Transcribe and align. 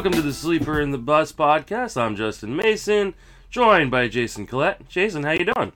Welcome 0.00 0.18
to 0.18 0.22
the 0.22 0.32
Sleeper 0.32 0.80
and 0.80 0.94
the 0.94 0.98
Bust 0.98 1.36
podcast. 1.36 2.00
I'm 2.00 2.16
Justin 2.16 2.56
Mason, 2.56 3.12
joined 3.50 3.90
by 3.90 4.08
Jason 4.08 4.46
Collette. 4.46 4.88
Jason, 4.88 5.24
how 5.24 5.32
you 5.32 5.44
doing? 5.44 5.72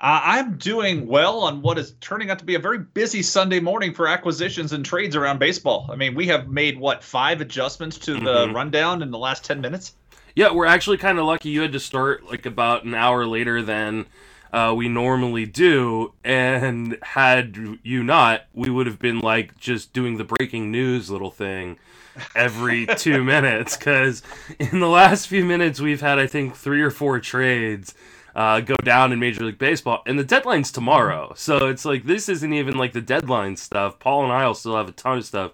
Uh, 0.00 0.20
I'm 0.24 0.56
doing 0.56 1.06
well 1.06 1.38
on 1.38 1.62
what 1.62 1.78
is 1.78 1.94
turning 2.00 2.28
out 2.28 2.40
to 2.40 2.44
be 2.44 2.56
a 2.56 2.58
very 2.58 2.80
busy 2.80 3.22
Sunday 3.22 3.60
morning 3.60 3.94
for 3.94 4.08
acquisitions 4.08 4.72
and 4.72 4.84
trades 4.84 5.14
around 5.14 5.38
baseball. 5.38 5.88
I 5.92 5.94
mean, 5.94 6.16
we 6.16 6.26
have 6.26 6.48
made 6.48 6.76
what 6.76 7.04
five 7.04 7.40
adjustments 7.40 7.98
to 7.98 8.14
the 8.14 8.18
mm-hmm. 8.18 8.52
rundown 8.52 9.00
in 9.00 9.12
the 9.12 9.18
last 9.18 9.44
ten 9.44 9.60
minutes. 9.60 9.94
Yeah, 10.34 10.50
we're 10.52 10.66
actually 10.66 10.96
kind 10.96 11.20
of 11.20 11.26
lucky. 11.26 11.50
You 11.50 11.60
had 11.60 11.70
to 11.70 11.78
start 11.78 12.28
like 12.28 12.46
about 12.46 12.82
an 12.82 12.96
hour 12.96 13.26
later 13.28 13.62
than 13.62 14.06
uh, 14.52 14.74
we 14.76 14.88
normally 14.88 15.46
do, 15.46 16.14
and 16.24 16.98
had 17.00 17.78
you 17.84 18.02
not, 18.02 18.46
we 18.52 18.70
would 18.70 18.88
have 18.88 18.98
been 18.98 19.20
like 19.20 19.56
just 19.56 19.92
doing 19.92 20.16
the 20.16 20.24
breaking 20.24 20.72
news 20.72 21.10
little 21.10 21.30
thing 21.30 21.78
every 22.34 22.86
two 22.96 23.22
minutes. 23.24 23.76
Because 23.76 24.22
in 24.58 24.80
the 24.80 24.88
last 24.88 25.26
few 25.26 25.44
minutes, 25.44 25.80
we've 25.80 26.00
had 26.00 26.18
I 26.18 26.26
think 26.26 26.56
three 26.56 26.82
or 26.82 26.90
four 26.90 27.20
trades. 27.20 27.94
Uh, 28.34 28.60
go 28.60 28.74
down 28.76 29.12
in 29.12 29.18
Major 29.18 29.44
League 29.44 29.58
Baseball, 29.58 30.02
and 30.06 30.18
the 30.18 30.24
deadline's 30.24 30.72
tomorrow. 30.72 31.34
So 31.36 31.68
it's 31.68 31.84
like 31.84 32.04
this 32.04 32.30
isn't 32.30 32.54
even 32.54 32.78
like 32.78 32.94
the 32.94 33.02
deadline 33.02 33.56
stuff. 33.56 33.98
Paul 33.98 34.24
and 34.24 34.32
I 34.32 34.46
will 34.46 34.54
still 34.54 34.74
have 34.74 34.88
a 34.88 34.92
ton 34.92 35.18
of 35.18 35.26
stuff 35.26 35.52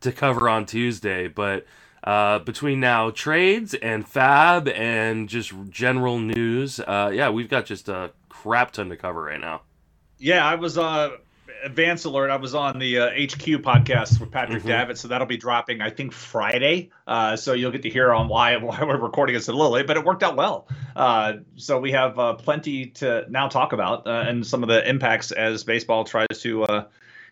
to 0.00 0.10
cover 0.10 0.48
on 0.48 0.66
Tuesday, 0.66 1.28
but 1.28 1.66
uh, 2.02 2.38
between 2.40 2.80
now 2.80 3.10
trades 3.10 3.74
and 3.74 4.06
FAAB 4.06 4.76
and 4.76 5.28
just 5.28 5.52
general 5.70 6.18
news, 6.18 6.80
uh, 6.80 7.10
yeah, 7.12 7.30
we've 7.30 7.48
got 7.48 7.66
just 7.66 7.88
a 7.88 8.12
crap 8.28 8.72
ton 8.72 8.88
to 8.88 8.96
cover 8.96 9.22
right 9.22 9.40
now. 9.40 9.62
Yeah, 10.18 10.46
I 10.46 10.54
was 10.54 10.78
uh 10.78 11.16
advance 11.64 12.04
alert. 12.04 12.30
I 12.30 12.36
was 12.36 12.54
on 12.54 12.78
the 12.78 12.98
uh, 12.98 13.06
HQ 13.10 13.62
podcast 13.62 14.20
with 14.20 14.30
Patrick 14.30 14.60
mm-hmm. 14.60 14.68
Davitt, 14.68 14.98
so 14.98 15.08
that'll 15.08 15.26
be 15.26 15.36
dropping 15.36 15.80
I 15.80 15.90
think 15.90 16.12
Friday. 16.12 16.90
Uh, 17.06 17.36
so 17.36 17.52
you'll 17.52 17.70
get 17.70 17.82
to 17.82 17.90
hear 17.90 18.12
on 18.12 18.28
why 18.28 18.56
why 18.58 18.82
we're 18.82 18.98
recording 18.98 19.34
this 19.34 19.48
a 19.48 19.52
little 19.52 19.72
late, 19.72 19.86
but 19.86 19.96
it 19.96 20.04
worked 20.04 20.22
out 20.22 20.36
well. 20.36 20.68
Uh, 20.94 21.34
so 21.56 21.78
we 21.78 21.92
have 21.92 22.18
uh, 22.18 22.34
plenty 22.34 22.86
to 22.86 23.24
now 23.28 23.48
talk 23.48 23.72
about 23.72 24.06
uh, 24.06 24.24
and 24.26 24.46
some 24.46 24.62
of 24.62 24.68
the 24.68 24.88
impacts 24.88 25.32
as 25.32 25.64
baseball 25.64 26.04
tries 26.04 26.26
to 26.40 26.64
uh, 26.64 26.84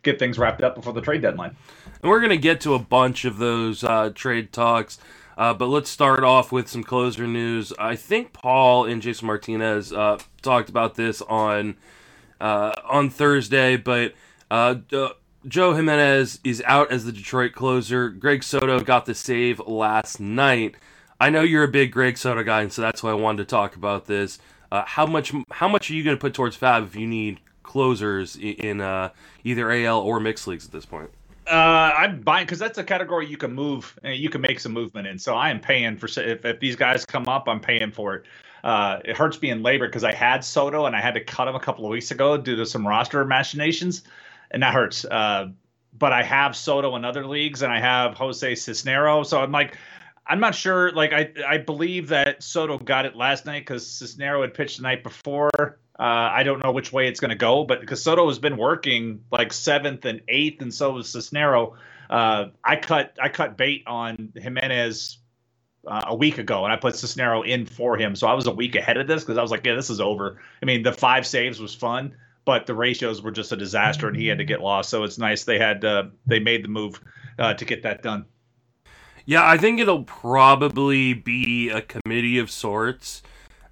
get 0.02 0.18
things 0.18 0.38
wrapped 0.38 0.62
up 0.62 0.74
before 0.74 0.92
the 0.92 1.00
trade 1.00 1.22
deadline. 1.22 1.56
And 2.02 2.10
we're 2.10 2.20
gonna 2.20 2.36
get 2.36 2.60
to 2.62 2.74
a 2.74 2.78
bunch 2.78 3.24
of 3.24 3.38
those 3.38 3.84
uh, 3.84 4.10
trade 4.14 4.52
talks. 4.52 4.98
Uh, 5.36 5.52
but 5.52 5.66
let's 5.66 5.90
start 5.90 6.22
off 6.22 6.52
with 6.52 6.68
some 6.68 6.84
closer 6.84 7.26
news. 7.26 7.72
I 7.78 7.96
think 7.96 8.32
Paul 8.32 8.84
and 8.84 9.02
Jason 9.02 9.26
Martinez 9.26 9.92
uh, 9.92 10.18
talked 10.42 10.68
about 10.68 10.94
this 10.94 11.22
on 11.22 11.76
uh, 12.40 12.72
on 12.84 13.10
Thursday, 13.10 13.76
but 13.76 14.14
uh, 14.50 14.76
Joe 15.46 15.74
Jimenez 15.74 16.40
is 16.42 16.62
out 16.66 16.90
as 16.90 17.04
the 17.04 17.12
Detroit 17.12 17.52
closer. 17.52 18.08
Greg 18.08 18.42
Soto 18.42 18.80
got 18.80 19.06
the 19.06 19.14
save 19.14 19.60
last 19.60 20.20
night. 20.20 20.74
I 21.20 21.30
know 21.30 21.42
you're 21.42 21.64
a 21.64 21.68
big 21.68 21.92
Greg 21.92 22.18
Soto 22.18 22.42
guy, 22.42 22.62
and 22.62 22.72
so 22.72 22.82
that's 22.82 23.02
why 23.02 23.10
I 23.10 23.14
wanted 23.14 23.38
to 23.38 23.44
talk 23.44 23.76
about 23.76 24.06
this. 24.06 24.38
Uh, 24.72 24.84
how 24.86 25.06
much 25.06 25.32
how 25.50 25.68
much 25.68 25.90
are 25.90 25.94
you 25.94 26.02
going 26.02 26.16
to 26.16 26.20
put 26.20 26.34
towards 26.34 26.56
FAAB 26.56 26.86
if 26.86 26.96
you 26.96 27.06
need 27.06 27.40
closers 27.62 28.36
in 28.36 28.80
uh, 28.80 29.10
either 29.44 29.70
AL 29.70 30.00
or 30.00 30.18
mixed 30.18 30.46
leagues 30.46 30.64
at 30.64 30.72
this 30.72 30.86
point? 30.86 31.10
Uh, 31.46 31.92
I'm 31.96 32.20
buying 32.20 32.46
because 32.46 32.58
that's 32.58 32.78
a 32.78 32.84
category 32.84 33.26
you 33.26 33.36
can 33.36 33.52
move, 33.52 33.98
and 34.02 34.16
you 34.16 34.30
can 34.30 34.40
make 34.40 34.60
some 34.60 34.72
movement 34.72 35.06
in. 35.06 35.18
So 35.18 35.34
I 35.34 35.50
am 35.50 35.60
paying 35.60 35.96
for 35.96 36.06
if, 36.06 36.44
if 36.44 36.60
these 36.60 36.76
guys 36.76 37.04
come 37.04 37.28
up, 37.28 37.48
I'm 37.48 37.60
paying 37.60 37.90
for 37.92 38.14
it. 38.14 38.24
Uh, 38.62 39.00
it 39.04 39.16
hurts 39.16 39.36
being 39.36 39.60
LABR 39.60 39.80
because 39.80 40.04
I 40.04 40.12
had 40.12 40.42
Soto 40.42 40.86
and 40.86 40.96
I 40.96 41.00
had 41.00 41.14
to 41.14 41.20
cut 41.20 41.46
him 41.46 41.54
a 41.54 41.60
couple 41.60 41.84
of 41.84 41.90
weeks 41.90 42.10
ago 42.10 42.38
due 42.38 42.56
to 42.56 42.64
some 42.64 42.86
roster 42.86 43.22
machinations, 43.24 44.04
and 44.50 44.62
that 44.62 44.72
hurts. 44.72 45.04
Uh, 45.04 45.48
but 45.98 46.12
I 46.12 46.22
have 46.22 46.56
Soto 46.56 46.96
in 46.96 47.04
other 47.04 47.26
leagues, 47.26 47.62
and 47.62 47.72
I 47.72 47.78
have 47.80 48.14
Jose 48.14 48.52
Cisnero, 48.52 49.24
so 49.26 49.40
I'm 49.40 49.52
like, 49.52 49.76
I'm 50.26 50.40
not 50.40 50.54
sure. 50.54 50.92
Like 50.92 51.12
I, 51.12 51.30
I 51.46 51.58
believe 51.58 52.08
that 52.08 52.42
Soto 52.42 52.78
got 52.78 53.04
it 53.04 53.14
last 53.14 53.44
night 53.44 53.60
because 53.60 53.86
Cisnero 53.86 54.40
had 54.40 54.54
pitched 54.54 54.78
the 54.78 54.82
night 54.82 55.02
before. 55.02 55.78
Uh, 55.98 56.02
I 56.32 56.42
don't 56.42 56.62
know 56.62 56.72
which 56.72 56.92
way 56.92 57.06
it's 57.06 57.20
going 57.20 57.30
to 57.30 57.36
go, 57.36 57.64
but 57.64 57.80
because 57.80 58.02
Soto 58.02 58.26
has 58.26 58.38
been 58.38 58.56
working 58.56 59.24
like 59.30 59.52
seventh 59.52 60.04
and 60.04 60.22
eighth, 60.28 60.60
and 60.60 60.74
so 60.74 60.92
was 60.92 61.06
Cisnero. 61.06 61.74
Uh, 62.10 62.46
I 62.64 62.76
cut 62.76 63.16
I 63.22 63.28
cut 63.28 63.56
bait 63.56 63.84
on 63.86 64.32
Jimenez 64.34 65.18
uh, 65.86 66.02
a 66.08 66.16
week 66.16 66.38
ago, 66.38 66.64
and 66.64 66.72
I 66.72 66.76
put 66.76 66.94
Cisnero 66.94 67.46
in 67.46 67.66
for 67.66 67.96
him. 67.96 68.16
So 68.16 68.26
I 68.26 68.34
was 68.34 68.46
a 68.46 68.52
week 68.52 68.74
ahead 68.74 68.96
of 68.96 69.06
this 69.06 69.22
because 69.22 69.38
I 69.38 69.42
was 69.42 69.52
like, 69.52 69.64
yeah, 69.64 69.74
this 69.74 69.88
is 69.88 70.00
over. 70.00 70.40
I 70.60 70.66
mean, 70.66 70.82
the 70.82 70.92
five 70.92 71.26
saves 71.26 71.60
was 71.60 71.74
fun, 71.74 72.16
but 72.44 72.66
the 72.66 72.74
ratios 72.74 73.22
were 73.22 73.30
just 73.30 73.52
a 73.52 73.56
disaster, 73.56 74.08
and 74.08 74.16
he 74.16 74.26
had 74.26 74.38
to 74.38 74.44
get 74.44 74.60
lost. 74.60 74.90
So 74.90 75.04
it's 75.04 75.18
nice 75.18 75.44
they 75.44 75.60
had 75.60 75.84
uh, 75.84 76.04
they 76.26 76.40
made 76.40 76.64
the 76.64 76.68
move 76.68 77.00
uh, 77.38 77.54
to 77.54 77.64
get 77.64 77.84
that 77.84 78.02
done. 78.02 78.26
Yeah, 79.26 79.48
I 79.48 79.56
think 79.56 79.80
it'll 79.80 80.04
probably 80.04 81.14
be 81.14 81.70
a 81.70 81.80
committee 81.80 82.38
of 82.38 82.50
sorts. 82.50 83.22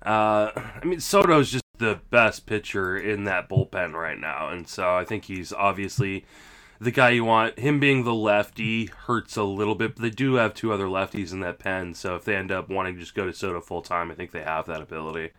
Uh, 0.04 0.50
I 0.56 0.84
mean, 0.84 1.00
Soto's 1.00 1.50
just 1.50 1.64
the 1.82 2.00
best 2.10 2.46
pitcher 2.46 2.96
in 2.96 3.24
that 3.24 3.48
bullpen 3.48 3.92
right 3.92 4.18
now, 4.18 4.48
and 4.48 4.66
so 4.68 4.94
I 4.96 5.04
think 5.04 5.24
he's 5.24 5.52
obviously 5.52 6.24
the 6.80 6.90
guy 6.90 7.10
you 7.10 7.24
want. 7.24 7.58
Him 7.58 7.80
being 7.80 8.04
the 8.04 8.14
lefty 8.14 8.86
hurts 8.86 9.36
a 9.36 9.42
little 9.42 9.74
bit, 9.74 9.96
but 9.96 10.02
they 10.02 10.10
do 10.10 10.34
have 10.34 10.54
two 10.54 10.72
other 10.72 10.86
lefties 10.86 11.32
in 11.32 11.40
that 11.40 11.58
pen, 11.58 11.94
so 11.94 12.16
if 12.16 12.24
they 12.24 12.36
end 12.36 12.52
up 12.52 12.68
wanting 12.68 12.94
to 12.94 13.00
just 13.00 13.14
go 13.14 13.26
to 13.26 13.32
Soto 13.32 13.60
full 13.60 13.82
time, 13.82 14.10
I 14.10 14.14
think 14.14 14.30
they 14.30 14.42
have 14.42 14.66
that 14.66 14.80
ability. 14.80 15.30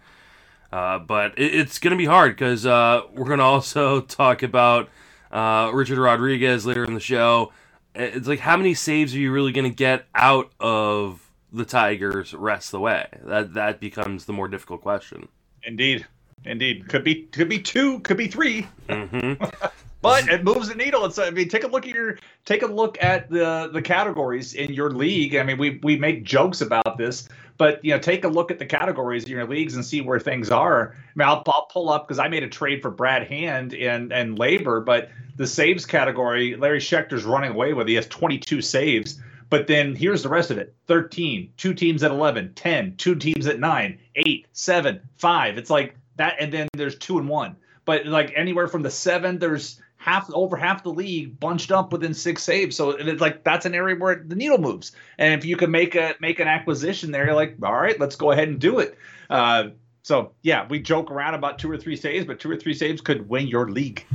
Uh, 0.71 0.99
but 0.99 1.37
it, 1.37 1.55
it's 1.55 1.79
going 1.79 1.91
to 1.91 1.97
be 1.97 2.05
hard 2.05 2.35
because 2.35 2.65
uh, 2.65 3.01
we're 3.13 3.25
going 3.25 3.39
to 3.39 3.45
also 3.45 4.01
talk 4.01 4.43
about 4.43 4.89
uh, 5.31 5.71
Richard 5.73 5.97
Rodriguez 5.97 6.65
later 6.65 6.83
in 6.83 6.93
the 6.93 6.99
show. 6.99 7.53
It's 7.95 8.27
like 8.27 8.39
how 8.39 8.57
many 8.57 8.73
saves 8.73 9.15
are 9.15 9.19
you 9.19 9.31
really 9.31 9.51
going 9.51 9.69
to 9.69 9.75
get 9.75 10.07
out 10.15 10.51
of 10.59 11.29
the 11.51 11.63
Tigers 11.63 12.33
rest 12.33 12.71
the 12.71 12.79
way? 12.79 13.07
That 13.23 13.53
that 13.53 13.79
becomes 13.79 14.25
the 14.25 14.33
more 14.33 14.47
difficult 14.47 14.81
question. 14.81 15.27
Indeed. 15.63 16.07
Indeed, 16.45 16.87
could 16.89 17.03
be 17.03 17.23
could 17.23 17.49
be 17.49 17.59
two, 17.59 17.99
could 17.99 18.17
be 18.17 18.27
3 18.27 18.67
mm-hmm. 18.89 19.43
but 20.01 20.27
it 20.27 20.43
moves 20.43 20.67
the 20.67 20.75
needle. 20.75 21.05
It's 21.05 21.17
I 21.17 21.29
mean, 21.29 21.47
take 21.47 21.63
a 21.63 21.67
look 21.67 21.87
at 21.87 21.93
your 21.95 22.17
take 22.45 22.61
a 22.61 22.67
look 22.67 23.01
at 23.01 23.29
the 23.29 23.69
the 23.71 23.81
categories 23.81 24.53
in 24.53 24.73
your 24.73 24.91
league. 24.91 25.35
I 25.35 25.43
mean, 25.43 25.57
we 25.57 25.79
we 25.81 25.97
make 25.97 26.23
jokes 26.23 26.61
about 26.61 26.97
this, 26.97 27.29
but 27.57 27.83
you 27.85 27.91
know, 27.91 27.99
take 27.99 28.25
a 28.25 28.27
look 28.27 28.51
at 28.51 28.59
the 28.59 28.65
categories 28.65 29.23
in 29.23 29.31
your 29.31 29.47
leagues 29.47 29.75
and 29.75 29.85
see 29.85 30.01
where 30.01 30.19
things 30.19 30.51
are. 30.51 30.93
I 30.93 31.11
mean, 31.15 31.27
I'll, 31.27 31.41
I'll 31.47 31.67
pull 31.71 31.89
up 31.89 32.07
because 32.07 32.19
I 32.19 32.27
made 32.27 32.43
a 32.43 32.49
trade 32.49 32.81
for 32.81 32.91
Brad 32.91 33.27
Hand 33.27 33.73
and 33.73 34.11
and 34.11 34.37
LABR, 34.37 34.85
but 34.85 35.09
the 35.37 35.47
saves 35.47 35.85
category, 35.85 36.55
Larry 36.55 36.79
Schechter's 36.79 37.23
running 37.23 37.51
away 37.51 37.73
with. 37.73 37.87
He 37.87 37.95
has 37.95 38.07
22 38.07 38.61
saves. 38.61 39.19
But 39.49 39.67
then 39.67 39.95
here's 39.95 40.23
the 40.23 40.29
rest 40.29 40.49
of 40.49 40.57
it 40.57 40.73
13, 40.87 41.53
two 41.57 41.73
teams 41.73 42.03
at 42.03 42.11
11, 42.11 42.53
10, 42.55 42.95
two 42.97 43.15
teams 43.15 43.45
at 43.45 43.59
9, 43.59 43.99
8, 44.15 44.47
7, 44.51 45.01
5. 45.17 45.57
It's 45.57 45.69
like 45.69 45.95
that, 46.17 46.35
and 46.39 46.51
then 46.51 46.67
there's 46.73 46.97
two 46.97 47.17
and 47.19 47.27
one. 47.27 47.55
But 47.85 48.05
like 48.05 48.33
anywhere 48.35 48.67
from 48.67 48.81
the 48.81 48.91
seven, 48.91 49.39
there's 49.39 49.81
half 49.97 50.29
over 50.33 50.57
half 50.57 50.83
the 50.83 50.89
league 50.89 51.39
bunched 51.39 51.71
up 51.71 51.91
within 51.91 52.13
six 52.13 52.43
saves. 52.43 52.75
So 52.75 52.91
it's 52.91 53.21
like 53.21 53.43
that's 53.43 53.65
an 53.65 53.73
area 53.73 53.95
where 53.95 54.15
the 54.15 54.35
needle 54.35 54.57
moves. 54.57 54.91
And 55.17 55.33
if 55.33 55.45
you 55.45 55.55
can 55.55 55.71
make 55.71 55.95
a 55.95 56.15
make 56.19 56.39
an 56.39 56.47
acquisition 56.47 57.11
there, 57.11 57.25
you're 57.25 57.35
like, 57.35 57.57
all 57.63 57.73
right, 57.73 57.99
let's 57.99 58.15
go 58.15 58.31
ahead 58.31 58.47
and 58.47 58.59
do 58.59 58.79
it. 58.79 58.97
Uh, 59.29 59.69
so 60.03 60.33
yeah, 60.41 60.67
we 60.69 60.79
joke 60.79 61.09
around 61.09 61.35
about 61.35 61.59
two 61.59 61.71
or 61.71 61.77
three 61.77 61.95
saves, 61.95 62.25
but 62.25 62.39
two 62.39 62.51
or 62.51 62.57
three 62.57 62.73
saves 62.73 63.01
could 63.01 63.29
win 63.29 63.47
your 63.47 63.69
league. 63.69 64.05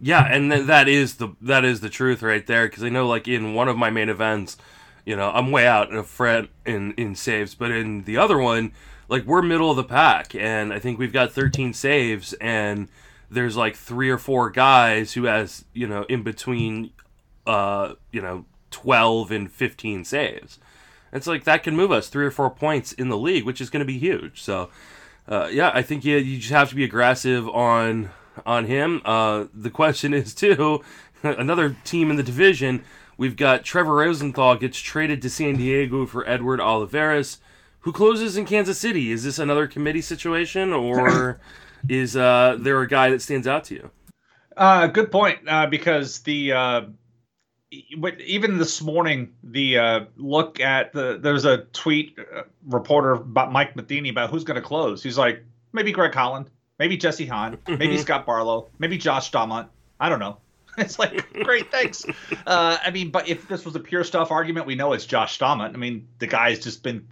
Yeah, 0.00 0.24
and 0.24 0.50
th- 0.50 0.66
that 0.66 0.88
is 0.88 1.16
the 1.16 1.28
that 1.40 1.64
is 1.64 1.80
the 1.80 1.88
truth 1.88 2.22
right 2.22 2.46
there. 2.46 2.68
Because 2.68 2.84
I 2.84 2.88
know, 2.88 3.06
like 3.06 3.28
in 3.28 3.54
one 3.54 3.68
of 3.68 3.76
my 3.76 3.90
main 3.90 4.08
events, 4.08 4.56
you 5.04 5.16
know, 5.16 5.30
I'm 5.30 5.50
way 5.50 5.66
out 5.66 5.90
in 5.90 5.96
a 5.96 6.04
fret 6.04 6.48
in 6.66 6.92
in 6.94 7.14
saves, 7.14 7.54
but 7.54 7.70
in 7.70 8.04
the 8.04 8.16
other 8.16 8.38
one, 8.38 8.72
like 9.08 9.24
we're 9.24 9.42
middle 9.42 9.70
of 9.70 9.76
the 9.76 9.84
pack, 9.84 10.34
and 10.34 10.72
I 10.72 10.78
think 10.78 10.98
we've 10.98 11.12
got 11.12 11.32
13 11.32 11.72
saves, 11.72 12.34
and 12.34 12.88
there's 13.30 13.56
like 13.56 13.76
three 13.76 14.10
or 14.10 14.18
four 14.18 14.50
guys 14.50 15.14
who 15.14 15.24
has 15.24 15.64
you 15.72 15.86
know 15.86 16.04
in 16.04 16.22
between, 16.22 16.90
uh, 17.46 17.94
you 18.12 18.20
know, 18.20 18.44
12 18.70 19.30
and 19.30 19.50
15 19.50 20.04
saves. 20.04 20.58
It's 21.12 21.26
like 21.26 21.44
that 21.44 21.62
can 21.62 21.74
move 21.74 21.90
us 21.90 22.08
three 22.08 22.26
or 22.26 22.30
four 22.30 22.50
points 22.50 22.92
in 22.92 23.08
the 23.08 23.16
league, 23.16 23.44
which 23.44 23.60
is 23.60 23.70
going 23.70 23.80
to 23.80 23.86
be 23.86 23.98
huge. 23.98 24.42
So, 24.42 24.68
uh, 25.26 25.48
yeah, 25.50 25.70
I 25.72 25.82
think 25.82 26.04
you 26.04 26.16
you 26.18 26.38
just 26.38 26.52
have 26.52 26.68
to 26.68 26.74
be 26.74 26.84
aggressive 26.84 27.48
on 27.48 28.10
on 28.44 28.66
him. 28.66 29.00
Uh, 29.04 29.46
the 29.54 29.70
question 29.70 30.12
is 30.12 30.34
too, 30.34 30.84
another 31.22 31.76
team 31.84 32.10
in 32.10 32.16
the 32.16 32.22
division. 32.22 32.84
We've 33.16 33.36
got 33.36 33.64
Trevor 33.64 33.96
Rosenthal 33.96 34.56
gets 34.56 34.78
traded 34.78 35.22
to 35.22 35.30
San 35.30 35.56
Diego 35.56 36.06
for 36.06 36.28
Edward 36.28 36.60
Olivares 36.60 37.38
who 37.88 37.92
closes 37.92 38.36
in 38.36 38.44
Kansas 38.44 38.78
City? 38.78 39.10
Is 39.10 39.24
this 39.24 39.38
another 39.38 39.66
committee 39.66 40.02
situation, 40.02 40.74
or 40.74 41.40
is 41.88 42.18
uh, 42.18 42.58
there 42.60 42.82
a 42.82 42.86
guy 42.86 43.08
that 43.08 43.22
stands 43.22 43.46
out 43.46 43.64
to 43.64 43.76
you? 43.76 43.90
Uh, 44.54 44.88
good 44.88 45.10
point. 45.10 45.38
Uh, 45.48 45.66
because 45.66 46.18
the 46.18 46.52
uh, 46.52 46.82
even 47.70 48.58
this 48.58 48.82
morning, 48.82 49.32
the 49.42 49.78
uh, 49.78 50.00
look 50.16 50.60
at 50.60 50.92
the 50.92 51.18
there's 51.18 51.46
a 51.46 51.64
tweet 51.72 52.18
uh, 52.18 52.42
reporter 52.66 53.12
about 53.12 53.52
Mike 53.52 53.74
Matheny 53.74 54.10
about 54.10 54.28
who's 54.28 54.44
going 54.44 54.60
to 54.60 54.66
close. 54.66 55.02
He's 55.02 55.16
like 55.16 55.42
maybe 55.72 55.90
Greg 55.90 56.12
Holland, 56.12 56.50
maybe 56.78 56.98
Jesse 56.98 57.24
Hahn, 57.24 57.56
maybe 57.66 57.86
mm-hmm. 57.86 57.96
Scott 58.02 58.26
Barlow, 58.26 58.68
maybe 58.78 58.98
Josh 58.98 59.32
Staumont. 59.32 59.68
I 59.98 60.10
don't 60.10 60.20
know. 60.20 60.36
it's 60.76 60.98
like 60.98 61.32
great, 61.32 61.70
thanks. 61.70 62.04
Uh, 62.46 62.78
I 62.82 62.90
mean, 62.90 63.10
but 63.10 63.28
if 63.28 63.46
this 63.46 63.64
was 63.66 63.76
a 63.76 63.80
pure 63.80 64.04
stuff 64.04 64.30
argument, 64.30 64.66
we 64.66 64.74
know 64.74 64.94
it's 64.94 65.04
Josh 65.04 65.38
Staumont. 65.38 65.74
I 65.74 65.76
mean, 65.76 66.08
the 66.18 66.26
guy's 66.26 66.58
just 66.58 66.82
been 66.82 67.06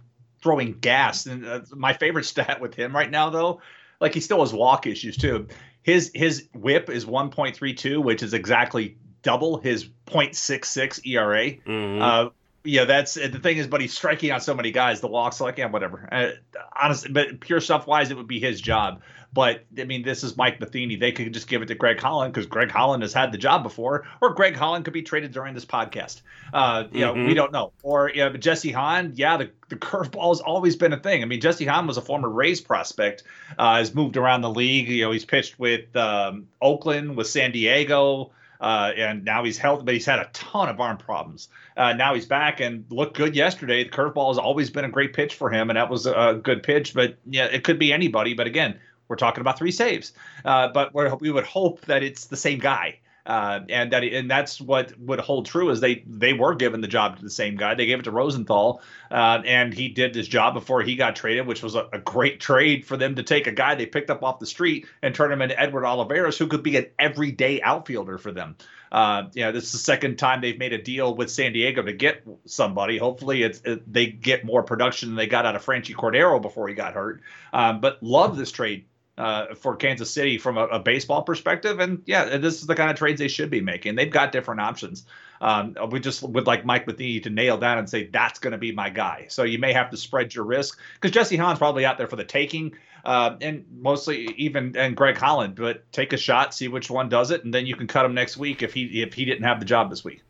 throwing 0.47 0.79
gas. 0.79 1.25
And 1.25 1.45
uh, 1.45 1.61
my 1.75 1.91
favorite 1.91 2.23
stat 2.33 2.61
with 2.61 2.73
him 2.73 2.95
right 2.95 3.11
now, 3.11 3.29
though, 3.29 3.61
like 3.99 4.13
he 4.13 4.21
still 4.21 4.39
has 4.39 4.53
walk 4.53 4.87
issues 4.87 5.17
too. 5.17 5.47
His 5.83 6.11
his 6.13 6.47
WHIP 6.53 6.89
is 6.89 7.05
1.32, 7.05 8.01
which 8.01 8.23
is 8.23 8.33
exactly 8.33 8.97
double 9.23 9.57
his 9.57 9.89
0.66 10.07 11.05
ERA. 11.05 11.51
Mm-hmm. 11.51 12.01
Uh, 12.01 12.29
yeah, 12.63 12.85
that's 12.85 13.13
the 13.13 13.39
thing 13.39 13.57
is, 13.57 13.67
but 13.67 13.81
he's 13.81 13.93
striking 13.93 14.31
out 14.31 14.43
so 14.43 14.53
many 14.53 14.71
guys. 14.71 14.99
The 14.99 15.07
walks, 15.07 15.39
like, 15.39 15.57
yeah, 15.57 15.67
whatever. 15.67 16.07
Uh, 16.11 16.59
honestly, 16.79 17.11
but 17.11 17.39
pure 17.39 17.61
stuff 17.61 17.87
wise, 17.87 18.11
it 18.11 18.17
would 18.17 18.27
be 18.27 18.39
his 18.39 18.59
job. 18.59 19.01
But 19.33 19.65
I 19.77 19.83
mean, 19.83 20.03
this 20.03 20.23
is 20.23 20.37
Mike 20.37 20.59
Matheny. 20.59 20.95
They 20.95 21.11
could 21.11 21.33
just 21.33 21.47
give 21.47 21.61
it 21.61 21.67
to 21.67 21.75
Greg 21.75 21.99
Holland 21.99 22.33
because 22.33 22.47
Greg 22.47 22.71
Holland 22.71 23.03
has 23.03 23.13
had 23.13 23.31
the 23.31 23.37
job 23.37 23.61
before, 23.61 24.07
or 24.21 24.33
Greg 24.33 24.55
Holland 24.55 24.85
could 24.85 24.93
be 24.93 25.03
traded 25.03 25.31
during 25.31 25.53
this 25.53 25.65
podcast. 25.65 26.21
Uh, 26.53 26.85
you 26.91 27.01
mm-hmm. 27.01 27.19
know, 27.19 27.27
we 27.27 27.33
don't 27.33 27.51
know. 27.51 27.71
Or 27.83 28.09
yeah, 28.13 28.29
but 28.29 28.41
Jesse 28.41 28.71
Hahn, 28.71 29.13
yeah, 29.15 29.37
the 29.37 29.51
the 29.69 29.75
curveball 29.75 30.29
has 30.29 30.39
always 30.39 30.75
been 30.75 30.93
a 30.93 30.99
thing. 30.99 31.21
I 31.21 31.25
mean, 31.25 31.41
Jesse 31.41 31.65
Hahn 31.65 31.87
was 31.87 31.97
a 31.97 32.01
former 32.01 32.29
Rays 32.29 32.61
prospect, 32.61 33.23
uh, 33.59 33.77
has 33.77 33.93
moved 33.93 34.17
around 34.17 34.41
the 34.41 34.49
league. 34.49 34.87
You 34.87 35.03
know, 35.03 35.11
he's 35.11 35.25
pitched 35.25 35.59
with 35.59 35.95
um, 35.95 36.47
Oakland, 36.61 37.15
with 37.17 37.27
San 37.27 37.51
Diego. 37.51 38.31
Uh, 38.59 38.91
and 38.95 39.23
now 39.23 39.43
he's 39.43 39.57
healthy, 39.57 39.83
but 39.83 39.93
he's 39.93 40.05
had 40.05 40.19
a 40.19 40.29
ton 40.33 40.69
of 40.69 40.79
arm 40.79 40.97
problems. 40.97 41.49
Uh, 41.75 41.93
now 41.93 42.13
he's 42.15 42.25
back 42.25 42.59
and 42.59 42.85
looked 42.89 43.15
good 43.15 43.35
yesterday. 43.35 43.83
The 43.83 43.89
curveball 43.89 44.29
has 44.29 44.37
always 44.37 44.69
been 44.69 44.85
a 44.85 44.89
great 44.89 45.13
pitch 45.13 45.35
for 45.35 45.49
him, 45.49 45.69
and 45.69 45.77
that 45.77 45.89
was 45.89 46.05
a 46.05 46.39
good 46.41 46.63
pitch. 46.63 46.93
But 46.93 47.17
yeah, 47.29 47.45
it 47.45 47.63
could 47.63 47.79
be 47.79 47.93
anybody. 47.93 48.33
But 48.33 48.47
again, 48.47 48.79
we're 49.07 49.15
talking 49.15 49.41
about 49.41 49.57
three 49.57 49.71
saves. 49.71 50.13
Uh, 50.43 50.69
but 50.69 50.93
we 51.21 51.31
would 51.31 51.45
hope 51.45 51.81
that 51.81 52.03
it's 52.03 52.25
the 52.25 52.37
same 52.37 52.59
guy. 52.59 52.99
Uh, 53.27 53.59
and 53.67 53.91
that 53.91 54.05
and 54.05 54.31
that's 54.31 54.61
what 54.61 54.97
would 54.97 55.19
hold 55.19 55.45
true 55.45 55.69
is 55.69 55.81
they 55.81 56.01
they 56.07 56.31
were 56.31 56.55
given 56.55 56.79
the 56.79 56.87
job 56.87 57.17
to 57.17 57.23
the 57.23 57.29
same 57.29 57.57
guy. 57.57 57.75
They 57.75 57.85
gave 57.85 57.99
it 57.99 58.03
to 58.03 58.11
Rosenthal, 58.11 58.81
uh, 59.11 59.41
and 59.45 59.73
he 59.73 59.89
did 59.89 60.15
his 60.15 60.29
job 60.29 60.53
before 60.53 60.81
he 60.81 60.95
got 60.95 61.17
traded, 61.17 61.45
which 61.45 61.61
was 61.61 61.75
a, 61.75 61.89
a, 61.91 61.99
great 61.99 62.39
trade 62.39 62.85
for 62.85 62.95
them 62.95 63.15
to 63.15 63.23
take 63.23 63.45
a 63.45 63.51
guy 63.51 63.75
they 63.75 63.85
picked 63.85 64.09
up 64.09 64.23
off 64.23 64.39
the 64.39 64.45
street 64.45 64.87
and 65.01 65.13
turn 65.13 65.29
him 65.29 65.41
into 65.41 65.59
Edward 65.59 65.85
Olivares, 65.85 66.37
who 66.37 66.47
could 66.47 66.63
be 66.63 66.77
an 66.77 66.85
everyday 66.97 67.61
outfielder 67.61 68.17
for 68.17 68.31
them. 68.31 68.55
Uh, 68.93 69.23
you 69.33 69.43
know, 69.43 69.51
this 69.51 69.65
is 69.65 69.71
the 69.73 69.77
second 69.79 70.17
time 70.17 70.39
they've 70.39 70.57
made 70.57 70.71
a 70.71 70.81
deal 70.81 71.13
with 71.13 71.29
San 71.29 71.51
Diego 71.51 71.81
to 71.81 71.91
get 71.91 72.23
somebody. 72.45 72.97
Hopefully, 72.97 73.43
it's 73.43 73.59
it, 73.65 73.91
they 73.91 74.05
get 74.05 74.45
more 74.45 74.63
production 74.63 75.09
than 75.09 75.17
they 75.17 75.27
got 75.27 75.45
out 75.45 75.57
of 75.57 75.65
Franchy 75.65 75.93
Cordero 75.93 76.41
before 76.41 76.69
he 76.69 76.75
got 76.75 76.93
hurt. 76.93 77.21
Um, 77.51 77.81
but 77.81 78.01
love 78.01 78.37
this 78.37 78.51
trade 78.51 78.85
uh, 79.17 79.55
for 79.55 79.75
Kansas 79.75 80.11
City 80.11 80.37
from 80.37 80.57
a, 80.57 80.65
a, 80.65 80.79
baseball 80.79 81.23
perspective. 81.23 81.79
And 81.79 82.03
yeah, 82.05 82.37
this 82.37 82.61
is 82.61 82.67
the 82.67 82.75
kind 82.75 82.91
of 82.91 82.97
trades 82.97 83.19
they 83.19 83.27
should 83.27 83.49
be 83.49 83.61
making. 83.61 83.95
They've 83.95 84.11
got 84.11 84.31
different 84.31 84.61
options. 84.61 85.05
Um, 85.41 85.75
we 85.89 85.99
just 85.99 86.21
would 86.23 86.45
like 86.45 86.65
Mike 86.65 86.85
Matheny 86.85 87.19
to 87.21 87.29
nail 87.29 87.57
down 87.57 87.79
and 87.79 87.89
say 87.89 88.07
that's 88.07 88.39
going 88.39 88.51
to 88.51 88.57
be 88.57 88.71
my 88.71 88.89
guy. 88.89 89.25
So 89.29 89.43
you 89.43 89.57
may 89.59 89.73
have 89.73 89.89
to 89.91 89.97
spread 89.97 90.35
your 90.35 90.45
risk 90.45 90.79
because 90.95 91.11
Jesse 91.11 91.35
Hahn's 91.37 91.57
probably 91.57 91.85
out 91.85 91.97
there 91.97 92.07
for 92.07 92.15
the 92.15 92.23
taking, 92.23 92.73
uh, 93.05 93.35
and 93.41 93.65
mostly 93.71 94.33
even 94.37 94.75
and 94.77 94.95
Greg 94.95 95.17
Holland. 95.17 95.55
But 95.55 95.91
take 95.91 96.13
a 96.13 96.17
shot, 96.17 96.53
see 96.53 96.67
which 96.67 96.89
one 96.89 97.09
does 97.09 97.31
it, 97.31 97.43
and 97.43 97.53
then 97.53 97.65
you 97.65 97.75
can 97.75 97.87
cut 97.87 98.05
him 98.05 98.13
next 98.13 98.37
week 98.37 98.61
if 98.61 98.73
he 98.73 99.01
if 99.01 99.13
he 99.13 99.25
didn't 99.25 99.43
have 99.43 99.59
the 99.59 99.65
job 99.65 99.89
this 99.89 100.03
week. 100.03 100.21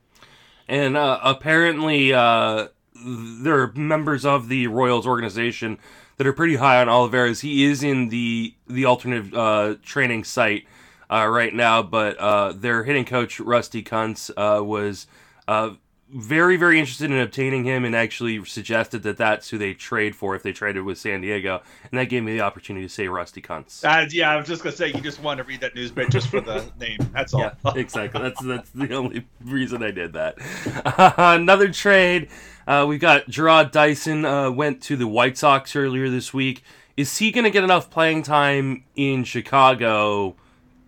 And 0.68 0.98
uh, 0.98 1.20
apparently, 1.24 2.14
uh, 2.14 2.68
there 3.06 3.62
are 3.62 3.72
members 3.74 4.26
of 4.26 4.50
the 4.50 4.68
Royals 4.68 5.08
organization 5.08 5.80
that 6.18 6.28
are 6.28 6.34
pretty 6.34 6.56
high 6.56 6.82
on 6.82 6.90
Olivares. 6.90 7.42
He 7.42 7.64
is 7.64 7.84
in 7.84 8.10
the 8.10 8.54
the 8.68 8.86
alternative 8.86 9.34
uh, 9.34 9.76
training 9.84 10.24
site 10.24 10.66
uh, 11.10 11.28
right 11.28 11.54
now, 11.54 11.82
but 11.84 12.18
uh, 12.18 12.52
their 12.54 12.84
hitting 12.84 13.06
coach 13.06 13.40
Rusty 13.40 13.82
Kuntz 13.82 14.30
uh, 14.36 14.62
was 14.64 15.08
uh, 15.48 15.72
very 16.10 16.58
very 16.58 16.80
interested 16.80 17.12
in 17.12 17.20
obtaining 17.20 17.64
him, 17.66 17.86
and 17.86 17.96
actually 17.96 18.44
suggested 18.46 19.04
that 19.04 19.18
that's 19.18 19.50
who 19.50 19.60
they 19.60 19.74
trade 19.76 20.16
for 20.16 20.36
if 20.36 20.42
they 20.42 20.52
traded 20.52 20.84
with 20.84 20.98
San 20.98 21.22
Diego, 21.22 21.62
and 21.92 22.00
that 22.00 22.06
gave 22.06 22.24
me 22.24 22.34
the 22.34 22.42
opportunity 22.42 22.86
to 22.86 22.92
say 22.92 23.08
Rusty 23.08 23.42
Kuntz. 23.42 23.84
Uh, 23.86 24.06
yeah, 24.10 24.32
I 24.32 24.38
was 24.38 24.48
just 24.48 24.64
gonna 24.64 24.76
say 24.76 24.88
you 24.88 25.02
just 25.02 25.22
wanted 25.22 25.44
to 25.44 25.48
read 25.48 25.62
that 25.62 25.76
news 25.76 25.92
bit 25.92 26.10
just 26.10 26.30
for 26.30 26.42
the 26.42 26.70
name. 26.80 26.98
That's 27.14 27.34
all. 27.36 27.42
Yeah, 27.42 27.74
exactly. 27.76 28.22
That's 28.22 28.42
that's 28.44 28.70
the 28.72 28.94
only 28.96 29.28
reason 29.44 29.84
I 29.84 29.92
did 29.92 30.14
that. 30.14 30.38
another 31.18 31.72
trade. 31.72 32.30
Uh, 32.68 32.86
we 32.86 32.98
got 32.98 33.26
Jarrod 33.28 33.72
Dyson 33.72 34.26
uh, 34.26 34.52
went 34.52 34.82
to 34.84 34.98
the 34.98 35.08
White 35.08 35.38
Sox 35.38 35.74
earlier 35.74 36.10
this 36.10 36.34
week. 36.34 36.64
Is 36.98 37.18
he 37.18 37.32
going 37.32 37.46
to 37.46 37.50
get 37.50 37.64
enough 37.64 37.90
playing 37.90 38.24
time 38.24 38.84
in 38.96 39.24
Chicago 39.24 40.36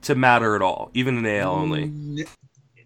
to 0.01 0.15
matter 0.15 0.55
at 0.55 0.61
all, 0.61 0.91
even 0.93 1.17
in 1.17 1.25
AL 1.25 1.51
only? 1.53 2.25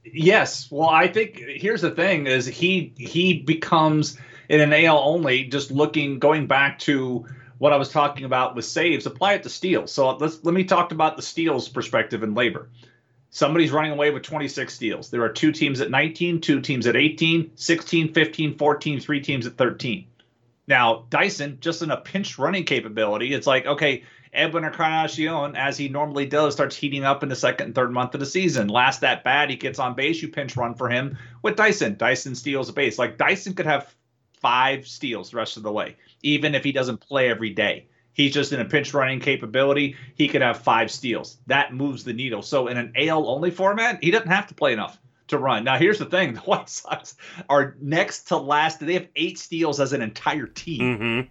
Yes. 0.06 0.70
Well, 0.70 0.90
I 0.90 1.08
think 1.08 1.38
here's 1.38 1.82
the 1.82 1.90
thing: 1.92 2.28
is 2.28 2.46
he 2.46 2.94
he 2.98 3.40
becomes 3.40 4.20
in 4.48 4.62
an 4.62 4.72
AL 4.72 5.00
only, 5.00 5.46
just 5.46 5.72
looking 5.72 6.20
going 6.20 6.46
back 6.46 6.78
to 6.80 7.26
what 7.58 7.74
I 7.74 7.78
was 7.78 7.90
talking 7.90 8.26
about 8.26 8.56
with 8.56 8.66
saves. 8.66 9.08
Apply 9.08 9.34
it 9.34 9.44
to 9.44 9.50
steals. 9.50 9.92
So 9.92 10.16
let's 10.18 10.44
let 10.44 10.54
me 10.54 10.66
talk 10.66 10.92
about 10.92 11.16
the 11.16 11.24
steals 11.24 11.68
perspective 11.68 12.22
in 12.22 12.36
LABR. 12.36 12.68
Somebody's 13.36 13.72
running 13.72 13.92
away 13.92 14.12
with 14.12 14.22
26 14.22 14.72
steals. 14.72 15.10
There 15.10 15.24
are 15.24 15.30
two 15.30 15.52
teams 15.52 15.82
at 15.82 15.90
19, 15.90 16.40
two 16.40 16.62
teams 16.62 16.86
at 16.86 16.96
18, 16.96 17.54
16, 17.56 18.14
15, 18.14 18.58
14, 18.60 19.00
three 19.00 19.22
teams 19.22 19.48
at 19.48 19.58
13. 19.58 20.06
Now, 20.68 21.06
Dyson, 21.10 21.58
just 21.60 21.82
in 21.82 21.90
a 21.90 21.98
pinch 21.98 22.38
running 22.38 22.64
capability, 22.64 23.34
it's 23.34 23.48
like, 23.48 23.66
okay, 23.66 24.04
Edwin 24.34 24.66
Encarnacion, 24.66 25.56
as 25.56 25.80
he 25.80 25.90
normally 25.90 26.28
does, 26.28 26.54
starts 26.54 26.76
heating 26.76 27.06
up 27.06 27.24
in 27.24 27.30
the 27.30 27.36
second 27.36 27.66
and 27.66 27.76
third 27.76 27.92
month 27.92 28.14
of 28.14 28.20
the 28.20 28.28
season. 28.28 28.68
Last 28.68 29.02
that 29.02 29.24
bad, 29.24 29.50
he 29.50 29.56
gets 29.56 29.80
on 29.80 29.96
base, 29.96 30.22
you 30.22 30.28
pinch 30.28 30.56
run 30.56 30.76
for 30.76 30.88
him 30.88 31.18
with 31.42 31.56
Dyson. 31.56 31.98
Dyson 31.98 32.36
steals 32.36 32.70
a 32.70 32.74
base. 32.74 33.00
Like 33.00 33.18
Dyson 33.18 33.56
could 33.56 33.66
have 33.66 33.96
five 34.42 34.88
steals 34.88 35.32
the 35.32 35.38
rest 35.38 35.58
of 35.58 35.64
the 35.64 35.72
way, 35.72 35.96
even 36.22 36.54
if 36.54 36.64
he 36.64 36.72
doesn't 36.72 37.00
play 37.00 37.32
every 37.32 37.50
day. 37.50 37.88
He's 38.14 38.34
just 38.34 38.52
in 38.52 38.60
a 38.60 38.66
pinch 38.66 38.94
running 38.94 39.20
capability. 39.20 39.96
He 40.16 40.28
could 40.28 40.42
have 40.42 40.60
five 40.60 40.92
steals. 40.92 41.38
That 41.48 41.74
moves 41.74 42.04
the 42.04 42.14
needle. 42.14 42.42
So 42.42 42.68
in 42.68 42.78
an 42.78 42.94
AL 42.96 43.28
only 43.28 43.52
format, 43.52 44.04
he 44.04 44.12
doesn't 44.12 44.30
have 44.30 44.48
to 44.48 44.54
play 44.54 44.74
enough 44.74 45.00
to 45.28 45.38
run. 45.38 45.64
Now 45.64 45.78
here's 45.78 46.00
the 46.00 46.06
thing: 46.06 46.34
the 46.36 46.42
White 46.42 46.70
Sox 46.70 47.16
are 47.50 47.76
next 47.82 48.28
to 48.30 48.38
last. 48.38 48.80
They 48.80 48.94
have 48.94 49.08
eight 49.16 49.40
steals 49.40 49.80
as 49.80 49.94
an 49.94 50.02
entire 50.02 50.48
team. 50.48 50.82
Mm-hmm. 50.82 51.30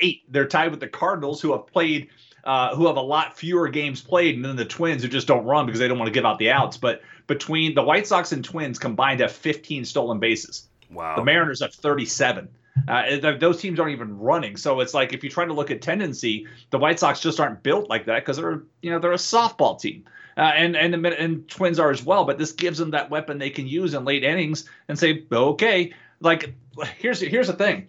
Eight. 0.00 0.22
They're 0.28 0.48
tied 0.48 0.70
with 0.70 0.80
the 0.80 0.88
Cardinals, 0.88 1.40
who 1.40 1.52
have 1.52 1.66
played. 1.66 2.10
Uh, 2.42 2.76
who 2.76 2.86
have 2.88 2.98
a 2.98 3.00
lot 3.00 3.38
fewer 3.38 3.70
games 3.70 4.02
played 4.02 4.44
than 4.44 4.54
the 4.54 4.66
Twins, 4.66 5.02
who 5.02 5.08
just 5.08 5.26
don't 5.26 5.46
run 5.46 5.64
because 5.64 5.80
they 5.80 5.88
don't 5.88 5.98
want 5.98 6.08
to 6.08 6.12
give 6.12 6.26
out 6.26 6.38
the 6.38 6.50
outs. 6.50 6.76
But 6.76 7.00
between 7.26 7.74
the 7.74 7.82
White 7.82 8.06
Sox 8.06 8.32
and 8.32 8.44
Twins 8.44 8.78
combined 8.78 9.20
have 9.20 9.32
15 9.32 9.86
stolen 9.86 10.18
bases. 10.18 10.68
Wow. 10.90 11.16
The 11.16 11.24
Mariners 11.24 11.62
have 11.62 11.72
37. 11.72 12.50
Uh, 12.88 13.36
those 13.38 13.60
teams 13.60 13.78
aren't 13.78 13.92
even 13.92 14.18
running, 14.18 14.56
so 14.56 14.80
it's 14.80 14.94
like 14.94 15.12
if 15.12 15.22
you're 15.22 15.30
trying 15.30 15.48
to 15.48 15.54
look 15.54 15.70
at 15.70 15.80
tendency, 15.80 16.46
the 16.70 16.78
White 16.78 16.98
Sox 16.98 17.20
just 17.20 17.38
aren't 17.38 17.62
built 17.62 17.88
like 17.88 18.06
that 18.06 18.20
because 18.20 18.36
they're 18.36 18.62
you 18.82 18.90
know 18.90 18.98
they're 18.98 19.12
a 19.12 19.16
softball 19.16 19.80
team, 19.80 20.04
uh, 20.36 20.40
and 20.40 20.76
and 20.76 20.92
the 20.92 21.20
and 21.20 21.48
Twins 21.48 21.78
are 21.78 21.90
as 21.90 22.04
well. 22.04 22.24
But 22.24 22.36
this 22.36 22.52
gives 22.52 22.78
them 22.78 22.90
that 22.90 23.10
weapon 23.10 23.38
they 23.38 23.50
can 23.50 23.66
use 23.66 23.94
in 23.94 24.04
late 24.04 24.24
innings 24.24 24.68
and 24.88 24.98
say, 24.98 25.24
okay, 25.32 25.94
like 26.20 26.54
here's 26.98 27.20
here's 27.20 27.46
the 27.46 27.52
thing. 27.52 27.86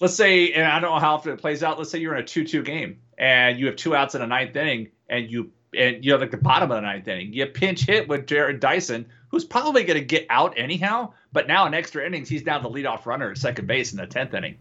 Let's 0.00 0.14
say, 0.14 0.52
and 0.52 0.66
I 0.66 0.78
don't 0.78 0.90
know 0.90 0.98
how 0.98 1.14
often 1.14 1.32
it 1.32 1.40
plays 1.40 1.62
out. 1.62 1.78
Let's 1.78 1.90
say 1.90 1.98
you're 1.98 2.14
in 2.14 2.22
a 2.22 2.26
two-two 2.26 2.62
game 2.62 2.98
and 3.18 3.58
you 3.58 3.66
have 3.66 3.76
two 3.76 3.94
outs 3.94 4.14
in 4.14 4.20
a 4.20 4.26
ninth 4.26 4.54
inning, 4.56 4.88
and 5.08 5.30
you 5.30 5.52
and 5.76 6.04
you 6.04 6.12
know 6.12 6.18
like 6.18 6.30
the 6.30 6.36
bottom 6.36 6.70
of 6.70 6.76
the 6.76 6.82
ninth 6.82 7.08
inning, 7.08 7.32
you 7.32 7.46
pinch 7.46 7.86
hit 7.86 8.08
with 8.08 8.26
Jarrod 8.26 8.60
Dyson, 8.60 9.06
who's 9.32 9.44
probably 9.44 9.82
going 9.82 9.98
to 9.98 10.04
get 10.04 10.26
out 10.30 10.54
anyhow. 10.56 11.12
But 11.32 11.48
now 11.48 11.66
in 11.66 11.74
extra 11.74 12.06
innings, 12.06 12.28
he's 12.28 12.44
down 12.44 12.62
the 12.62 12.70
leadoff 12.70 13.06
runner 13.06 13.32
at 13.32 13.38
second 13.38 13.66
base 13.66 13.90
in 13.90 13.98
the 13.98 14.06
tenth 14.06 14.32
inning. 14.34 14.56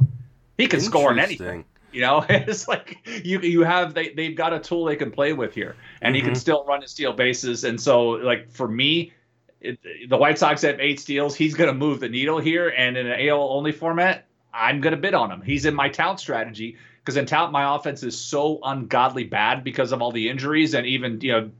He 0.58 0.68
can 0.68 0.82
score 0.82 1.12
in 1.12 1.20
anything. 1.20 1.66
You 1.92 2.02
know, 2.02 2.26
it's 2.30 2.68
like 2.68 2.98
you 3.24 3.40
you 3.42 3.62
have 3.62 3.94
they 3.94 4.10
they've 4.10 4.36
got 4.36 4.54
a 4.54 4.60
tool 4.60 4.86
they 4.86 4.96
can 4.96 5.12
play 5.12 5.34
with 5.34 5.54
here, 5.54 5.76
and 6.02 6.10
mm-hmm. 6.10 6.16
he 6.16 6.22
can 6.22 6.32
mm-hmm. 6.32 6.40
still 6.40 6.66
run 6.66 6.80
and 6.80 6.90
steal 6.90 7.14
bases. 7.14 7.64
And 7.64 7.80
so, 7.80 8.10
like 8.10 8.50
for 8.50 8.68
me, 8.68 9.12
it, 9.60 9.78
the 10.10 10.18
White 10.18 10.40
Sox 10.40 10.62
have 10.62 10.80
eight 10.80 11.00
steals. 11.00 11.36
He's 11.36 11.54
going 11.54 11.68
to 11.68 11.74
move 11.74 12.00
the 12.00 12.10
needle 12.10 12.40
here, 12.40 12.70
and 12.70 12.98
in 12.98 13.08
an 13.08 13.28
AL 13.28 13.42
only 13.42 13.74
format, 13.74 14.26
I'm 14.54 14.80
going 14.80 14.96
to 14.96 15.02
bid 15.02 15.14
on 15.14 15.30
him. 15.30 15.42
He's 15.42 15.66
in 15.66 15.76
my 15.76 15.90
tout 15.90 16.20
strategy 16.20 16.78
because 17.04 17.18
in 17.18 17.26
tout 17.26 17.52
my 17.52 17.76
offense 17.76 18.04
is 18.04 18.18
so 18.18 18.60
ungodly 18.64 19.26
bad 19.26 19.64
because 19.64 19.92
of 19.92 20.02
all 20.02 20.12
the 20.12 20.30
injuries 20.30 20.76
and 20.76 20.86
even 20.86 21.20
you 21.22 21.32
know 21.32 21.52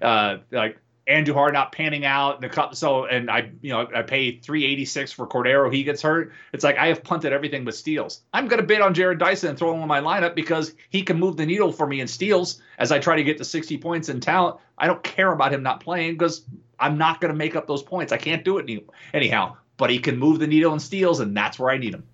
uh, 0.00 0.38
like 0.50 0.78
Andujar 1.08 1.52
not 1.52 1.72
panning 1.72 2.04
out, 2.04 2.36
and 2.36 2.44
the 2.44 2.48
cup. 2.48 2.74
So, 2.74 3.04
and 3.04 3.30
I, 3.30 3.50
you 3.60 3.72
know, 3.72 3.88
I 3.94 4.02
pay 4.02 4.38
three 4.38 4.64
eighty 4.64 4.84
six 4.84 5.12
for 5.12 5.26
Cordero. 5.26 5.72
He 5.72 5.82
gets 5.82 6.00
hurt. 6.00 6.32
It's 6.52 6.64
like 6.64 6.78
I 6.78 6.86
have 6.88 7.04
punted 7.04 7.32
everything 7.32 7.64
but 7.64 7.74
steals. 7.74 8.20
I'm 8.32 8.48
going 8.48 8.60
to 8.60 8.66
bid 8.66 8.80
on 8.80 8.94
Jarrod 8.94 9.18
Dyson 9.18 9.50
and 9.50 9.58
throw 9.58 9.74
him 9.74 9.82
in 9.82 9.88
my 9.88 10.00
lineup 10.00 10.34
because 10.34 10.74
he 10.88 11.02
can 11.02 11.18
move 11.18 11.36
the 11.36 11.46
needle 11.46 11.72
for 11.72 11.86
me 11.86 12.00
in 12.00 12.08
steals 12.08 12.62
as 12.78 12.90
I 12.90 12.98
try 12.98 13.16
to 13.16 13.24
get 13.24 13.38
to 13.38 13.44
sixty 13.44 13.76
points 13.76 14.08
in 14.08 14.20
talent. 14.20 14.56
I 14.78 14.86
don't 14.86 15.02
care 15.02 15.32
about 15.32 15.52
him 15.52 15.62
not 15.62 15.80
playing 15.80 16.14
because 16.14 16.42
I'm 16.80 16.96
not 16.96 17.20
going 17.20 17.32
to 17.32 17.36
make 17.36 17.54
up 17.54 17.66
those 17.66 17.82
points. 17.82 18.12
I 18.12 18.16
can't 18.16 18.44
do 18.44 18.58
it 18.58 18.84
anyhow. 19.12 19.56
But 19.76 19.90
he 19.90 19.98
can 19.98 20.18
move 20.18 20.38
the 20.38 20.46
needle 20.46 20.72
in 20.72 20.80
steals, 20.80 21.20
and 21.20 21.36
that's 21.36 21.58
where 21.58 21.70
I 21.70 21.78
need 21.78 21.94
him. 21.94 22.04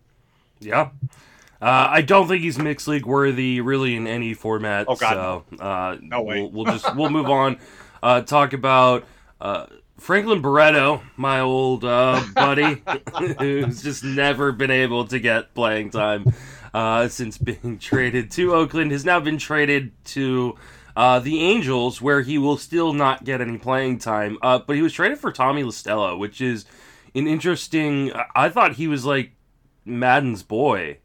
Yeah. 0.61 0.91
Uh, 1.61 1.89
I 1.91 2.01
don't 2.01 2.27
think 2.27 2.43
he's 2.43 2.59
mixed 2.59 2.89
league 2.89 3.05
worthy, 3.05 3.61
really, 3.61 3.95
in 3.95 4.07
any 4.07 4.33
format. 4.33 4.87
Oh 4.89 4.97
God, 4.97 5.45
so 5.51 5.63
uh, 5.63 5.97
no 6.01 6.23
way. 6.23 6.41
We'll, 6.41 6.51
we'll 6.51 6.65
just 6.65 6.97
we'll 6.97 7.11
move 7.11 7.29
on. 7.29 7.59
Uh, 8.03 8.23
talk 8.23 8.53
about 8.53 9.05
uh, 9.41 9.67
Franklin 9.99 10.41
Barreto, 10.41 11.03
my 11.17 11.41
old 11.41 11.85
uh, 11.85 12.23
buddy, 12.35 12.83
who's 13.39 13.83
just 13.83 14.03
never 14.03 14.51
been 14.51 14.71
able 14.71 15.07
to 15.07 15.19
get 15.19 15.55
playing 15.55 15.91
time 15.91 16.33
uh, 16.73 17.09
since 17.09 17.37
being 17.37 17.79
traded 17.81 18.31
to 18.33 18.55
Oakland, 18.55 18.93
has 18.93 19.05
now 19.05 19.21
been 19.21 19.37
traded 19.39 19.93
to 20.07 20.57
uh, 20.97 21.19
the 21.19 21.43
Angels, 21.43 22.01
where 22.01 22.23
he 22.23 22.39
will 22.39 22.57
still 22.57 22.93
not 22.95 23.25
get 23.25 23.41
any 23.41 23.59
playing 23.59 23.99
time. 23.99 24.39
Uh, 24.41 24.59
but 24.59 24.77
he 24.77 24.83
was 24.83 24.93
traded 24.93 25.19
for 25.19 25.33
Tommy 25.33 25.63
La 25.63 25.71
Stella, 25.71 26.17
which 26.17 26.41
is 26.41 26.65
an 27.15 27.27
interesting. 27.27 28.13
I 28.35 28.49
thought 28.49 28.75
he 28.75 28.89
was 28.89 29.05
like 29.05 29.33
Maddon's 29.85 30.43
boy, 30.43 30.99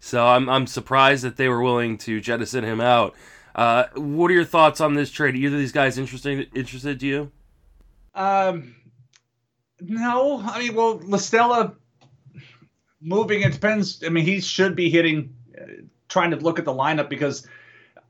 so 0.00 0.26
I'm 0.26 0.48
I'm 0.48 0.66
surprised 0.66 1.22
that 1.24 1.36
they 1.36 1.48
were 1.48 1.62
willing 1.62 1.98
to 1.98 2.20
jettison 2.20 2.64
him 2.64 2.80
out. 2.80 3.14
Uh, 3.58 3.88
what 3.96 4.30
are 4.30 4.34
your 4.34 4.44
thoughts 4.44 4.80
on 4.80 4.94
this 4.94 5.10
trade? 5.10 5.34
Are 5.34 5.38
either 5.38 5.56
of 5.56 5.60
these 5.60 5.72
guys 5.72 5.98
interesting 5.98 6.46
interested 6.54 7.00
to 7.00 7.06
you? 7.08 7.32
Um, 8.14 8.76
no, 9.80 10.40
I 10.40 10.60
mean, 10.60 10.76
well, 10.76 11.00
La 11.02 11.18
Stella 11.18 11.74
moving. 13.00 13.42
It 13.42 13.54
depends. 13.54 14.04
I 14.06 14.10
mean, 14.10 14.24
he 14.24 14.40
should 14.40 14.76
be 14.76 14.90
hitting, 14.90 15.34
uh, 15.60 15.64
trying 16.08 16.30
to 16.30 16.36
look 16.36 16.60
at 16.60 16.66
the 16.66 16.72
lineup 16.72 17.08
because 17.08 17.48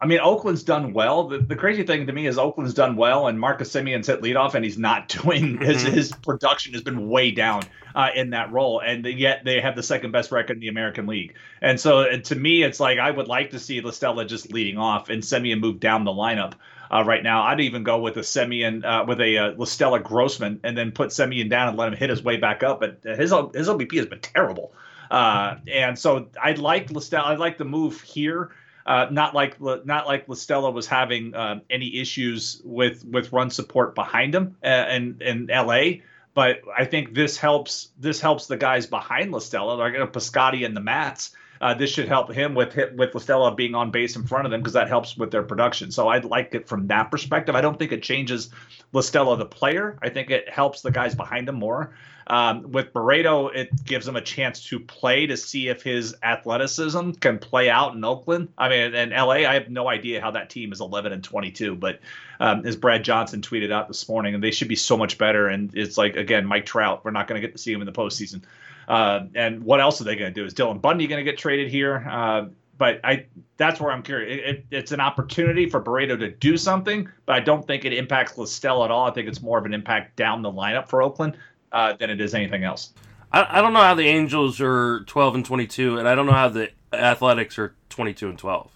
I 0.01 0.07
mean, 0.07 0.21
Oakland's 0.21 0.63
done 0.63 0.93
well. 0.93 1.27
The, 1.27 1.39
the, 1.39 1.57
crazy 1.57 1.83
thing 1.83 2.07
to 2.07 2.13
me 2.13 2.29
is 2.29 2.39
Oakland's 2.39 2.75
done 2.75 2.95
well, 2.95 3.27
and 3.27 3.39
Marcus 3.39 3.73
Semien's 3.73 4.07
hit 4.07 4.23
leadoff, 4.23 4.55
and 4.55 4.65
he's 4.65 4.79
not 4.79 5.09
doing 5.23 5.59
his 5.59 5.83
mm-hmm. 5.83 5.95
his 5.95 6.13
production 6.13 6.73
has 6.75 6.83
been 6.83 7.09
way 7.09 7.33
down 7.33 7.63
uh, 7.97 8.11
in 8.15 8.31
that 8.31 8.53
role, 8.53 8.81
and 8.81 9.05
yet 9.05 9.45
they 9.45 9.61
have 9.61 9.75
the 9.75 9.83
second 9.83 10.13
best 10.13 10.31
record 10.31 10.55
in 10.55 10.61
the 10.61 10.69
American 10.69 11.07
League. 11.07 11.35
And 11.61 11.81
so, 11.81 12.01
uh, 12.01 12.19
to 12.19 12.37
me, 12.37 12.63
it's 12.63 12.79
like 12.79 12.99
I 12.99 13.11
would 13.11 13.27
like 13.27 13.51
to 13.51 13.59
see 13.59 13.81
La 13.81 13.91
Stella 13.91 14.25
just 14.25 14.53
leading 14.53 14.79
off 14.79 15.09
and 15.09 15.23
Semien 15.23 15.61
move 15.61 15.81
down 15.81 16.05
the 16.05 16.13
lineup. 16.13 16.55
Uh, 16.91 17.05
right 17.05 17.23
now, 17.23 17.43
I'd 17.43 17.61
even 17.61 17.83
go 17.83 17.99
with 17.99 18.17
a 18.17 18.21
Semien 18.21 18.85
uh, 18.85 19.05
with 19.07 19.21
a 19.21 19.37
uh, 19.37 19.53
La 19.57 19.65
Stella 19.65 20.01
Grossman, 20.01 20.61
and 20.63 20.79
then 20.79 20.93
put 20.93 21.11
Semien 21.11 21.51
down 21.51 21.69
and 21.69 21.77
let 21.77 21.89
him 21.89 21.99
hit 21.99 22.09
his 22.09 22.23
way 22.23 22.37
back 22.37 22.63
up. 22.63 22.81
But 22.81 23.01
his 23.03 23.31
his 23.31 23.69
OBP 23.69 23.97
has 23.97 24.07
been 24.07 24.21
terrible, 24.21 24.73
uh, 25.11 25.57
and 25.67 25.99
so 25.99 26.29
I'd 26.41 26.59
like 26.59 26.93
La 26.93 27.01
Stella. 27.01 27.33
I'd 27.33 27.41
like 27.41 27.59
the 27.59 27.65
move 27.65 28.01
here. 28.01 28.53
Uh, 28.89 29.07
not 29.11 29.35
like 29.35 29.61
not 29.61 30.07
like 30.07 30.27
La 30.29 30.35
Stella 30.35 30.71
was 30.71 30.87
having 30.87 31.35
uh, 31.35 31.61
any 31.69 31.99
issues 32.01 32.63
with 32.65 33.05
with 33.05 33.31
run 33.35 33.51
support 33.51 33.95
behind 33.95 34.35
him 34.35 34.57
uh, 34.65 34.87
in 34.89 35.19
in 35.21 35.47
LA. 35.47 36.01
But 36.33 36.63
I 36.75 36.87
think 36.87 37.13
this 37.13 37.37
helps 37.37 37.91
this 37.99 38.19
helps 38.19 38.47
the 38.47 38.57
guys 38.57 38.87
behind 38.87 39.31
La 39.31 39.41
Stella, 39.41 39.75
like 39.75 39.93
Piscotty 40.13 40.65
and 40.65 40.75
the 40.75 40.81
Mats. 40.81 41.33
Uh, 41.61 41.75
this 41.75 41.91
should 41.91 42.09
help 42.09 42.33
him 42.33 42.55
with 42.55 42.79
with 42.97 43.15
La 43.15 43.21
Stella 43.21 43.55
being 43.55 43.75
on 43.75 43.91
base 43.91 44.17
in 44.17 44.27
front 44.27 44.47
of 44.47 44.51
them 44.51 44.61
because 44.61 44.73
that 44.73 44.89
helps 44.89 45.19
with 45.19 45.31
their 45.31 45.43
production. 45.43 45.91
So 45.91 46.09
I'd 46.09 46.25
like 46.25 46.55
it 46.55 46.67
from 46.67 46.87
that 46.87 47.11
perspective. 47.11 47.55
I 47.55 47.61
don't 47.61 47.79
think 47.79 47.93
it 47.93 48.03
changes 48.03 48.49
La 48.95 49.03
Stella 49.03 49.37
the 49.37 49.45
player. 49.45 49.99
I 50.01 50.09
think 50.09 50.31
it 50.31 50.49
helps 50.49 50.81
the 50.81 50.91
guys 50.91 51.15
behind 51.15 51.47
him 51.47 51.57
more. 51.57 51.93
Um, 52.29 52.71
with 52.73 52.93
Barreto, 52.93 53.49
it 53.49 53.85
gives 53.85 54.07
him 54.07 54.15
a 54.15 54.21
chance 54.21 54.63
to 54.65 54.79
play 54.79 55.27
to 55.27 55.37
see 55.37 55.69
if 55.69 55.83
his 55.83 56.15
athleticism 56.23 57.13
can 57.13 57.39
play 57.39 57.71
out 57.71 57.95
in 57.95 58.05
Oakland. 58.05 58.53
I 58.59 58.69
mean, 58.69 58.95
in 58.95 59.11
LA, 59.11 59.47
I 59.49 59.55
have 59.55 59.71
no 59.71 59.89
idea 59.89 60.21
how 60.21 60.31
that 60.33 60.51
team 60.51 60.71
is 60.71 60.81
11 60.83 61.13
and 61.13 61.25
22, 61.25 61.75
but 61.77 62.01
um, 62.39 62.67
as 62.67 62.77
Brad 62.77 63.03
Johnson 63.03 63.41
tweeted 63.41 63.73
out 63.73 63.89
this 63.89 64.07
morning, 64.11 64.35
and 64.35 64.45
they 64.45 64.51
should 64.51 64.69
be 64.69 64.77
so 64.77 64.97
much 64.97 65.17
better. 65.17 65.49
And 65.49 65.75
it's 65.75 65.97
like 65.97 66.17
again, 66.17 66.45
Mike 66.45 66.67
Trout, 66.67 67.03
we're 67.03 67.13
not 67.13 67.29
going 67.29 67.41
to 67.41 67.47
get 67.47 67.57
to 67.57 67.63
see 67.63 67.73
him 67.73 67.81
in 67.81 67.87
the 67.87 67.93
postseason. 67.93 68.43
Uh, 68.89 69.27
and 69.35 69.63
what 69.63 69.81
else 69.81 70.01
are 70.01 70.05
they 70.05 70.17
going 70.17 70.33
to 70.33 70.41
do? 70.41 70.45
Is 70.45 70.53
Dylan 70.53 70.81
Bundy 70.81 71.07
going 71.07 71.25
to 71.25 71.31
get 71.31 71.39
traded 71.39 71.71
here? 71.71 72.07
Uh, 72.11 72.47
but 72.77 73.01
I 73.05 73.27
that's 73.57 73.81
where 73.81 73.91
I'm 73.91 74.03
curious. 74.03 74.39
It, 74.39 74.45
it, 74.45 74.67
it's 74.71 74.93
an 74.93 75.01
opportunity 75.01 75.69
for 75.69 75.81
Barreto 75.81 76.17
to 76.19 76.31
do 76.31 76.59
something, 76.59 77.09
but 77.25 77.37
I 77.37 77.41
don't 77.41 77.67
think 77.67 77.87
it 77.87 77.95
impacts 77.95 78.37
La 78.37 78.45
Stella 78.45 78.85
at 78.85 78.91
all. 78.91 79.09
I 79.09 79.13
think 79.13 79.29
it's 79.29 79.43
more 79.43 79.59
of 79.59 79.65
an 79.65 79.73
impact 79.73 80.17
down 80.17 80.43
the 80.43 80.53
lineup 80.53 80.89
for 80.89 81.03
Oakland 81.03 81.37
uh, 81.73 81.95
than 81.95 82.11
it 82.11 82.21
is 82.21 82.35
anything 82.35 82.65
else. 82.65 82.93
I, 83.33 83.59
I 83.59 83.63
don't 83.63 83.73
know 83.73 83.83
how 83.83 83.95
the 83.95 84.07
Angels 84.07 84.61
are 84.61 85.01
12 85.01 85.37
and 85.37 85.45
22, 85.45 85.99
and 85.99 86.09
I 86.09 86.15
don't 86.15 86.27
know 86.27 86.33
how 86.33 86.49
the 86.49 86.71
Athletics 86.93 87.59
are 87.59 87.75
22 87.91 88.31
and 88.31 88.39
12. 88.39 88.71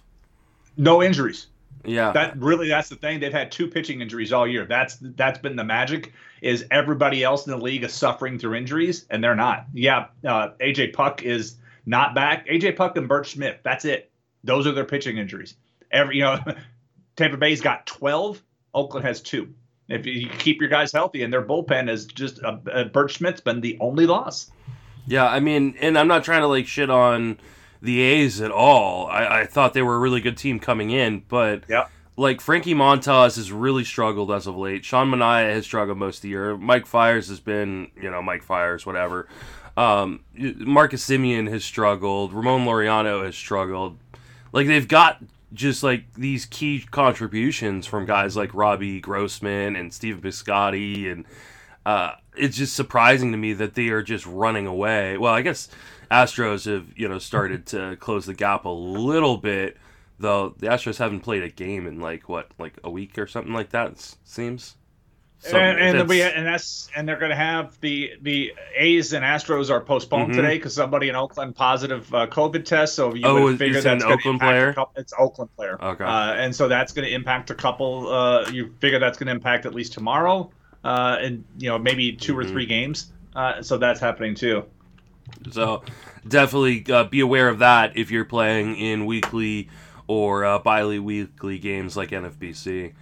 No 0.76 1.02
injuries. 1.02 1.46
Yeah. 1.84 2.12
That 2.12 2.38
really 2.38 2.68
that's 2.68 2.88
the 2.88 2.96
thing. 2.96 3.20
They've 3.20 3.32
had 3.32 3.50
two 3.50 3.66
pitching 3.66 4.00
injuries 4.00 4.32
all 4.32 4.46
year. 4.46 4.66
That's 4.66 4.98
that's 5.00 5.38
been 5.38 5.56
the 5.56 5.64
magic. 5.64 6.12
Is 6.40 6.64
everybody 6.70 7.24
else 7.24 7.46
in 7.46 7.52
the 7.52 7.58
league 7.58 7.84
is 7.84 7.92
suffering 7.92 8.38
through 8.38 8.54
injuries 8.54 9.06
and 9.10 9.22
they're 9.22 9.34
not. 9.34 9.66
Yeah, 9.72 10.06
uh, 10.24 10.50
AJ 10.60 10.92
Puk 10.92 11.22
is 11.22 11.56
not 11.84 12.14
back. 12.14 12.46
AJ 12.46 12.76
Puk 12.76 12.96
and 12.96 13.08
Burch 13.08 13.32
Smith. 13.32 13.58
That's 13.62 13.84
it. 13.84 14.10
Those 14.44 14.66
are 14.66 14.72
their 14.72 14.84
pitching 14.84 15.18
injuries. 15.18 15.56
Every 15.90 16.16
you 16.16 16.22
know, 16.22 16.38
Tampa 17.16 17.36
Bay's 17.36 17.60
got 17.60 17.86
12. 17.86 18.42
Oakland 18.74 19.04
has 19.04 19.20
two. 19.20 19.52
If 19.88 20.06
you 20.06 20.28
keep 20.28 20.60
your 20.60 20.70
guys 20.70 20.92
healthy 20.92 21.22
and 21.22 21.32
their 21.32 21.42
bullpen 21.42 21.90
is 21.90 22.06
just 22.06 22.42
uh, 22.42 22.58
uh, 22.72 22.84
Burch 22.84 23.18
Smith's 23.18 23.40
been 23.40 23.60
the 23.60 23.76
only 23.80 24.06
loss. 24.06 24.50
Yeah, 25.06 25.26
I 25.26 25.40
mean, 25.40 25.74
and 25.80 25.98
I'm 25.98 26.08
not 26.08 26.24
trying 26.24 26.42
to 26.42 26.46
like 26.46 26.66
shit 26.66 26.88
on 26.88 27.38
the 27.80 28.00
A's 28.00 28.40
at 28.40 28.52
all. 28.52 29.06
I, 29.08 29.40
I 29.40 29.46
thought 29.46 29.74
they 29.74 29.82
were 29.82 29.96
a 29.96 29.98
really 29.98 30.20
good 30.20 30.36
team 30.36 30.60
coming 30.60 30.90
in, 30.90 31.24
but 31.28 31.64
yeah. 31.68 31.88
like 32.16 32.40
Frankie 32.40 32.74
Montas 32.74 33.36
has 33.36 33.50
really 33.50 33.84
struggled 33.84 34.30
as 34.30 34.46
of 34.46 34.56
late. 34.56 34.84
Sean 34.84 35.10
Manaea 35.10 35.52
has 35.52 35.64
struggled 35.64 35.98
most 35.98 36.18
of 36.18 36.22
the 36.22 36.28
year. 36.28 36.56
Mike 36.56 36.86
Fiers 36.86 37.28
has 37.28 37.40
been, 37.40 37.90
you 38.00 38.10
know, 38.10 38.22
Mike 38.22 38.44
Fiers, 38.44 38.86
whatever. 38.86 39.28
Um, 39.76 40.20
Marcus 40.34 41.04
Semien 41.04 41.50
has 41.50 41.64
struggled. 41.64 42.32
Ramon 42.32 42.64
Laureano 42.64 43.24
has 43.24 43.34
struggled. 43.34 43.98
Like 44.52 44.66
they've 44.66 44.86
got 44.86 45.22
just 45.52 45.82
like 45.82 46.14
these 46.14 46.46
key 46.46 46.84
contributions 46.90 47.86
from 47.86 48.06
guys 48.06 48.36
like 48.36 48.54
Robbie 48.54 49.00
Grossman 49.00 49.76
and 49.76 49.92
Steve 49.92 50.20
Piscotty, 50.22 51.10
and 51.10 51.24
uh, 51.84 52.12
it's 52.36 52.56
just 52.56 52.74
surprising 52.74 53.32
to 53.32 53.38
me 53.38 53.52
that 53.54 53.74
they 53.74 53.88
are 53.88 54.02
just 54.02 54.26
running 54.26 54.66
away. 54.66 55.16
Well, 55.18 55.34
I 55.34 55.42
guess 55.42 55.68
Astros 56.10 56.70
have 56.72 56.86
you 56.96 57.08
know 57.08 57.18
started 57.18 57.66
to 57.66 57.96
close 57.96 58.26
the 58.26 58.34
gap 58.34 58.64
a 58.64 58.68
little 58.68 59.36
bit, 59.36 59.76
though 60.18 60.54
the 60.58 60.68
Astros 60.68 60.98
haven't 60.98 61.20
played 61.20 61.42
a 61.42 61.50
game 61.50 61.86
in 61.86 62.00
like 62.00 62.28
what 62.28 62.50
like 62.58 62.74
a 62.84 62.90
week 62.90 63.18
or 63.18 63.26
something 63.26 63.52
like 63.52 63.70
that. 63.70 63.98
seems. 64.24 64.76
So 65.42 65.58
and 65.58 65.96
and, 65.98 66.08
we, 66.08 66.22
and 66.22 66.46
that's 66.46 66.88
and 66.94 67.08
they're 67.08 67.18
going 67.18 67.30
to 67.30 67.36
have 67.36 67.78
the 67.80 68.12
the 68.22 68.52
A's 68.76 69.12
and 69.12 69.24
Astros 69.24 69.70
are 69.70 69.80
postponed 69.80 70.28
mm-hmm. 70.28 70.40
today 70.40 70.56
because 70.56 70.72
somebody 70.72 71.08
in 71.08 71.16
Oakland 71.16 71.56
positive 71.56 72.14
uh, 72.14 72.28
COVID 72.28 72.64
test. 72.64 72.94
So 72.94 73.12
you 73.12 73.26
oh, 73.26 73.42
would 73.42 73.58
figure 73.58 73.80
that's 73.80 74.04
an 74.04 74.08
Oakland 74.08 74.38
player. 74.38 74.72
Couple, 74.72 75.00
it's 75.00 75.12
Oakland 75.18 75.50
player. 75.56 75.82
Okay. 75.82 76.04
Uh, 76.04 76.34
and 76.34 76.54
so 76.54 76.68
that's 76.68 76.92
going 76.92 77.08
to 77.08 77.12
impact 77.12 77.50
a 77.50 77.56
couple. 77.56 78.08
Uh, 78.08 78.50
you 78.50 78.72
figure 78.78 79.00
that's 79.00 79.18
going 79.18 79.26
to 79.26 79.32
impact 79.32 79.66
at 79.66 79.74
least 79.74 79.94
tomorrow, 79.94 80.48
uh, 80.84 81.16
and 81.20 81.44
you 81.58 81.68
know 81.68 81.78
maybe 81.78 82.12
2 82.12 82.32
mm-hmm. 82.32 82.40
or 82.40 82.44
three 82.44 82.66
games. 82.66 83.10
Uh, 83.34 83.62
so 83.62 83.78
that's 83.78 83.98
happening 83.98 84.36
too. 84.36 84.64
So 85.50 85.82
definitely 86.26 86.86
uh, 86.88 87.04
be 87.04 87.18
aware 87.18 87.48
of 87.48 87.58
that 87.58 87.96
if 87.96 88.12
you're 88.12 88.24
playing 88.24 88.76
in 88.76 89.06
weekly 89.06 89.70
or 90.06 90.44
uh, 90.44 90.60
bi-weekly 90.60 91.58
games 91.58 91.96
like 91.96 92.10
NFBC. 92.10 92.92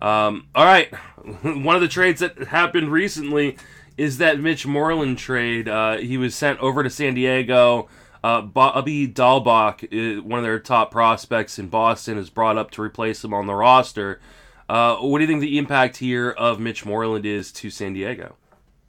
Um, 0.00 0.48
all 0.54 0.64
right, 0.64 0.92
one 1.42 1.74
of 1.74 1.80
the 1.80 1.88
trades 1.88 2.20
that 2.20 2.38
happened 2.48 2.92
recently 2.92 3.56
is 3.96 4.18
that 4.18 4.40
Mitch 4.40 4.66
Moreland 4.66 5.18
trade. 5.18 5.68
Uh, 5.68 5.96
he 5.96 6.18
was 6.18 6.34
sent 6.34 6.60
over 6.60 6.82
to 6.82 6.90
San 6.90 7.14
Diego. 7.14 7.88
Uh, 8.22 8.42
Bobby 8.42 9.06
Dalbec, 9.06 10.22
one 10.22 10.38
of 10.38 10.44
their 10.44 10.58
top 10.58 10.90
prospects 10.90 11.58
in 11.58 11.68
Boston, 11.68 12.18
is 12.18 12.28
brought 12.28 12.58
up 12.58 12.70
to 12.72 12.82
replace 12.82 13.24
him 13.24 13.32
on 13.32 13.46
the 13.46 13.54
roster. 13.54 14.20
Uh, 14.68 14.96
what 14.96 15.18
do 15.18 15.24
you 15.24 15.28
think 15.28 15.40
the 15.40 15.58
impact 15.58 15.98
here 15.98 16.30
of 16.30 16.58
Mitch 16.58 16.84
Moreland 16.84 17.24
is 17.24 17.52
to 17.52 17.70
San 17.70 17.92
Diego? 17.92 18.34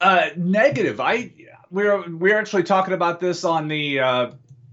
Uh, 0.02 0.30
negative. 0.36 1.00
I 1.00 1.32
we're 1.70 2.10
we're 2.10 2.38
actually 2.38 2.64
talking 2.64 2.94
about 2.94 3.20
this 3.20 3.44
on 3.44 3.68
the 3.68 4.00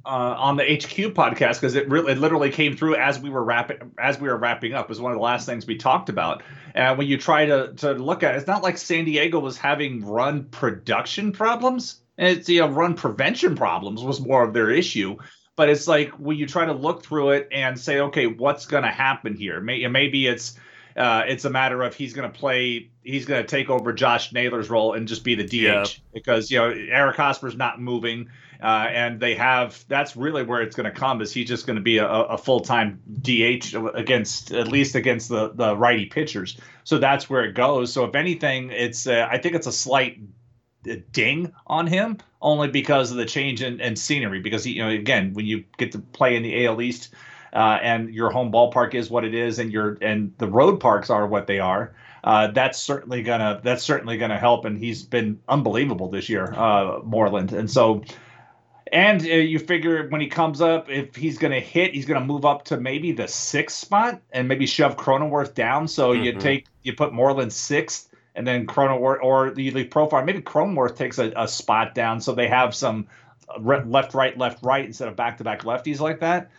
uh, 0.06 0.34
on 0.38 0.56
the 0.56 0.64
HQ 0.64 1.14
podcast 1.14 1.54
because 1.54 1.74
it 1.74 1.88
really 1.88 2.12
it 2.12 2.18
literally 2.18 2.50
came 2.50 2.76
through 2.76 2.96
as 2.96 3.18
we 3.18 3.30
were 3.30 3.42
wrapping 3.42 3.92
as 3.98 4.20
we 4.20 4.28
were 4.28 4.36
wrapping 4.36 4.74
up. 4.74 4.86
It 4.86 4.88
was 4.90 5.00
one 5.00 5.12
of 5.12 5.18
the 5.18 5.22
last 5.22 5.46
things 5.46 5.66
we 5.66 5.76
talked 5.76 6.08
about. 6.08 6.42
And 6.74 6.98
when 6.98 7.06
you 7.06 7.16
try 7.16 7.46
to 7.46 7.72
to 7.78 7.92
look 7.92 8.22
at 8.22 8.34
it, 8.34 8.38
it's 8.38 8.46
not 8.46 8.62
like 8.62 8.78
San 8.78 9.04
Diego 9.04 9.38
was 9.38 9.56
having 9.56 10.04
run 10.04 10.44
production 10.44 11.32
problems. 11.32 12.00
It's 12.18 12.48
you 12.48 12.60
know 12.60 12.68
run 12.68 12.94
prevention 12.94 13.56
problems 13.56 14.02
was 14.02 14.20
more 14.20 14.44
of 14.44 14.52
their 14.52 14.70
issue. 14.70 15.16
But 15.56 15.68
it's 15.68 15.86
like 15.86 16.10
when 16.12 16.36
you 16.36 16.46
try 16.46 16.64
to 16.64 16.72
look 16.72 17.04
through 17.04 17.30
it 17.30 17.48
and 17.52 17.78
say, 17.78 18.00
okay, 18.00 18.26
what's 18.26 18.66
going 18.66 18.82
to 18.82 18.90
happen 18.90 19.36
here? 19.36 19.60
Maybe 19.60 20.26
it's 20.26 20.58
uh, 20.96 21.22
it's 21.26 21.44
a 21.44 21.50
matter 21.50 21.82
of 21.82 21.94
he's 21.94 22.12
going 22.12 22.30
to 22.30 22.38
play, 22.38 22.90
he's 23.02 23.24
going 23.24 23.42
to 23.42 23.48
take 23.48 23.68
over 23.68 23.92
Josh 23.92 24.32
Naylor's 24.32 24.70
role 24.70 24.94
and 24.94 25.08
just 25.08 25.24
be 25.24 25.34
the 25.34 25.44
DH 25.44 25.52
yeah. 25.54 25.84
because 26.12 26.50
you 26.50 26.58
know 26.58 26.70
Eric 26.70 27.16
Hosmer's 27.16 27.56
not 27.56 27.80
moving. 27.80 28.28
Uh, 28.64 28.86
and 28.88 29.20
they 29.20 29.34
have 29.34 29.84
that's 29.88 30.16
really 30.16 30.42
where 30.42 30.62
it's 30.62 30.74
going 30.74 30.90
to 30.90 30.98
come 30.98 31.20
is 31.20 31.32
he's 31.32 31.46
just 31.46 31.66
going 31.66 31.76
to 31.76 31.82
be 31.82 31.98
a, 31.98 32.06
a 32.06 32.38
full-time 32.38 32.98
DH 33.20 33.74
against 33.94 34.52
at 34.52 34.68
least 34.68 34.94
against 34.94 35.28
the 35.28 35.50
the 35.50 35.76
righty 35.76 36.06
pitchers. 36.06 36.56
So 36.84 36.98
that's 36.98 37.28
where 37.28 37.44
it 37.44 37.54
goes. 37.54 37.92
So 37.92 38.04
if 38.04 38.14
anything, 38.14 38.70
it's 38.70 39.06
uh, 39.06 39.28
I 39.30 39.38
think 39.38 39.54
it's 39.54 39.66
a 39.66 39.72
slight 39.72 40.18
ding 41.12 41.52
on 41.66 41.86
him 41.86 42.18
only 42.42 42.68
because 42.68 43.10
of 43.10 43.16
the 43.16 43.26
change 43.26 43.62
in, 43.62 43.80
in 43.80 43.96
scenery 43.96 44.40
because 44.40 44.64
he, 44.64 44.72
you 44.72 44.82
know 44.82 44.88
again 44.88 45.32
when 45.34 45.46
you 45.46 45.64
get 45.78 45.92
to 45.92 45.98
play 45.98 46.36
in 46.36 46.42
the 46.42 46.66
AL 46.66 46.80
East 46.80 47.14
uh, 47.54 47.78
and 47.82 48.12
your 48.12 48.30
home 48.30 48.50
ballpark 48.50 48.94
is 48.94 49.08
what 49.10 49.24
it 49.24 49.34
is, 49.34 49.58
and 49.58 49.72
your 49.72 49.96
and 50.02 50.34
the 50.38 50.48
road 50.48 50.80
parks 50.80 51.08
are 51.08 51.26
what 51.26 51.46
they 51.46 51.60
are. 51.60 51.94
Uh, 52.24 52.48
that's 52.48 52.78
certainly 52.78 53.22
gonna 53.22 53.60
that's 53.62 53.82
certainly 53.82 54.16
gonna 54.18 54.38
help, 54.38 54.64
and 54.64 54.76
he's 54.78 55.02
been 55.02 55.38
unbelievable 55.48 56.08
this 56.08 56.28
year, 56.28 56.52
uh, 56.56 57.00
Moreland, 57.04 57.52
and 57.52 57.70
so. 57.70 58.02
And 58.92 59.22
uh, 59.22 59.24
you 59.24 59.58
figure 59.58 60.08
when 60.08 60.20
he 60.20 60.26
comes 60.26 60.60
up, 60.60 60.90
if 60.90 61.16
he's 61.16 61.38
going 61.38 61.52
to 61.52 61.60
hit, 61.60 61.94
he's 61.94 62.04
going 62.04 62.20
to 62.20 62.26
move 62.26 62.44
up 62.44 62.64
to 62.66 62.78
maybe 62.78 63.12
the 63.12 63.26
sixth 63.26 63.78
spot 63.78 64.20
and 64.30 64.46
maybe 64.46 64.66
shove 64.66 64.96
Cronenworth 64.96 65.54
down. 65.54 65.88
So 65.88 66.12
mm-hmm. 66.12 66.22
you 66.22 66.32
take 66.34 66.66
you 66.82 66.92
put 66.92 67.12
Moreland 67.12 67.52
sixth, 67.52 68.10
and 68.34 68.46
then 68.46 68.66
Cronenworth 68.66 69.22
or 69.22 69.50
the 69.50 69.70
leave 69.70 69.90
profile. 69.90 70.22
Maybe 70.22 70.42
Cronenworth 70.42 70.96
takes 70.96 71.18
a, 71.18 71.32
a 71.36 71.48
spot 71.48 71.94
down, 71.94 72.20
so 72.20 72.34
they 72.34 72.48
have 72.48 72.74
some 72.74 73.06
left, 73.58 74.14
right, 74.14 74.36
left, 74.36 74.62
right 74.62 74.84
instead 74.84 75.08
of 75.08 75.16
back 75.16 75.38
to 75.38 75.44
back 75.44 75.62
lefties 75.62 76.00
like 76.00 76.20
that. 76.20 76.50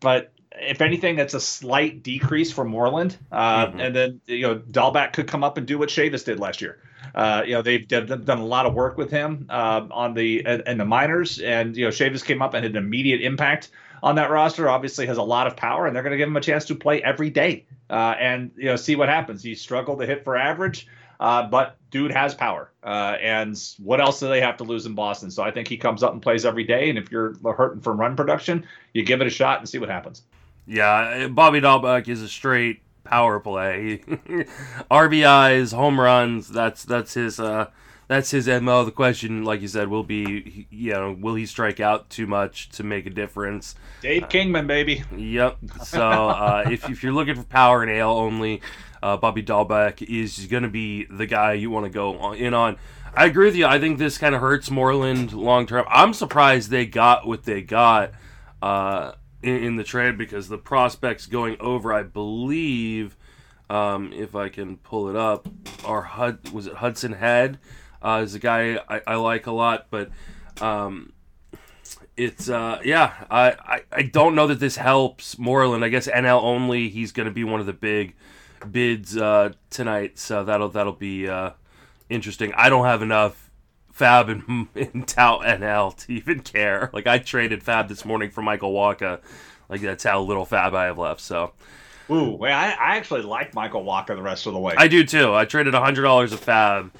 But 0.00 0.31
if 0.60 0.80
anything, 0.80 1.16
that's 1.16 1.34
a 1.34 1.40
slight 1.40 2.02
decrease 2.02 2.52
for 2.52 2.64
Moreland. 2.64 3.16
Uh, 3.30 3.66
mm-hmm. 3.66 3.80
And 3.80 3.96
then 3.96 4.20
you 4.26 4.42
know 4.42 4.58
Dalbec 4.58 5.12
could 5.12 5.26
come 5.26 5.44
up 5.44 5.58
and 5.58 5.66
do 5.66 5.78
what 5.78 5.88
Chavis 5.88 6.24
did 6.24 6.38
last 6.40 6.60
year. 6.60 6.78
Uh, 7.14 7.42
you 7.44 7.52
know 7.52 7.62
they've 7.62 7.86
done, 7.86 8.06
done 8.06 8.38
a 8.38 8.44
lot 8.44 8.64
of 8.64 8.74
work 8.74 8.96
with 8.96 9.10
him 9.10 9.46
uh, 9.50 9.86
on 9.90 10.14
the 10.14 10.44
and 10.46 10.80
the 10.80 10.84
minors, 10.84 11.38
and 11.40 11.76
you 11.76 11.84
know 11.84 11.90
Chavis 11.90 12.24
came 12.24 12.42
up 12.42 12.54
and 12.54 12.64
had 12.64 12.72
an 12.72 12.82
immediate 12.82 13.20
impact 13.20 13.70
on 14.02 14.16
that 14.16 14.30
roster. 14.30 14.68
Obviously 14.68 15.06
has 15.06 15.18
a 15.18 15.22
lot 15.22 15.46
of 15.46 15.56
power, 15.56 15.86
and 15.86 15.94
they're 15.94 16.02
going 16.02 16.12
to 16.12 16.18
give 16.18 16.28
him 16.28 16.36
a 16.36 16.40
chance 16.40 16.64
to 16.66 16.74
play 16.74 17.02
every 17.02 17.30
day 17.30 17.66
uh, 17.90 18.14
and 18.18 18.50
you 18.56 18.66
know 18.66 18.76
see 18.76 18.96
what 18.96 19.08
happens. 19.08 19.42
He 19.42 19.54
struggled 19.54 20.00
to 20.00 20.06
hit 20.06 20.24
for 20.24 20.36
average. 20.36 20.86
Uh, 21.20 21.46
but 21.46 21.76
dude 21.92 22.10
has 22.10 22.34
power. 22.34 22.72
Uh, 22.82 23.16
and 23.20 23.56
what 23.78 24.00
else 24.00 24.18
do 24.18 24.28
they 24.28 24.40
have 24.40 24.56
to 24.56 24.64
lose 24.64 24.86
in 24.86 24.94
Boston? 24.96 25.30
So 25.30 25.44
I 25.44 25.52
think 25.52 25.68
he 25.68 25.76
comes 25.76 26.02
up 26.02 26.12
and 26.12 26.20
plays 26.20 26.44
every 26.44 26.64
day. 26.64 26.90
And 26.90 26.98
if 26.98 27.12
you're 27.12 27.36
hurting 27.54 27.80
from 27.80 28.00
run 28.00 28.16
production, 28.16 28.66
you 28.92 29.04
give 29.04 29.20
it 29.20 29.28
a 29.28 29.30
shot 29.30 29.60
and 29.60 29.68
see 29.68 29.78
what 29.78 29.88
happens. 29.88 30.22
Yeah, 30.66 31.28
Bobby 31.28 31.60
Dalbec 31.60 32.08
is 32.08 32.22
a 32.22 32.28
straight 32.28 32.82
power 33.04 33.40
play. 33.40 33.98
RBIs, 34.90 35.74
home 35.74 36.00
runs. 36.00 36.48
That's 36.48 36.84
that's 36.84 37.14
his 37.14 37.40
uh, 37.40 37.70
that's 38.08 38.30
his 38.30 38.46
mo. 38.46 38.84
The 38.84 38.90
question, 38.90 39.44
like 39.44 39.60
you 39.60 39.68
said, 39.68 39.88
will 39.88 40.04
be 40.04 40.66
you 40.70 40.92
know 40.92 41.16
will 41.18 41.34
he 41.34 41.46
strike 41.46 41.80
out 41.80 42.10
too 42.10 42.26
much 42.26 42.68
to 42.70 42.84
make 42.84 43.06
a 43.06 43.10
difference? 43.10 43.74
Dave 44.00 44.28
Kingman, 44.28 44.66
baby. 44.66 45.04
Yep. 45.16 45.58
So 45.84 46.00
uh, 46.00 46.64
if 46.70 46.88
if 46.88 47.02
you're 47.02 47.12
looking 47.12 47.34
for 47.34 47.44
power 47.44 47.82
and 47.82 47.90
AL 47.90 48.16
only, 48.16 48.62
uh, 49.02 49.16
Bobby 49.16 49.42
Dalbec 49.42 50.02
is 50.02 50.46
going 50.46 50.62
to 50.62 50.68
be 50.68 51.04
the 51.06 51.26
guy 51.26 51.54
you 51.54 51.70
want 51.70 51.86
to 51.86 51.90
go 51.90 52.32
in 52.32 52.54
on. 52.54 52.76
I 53.14 53.26
agree 53.26 53.46
with 53.46 53.56
you. 53.56 53.66
I 53.66 53.78
think 53.78 53.98
this 53.98 54.16
kind 54.16 54.34
of 54.34 54.40
hurts 54.40 54.70
Moreland 54.70 55.32
long 55.32 55.66
term. 55.66 55.84
I'm 55.88 56.14
surprised 56.14 56.70
they 56.70 56.86
got 56.86 57.26
what 57.26 57.44
they 57.44 57.60
got. 57.60 58.12
Uh, 58.62 59.12
in, 59.42 59.64
in 59.64 59.76
the 59.76 59.84
trade 59.84 60.16
because 60.16 60.48
the 60.48 60.58
prospects 60.58 61.26
going 61.26 61.56
over, 61.60 61.92
I 61.92 62.02
believe, 62.02 63.16
um, 63.68 64.12
if 64.12 64.34
I 64.34 64.48
can 64.48 64.76
pull 64.76 65.08
it 65.08 65.16
up, 65.16 65.48
are 65.84 66.02
Hud 66.02 66.50
was 66.50 66.66
it 66.66 66.74
Hudson 66.74 67.12
Head 67.12 67.58
uh, 68.02 68.20
is 68.24 68.34
a 68.34 68.38
guy 68.38 68.78
I, 68.88 69.00
I 69.06 69.14
like 69.16 69.46
a 69.46 69.52
lot, 69.52 69.86
but 69.90 70.10
um, 70.60 71.12
it's 72.16 72.48
uh, 72.48 72.80
yeah 72.84 73.12
I, 73.30 73.52
I, 73.52 73.82
I 73.92 74.02
don't 74.02 74.34
know 74.34 74.46
that 74.48 74.60
this 74.60 74.76
helps 74.76 75.38
Moreland. 75.38 75.84
I 75.84 75.88
guess 75.88 76.08
NL 76.08 76.42
only. 76.42 76.88
He's 76.88 77.12
going 77.12 77.26
to 77.26 77.32
be 77.32 77.44
one 77.44 77.60
of 77.60 77.66
the 77.66 77.72
big 77.72 78.14
bids 78.70 79.16
uh, 79.16 79.52
tonight, 79.70 80.18
so 80.18 80.44
that'll 80.44 80.68
that'll 80.68 80.92
be 80.92 81.28
uh, 81.28 81.50
interesting. 82.08 82.52
I 82.54 82.68
don't 82.68 82.84
have 82.84 83.02
enough 83.02 83.41
FAAB 83.96 84.28
and, 84.28 84.68
and 84.94 85.08
Tout 85.08 85.42
NL 85.42 85.96
to 85.96 86.12
even 86.12 86.40
care. 86.40 86.90
Like 86.92 87.06
I 87.06 87.18
traded 87.18 87.62
FAAB 87.64 87.88
this 87.88 88.04
morning 88.04 88.30
for 88.30 88.42
Michael 88.42 88.72
Wacha. 88.72 89.20
Like 89.68 89.80
that's 89.80 90.04
how 90.04 90.20
little 90.22 90.46
FAAB 90.46 90.74
I 90.74 90.84
have 90.86 90.98
left. 90.98 91.20
So. 91.20 91.52
Ooh, 92.10 92.30
wait, 92.30 92.52
I, 92.52 92.72
I 92.72 92.96
actually 92.96 93.22
like 93.22 93.54
Michael 93.54 93.84
Wacha 93.84 94.08
the 94.08 94.22
rest 94.22 94.46
of 94.46 94.52
the 94.52 94.58
way. 94.58 94.74
I 94.76 94.88
do 94.88 95.04
too. 95.04 95.34
I 95.34 95.44
traded 95.44 95.74
hundred 95.74 96.02
dollars 96.02 96.32
of 96.32 96.44
FAAB 96.44 96.90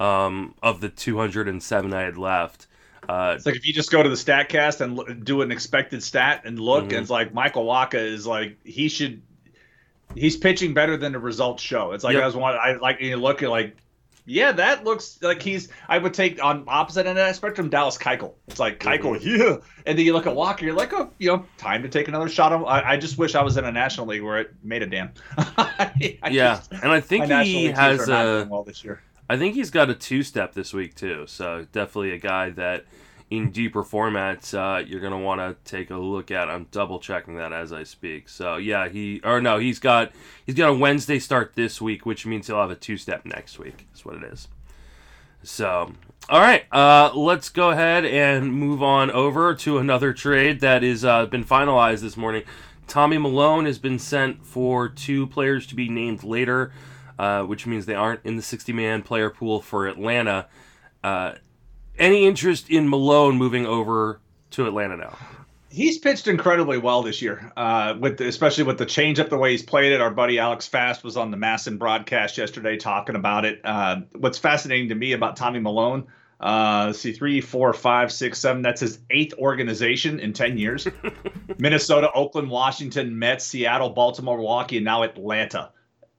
um, 0.00 0.54
of 0.62 0.80
the 0.80 0.88
two 0.88 1.18
hundred 1.18 1.48
and 1.48 1.62
seven 1.62 1.92
I 1.92 2.02
had 2.02 2.16
left. 2.16 2.68
Uh, 3.08 3.34
it's 3.36 3.44
like 3.44 3.56
if 3.56 3.66
you 3.66 3.72
just 3.72 3.90
go 3.90 4.02
to 4.02 4.08
the 4.08 4.14
Statcast 4.14 4.80
and 4.80 4.96
look, 4.96 5.24
do 5.24 5.42
an 5.42 5.50
expected 5.50 6.02
stat 6.02 6.42
and 6.44 6.58
look, 6.58 6.84
mm-hmm. 6.84 6.94
and 6.94 7.02
it's 7.02 7.10
like 7.10 7.34
Michael 7.34 7.66
Wacha 7.66 7.94
is 7.94 8.26
like 8.26 8.56
he 8.64 8.88
should. 8.88 9.22
He's 10.14 10.36
pitching 10.36 10.74
better 10.74 10.96
than 10.96 11.12
the 11.12 11.18
results 11.18 11.62
show. 11.62 11.92
It's 11.92 12.04
like 12.04 12.14
yep. 12.14 12.22
I 12.22 12.26
was 12.26 12.36
one. 12.36 12.54
I 12.54 12.74
like 12.74 13.00
you 13.00 13.16
look 13.16 13.42
at 13.42 13.50
like 13.50 13.76
yeah, 14.24 14.52
that 14.52 14.84
looks 14.84 15.18
like 15.22 15.42
he's. 15.42 15.68
I 15.88 15.98
would 15.98 16.14
take 16.14 16.42
on 16.42 16.64
opposite 16.68 17.06
end 17.06 17.18
of 17.18 17.26
that 17.26 17.34
spectrum, 17.34 17.68
Dallas 17.68 17.98
Keuchel. 17.98 18.34
It's 18.48 18.60
like 18.60 18.78
Keuchel, 18.78 19.18
mm-hmm. 19.18 19.40
yeah, 19.40 19.56
and 19.86 19.98
then 19.98 20.06
you 20.06 20.12
look 20.12 20.26
at 20.26 20.34
Walker, 20.34 20.64
you're 20.64 20.74
like, 20.74 20.92
oh, 20.92 21.10
you 21.18 21.28
know, 21.28 21.44
time 21.58 21.82
to 21.82 21.88
take 21.88 22.08
another 22.08 22.28
shot. 22.28 22.52
On, 22.52 22.64
I, 22.64 22.92
I 22.92 22.96
just 22.96 23.18
wish 23.18 23.34
I 23.34 23.42
was 23.42 23.56
in 23.56 23.64
a 23.64 23.72
National 23.72 24.06
League 24.06 24.22
where 24.22 24.38
it 24.38 24.54
made 24.62 24.82
a 24.82 24.86
damn. 24.86 25.10
I, 25.36 26.18
I 26.22 26.28
yeah, 26.30 26.56
just, 26.56 26.72
and 26.72 26.92
I 26.92 27.00
think 27.00 27.24
he 27.24 27.66
has 27.66 28.08
a. 28.08 28.46
Well 28.48 28.62
this 28.62 28.84
year. 28.84 29.02
I 29.28 29.38
think 29.38 29.54
he's 29.54 29.70
got 29.70 29.88
a 29.88 29.94
two 29.94 30.22
step 30.22 30.52
this 30.52 30.72
week 30.72 30.94
too. 30.94 31.26
So 31.26 31.66
definitely 31.72 32.12
a 32.12 32.18
guy 32.18 32.50
that 32.50 32.84
in 33.32 33.50
deeper 33.50 33.82
formats, 33.82 34.52
uh, 34.52 34.84
you're 34.84 35.00
gonna 35.00 35.18
want 35.18 35.40
to 35.40 35.56
take 35.64 35.90
a 35.90 35.96
look 35.96 36.30
at. 36.30 36.50
I'm 36.50 36.66
double 36.70 36.98
checking 36.98 37.36
that 37.36 37.50
as 37.50 37.72
I 37.72 37.82
speak. 37.82 38.28
So 38.28 38.56
yeah, 38.56 38.90
he 38.90 39.22
or 39.24 39.40
no, 39.40 39.56
he's 39.56 39.78
got 39.78 40.12
he's 40.44 40.54
got 40.54 40.68
a 40.68 40.74
Wednesday 40.74 41.18
start 41.18 41.52
this 41.54 41.80
week, 41.80 42.04
which 42.04 42.26
means 42.26 42.46
he'll 42.46 42.60
have 42.60 42.70
a 42.70 42.76
two 42.76 42.98
step 42.98 43.24
next 43.24 43.58
week. 43.58 43.86
That's 43.88 44.04
what 44.04 44.16
it 44.16 44.24
is. 44.24 44.48
So 45.42 45.94
all 46.28 46.40
right, 46.40 46.66
uh, 46.70 47.10
let's 47.14 47.48
go 47.48 47.70
ahead 47.70 48.04
and 48.04 48.52
move 48.52 48.82
on 48.82 49.10
over 49.10 49.54
to 49.54 49.78
another 49.78 50.12
trade 50.12 50.60
that 50.60 50.84
is 50.84 51.02
uh, 51.02 51.24
been 51.24 51.44
finalized 51.44 52.00
this 52.00 52.18
morning. 52.18 52.42
Tommy 52.86 53.16
Milone 53.16 53.64
has 53.64 53.78
been 53.78 53.98
sent 53.98 54.44
for 54.44 54.90
two 54.90 55.26
players 55.26 55.66
to 55.68 55.74
be 55.74 55.88
named 55.88 56.22
later, 56.22 56.70
uh, 57.18 57.44
which 57.44 57.66
means 57.66 57.86
they 57.86 57.94
aren't 57.94 58.20
in 58.24 58.36
the 58.36 58.42
60 58.42 58.74
man 58.74 59.00
player 59.00 59.30
pool 59.30 59.62
for 59.62 59.88
Atlanta. 59.88 60.48
Any 62.02 62.26
interest 62.26 62.68
in 62.68 62.88
Milone 62.88 63.36
moving 63.36 63.64
over 63.64 64.18
to 64.50 64.66
Atlanta 64.66 64.96
now? 64.96 65.16
He's 65.70 65.98
pitched 65.98 66.26
incredibly 66.26 66.76
well 66.76 67.04
this 67.04 67.22
year, 67.22 67.52
uh, 67.56 67.94
with 67.96 68.18
the, 68.18 68.26
especially 68.26 68.64
with 68.64 68.76
the 68.78 68.86
change 68.86 69.20
up 69.20 69.28
the 69.28 69.38
way 69.38 69.52
he's 69.52 69.62
played 69.62 69.92
it. 69.92 70.00
Our 70.00 70.10
buddy 70.10 70.40
Alex 70.40 70.66
Fast 70.66 71.04
was 71.04 71.16
on 71.16 71.30
the 71.30 71.36
Masson 71.36 71.78
broadcast 71.78 72.36
yesterday 72.36 72.76
talking 72.76 73.14
about 73.14 73.44
it. 73.44 73.60
Uh, 73.62 74.00
what's 74.16 74.36
fascinating 74.36 74.88
to 74.88 74.96
me 74.96 75.12
about 75.12 75.36
Tommy 75.36 75.60
Milone, 75.60 76.08
uh, 76.40 76.92
see 76.92 77.12
three, 77.12 77.40
four, 77.40 77.72
five, 77.72 78.10
six, 78.10 78.40
seven. 78.40 78.62
That's 78.62 78.80
his 78.80 78.98
eighth 79.10 79.34
organization 79.38 80.18
in 80.18 80.32
ten 80.32 80.58
years. 80.58 80.88
Minnesota, 81.58 82.10
Oakland, 82.12 82.50
Washington, 82.50 83.16
Mets, 83.16 83.46
Seattle, 83.46 83.90
Baltimore, 83.90 84.38
Milwaukee, 84.38 84.78
and 84.78 84.84
now 84.84 85.04
Atlanta 85.04 85.70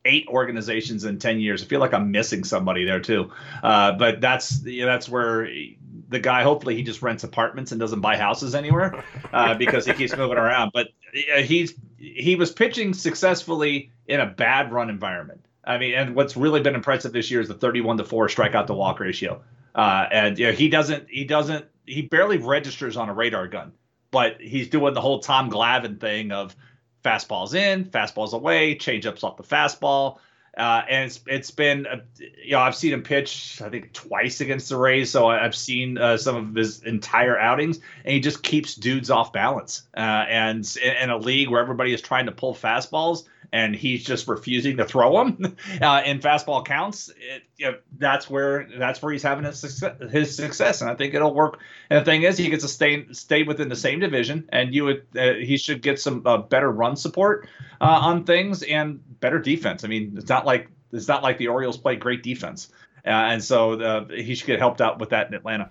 eight 0.05 0.27
organizations 0.27 1.05
in 1.05 1.19
10 1.19 1.39
years. 1.39 1.63
I 1.63 1.65
feel 1.65 1.79
like 1.79 1.93
I'm 1.93 2.11
missing 2.11 2.43
somebody 2.43 2.85
there 2.85 2.99
too. 2.99 3.31
Uh, 3.61 3.93
but 3.93 4.21
that's 4.21 4.63
you 4.63 4.81
know, 4.81 4.87
that's 4.87 5.07
where 5.07 5.47
the 6.09 6.19
guy 6.19 6.43
hopefully 6.43 6.75
he 6.75 6.83
just 6.83 7.01
rents 7.01 7.23
apartments 7.23 7.71
and 7.71 7.79
doesn't 7.79 8.01
buy 8.01 8.17
houses 8.17 8.55
anywhere 8.55 9.03
uh, 9.31 9.53
because 9.57 9.85
he 9.85 9.93
keeps 9.93 10.15
moving 10.15 10.37
around. 10.37 10.71
But 10.73 10.89
he's 11.13 11.73
he 11.97 12.35
was 12.35 12.51
pitching 12.51 12.93
successfully 12.93 13.91
in 14.07 14.19
a 14.19 14.25
bad 14.25 14.71
run 14.71 14.89
environment. 14.89 15.45
I 15.63 15.77
mean, 15.77 15.93
and 15.93 16.15
what's 16.15 16.35
really 16.35 16.61
been 16.61 16.75
impressive 16.75 17.13
this 17.13 17.31
year 17.31 17.39
is 17.39 17.47
the 17.47 17.53
31 17.53 17.97
to 17.97 18.03
4 18.03 18.27
strikeout 18.27 18.67
to 18.67 18.73
walk 18.73 18.99
ratio. 18.99 19.41
Uh, 19.73 20.07
and 20.11 20.37
you 20.37 20.47
know, 20.47 20.51
he 20.51 20.69
doesn't 20.69 21.09
he 21.09 21.23
doesn't 21.23 21.65
he 21.85 22.03
barely 22.03 22.37
registers 22.37 22.97
on 22.97 23.09
a 23.09 23.13
radar 23.13 23.47
gun, 23.47 23.71
but 24.11 24.39
he's 24.39 24.69
doing 24.69 24.93
the 24.93 25.01
whole 25.01 25.19
Tom 25.19 25.49
Glavine 25.49 25.99
thing 25.99 26.31
of 26.31 26.55
fastballs 27.03 27.53
in, 27.53 27.85
fastballs 27.85 28.33
away, 28.33 28.75
changeups 28.75 29.23
off 29.23 29.37
the 29.37 29.43
fastball. 29.43 30.19
Uh, 30.55 30.83
and 30.87 31.05
it's 31.05 31.19
it's 31.25 31.49
been 31.49 31.87
uh, 31.87 31.97
you 32.19 32.51
know 32.51 32.59
I've 32.59 32.75
seen 32.75 32.93
him 32.93 33.01
pitch 33.01 33.59
I 33.59 33.69
think 33.69 33.91
twice 33.91 34.39
against 34.39 34.69
the 34.69 34.77
Rays, 34.77 35.09
so 35.09 35.27
I've 35.27 35.55
seen 35.55 35.97
uh, 35.97 36.15
some 36.15 36.35
of 36.35 36.53
his 36.53 36.83
entire 36.83 37.39
outings, 37.39 37.79
and 38.05 38.13
he 38.13 38.19
just 38.19 38.43
keeps 38.43 38.75
dudes 38.75 39.09
off 39.09 39.33
balance. 39.33 39.81
Uh, 39.97 40.25
and 40.29 40.77
in, 41.01 41.09
a 41.09 41.17
league 41.17 41.49
where 41.49 41.59
everybody 41.59 41.91
is 41.91 42.03
trying 42.03 42.27
to 42.27 42.31
pull 42.31 42.53
fastballs, 42.53 43.23
and 43.53 43.75
he's 43.75 44.03
just 44.03 44.27
refusing 44.27 44.77
to 44.77 44.83
throw 44.83 45.23
them 45.23 45.55
uh, 45.81 46.01
in 46.03 46.19
fastball 46.19 46.65
counts. 46.65 47.11
It, 47.59 47.83
that's 47.97 48.27
where 48.27 48.67
that's 48.77 49.01
where 49.01 49.13
he's 49.13 49.21
having 49.21 49.45
his 49.45 49.59
success, 49.59 49.95
his 50.11 50.35
success, 50.35 50.81
and 50.81 50.89
I 50.89 50.95
think 50.95 51.13
it'll 51.13 51.35
work. 51.35 51.59
And 51.89 52.01
the 52.01 52.03
thing 52.03 52.23
is, 52.23 52.35
he 52.37 52.49
gets 52.49 52.63
to 52.63 52.67
stay 52.67 53.05
stay 53.11 53.43
within 53.43 53.69
the 53.69 53.75
same 53.75 53.99
division, 53.99 54.49
and 54.49 54.73
you 54.73 54.85
would 54.85 55.05
uh, 55.15 55.33
he 55.33 55.57
should 55.57 55.83
get 55.83 56.01
some 56.01 56.23
uh, 56.25 56.39
better 56.39 56.71
run 56.71 56.95
support 56.95 57.47
uh, 57.79 57.85
on 57.85 58.23
things 58.23 58.63
and 58.63 58.99
better 59.19 59.37
defense. 59.37 59.83
I 59.83 59.87
mean, 59.87 60.15
it's 60.17 60.29
not 60.29 60.47
like 60.47 60.67
it's 60.91 61.07
not 61.07 61.21
like 61.21 61.37
the 61.37 61.47
Orioles 61.47 61.77
play 61.77 61.95
great 61.95 62.23
defense, 62.23 62.69
uh, 63.05 63.09
and 63.09 63.43
so 63.43 63.79
uh, 63.79 64.07
he 64.07 64.33
should 64.33 64.47
get 64.47 64.57
helped 64.57 64.81
out 64.81 64.99
with 64.99 65.11
that 65.11 65.27
in 65.27 65.35
Atlanta. 65.35 65.69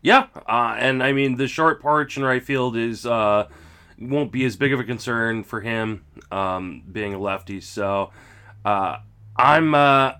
Yeah, 0.00 0.28
and 0.46 1.02
I 1.02 1.12
mean 1.12 1.36
the 1.36 1.48
short 1.48 1.82
porch 1.82 2.16
in 2.16 2.22
right 2.22 2.42
field 2.42 2.76
is 2.76 3.04
won't 3.98 4.32
be 4.32 4.44
as 4.44 4.56
big 4.56 4.72
of 4.72 4.80
a 4.80 4.84
concern 4.84 5.44
for 5.44 5.60
him 5.60 6.04
um, 6.30 6.82
being 6.90 7.14
a 7.14 7.18
lefty. 7.18 7.60
So 7.60 8.10
uh, 8.64 8.98
I'm 9.36 9.74
uh, 9.74 10.12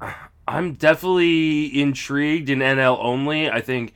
I'm 0.47 0.75
definitely 0.75 1.81
intrigued 1.81 2.51
in 2.51 2.59
NL 2.59 2.99
only. 3.01 3.51
I 3.51 3.61
think 3.61 3.95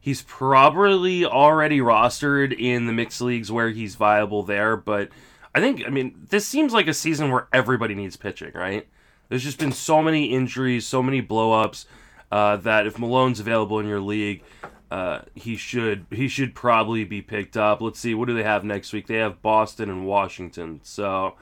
he's 0.00 0.22
probably 0.22 1.24
already 1.24 1.78
rostered 1.78 2.58
in 2.58 2.86
the 2.86 2.92
mixed 2.92 3.20
leagues 3.20 3.52
where 3.52 3.70
he's 3.70 3.94
viable 3.94 4.42
there, 4.42 4.76
but 4.76 5.10
I 5.54 5.60
think 5.60 5.82
I 5.86 5.90
mean 5.90 6.26
this 6.30 6.46
seems 6.46 6.72
like 6.72 6.88
a 6.88 6.94
season 6.94 7.30
where 7.30 7.48
everybody 7.52 7.94
needs 7.94 8.16
pitching, 8.16 8.52
right? 8.54 8.86
There's 9.28 9.44
just 9.44 9.58
been 9.58 9.72
so 9.72 10.02
many 10.02 10.26
injuries, 10.26 10.86
so 10.86 11.02
many 11.02 11.22
blowups 11.22 11.84
uh, 12.32 12.56
that 12.56 12.86
if 12.86 12.96
Milone's 12.96 13.38
available 13.38 13.78
in 13.78 13.86
your 13.86 14.00
league, 14.00 14.42
uh, 14.90 15.20
he 15.34 15.56
should 15.56 16.06
he 16.10 16.28
should 16.28 16.54
probably 16.54 17.04
be 17.04 17.22
picked 17.22 17.56
up. 17.56 17.80
Let's 17.80 18.00
see, 18.00 18.14
what 18.14 18.26
do 18.28 18.34
they 18.34 18.42
have 18.42 18.64
next 18.64 18.92
week? 18.92 19.06
They 19.06 19.16
have 19.16 19.40
Boston 19.40 19.88
and 19.88 20.06
Washington, 20.06 20.80
so 20.82 21.36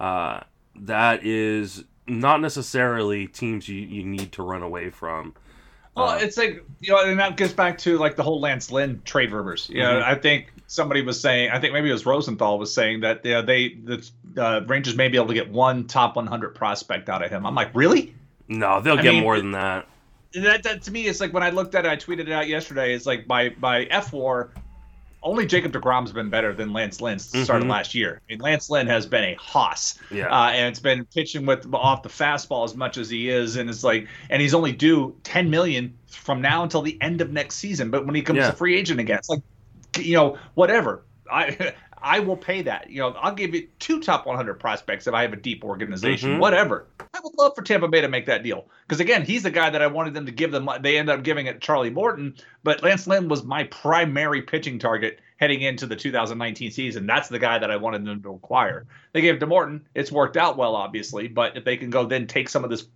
uh, 0.00 0.40
that 0.74 1.24
is 1.24 1.84
not 2.06 2.40
necessarily 2.40 3.26
teams 3.26 3.68
you, 3.68 3.80
you 3.80 4.02
need 4.04 4.32
to 4.32 4.42
run 4.42 4.62
away 4.62 4.88
from. 4.90 5.34
Well, 5.94 6.10
uh, 6.10 6.18
it's 6.18 6.38
like 6.38 6.64
you 6.80 6.92
know, 6.92 7.04
and 7.04 7.18
that 7.18 7.36
gets 7.36 7.52
back 7.52 7.76
to 7.78 7.98
like 7.98 8.16
the 8.16 8.22
whole 8.22 8.40
Lance 8.40 8.70
Lynn 8.70 9.02
trade 9.04 9.32
rumors. 9.32 9.68
You 9.68 9.82
know, 9.82 9.94
mm-hmm. 9.94 10.10
I 10.10 10.14
think 10.14 10.52
somebody 10.66 11.02
was 11.02 11.20
saying, 11.20 11.50
I 11.50 11.60
think 11.60 11.72
maybe 11.72 11.90
it 11.90 11.92
was 11.92 12.06
Rosenthal 12.06 12.58
was 12.58 12.72
saying 12.72 13.00
that 13.00 13.24
you 13.24 13.32
know, 13.32 13.42
they 13.42 13.74
the 13.74 14.10
uh, 14.36 14.60
Rangers 14.66 14.94
may 14.94 15.08
be 15.08 15.16
able 15.16 15.28
to 15.28 15.34
get 15.34 15.50
one 15.50 15.86
top 15.86 16.16
100 16.16 16.54
prospect 16.54 17.08
out 17.08 17.22
of 17.24 17.30
him. 17.30 17.44
I'm 17.44 17.54
like, 17.54 17.74
really? 17.74 18.14
No, 18.46 18.80
they'll 18.80 18.98
I 18.98 19.02
get 19.02 19.14
mean, 19.14 19.22
more 19.22 19.36
than 19.36 19.50
that. 19.52 19.86
That, 20.34 20.62
that 20.62 20.82
to 20.82 20.90
me 20.90 21.06
is 21.06 21.20
like 21.20 21.32
when 21.32 21.42
I 21.42 21.50
looked 21.50 21.74
at 21.74 21.84
it, 21.84 21.88
I 21.88 21.96
tweeted 21.96 22.20
it 22.20 22.32
out 22.32 22.48
yesterday. 22.48 22.94
It's 22.94 23.06
like 23.06 23.26
by 23.26 23.50
by 23.50 23.86
fWAR, 23.86 24.50
only 25.22 25.46
Jacob 25.46 25.72
Degrom's 25.72 26.12
been 26.12 26.30
better 26.30 26.52
than 26.52 26.72
Lance 26.72 27.00
Lynn 27.00 27.18
mm-hmm. 27.18 27.42
started 27.42 27.68
last 27.68 27.94
year. 27.94 28.20
I 28.28 28.32
mean, 28.32 28.40
Lance 28.40 28.70
Lynn 28.70 28.86
has 28.86 29.06
been 29.06 29.24
a 29.24 29.34
hoss, 29.34 29.98
yeah, 30.10 30.26
uh, 30.26 30.50
and 30.50 30.68
it's 30.68 30.80
been 30.80 31.04
pitching 31.06 31.46
with 31.46 31.72
off 31.74 32.02
the 32.02 32.08
fastball 32.08 32.64
as 32.64 32.76
much 32.76 32.98
as 32.98 33.08
he 33.10 33.28
is, 33.28 33.56
and 33.56 33.68
it's 33.68 33.82
like, 33.82 34.06
and 34.30 34.40
he's 34.40 34.54
only 34.54 34.72
due 34.72 35.16
10 35.24 35.50
million 35.50 35.96
from 36.06 36.40
now 36.40 36.62
until 36.62 36.82
the 36.82 36.96
end 37.00 37.20
of 37.20 37.32
next 37.32 37.56
season. 37.56 37.90
But 37.90 38.06
when 38.06 38.14
he 38.14 38.22
comes 38.22 38.38
yeah. 38.38 38.48
a 38.48 38.52
free 38.52 38.76
agent 38.76 39.00
again, 39.00 39.18
it's 39.18 39.28
like, 39.28 39.42
you 39.98 40.14
know, 40.14 40.38
whatever. 40.54 41.04
I 41.30 41.74
I 42.02 42.20
will 42.20 42.36
pay 42.36 42.62
that. 42.62 42.90
You 42.90 43.00
know, 43.00 43.10
I'll 43.20 43.34
give 43.34 43.54
you 43.54 43.68
two 43.78 44.00
top 44.00 44.26
100 44.26 44.54
prospects 44.54 45.06
if 45.06 45.14
I 45.14 45.22
have 45.22 45.32
a 45.32 45.36
deep 45.36 45.64
organization, 45.64 46.30
mm-hmm. 46.30 46.40
whatever. 46.40 46.86
I 47.18 47.20
would 47.24 47.36
love 47.36 47.56
for 47.56 47.62
Tampa 47.62 47.88
Bay 47.88 48.00
to 48.00 48.08
make 48.08 48.26
that 48.26 48.44
deal 48.44 48.68
because 48.86 49.00
again, 49.00 49.24
he's 49.24 49.42
the 49.42 49.50
guy 49.50 49.70
that 49.70 49.82
I 49.82 49.88
wanted 49.88 50.14
them 50.14 50.26
to 50.26 50.32
give 50.32 50.52
them. 50.52 50.68
They 50.80 50.98
ended 50.98 51.16
up 51.16 51.24
giving 51.24 51.46
it 51.46 51.60
Charlie 51.60 51.90
Morton, 51.90 52.36
but 52.62 52.82
Lance 52.84 53.08
Lynn 53.08 53.28
was 53.28 53.42
my 53.42 53.64
primary 53.64 54.42
pitching 54.42 54.78
target 54.78 55.18
heading 55.38 55.62
into 55.62 55.86
the 55.86 55.96
2019 55.96 56.70
season. 56.70 57.06
That's 57.06 57.28
the 57.28 57.40
guy 57.40 57.58
that 57.58 57.72
I 57.72 57.76
wanted 57.76 58.04
them 58.04 58.22
to 58.22 58.34
acquire. 58.34 58.86
They 59.12 59.20
gave 59.20 59.40
to 59.40 59.46
Morton. 59.46 59.88
It's 59.94 60.12
worked 60.12 60.36
out 60.36 60.56
well, 60.56 60.76
obviously, 60.76 61.26
but 61.26 61.56
if 61.56 61.64
they 61.64 61.76
can 61.76 61.90
go 61.90 62.06
then 62.06 62.28
take 62.28 62.48
some 62.48 62.62
of 62.62 62.70
this 62.70 62.86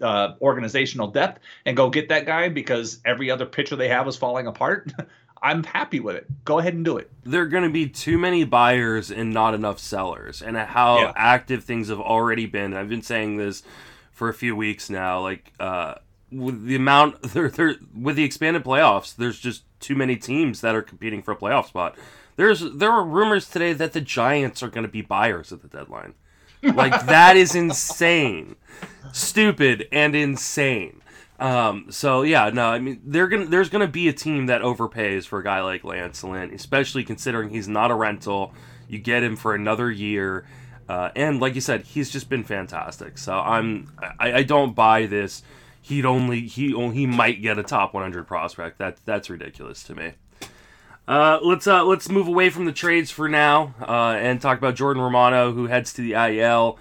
uh, 0.00 0.34
organizational 0.40 1.08
depth 1.08 1.40
and 1.66 1.76
go 1.76 1.90
get 1.90 2.08
that 2.08 2.24
guy 2.24 2.48
because 2.48 3.00
every 3.04 3.30
other 3.30 3.46
pitcher 3.46 3.76
they 3.76 3.88
have 3.88 4.08
is 4.08 4.16
falling 4.16 4.46
apart. 4.46 4.90
I'm 5.42 5.64
happy 5.64 6.00
with 6.00 6.16
it. 6.16 6.26
Go 6.44 6.58
ahead 6.58 6.74
and 6.74 6.84
do 6.84 6.96
it. 6.96 7.10
There 7.24 7.42
are 7.42 7.46
going 7.46 7.64
to 7.64 7.70
be 7.70 7.88
too 7.88 8.18
many 8.18 8.44
buyers 8.44 9.10
and 9.10 9.32
not 9.32 9.54
enough 9.54 9.78
sellers, 9.78 10.42
and 10.42 10.56
how 10.56 10.98
yeah. 10.98 11.12
active 11.14 11.64
things 11.64 11.88
have 11.88 12.00
already 12.00 12.46
been. 12.46 12.74
I've 12.74 12.88
been 12.88 13.02
saying 13.02 13.36
this 13.36 13.62
for 14.10 14.28
a 14.28 14.34
few 14.34 14.56
weeks 14.56 14.88
now. 14.88 15.20
Like 15.20 15.52
uh, 15.60 15.96
with 16.32 16.64
the 16.64 16.76
amount, 16.76 17.22
there, 17.34 17.48
there, 17.48 17.76
with 17.94 18.16
the 18.16 18.24
expanded 18.24 18.64
playoffs, 18.64 19.14
there's 19.14 19.38
just 19.38 19.62
too 19.80 19.94
many 19.94 20.16
teams 20.16 20.60
that 20.62 20.74
are 20.74 20.82
competing 20.82 21.22
for 21.22 21.32
a 21.32 21.36
playoff 21.36 21.66
spot. 21.66 21.96
There's 22.36 22.60
there 22.60 22.90
are 22.90 23.04
rumors 23.04 23.48
today 23.48 23.72
that 23.74 23.92
the 23.92 24.00
Giants 24.00 24.62
are 24.62 24.68
going 24.68 24.84
to 24.84 24.92
be 24.92 25.02
buyers 25.02 25.52
at 25.52 25.62
the 25.62 25.68
deadline. 25.68 26.14
Like 26.62 27.06
that 27.06 27.36
is 27.36 27.54
insane, 27.54 28.56
stupid, 29.12 29.88
and 29.92 30.14
insane. 30.14 31.02
Um, 31.38 31.86
so 31.90 32.22
yeah, 32.22 32.50
no, 32.50 32.66
I 32.66 32.78
mean 32.78 33.00
gonna 33.06 33.46
there's 33.46 33.68
gonna 33.68 33.86
be 33.86 34.08
a 34.08 34.12
team 34.12 34.46
that 34.46 34.62
overpays 34.62 35.26
for 35.26 35.38
a 35.38 35.44
guy 35.44 35.60
like 35.60 35.84
Lance 35.84 36.24
Lynn, 36.24 36.52
especially 36.52 37.04
considering 37.04 37.50
he's 37.50 37.68
not 37.68 37.90
a 37.90 37.94
rental. 37.94 38.54
You 38.88 38.98
get 38.98 39.22
him 39.22 39.36
for 39.36 39.54
another 39.54 39.90
year, 39.90 40.46
uh, 40.88 41.10
and 41.14 41.40
like 41.40 41.54
you 41.54 41.60
said, 41.60 41.82
he's 41.82 42.10
just 42.10 42.28
been 42.28 42.44
fantastic. 42.44 43.18
So 43.18 43.34
I'm 43.34 43.92
I, 44.18 44.32
I 44.32 44.42
don't 44.44 44.74
buy 44.74 45.06
this. 45.06 45.42
He'd 45.82 46.06
only 46.06 46.42
he 46.42 46.68
he 46.92 47.06
might 47.06 47.42
get 47.42 47.58
a 47.58 47.62
top 47.62 47.92
100 47.92 48.26
prospect. 48.26 48.78
That 48.78 48.98
that's 49.04 49.28
ridiculous 49.28 49.82
to 49.84 49.94
me. 49.94 50.12
Uh, 51.08 51.38
let's 51.42 51.66
uh, 51.66 51.84
let's 51.84 52.08
move 52.08 52.26
away 52.26 52.50
from 52.50 52.64
the 52.64 52.72
trades 52.72 53.10
for 53.10 53.28
now 53.28 53.74
uh, 53.80 54.16
and 54.18 54.40
talk 54.40 54.58
about 54.58 54.74
Jordan 54.74 55.02
Romano, 55.02 55.52
who 55.52 55.66
heads 55.66 55.92
to 55.92 56.02
the 56.02 56.14
IL, 56.14 56.78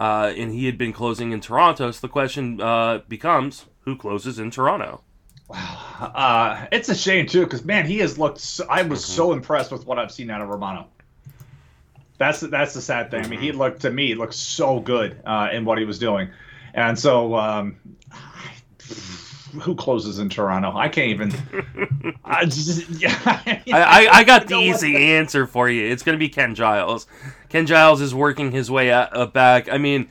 uh, 0.00 0.32
and 0.36 0.52
he 0.52 0.66
had 0.66 0.76
been 0.76 0.92
closing 0.92 1.30
in 1.30 1.40
Toronto. 1.40 1.90
So 1.92 2.00
the 2.00 2.10
question 2.10 2.60
uh, 2.60 3.02
becomes, 3.08 3.66
who 3.88 3.96
closes 3.96 4.38
in 4.38 4.50
Toronto. 4.50 5.00
Wow, 5.48 6.12
uh, 6.14 6.66
it's 6.70 6.90
a 6.90 6.94
shame 6.94 7.26
too, 7.26 7.44
because 7.44 7.64
man, 7.64 7.86
he 7.86 7.98
has 7.98 8.18
looked. 8.18 8.38
So, 8.38 8.66
I 8.68 8.82
was 8.82 9.02
mm-hmm. 9.02 9.12
so 9.12 9.32
impressed 9.32 9.72
with 9.72 9.86
what 9.86 9.98
I've 9.98 10.12
seen 10.12 10.30
out 10.30 10.42
of 10.42 10.48
Romano. 10.48 10.88
That's 12.18 12.40
that's 12.40 12.74
the 12.74 12.82
sad 12.82 13.10
thing. 13.10 13.22
Mm-hmm. 13.22 13.26
I 13.26 13.30
mean, 13.30 13.40
he 13.40 13.48
mm-hmm. 13.48 13.58
looked 13.58 13.80
to 13.82 13.90
me 13.90 14.14
looked 14.14 14.34
so 14.34 14.78
good 14.78 15.18
uh, 15.24 15.48
in 15.50 15.64
what 15.64 15.78
he 15.78 15.86
was 15.86 15.98
doing, 15.98 16.28
and 16.74 16.98
so 16.98 17.34
um, 17.36 17.76
who 19.62 19.74
closes 19.74 20.18
in 20.18 20.28
Toronto? 20.28 20.76
I 20.76 20.90
can't 20.90 21.08
even. 21.08 21.32
I, 22.26 22.44
just, 22.44 22.90
yeah, 22.90 23.18
I, 23.24 23.62
I, 23.72 24.08
I, 24.18 24.24
got 24.24 24.46
the 24.48 24.56
easy 24.56 25.14
answer 25.14 25.46
for 25.46 25.70
you. 25.70 25.86
It's 25.86 26.02
going 26.02 26.14
to 26.14 26.20
be 26.20 26.28
Ken 26.28 26.54
Giles. 26.54 27.06
Ken 27.48 27.64
Giles 27.64 28.02
is 28.02 28.14
working 28.14 28.52
his 28.52 28.70
way 28.70 28.92
uh, 28.92 29.24
back. 29.24 29.72
I 29.72 29.78
mean 29.78 30.10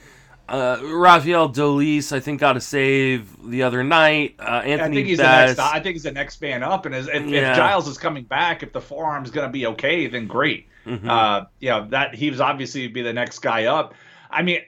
uh, 0.50 0.80
Rafael 0.82 1.50
Dolis, 1.50 2.12
I 2.12 2.20
think, 2.20 2.40
got 2.40 2.56
a 2.56 2.62
save 2.62 3.36
the 3.50 3.64
other 3.64 3.84
night. 3.84 4.36
Uh, 4.40 4.62
Anthony 4.64 4.82
I 4.82 4.96
think 4.96 5.08
he's 5.08 5.18
Bass. 5.18 5.56
the 5.56 5.62
next. 5.62 5.74
I 5.74 5.80
think 5.80 5.96
he's 5.96 6.04
the 6.04 6.12
next 6.12 6.42
man 6.42 6.64
up, 6.64 6.86
and 6.86 6.96
if, 6.96 7.08
yeah. 7.08 7.52
if 7.52 7.58
Giles 7.58 7.88
is 7.88 7.98
coming 7.98 8.24
back, 8.24 8.64
if 8.64 8.72
the 8.72 8.82
forearm 8.82 9.24
is 9.24 9.32
going 9.32 9.48
to 9.48 9.52
be 9.52 9.68
okay, 9.68 10.08
then 10.08 10.28
great. 10.28 10.68
Mm-hmm. 10.86 11.10
Uh, 11.10 11.46
you 11.60 11.70
know 11.70 11.88
that 11.90 12.16
he 12.16 12.30
was 12.30 12.40
obviously 12.40 12.88
be 12.88 13.02
the 13.02 13.14
next 13.14 13.40
guy 13.40 13.66
up. 13.66 13.94
I 14.30 14.42
mean, 14.42 14.62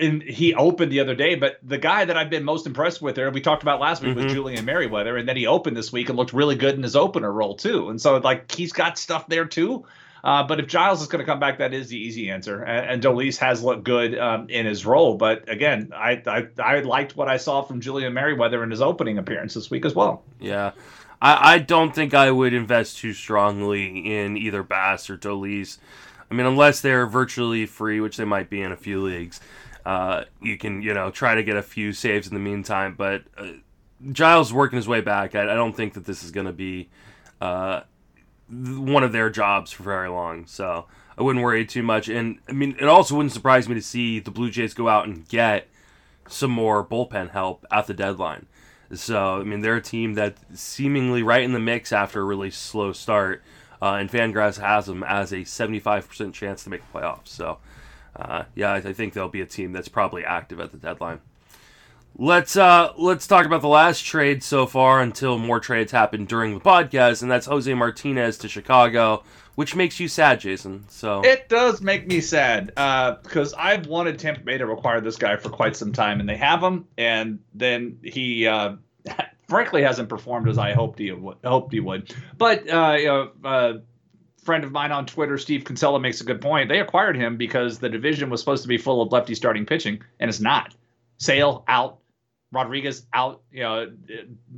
and 0.00 0.22
he 0.22 0.54
opened 0.54 0.92
the 0.92 1.00
other 1.00 1.14
day, 1.14 1.34
but 1.34 1.58
the 1.62 1.78
guy 1.78 2.04
that 2.04 2.16
I've 2.16 2.30
been 2.30 2.44
most 2.44 2.66
impressed 2.66 3.02
with 3.02 3.16
there, 3.16 3.30
we 3.30 3.40
talked 3.40 3.62
about 3.62 3.80
last 3.80 4.02
week, 4.02 4.14
mm-hmm. 4.14 4.24
was 4.24 4.32
Julian 4.32 4.64
Merryweather, 4.64 5.16
and 5.16 5.28
then 5.28 5.36
he 5.36 5.46
opened 5.46 5.76
this 5.76 5.92
week 5.92 6.08
and 6.08 6.16
looked 6.16 6.32
really 6.32 6.54
good 6.54 6.74
in 6.74 6.82
his 6.82 6.96
opener 6.96 7.32
role 7.32 7.56
too. 7.56 7.90
And 7.90 8.00
so 8.00 8.16
like 8.18 8.50
he's 8.52 8.72
got 8.72 8.98
stuff 8.98 9.26
there 9.26 9.44
too. 9.44 9.84
Uh, 10.22 10.42
but 10.42 10.60
if 10.60 10.66
Giles 10.66 11.00
is 11.02 11.08
going 11.08 11.20
to 11.20 11.26
come 11.26 11.40
back, 11.40 11.58
that 11.58 11.72
is 11.72 11.88
the 11.88 11.96
easy 11.96 12.30
answer. 12.30 12.62
And, 12.62 13.04
and 13.04 13.34
has 13.38 13.62
looked 13.62 13.84
good 13.84 14.18
um, 14.18 14.48
in 14.48 14.66
his 14.66 14.84
role. 14.84 15.16
But 15.16 15.48
again, 15.48 15.92
I, 15.94 16.22
I, 16.26 16.46
I 16.62 16.80
liked 16.80 17.16
what 17.16 17.28
I 17.28 17.36
saw 17.36 17.62
from 17.62 17.80
Julian 17.80 18.12
Merryweather 18.12 18.62
in 18.62 18.70
his 18.70 18.80
opening 18.80 19.18
appearance 19.18 19.54
this 19.54 19.70
week 19.70 19.84
as 19.84 19.94
well. 19.94 20.22
Yeah. 20.38 20.72
I, 21.22 21.54
I 21.54 21.58
don't 21.58 21.94
think 21.94 22.14
I 22.14 22.30
would 22.30 22.52
invest 22.52 22.98
too 22.98 23.12
strongly 23.12 24.14
in 24.14 24.36
either 24.36 24.62
Bass 24.62 25.10
or 25.10 25.16
Dolis. 25.16 25.78
I 26.30 26.34
mean, 26.34 26.46
unless 26.46 26.80
they're 26.80 27.06
virtually 27.06 27.66
free, 27.66 28.00
which 28.00 28.16
they 28.16 28.24
might 28.24 28.48
be 28.48 28.62
in 28.62 28.72
a 28.72 28.76
few 28.76 29.02
leagues, 29.02 29.40
uh, 29.84 30.24
you 30.40 30.56
can 30.56 30.82
you 30.82 30.94
know 30.94 31.10
try 31.10 31.34
to 31.34 31.42
get 31.42 31.56
a 31.56 31.62
few 31.62 31.92
saves 31.92 32.28
in 32.28 32.34
the 32.34 32.40
meantime. 32.40 32.94
But 32.96 33.24
uh, 33.36 33.52
Giles 34.12 34.52
working 34.52 34.76
his 34.76 34.86
way 34.86 35.00
back. 35.00 35.34
I, 35.34 35.42
I 35.42 35.54
don't 35.54 35.74
think 35.74 35.94
that 35.94 36.04
this 36.04 36.22
is 36.22 36.30
going 36.30 36.46
to 36.46 36.52
be 36.52 36.88
uh, 37.40 37.80
one 38.50 39.04
of 39.04 39.12
their 39.12 39.30
jobs 39.30 39.70
for 39.70 39.82
very 39.82 40.08
long. 40.08 40.46
So 40.46 40.86
I 41.16 41.22
wouldn't 41.22 41.44
worry 41.44 41.64
too 41.64 41.82
much. 41.82 42.08
And 42.08 42.38
I 42.48 42.52
mean, 42.52 42.76
it 42.80 42.88
also 42.88 43.16
wouldn't 43.16 43.32
surprise 43.32 43.68
me 43.68 43.74
to 43.74 43.82
see 43.82 44.18
the 44.18 44.30
Blue 44.30 44.50
Jays 44.50 44.74
go 44.74 44.88
out 44.88 45.06
and 45.06 45.28
get 45.28 45.68
some 46.28 46.50
more 46.50 46.84
bullpen 46.84 47.30
help 47.30 47.66
at 47.70 47.86
the 47.86 47.94
deadline. 47.94 48.46
So 48.92 49.40
I 49.40 49.44
mean, 49.44 49.60
they're 49.60 49.76
a 49.76 49.82
team 49.82 50.14
that 50.14 50.36
seemingly 50.54 51.22
right 51.22 51.42
in 51.42 51.52
the 51.52 51.58
mix 51.60 51.92
after 51.92 52.20
a 52.20 52.24
really 52.24 52.50
slow 52.50 52.92
start. 52.92 53.42
Uh, 53.82 53.94
and 53.94 54.10
Fangraphs 54.10 54.60
has 54.60 54.86
them 54.86 55.02
as 55.02 55.32
a 55.32 55.38
75% 55.38 56.34
chance 56.34 56.64
to 56.64 56.70
make 56.70 56.82
the 56.92 56.98
playoffs. 56.98 57.28
So, 57.28 57.58
uh, 58.14 58.44
yeah, 58.54 58.74
I 58.74 58.92
think 58.92 59.14
they'll 59.14 59.28
be 59.28 59.40
a 59.40 59.46
team 59.46 59.72
that's 59.72 59.88
probably 59.88 60.22
active 60.22 60.60
at 60.60 60.70
the 60.70 60.76
deadline. 60.76 61.20
Let's 62.16 62.56
uh 62.56 62.92
let's 62.98 63.26
talk 63.26 63.46
about 63.46 63.62
the 63.62 63.68
last 63.68 64.04
trade 64.04 64.42
so 64.42 64.66
far 64.66 65.00
until 65.00 65.38
more 65.38 65.60
trades 65.60 65.92
happen 65.92 66.26
during 66.26 66.54
the 66.54 66.60
podcast, 66.60 67.22
and 67.22 67.30
that's 67.30 67.46
Jose 67.46 67.72
Martinez 67.72 68.36
to 68.38 68.48
Chicago, 68.48 69.22
which 69.54 69.74
makes 69.74 69.98
you 69.98 70.08
sad, 70.08 70.40
Jason. 70.40 70.84
So 70.88 71.22
it 71.22 71.48
does 71.48 71.80
make 71.80 72.06
me 72.06 72.20
sad 72.20 72.72
uh, 72.76 73.16
because 73.22 73.54
I've 73.54 73.86
wanted 73.86 74.18
Tampa 74.18 74.40
Bay 74.40 74.58
to 74.58 74.70
acquire 74.70 75.00
this 75.00 75.16
guy 75.16 75.36
for 75.36 75.48
quite 75.48 75.76
some 75.76 75.92
time, 75.92 76.20
and 76.20 76.28
they 76.28 76.36
have 76.36 76.62
him, 76.62 76.86
and 76.98 77.40
then 77.54 77.98
he. 78.02 78.46
Uh, 78.46 78.76
frankly, 79.48 79.82
hasn't 79.82 80.08
performed 80.08 80.48
as 80.48 80.58
I 80.58 80.72
hoped 80.72 80.98
he 80.98 81.10
would. 81.10 81.38
Hoped 81.44 81.72
he 81.72 81.80
would, 81.80 82.14
but 82.36 82.68
uh, 82.68 82.96
you 82.98 83.06
know, 83.06 83.30
uh, 83.44 83.72
friend 84.44 84.64
of 84.64 84.72
mine 84.72 84.92
on 84.92 85.06
Twitter, 85.06 85.38
Steve 85.38 85.64
Kinsella, 85.64 86.00
makes 86.00 86.20
a 86.20 86.24
good 86.24 86.40
point. 86.40 86.68
They 86.68 86.80
acquired 86.80 87.16
him 87.16 87.36
because 87.36 87.78
the 87.78 87.88
division 87.88 88.30
was 88.30 88.40
supposed 88.40 88.62
to 88.62 88.68
be 88.68 88.78
full 88.78 89.02
of 89.02 89.12
lefty 89.12 89.34
starting 89.34 89.66
pitching, 89.66 90.02
and 90.18 90.28
it's 90.28 90.40
not. 90.40 90.74
Sale 91.20 91.64
out, 91.68 91.98
Rodriguez 92.50 93.06
out, 93.12 93.42
you 93.52 93.62
know, 93.62 93.92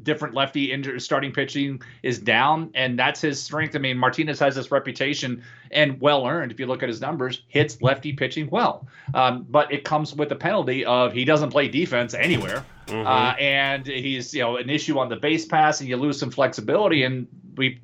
different 0.02 0.34
lefty 0.34 0.72
injured 0.72 1.02
starting 1.02 1.32
pitching 1.32 1.82
is 2.02 2.18
down, 2.18 2.70
and 2.74 2.98
that's 2.98 3.20
his 3.20 3.42
strength. 3.42 3.76
I 3.76 3.80
mean, 3.80 3.98
Martinez 3.98 4.38
has 4.38 4.54
this 4.54 4.70
reputation 4.70 5.42
and 5.72 6.00
well 6.00 6.26
earned. 6.26 6.52
If 6.52 6.60
you 6.60 6.66
look 6.66 6.82
at 6.82 6.88
his 6.88 7.00
numbers, 7.00 7.42
hits 7.48 7.82
lefty 7.82 8.12
pitching 8.12 8.48
well, 8.48 8.88
um, 9.12 9.44
but 9.50 9.70
it 9.72 9.84
comes 9.84 10.14
with 10.14 10.30
the 10.30 10.36
penalty 10.36 10.84
of 10.84 11.12
he 11.12 11.24
doesn't 11.24 11.50
play 11.50 11.68
defense 11.68 12.14
anywhere, 12.14 12.64
mm-hmm. 12.86 13.06
uh, 13.06 13.34
and 13.38 13.86
he's 13.86 14.32
you 14.32 14.40
know 14.40 14.56
an 14.56 14.70
issue 14.70 14.98
on 14.98 15.10
the 15.10 15.16
base 15.16 15.44
pass, 15.44 15.80
and 15.80 15.88
you 15.88 15.96
lose 15.96 16.18
some 16.18 16.30
flexibility. 16.30 17.02
And 17.02 17.26
we 17.56 17.80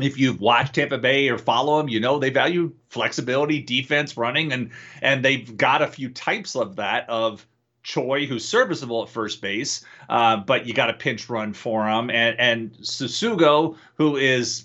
if 0.00 0.18
you've 0.18 0.40
watched 0.40 0.74
Tampa 0.74 0.98
Bay 0.98 1.28
or 1.28 1.38
follow 1.38 1.78
them, 1.78 1.88
you 1.88 2.00
know 2.00 2.18
they 2.18 2.30
value 2.30 2.74
flexibility, 2.90 3.60
defense, 3.62 4.16
running, 4.16 4.52
and 4.52 4.70
and 5.00 5.24
they've 5.24 5.56
got 5.56 5.80
a 5.80 5.86
few 5.86 6.10
types 6.10 6.56
of 6.56 6.76
that 6.76 7.08
of 7.08 7.46
Choi, 7.84 8.26
who's 8.26 8.44
serviceable 8.44 9.02
at 9.02 9.10
first 9.10 9.40
base, 9.40 9.84
uh, 10.08 10.38
but 10.38 10.66
you 10.66 10.72
got 10.74 10.90
a 10.90 10.94
pinch 10.94 11.28
run 11.28 11.52
for 11.52 11.86
him, 11.86 12.10
and 12.10 12.40
and 12.40 12.72
Tsutsugo, 12.78 13.76
who 13.96 14.16
is 14.16 14.64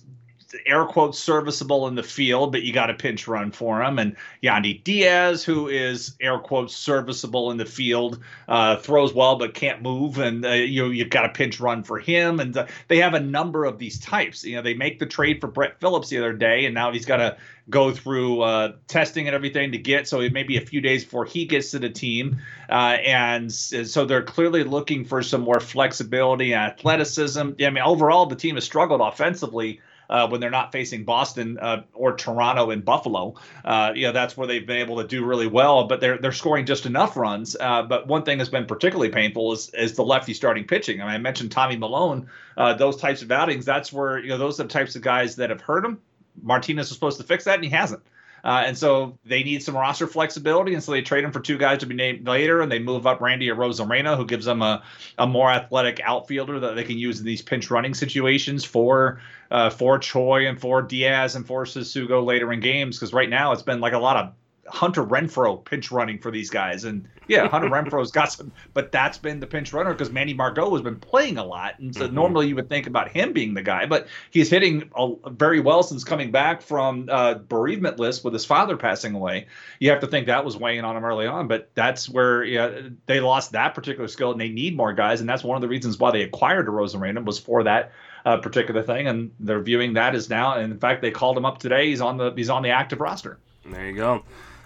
air 0.65 0.85
quotes 0.85 1.19
serviceable 1.19 1.87
in 1.87 1.95
the 1.95 2.03
field, 2.03 2.51
but 2.51 2.63
you 2.63 2.73
got 2.73 2.89
a 2.89 2.93
pinch 2.93 3.27
run 3.27 3.51
for 3.51 3.83
him. 3.83 3.99
And 3.99 4.15
Yandy 4.43 4.83
Diaz, 4.83 5.43
who 5.43 5.67
is 5.67 6.15
air 6.19 6.39
quotes 6.39 6.75
serviceable 6.75 7.51
in 7.51 7.57
the 7.57 7.65
field, 7.65 8.19
uh, 8.47 8.77
throws 8.77 9.13
well 9.13 9.37
but 9.37 9.53
can't 9.53 9.81
move, 9.81 10.17
and 10.17 10.45
uh, 10.45 10.49
you 10.49 10.83
know 10.83 10.89
you've 10.89 11.09
got 11.09 11.25
a 11.25 11.29
pinch 11.29 11.59
run 11.59 11.83
for 11.83 11.99
him. 11.99 12.39
And 12.39 12.55
uh, 12.57 12.67
they 12.87 12.97
have 12.97 13.13
a 13.13 13.19
number 13.19 13.65
of 13.65 13.77
these 13.77 13.99
types. 13.99 14.43
You 14.43 14.55
know, 14.55 14.61
they 14.61 14.73
make 14.73 14.99
the 14.99 15.05
trade 15.05 15.41
for 15.41 15.47
Brett 15.47 15.79
Phillips 15.79 16.09
the 16.09 16.17
other 16.17 16.33
day, 16.33 16.65
and 16.65 16.73
now 16.73 16.91
he's 16.91 17.05
got 17.05 17.17
to 17.17 17.37
go 17.69 17.91
through 17.93 18.41
uh, 18.41 18.73
testing 18.87 19.27
and 19.27 19.35
everything 19.35 19.71
to 19.73 19.77
get. 19.77 20.07
So 20.07 20.21
it 20.21 20.33
may 20.33 20.41
be 20.41 20.57
a 20.57 20.61
few 20.61 20.81
days 20.81 21.03
before 21.03 21.25
he 21.25 21.45
gets 21.45 21.71
to 21.71 21.79
the 21.79 21.89
team, 21.89 22.39
uh, 22.69 22.97
and 23.05 23.51
so 23.51 24.05
they're 24.05 24.23
clearly 24.23 24.63
looking 24.63 25.05
for 25.05 25.21
some 25.21 25.41
more 25.41 25.59
flexibility 25.59 26.53
and 26.53 26.71
athleticism. 26.71 27.39
I 27.59 27.69
mean, 27.69 27.83
overall, 27.83 28.25
the 28.25 28.35
team 28.35 28.55
has 28.55 28.63
struggled 28.63 29.01
offensively 29.01 29.81
uh, 30.09 30.27
when 30.27 30.41
they're 30.41 30.49
not 30.49 30.71
facing 30.71 31.03
Boston 31.03 31.57
uh, 31.59 31.83
or 31.93 32.15
Toronto 32.15 32.71
and 32.71 32.83
Buffalo. 32.83 33.35
Uh, 33.63 33.91
you 33.95 34.07
know, 34.07 34.11
that's 34.11 34.35
where 34.35 34.47
they've 34.47 34.65
been 34.65 34.77
able 34.77 34.97
to 34.97 35.07
do 35.07 35.23
really 35.25 35.47
well, 35.47 35.85
but 35.85 36.01
they're 36.01 36.17
they're 36.17 36.31
scoring 36.31 36.65
just 36.65 36.85
enough 36.85 37.15
runs. 37.15 37.55
Uh, 37.59 37.83
but 37.83 38.07
one 38.07 38.23
thing 38.23 38.37
that's 38.37 38.49
been 38.49 38.65
particularly 38.65 39.09
painful 39.09 39.53
is 39.53 39.69
is 39.73 39.93
the 39.93 40.03
lefty 40.03 40.33
starting 40.33 40.65
pitching. 40.65 41.01
I, 41.01 41.05
mean, 41.05 41.15
I 41.15 41.17
mentioned 41.17 41.51
Tommy 41.51 41.77
Milone. 41.77 42.27
Uh, 42.57 42.73
those 42.73 42.97
types 42.97 43.21
of 43.21 43.31
outings, 43.31 43.65
that's 43.65 43.93
where 43.93 44.19
you 44.19 44.29
know 44.29 44.37
those 44.37 44.59
are 44.59 44.63
the 44.63 44.69
types 44.69 44.95
of 44.95 45.01
guys 45.01 45.35
that 45.37 45.49
have 45.49 45.61
hurt 45.61 45.85
him. 45.85 45.99
Martinez 46.41 46.89
was 46.89 46.97
supposed 46.97 47.17
to 47.17 47.23
fix 47.23 47.45
that, 47.45 47.55
and 47.55 47.63
he 47.63 47.69
hasn't. 47.69 48.01
Uh, 48.43 48.63
and 48.65 48.77
so 48.77 49.17
they 49.25 49.43
need 49.43 49.63
some 49.63 49.75
roster 49.75 50.07
flexibility, 50.07 50.73
and 50.73 50.83
so 50.83 50.91
they 50.91 51.01
trade 51.01 51.23
him 51.23 51.31
for 51.31 51.39
two 51.39 51.57
guys 51.57 51.79
to 51.79 51.85
be 51.85 51.95
named 51.95 52.27
later, 52.27 52.61
and 52.61 52.71
they 52.71 52.79
move 52.79 53.05
up 53.05 53.21
Randy 53.21 53.49
or 53.49 53.55
Arozarena, 53.55 54.17
who 54.17 54.25
gives 54.25 54.45
them 54.45 54.61
a, 54.61 54.83
a 55.17 55.27
more 55.27 55.49
athletic 55.49 55.99
outfielder 56.03 56.59
that 56.61 56.75
they 56.75 56.83
can 56.83 56.97
use 56.97 57.19
in 57.19 57.25
these 57.25 57.41
pinch 57.41 57.69
running 57.69 57.93
situations 57.93 58.63
for 58.63 59.21
uh, 59.51 59.69
for 59.69 59.99
Choi 59.99 60.47
and 60.47 60.59
for 60.59 60.81
Diaz 60.81 61.35
and 61.35 61.45
for 61.45 61.65
Tsutsugo 61.65 62.25
later 62.25 62.51
in 62.53 62.59
games. 62.59 62.97
Because 62.97 63.13
right 63.13 63.29
now 63.29 63.51
it's 63.51 63.63
been 63.63 63.79
like 63.79 63.93
a 63.93 63.99
lot 63.99 64.17
of 64.17 64.33
Hunter 64.71 65.03
Renfroe 65.03 65.63
pinch 65.63 65.91
running 65.91 66.19
for 66.19 66.31
these 66.31 66.49
guys. 66.49 66.83
And 66.83 67.07
yeah, 67.27 67.47
Hunter 67.47 67.69
Renfroe's 67.69 68.11
got 68.11 68.31
some, 68.31 68.51
but 68.73 68.91
that's 68.91 69.17
been 69.17 69.39
the 69.39 69.47
pinch 69.47 69.73
runner 69.73 69.91
because 69.93 70.11
Manny 70.11 70.33
Margot 70.33 70.71
has 70.71 70.81
been 70.81 70.99
playing 70.99 71.37
a 71.37 71.43
lot. 71.45 71.79
And 71.79 71.93
so 71.93 72.05
mm-hmm. 72.05 72.15
normally 72.15 72.47
you 72.47 72.55
would 72.55 72.69
think 72.69 72.87
about 72.87 73.09
him 73.09 73.33
being 73.33 73.53
the 73.53 73.61
guy, 73.61 73.85
but 73.85 74.07
he's 74.31 74.49
hitting 74.49 74.89
a, 74.95 75.13
very 75.29 75.59
well 75.59 75.83
since 75.83 76.03
coming 76.03 76.31
back 76.31 76.61
from 76.61 77.07
uh, 77.11 77.35
bereavement 77.35 77.99
list 77.99 78.23
with 78.23 78.33
his 78.33 78.45
father 78.45 78.77
passing 78.77 79.13
away. 79.13 79.47
You 79.79 79.89
have 79.91 80.01
to 80.01 80.07
think 80.07 80.27
that 80.27 80.45
was 80.45 80.57
weighing 80.57 80.83
on 80.83 80.97
him 80.97 81.05
early 81.05 81.27
on, 81.27 81.47
but 81.47 81.69
that's 81.75 82.09
where 82.09 82.43
yeah, 82.43 82.81
they 83.05 83.19
lost 83.19 83.51
that 83.53 83.75
particular 83.75 84.07
skill 84.07 84.31
and 84.31 84.39
they 84.39 84.49
need 84.49 84.75
more 84.75 84.93
guys. 84.93 85.19
And 85.21 85.29
that's 85.29 85.43
one 85.43 85.55
of 85.55 85.61
the 85.61 85.67
reasons 85.67 85.99
why 85.99 86.11
they 86.11 86.23
acquired 86.23 86.67
Arozarena 86.67 87.23
was 87.23 87.39
for 87.39 87.63
that 87.63 87.91
uh, 88.25 88.37
particular 88.37 88.83
thing. 88.83 89.07
And 89.07 89.31
they're 89.39 89.61
viewing 89.61 89.93
that 89.93 90.15
as 90.15 90.29
now. 90.29 90.55
And 90.55 90.71
in 90.71 90.79
fact, 90.79 91.01
they 91.01 91.11
called 91.11 91.37
him 91.37 91.45
up 91.45 91.59
today. 91.59 91.87
He's 91.89 92.01
on 92.01 92.17
the, 92.17 92.33
he's 92.35 92.49
on 92.49 92.63
the 92.63 92.69
active 92.69 92.99
roster. 92.99 93.39
There 93.65 93.85
you 93.85 93.95
go. 93.95 94.23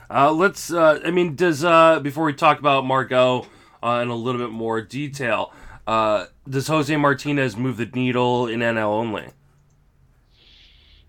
Uh, 0.10 0.32
let's. 0.32 0.72
Uh, 0.72 1.00
I 1.04 1.12
mean, 1.12 1.36
does 1.36 1.63
uh, 1.63 2.00
before 2.00 2.26
we 2.26 2.34
talk 2.34 2.60
about 2.60 2.86
Margot 2.86 3.48
uh, 3.82 4.00
in 4.02 4.10
a 4.10 4.16
little 4.16 4.39
bit 4.39 4.52
more 4.52 4.82
detail, 4.82 5.54
uh, 5.88 6.26
does 6.50 6.68
Jose 6.68 6.96
Martinez 6.96 7.58
move 7.58 7.78
the 7.78 7.86
needle 7.86 8.48
in 8.48 8.60
NL 8.60 8.88
only? 8.88 9.28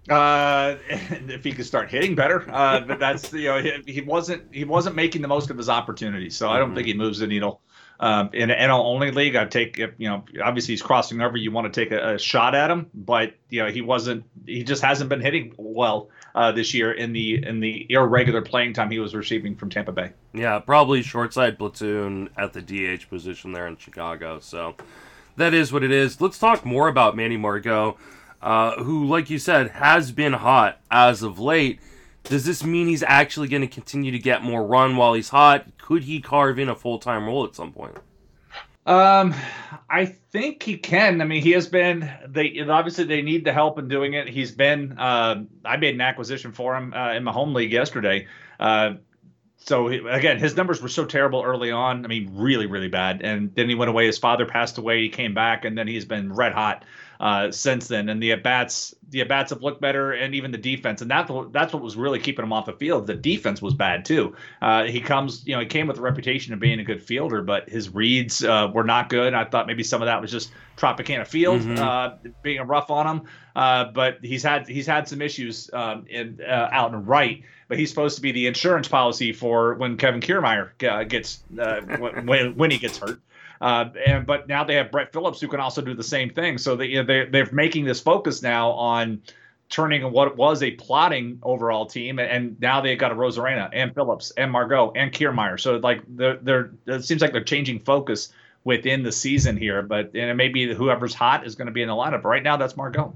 Uh, 0.08 0.76
if 0.88 1.44
he 1.44 1.52
could 1.52 1.64
start 1.64 1.90
hitting 1.90 2.14
better, 2.14 2.44
uh, 2.52 2.80
but 2.80 2.98
that's 2.98 3.32
you 3.32 3.48
know 3.48 3.60
he, 3.60 3.92
he, 3.92 4.00
wasn't 4.02 4.42
he 4.54 4.64
wasn't 4.64 4.94
making 4.94 5.22
the 5.22 5.28
most 5.28 5.50
of 5.50 5.56
his 5.56 5.68
opportunities, 5.68 6.36
so 6.36 6.48
I 6.48 6.58
don't 6.58 6.68
mm-hmm. 6.68 6.76
think 6.76 6.86
he 6.88 6.94
moves 6.94 7.18
the 7.18 7.26
needle. 7.26 7.60
Um, 8.00 8.30
in 8.32 8.50
an 8.50 8.70
NL 8.70 8.84
only 8.84 9.12
league, 9.12 9.36
I'd 9.36 9.50
take 9.50 9.78
you 9.78 9.92
know 9.98 10.24
obviously 10.42 10.72
he's 10.72 10.82
crossing 10.82 11.20
over. 11.22 11.36
You 11.36 11.52
want 11.52 11.72
to 11.72 11.84
take 11.84 11.92
a, 11.92 12.14
a, 12.14 12.18
shot 12.18 12.54
at 12.54 12.70
him, 12.70 12.90
but 12.92 13.34
you 13.48 13.62
know 13.62 13.70
he 13.70 13.80
wasn't. 13.80 14.24
He 14.44 14.62
just 14.62 14.82
hasn't 14.82 15.08
been 15.08 15.20
hitting 15.20 15.54
well 15.56 16.10
uh, 16.34 16.52
this 16.52 16.74
year 16.74 16.92
in 16.92 17.12
the 17.12 17.44
in 17.46 17.60
the 17.60 17.86
irregular 17.90 18.42
playing 18.42 18.72
time 18.72 18.90
he 18.90 18.98
was 18.98 19.14
receiving 19.14 19.54
from 19.54 19.70
Tampa 19.70 19.92
Bay. 19.92 20.12
Yeah, 20.32 20.58
probably 20.58 21.02
short 21.02 21.32
side 21.32 21.58
platoon 21.58 22.30
at 22.36 22.52
the 22.52 22.62
DH 22.62 23.08
position 23.08 23.52
there 23.52 23.66
in 23.66 23.76
Chicago. 23.76 24.40
So 24.40 24.74
that 25.36 25.54
is 25.54 25.72
what 25.72 25.84
it 25.84 25.92
is. 25.92 26.20
Let's 26.20 26.38
talk 26.38 26.64
more 26.64 26.88
about 26.88 27.16
Manny 27.16 27.36
Margot, 27.36 27.96
uh, 28.42 28.82
who, 28.82 29.04
like 29.04 29.30
you 29.30 29.38
said, 29.38 29.70
has 29.70 30.12
been 30.12 30.32
hot 30.32 30.80
as 30.90 31.22
of 31.22 31.38
late. 31.38 31.80
Does 32.24 32.44
this 32.44 32.64
mean 32.64 32.88
he's 32.88 33.02
actually 33.02 33.48
going 33.48 33.62
to 33.62 33.68
continue 33.68 34.10
to 34.10 34.18
get 34.18 34.42
more 34.42 34.66
run 34.66 34.96
while 34.96 35.14
he's 35.14 35.28
hot? 35.28 35.66
Could 35.78 36.04
he 36.04 36.20
carve 36.20 36.58
in 36.58 36.68
a 36.68 36.74
full 36.74 36.98
time 36.98 37.26
role 37.26 37.44
at 37.44 37.54
some 37.54 37.72
point? 37.72 37.98
Um, 38.86 39.34
I 39.88 40.06
think 40.06 40.62
he 40.62 40.76
can. 40.76 41.20
I 41.20 41.24
mean, 41.24 41.42
he 41.42 41.52
has 41.52 41.68
been. 41.68 42.10
They 42.26 42.60
obviously 42.60 43.04
they 43.04 43.22
need 43.22 43.44
the 43.44 43.52
help 43.52 43.78
in 43.78 43.88
doing 43.88 44.14
it. 44.14 44.28
He's 44.28 44.52
been. 44.52 44.98
Uh, 44.98 45.44
I 45.64 45.76
made 45.76 45.94
an 45.94 46.00
acquisition 46.00 46.52
for 46.52 46.76
him 46.76 46.92
uh, 46.92 47.12
in 47.12 47.24
my 47.24 47.32
home 47.32 47.54
league 47.54 47.72
yesterday. 47.72 48.26
Uh, 48.60 48.94
so 49.56 49.88
he, 49.88 49.98
again, 49.98 50.38
his 50.38 50.56
numbers 50.56 50.82
were 50.82 50.88
so 50.88 51.06
terrible 51.06 51.42
early 51.42 51.70
on. 51.70 52.04
I 52.04 52.08
mean, 52.08 52.32
really, 52.34 52.66
really 52.66 52.88
bad. 52.88 53.22
And 53.22 53.54
then 53.54 53.68
he 53.68 53.74
went 53.74 53.88
away. 53.88 54.06
His 54.06 54.18
father 54.18 54.44
passed 54.44 54.76
away. 54.76 55.00
He 55.00 55.08
came 55.08 55.32
back, 55.32 55.64
and 55.64 55.78
then 55.78 55.88
he's 55.88 56.04
been 56.04 56.32
red 56.32 56.52
hot 56.52 56.84
uh, 57.20 57.50
since 57.50 57.88
then. 57.88 58.08
And 58.08 58.22
the 58.22 58.32
at 58.32 58.42
bats, 58.42 58.94
the 59.08 59.20
at 59.20 59.28
bats 59.28 59.50
have 59.50 59.62
looked 59.62 59.80
better, 59.80 60.12
and 60.12 60.34
even 60.34 60.50
the 60.50 60.58
defense. 60.58 61.02
And 61.02 61.10
that's 61.10 61.30
that's 61.52 61.72
what 61.72 61.82
was 61.82 61.96
really 61.96 62.18
keeping 62.18 62.44
him 62.44 62.52
off 62.52 62.66
the 62.66 62.72
field. 62.72 63.06
The 63.06 63.14
defense 63.14 63.62
was 63.62 63.74
bad 63.74 64.04
too. 64.04 64.36
Uh, 64.60 64.84
he 64.84 65.00
comes, 65.00 65.46
you 65.46 65.54
know, 65.54 65.60
he 65.60 65.66
came 65.66 65.86
with 65.86 65.98
a 65.98 66.02
reputation 66.02 66.52
of 66.52 66.60
being 66.60 66.80
a 66.80 66.84
good 66.84 67.02
fielder, 67.02 67.42
but 67.42 67.68
his 67.68 67.92
reads 67.92 68.44
uh, 68.44 68.70
were 68.72 68.84
not 68.84 69.08
good. 69.08 69.34
I 69.34 69.44
thought 69.44 69.66
maybe 69.66 69.82
some 69.82 70.02
of 70.02 70.06
that 70.06 70.20
was 70.20 70.30
just 70.30 70.50
Tropicana 70.76 71.26
Field 71.26 71.60
mm-hmm. 71.60 71.82
Uh, 71.82 72.30
being 72.42 72.62
rough 72.62 72.90
on 72.90 73.06
him. 73.06 73.26
Uh, 73.54 73.84
but 73.92 74.18
he's 74.22 74.42
had 74.42 74.66
he's 74.66 74.86
had 74.86 75.08
some 75.08 75.22
issues 75.22 75.70
um, 75.72 76.06
in 76.08 76.40
uh, 76.46 76.68
out 76.72 76.92
and 76.92 77.06
right. 77.06 77.42
But 77.66 77.78
he's 77.78 77.88
supposed 77.88 78.16
to 78.16 78.22
be 78.22 78.32
the 78.32 78.46
insurance 78.46 78.88
policy 78.88 79.32
for 79.32 79.74
when 79.74 79.96
Kevin 79.96 80.20
Kiermaier 80.20 80.76
gets 81.08 81.42
when, 81.48 82.56
when 82.56 82.70
he 82.70 82.78
gets 82.78 82.98
hurt. 82.98 83.20
Uh, 83.60 83.86
and 84.06 84.26
but 84.26 84.48
now 84.48 84.64
they 84.64 84.74
have 84.74 84.90
Brett 84.90 85.12
Phillips 85.12 85.40
who 85.40 85.48
can 85.48 85.60
also 85.60 85.80
do 85.80 85.94
the 85.94 86.02
same 86.02 86.30
thing. 86.30 86.58
So 86.58 86.76
they, 86.76 87.02
they 87.02 87.26
they're 87.26 87.48
making 87.52 87.84
this 87.84 88.00
focus 88.00 88.42
now 88.42 88.70
on 88.72 89.22
turning 89.68 90.10
what 90.12 90.36
was 90.36 90.62
a 90.62 90.70
plotting 90.72 91.38
overall 91.42 91.86
team, 91.86 92.18
and 92.18 92.60
now 92.60 92.80
they've 92.80 92.98
got 92.98 93.12
a 93.12 93.14
Rosarena 93.14 93.70
and 93.72 93.94
Phillips 93.94 94.32
and 94.36 94.50
Margot 94.50 94.92
and 94.94 95.12
Kiermaier. 95.12 95.58
So 95.58 95.76
like 95.76 96.02
they're 96.08 96.36
they're 96.36 96.70
it 96.86 97.04
seems 97.04 97.22
like 97.22 97.32
they're 97.32 97.44
changing 97.44 97.80
focus 97.80 98.32
within 98.64 99.02
the 99.02 99.12
season 99.12 99.56
here. 99.56 99.82
But 99.82 100.06
and 100.14 100.30
it 100.30 100.34
may 100.34 100.48
be 100.48 100.74
whoever's 100.74 101.14
hot 101.14 101.46
is 101.46 101.54
going 101.54 101.66
to 101.66 101.72
be 101.72 101.82
in 101.82 101.88
the 101.88 101.94
lineup. 101.94 102.24
Right 102.24 102.42
now, 102.42 102.56
that's 102.56 102.76
Margot. 102.76 103.14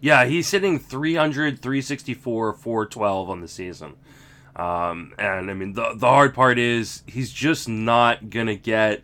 Yeah, 0.00 0.26
he's 0.26 0.50
hitting 0.50 0.78
300, 0.78 1.62
364, 1.62 2.52
412 2.52 3.30
on 3.30 3.40
the 3.40 3.48
season. 3.48 3.94
Um, 4.56 5.14
and 5.18 5.50
I 5.50 5.54
mean, 5.54 5.72
the, 5.72 5.94
the 5.96 6.06
hard 6.06 6.34
part 6.34 6.58
is 6.58 7.02
he's 7.06 7.32
just 7.32 7.68
not 7.68 8.30
going 8.30 8.46
to 8.46 8.56
get 8.56 9.02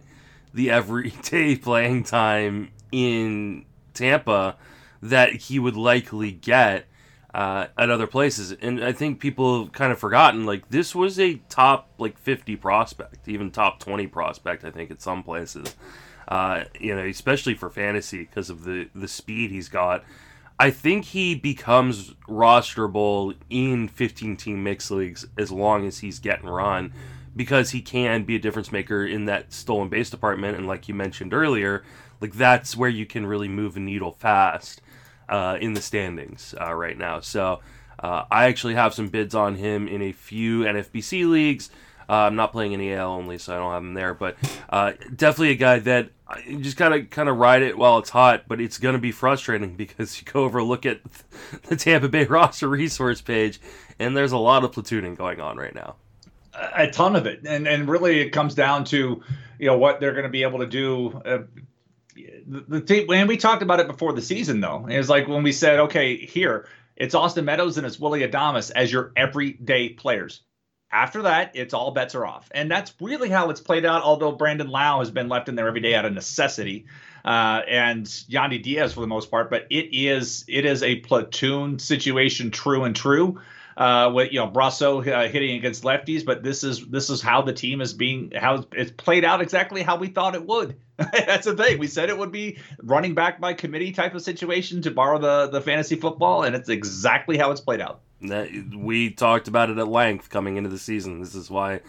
the 0.54 0.70
everyday 0.70 1.56
playing 1.56 2.04
time 2.04 2.70
in 2.92 3.64
Tampa 3.94 4.56
that 5.02 5.34
he 5.34 5.58
would 5.58 5.76
likely 5.76 6.30
get 6.30 6.86
uh, 7.34 7.66
at 7.78 7.90
other 7.90 8.06
places. 8.06 8.52
And 8.52 8.84
I 8.84 8.92
think 8.92 9.20
people 9.20 9.64
have 9.64 9.72
kind 9.72 9.92
of 9.92 9.98
forgotten 9.98 10.46
like 10.46 10.68
this 10.70 10.94
was 10.94 11.18
a 11.18 11.36
top 11.48 11.90
like 11.98 12.18
50 12.18 12.56
prospect, 12.56 13.28
even 13.28 13.50
top 13.50 13.78
20 13.80 14.06
prospect. 14.08 14.64
I 14.64 14.70
think 14.70 14.90
at 14.90 15.00
some 15.00 15.22
places, 15.22 15.74
uh, 16.28 16.64
you 16.78 16.94
know, 16.94 17.04
especially 17.04 17.54
for 17.54 17.70
fantasy 17.70 18.24
because 18.24 18.50
of 18.50 18.64
the 18.64 18.88
the 18.94 19.08
speed 19.08 19.50
he's 19.50 19.68
got. 19.68 20.04
I 20.60 20.70
think 20.70 21.06
he 21.06 21.34
becomes 21.34 22.10
rosterable 22.28 23.34
in 23.48 23.88
15 23.88 24.36
team 24.36 24.62
mixed 24.62 24.90
leagues 24.90 25.26
as 25.38 25.50
long 25.50 25.86
as 25.86 26.00
he's 26.00 26.18
getting 26.18 26.50
run 26.50 26.92
because 27.34 27.70
he 27.70 27.80
can 27.80 28.24
be 28.24 28.36
a 28.36 28.38
difference 28.38 28.70
maker 28.70 29.06
in 29.06 29.24
that 29.24 29.54
stolen 29.54 29.88
base 29.88 30.10
department. 30.10 30.58
And 30.58 30.66
like 30.66 30.86
you 30.86 30.92
mentioned 30.94 31.32
earlier, 31.32 31.82
like 32.20 32.34
that's 32.34 32.76
where 32.76 32.90
you 32.90 33.06
can 33.06 33.24
really 33.24 33.48
move 33.48 33.78
a 33.78 33.80
needle 33.80 34.12
fast 34.12 34.82
uh, 35.30 35.56
in 35.58 35.72
the 35.72 35.80
standings 35.80 36.54
uh, 36.60 36.74
right 36.74 36.98
now. 36.98 37.20
So 37.20 37.60
uh, 37.98 38.24
I 38.30 38.44
actually 38.44 38.74
have 38.74 38.92
some 38.92 39.08
bids 39.08 39.34
on 39.34 39.54
him 39.54 39.88
in 39.88 40.02
a 40.02 40.12
few 40.12 40.64
NFBC 40.64 41.26
leagues. 41.26 41.70
Uh, 42.10 42.26
I'm 42.26 42.34
not 42.34 42.50
playing 42.50 42.74
any 42.74 42.92
AL 42.92 43.12
only, 43.12 43.38
so 43.38 43.54
I 43.54 43.58
don't 43.58 43.70
have 43.70 43.82
him 43.84 43.94
there. 43.94 44.14
But 44.14 44.36
uh, 44.68 44.94
definitely 45.14 45.50
a 45.50 45.54
guy 45.54 45.78
that 45.78 46.10
you 46.44 46.58
just 46.58 46.76
gotta 46.76 47.04
kind 47.04 47.28
of 47.28 47.36
ride 47.36 47.62
it 47.62 47.78
while 47.78 47.98
it's 47.98 48.10
hot. 48.10 48.44
But 48.48 48.60
it's 48.60 48.78
gonna 48.78 48.98
be 48.98 49.12
frustrating 49.12 49.74
because 49.76 50.20
you 50.20 50.30
go 50.30 50.42
over 50.42 50.60
look 50.60 50.84
at 50.84 51.00
the 51.68 51.76
Tampa 51.76 52.08
Bay 52.08 52.24
roster 52.28 52.66
resource 52.68 53.20
page, 53.20 53.60
and 54.00 54.16
there's 54.16 54.32
a 54.32 54.38
lot 54.38 54.64
of 54.64 54.72
platooning 54.72 55.16
going 55.16 55.40
on 55.40 55.56
right 55.56 55.74
now. 55.74 55.94
A 56.74 56.90
ton 56.90 57.14
of 57.14 57.26
it, 57.26 57.46
and 57.46 57.68
and 57.68 57.88
really 57.88 58.18
it 58.18 58.30
comes 58.30 58.56
down 58.56 58.82
to 58.86 59.22
you 59.60 59.66
know 59.66 59.78
what 59.78 60.00
they're 60.00 60.12
going 60.12 60.24
to 60.24 60.30
be 60.30 60.42
able 60.42 60.58
to 60.58 60.66
do. 60.66 61.22
Uh, 61.24 61.38
the, 62.16 62.64
the 62.66 62.80
thing 62.80 63.06
when 63.06 63.28
we 63.28 63.36
talked 63.36 63.62
about 63.62 63.78
it 63.78 63.86
before 63.86 64.12
the 64.12 64.22
season 64.22 64.58
though, 64.58 64.84
it 64.88 64.98
was 64.98 65.08
like 65.08 65.28
when 65.28 65.44
we 65.44 65.52
said, 65.52 65.78
okay, 65.78 66.16
here 66.16 66.66
it's 66.96 67.14
Austin 67.14 67.44
Meadows 67.44 67.78
and 67.78 67.86
it's 67.86 68.00
Willy 68.00 68.20
Adames 68.20 68.72
as 68.74 68.92
your 68.92 69.12
everyday 69.16 69.90
players. 69.90 70.40
After 70.92 71.22
that, 71.22 71.52
it's 71.54 71.72
all 71.72 71.92
bets 71.92 72.14
are 72.14 72.26
off, 72.26 72.48
and 72.52 72.70
that's 72.70 72.92
really 73.00 73.28
how 73.28 73.50
it's 73.50 73.60
played 73.60 73.84
out. 73.84 74.02
Although 74.02 74.32
Brandon 74.32 74.68
Lowe 74.68 74.98
has 74.98 75.10
been 75.10 75.28
left 75.28 75.48
in 75.48 75.54
there 75.54 75.68
every 75.68 75.80
day 75.80 75.94
out 75.94 76.04
of 76.04 76.12
necessity, 76.12 76.86
uh, 77.24 77.62
and 77.68 78.06
Yandy 78.06 78.62
Diaz 78.62 78.94
for 78.94 79.00
the 79.00 79.06
most 79.06 79.30
part, 79.30 79.50
but 79.50 79.66
it 79.70 79.88
is 79.92 80.44
it 80.48 80.64
is 80.64 80.82
a 80.82 80.96
platoon 80.96 81.78
situation, 81.78 82.50
true 82.50 82.84
and 82.84 82.96
true 82.96 83.40
uh, 83.80 84.10
with 84.12 84.32
you 84.32 84.38
know 84.38 84.48
Brosseau 84.48 85.06
uh, 85.06 85.28
hitting 85.28 85.56
against 85.56 85.82
lefties, 85.82 86.24
but 86.24 86.42
this 86.42 86.62
is 86.62 86.86
this 86.86 87.08
is 87.08 87.22
how 87.22 87.42
the 87.42 87.52
team 87.52 87.80
is 87.80 87.94
being 87.94 88.32
how 88.36 88.64
it's 88.72 88.90
played 88.90 89.24
out 89.24 89.40
exactly 89.40 89.82
how 89.82 89.96
we 89.96 90.08
thought 90.08 90.34
it 90.34 90.46
would. 90.46 90.76
That's 90.96 91.46
the 91.46 91.56
thing. 91.56 91.78
We 91.78 91.86
said 91.86 92.10
it 92.10 92.18
would 92.18 92.30
be 92.30 92.58
running 92.82 93.14
back 93.14 93.40
by 93.40 93.54
committee 93.54 93.92
type 93.92 94.14
of 94.14 94.22
situation 94.22 94.82
to 94.82 94.90
borrow 94.90 95.18
the 95.18 95.50
the 95.50 95.62
fantasy 95.62 95.96
football, 95.96 96.42
and 96.42 96.54
it's 96.54 96.68
exactly 96.68 97.38
how 97.38 97.50
it's 97.52 97.60
played 97.62 97.80
out. 97.80 98.00
That, 98.22 98.50
we 98.74 99.10
talked 99.10 99.48
about 99.48 99.70
it 99.70 99.78
at 99.78 99.88
length 99.88 100.28
coming 100.28 100.56
into 100.56 100.68
the 100.68 100.78
season. 100.78 101.20
This 101.20 101.34
is 101.34 101.50
why 101.50 101.80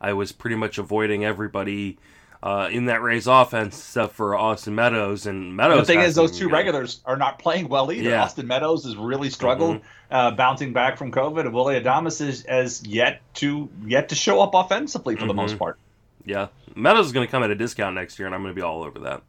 I 0.00 0.12
was 0.12 0.32
pretty 0.32 0.56
much 0.56 0.78
avoiding 0.78 1.24
everybody 1.24 1.98
uh, 2.42 2.68
in 2.70 2.86
that 2.86 3.02
Rays 3.02 3.26
offense 3.26 3.76
except 3.76 4.14
for 4.14 4.34
Austin 4.34 4.74
Meadows 4.74 5.26
and 5.26 5.54
Meadows. 5.54 5.80
The 5.80 5.92
thing 5.92 6.00
is, 6.00 6.14
those 6.14 6.38
two 6.38 6.48
regulars 6.48 7.00
are 7.04 7.16
not 7.16 7.38
playing 7.38 7.68
well 7.68 7.92
either. 7.92 8.10
Yeah. 8.10 8.22
Austin 8.22 8.46
Meadows 8.46 8.84
has 8.84 8.96
really 8.96 9.30
struggled 9.30 9.76
mm-hmm. 9.76 10.14
uh, 10.14 10.30
bouncing 10.32 10.72
back 10.72 10.96
from 10.96 11.12
COVID, 11.12 11.40
and 11.40 11.52
Willy 11.52 11.78
Adames 11.78 12.20
is, 12.26 12.44
has 12.46 12.82
yet 12.86 13.20
to 13.34 13.68
yet 13.84 14.08
to 14.08 14.14
show 14.14 14.40
up 14.40 14.54
offensively 14.54 15.16
for 15.16 15.20
mm-hmm. 15.20 15.28
the 15.28 15.34
most 15.34 15.50
mm-hmm. 15.50 15.58
part. 15.58 15.78
Yeah, 16.24 16.48
Meadows 16.74 17.06
is 17.06 17.12
going 17.12 17.26
to 17.26 17.30
come 17.30 17.42
at 17.42 17.50
a 17.50 17.54
discount 17.54 17.94
next 17.94 18.18
year, 18.18 18.26
and 18.26 18.34
I'm 18.34 18.42
going 18.42 18.54
to 18.54 18.58
be 18.58 18.64
all 18.64 18.82
over 18.82 19.00
that. 19.00 19.22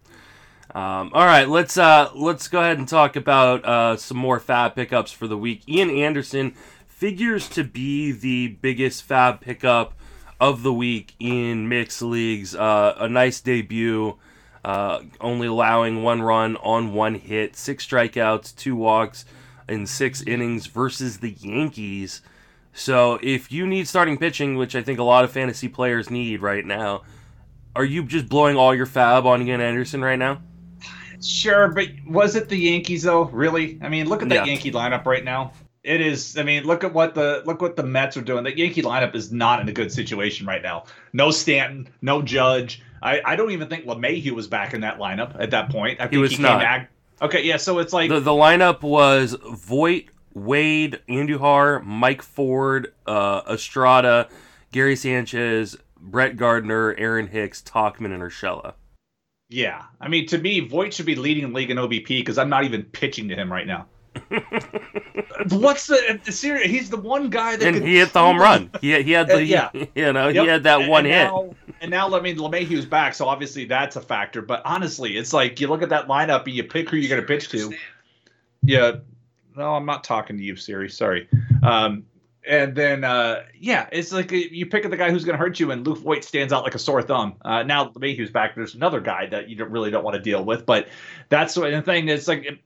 Um, 0.73 1.11
all 1.13 1.25
right, 1.25 1.49
let's 1.49 1.77
uh, 1.77 2.11
let's 2.15 2.47
go 2.47 2.61
ahead 2.61 2.77
and 2.77 2.87
talk 2.87 3.17
about 3.17 3.65
uh, 3.65 3.97
some 3.97 4.17
more 4.17 4.39
FAAB 4.39 4.73
pickups 4.75 5.11
for 5.11 5.27
the 5.27 5.37
week. 5.37 5.67
Ian 5.67 5.89
Anderson 5.89 6.55
figures 6.87 7.49
to 7.49 7.65
be 7.65 8.13
the 8.13 8.49
biggest 8.61 9.07
FAAB 9.07 9.41
pickup 9.41 9.93
of 10.39 10.63
the 10.63 10.71
week 10.71 11.13
in 11.19 11.67
mixed 11.67 12.01
leagues. 12.01 12.55
Uh, 12.55 12.95
a 12.97 13.09
nice 13.09 13.41
debut, 13.41 14.17
uh, 14.63 15.01
only 15.19 15.47
allowing 15.47 16.03
one 16.03 16.21
run 16.21 16.55
on 16.57 16.93
one 16.93 17.15
hit, 17.15 17.57
six 17.57 17.85
strikeouts, 17.85 18.55
two 18.55 18.75
walks 18.75 19.25
in 19.67 19.85
six 19.85 20.21
innings 20.21 20.67
versus 20.67 21.17
the 21.17 21.31
Yankees. 21.31 22.21
So 22.71 23.19
if 23.21 23.51
you 23.51 23.67
need 23.67 23.89
starting 23.89 24.17
pitching, 24.17 24.55
which 24.55 24.73
I 24.75 24.81
think 24.81 24.99
a 24.99 25.03
lot 25.03 25.25
of 25.25 25.31
fantasy 25.31 25.67
players 25.67 26.09
need 26.09 26.41
right 26.41 26.65
now, 26.65 27.01
are 27.75 27.83
you 27.83 28.03
just 28.03 28.29
blowing 28.29 28.55
all 28.55 28.73
your 28.73 28.85
FAAB 28.85 29.25
on 29.25 29.45
Ian 29.45 29.59
Anderson 29.59 30.01
right 30.01 30.19
now? 30.19 30.41
Sure, 31.21 31.69
but 31.69 31.87
was 32.07 32.35
it 32.35 32.49
the 32.49 32.57
Yankees 32.57 33.03
though? 33.03 33.25
Really? 33.25 33.77
I 33.81 33.89
mean, 33.89 34.07
look 34.07 34.21
at 34.21 34.29
that 34.29 34.45
yeah. 34.45 34.45
Yankee 34.45 34.71
lineup 34.71 35.05
right 35.05 35.23
now 35.23 35.53
it 35.83 36.01
is. 36.01 36.37
I 36.37 36.43
mean, 36.43 36.63
look 36.63 36.83
at 36.83 36.93
what 36.93 37.15
the 37.15 37.41
look 37.45 37.61
what 37.61 37.75
the 37.75 37.83
Mets 37.83 38.15
are 38.17 38.21
doing. 38.21 38.43
The 38.43 38.55
Yankee 38.55 38.81
lineup 38.81 39.15
is 39.15 39.31
not 39.31 39.59
in 39.61 39.69
a 39.69 39.73
good 39.73 39.91
situation 39.91 40.45
right 40.45 40.61
now. 40.61 40.85
No 41.13 41.31
Stanton, 41.31 41.89
no 42.01 42.21
Judge. 42.21 42.81
I, 43.01 43.21
I 43.25 43.35
don't 43.35 43.51
even 43.51 43.67
think 43.67 43.85
LeMahieu 43.85 44.31
was 44.31 44.47
back 44.47 44.73
in 44.75 44.81
that 44.81 44.99
lineup 44.99 45.35
at 45.39 45.51
that 45.51 45.71
point. 45.71 45.99
I 45.99 46.03
think 46.03 46.13
he 46.13 46.17
was 46.19 46.31
he 46.33 46.43
not. 46.43 46.61
Back. 46.61 46.91
Okay, 47.21 47.43
yeah. 47.43 47.57
So 47.57 47.79
it's 47.79 47.93
like 47.93 48.09
the, 48.09 48.19
the 48.19 48.31
lineup 48.31 48.83
was 48.83 49.35
Voit, 49.43 50.05
Wade, 50.33 50.99
Andujar, 51.09 51.83
Mike 51.83 52.21
Ford, 52.21 52.93
uh, 53.07 53.41
Estrada, 53.49 54.29
Gary 54.71 54.95
Sanchez, 54.95 55.75
Brett 55.99 56.37
Gardner, 56.37 56.93
Aaron 56.97 57.27
Hicks, 57.27 57.61
Tauchman, 57.63 58.13
and 58.13 58.21
Urshela. 58.21 58.73
Yeah, 59.51 59.83
I 59.99 60.07
mean, 60.07 60.27
to 60.27 60.37
me, 60.37 60.61
Voit 60.61 60.93
should 60.93 61.05
be 61.05 61.15
leading 61.15 61.49
the 61.49 61.53
league 61.53 61.69
in 61.69 61.77
OBP 61.77 62.07
because 62.07 62.37
I'm 62.37 62.49
not 62.49 62.63
even 62.63 62.83
pitching 62.83 63.27
to 63.27 63.35
him 63.35 63.51
right 63.51 63.67
now. 63.67 63.85
What's 65.49 65.87
the, 65.87 66.19
the 66.23 66.31
serious? 66.31 66.71
He's 66.71 66.89
the 66.89 66.95
one 66.95 67.29
guy 67.29 67.57
that 67.57 67.67
and 67.67 67.85
he 67.85 67.97
hit 67.97 68.13
the 68.13 68.19
home 68.19 68.39
run. 68.39 68.71
He, 68.79 69.01
he 69.03 69.11
had 69.11 69.27
the 69.27 69.35
uh, 69.35 69.39
yeah. 69.39 69.69
you 69.95 70.13
know 70.13 70.29
yep. 70.29 70.43
he 70.43 70.49
had 70.49 70.63
that 70.63 70.87
one 70.87 71.05
and 71.05 71.13
hit. 71.13 71.23
Now, 71.25 71.55
and 71.81 71.91
now 71.91 72.15
I 72.15 72.21
mean 72.21 72.37
LeMahieu's 72.37 72.85
back, 72.85 73.13
so 73.13 73.27
obviously 73.27 73.65
that's 73.65 73.97
a 73.97 74.01
factor. 74.01 74.41
But 74.41 74.61
honestly, 74.63 75.17
it's 75.17 75.33
like 75.33 75.59
you 75.59 75.67
look 75.67 75.81
at 75.81 75.89
that 75.89 76.07
lineup 76.07 76.45
and 76.45 76.53
you 76.53 76.63
pick 76.63 76.89
who 76.89 76.95
you're 76.95 77.09
going 77.09 77.21
to 77.21 77.27
pitch 77.27 77.49
to. 77.49 77.73
Yeah, 78.63 78.97
no, 79.57 79.75
I'm 79.75 79.85
not 79.85 80.05
talking 80.05 80.37
to 80.37 80.43
you, 80.43 80.55
Siri. 80.55 80.89
Sorry. 80.89 81.27
Um, 81.61 82.05
and 82.47 82.75
then 82.75 83.03
uh, 83.03 83.43
yeah, 83.57 83.87
it's 83.91 84.11
like 84.11 84.31
you 84.31 84.65
pick 84.65 84.89
the 84.89 84.97
guy 84.97 85.11
who's 85.11 85.23
going 85.23 85.37
to 85.37 85.43
hurt 85.43 85.59
you, 85.59 85.71
and 85.71 85.85
Luke 85.85 85.99
Voit 85.99 86.23
stands 86.23 86.51
out 86.51 86.63
like 86.63 86.75
a 86.75 86.79
sore 86.79 87.01
thumb. 87.01 87.35
Uh, 87.41 87.63
now 87.63 87.89
LeMahieu's 87.89 88.31
back. 88.31 88.55
There's 88.55 88.75
another 88.75 88.99
guy 88.99 89.27
that 89.27 89.49
you 89.49 89.55
don't, 89.55 89.71
really 89.71 89.91
don't 89.91 90.03
want 90.03 90.15
to 90.15 90.21
deal 90.21 90.43
with, 90.43 90.65
but 90.65 90.87
that's 91.29 91.55
the 91.55 91.81
thing. 91.83 92.09
It's 92.09 92.27
like. 92.27 92.59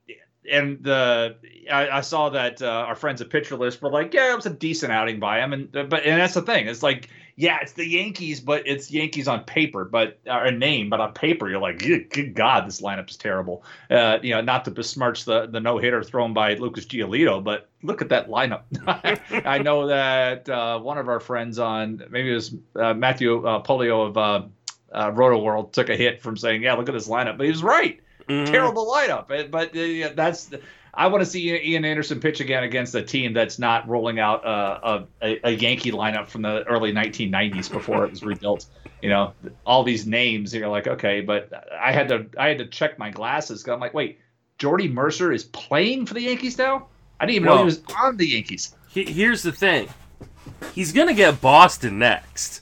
And 0.47 0.83
the 0.83 1.37
I, 1.71 1.89
I, 1.89 2.01
saw 2.01 2.29
that 2.29 2.61
uh, 2.61 2.67
our 2.67 2.93
friends 2.93 3.19
at 3.19 3.31
Pitcher 3.31 3.57
List 3.57 3.81
were 3.81 3.89
like, 3.89 4.13
yeah, 4.13 4.31
it 4.31 4.35
was 4.35 4.45
a 4.45 4.51
decent 4.51 4.91
outing 4.91 5.19
by 5.19 5.39
him, 5.39 5.53
and 5.53 5.71
but 5.71 6.05
and 6.05 6.21
that's 6.21 6.35
the 6.35 6.43
thing. 6.43 6.67
It's 6.67 6.83
like, 6.83 7.09
yeah, 7.37 7.59
it's 7.61 7.73
the 7.73 7.85
Yankees, 7.85 8.39
but 8.39 8.65
it's 8.65 8.89
Yankees 8.89 9.27
on 9.27 9.43
paper, 9.43 9.83
but 9.83 10.19
uh, 10.25 10.43
a 10.43 10.51
name, 10.51 10.89
but 10.89 11.01
on 11.01 11.13
paper, 11.13 11.49
you're 11.49 11.59
like, 11.59 11.79
good, 11.79 12.33
God, 12.33 12.65
this 12.65 12.81
lineup 12.81 13.09
is 13.09 13.17
terrible. 13.17 13.63
Uh, 13.89 14.19
you 14.21 14.33
know, 14.33 14.41
not 14.41 14.63
to 14.65 14.71
besmirch 14.71 15.25
the 15.25 15.45
the 15.47 15.59
no 15.59 15.77
hitter 15.77 16.01
thrown 16.01 16.33
by 16.33 16.53
Lucas 16.53 16.85
Giolito, 16.85 17.43
but 17.43 17.69
look 17.83 18.01
at 18.01 18.09
that 18.09 18.29
lineup. 18.29 18.63
I 19.45 19.57
know 19.57 19.87
that 19.87 20.47
uh, 20.47 20.79
one 20.79 20.97
of 20.97 21.09
our 21.09 21.19
friends 21.19 21.59
on 21.59 22.03
maybe 22.09 22.31
it 22.31 22.35
was 22.35 22.55
uh, 22.75 22.93
Matthew 22.93 23.45
uh, 23.45 23.61
Pouliot 23.61 24.09
of 24.09 24.17
uh, 24.17 24.43
uh, 24.93 25.11
Roto 25.11 25.41
World 25.41 25.73
took 25.73 25.89
a 25.89 25.95
hit 25.97 26.21
from 26.21 26.37
saying, 26.37 26.63
yeah, 26.63 26.73
look 26.75 26.87
at 26.87 26.93
this 26.93 27.09
lineup, 27.09 27.37
but 27.37 27.43
he 27.43 27.51
was 27.51 27.63
right 27.63 27.99
Mm-hmm. 28.27 28.51
Terrible 28.51 28.87
lineup, 28.87 29.27
but 29.51 29.75
uh, 29.75 30.13
that's. 30.15 30.49
I 30.97 31.07
want 31.07 31.23
to 31.23 31.29
see 31.29 31.53
Ian 31.53 31.83
Anderson 31.83 32.19
pitch 32.19 32.39
again 32.39 32.63
against 32.63 32.95
a 32.95 33.01
team 33.01 33.33
that's 33.33 33.59
not 33.59 33.87
rolling 33.87 34.19
out 34.19 34.45
uh, 34.45 35.03
a, 35.21 35.39
a, 35.43 35.51
Yankee 35.51 35.91
lineup 35.91 36.27
from 36.27 36.41
the 36.41 36.63
early 36.63 36.93
1990s 36.93 37.69
before 37.69 38.05
it 38.05 38.11
was 38.11 38.23
rebuilt. 38.23 38.65
You 39.01 39.09
know, 39.09 39.33
all 39.65 39.83
these 39.83 40.07
names. 40.07 40.53
You're 40.53 40.69
like, 40.69 40.87
okay, 40.87 41.21
but 41.21 41.51
I 41.79 41.91
had 41.91 42.07
to 42.09 42.27
I 42.37 42.47
had 42.47 42.59
to 42.59 42.67
check 42.67 42.97
my 42.97 43.09
glasses. 43.09 43.67
I'm 43.67 43.79
like, 43.79 43.93
wait, 43.93 44.19
Jordy 44.57 44.87
Mercer 44.87 45.31
is 45.33 45.43
playing 45.43 46.05
for 46.05 46.13
the 46.13 46.21
Yankees 46.21 46.57
now? 46.57 46.87
I 47.19 47.25
didn't 47.25 47.35
even 47.35 47.47
well, 47.47 47.55
know 47.55 47.61
he 47.61 47.65
was 47.65 47.81
on 47.97 48.17
the 48.17 48.27
Yankees. 48.27 48.75
Here's 48.89 49.43
the 49.43 49.51
thing, 49.51 49.89
he's 50.73 50.93
gonna 50.93 51.13
get 51.13 51.41
Boston 51.41 51.99
next. 51.99 52.61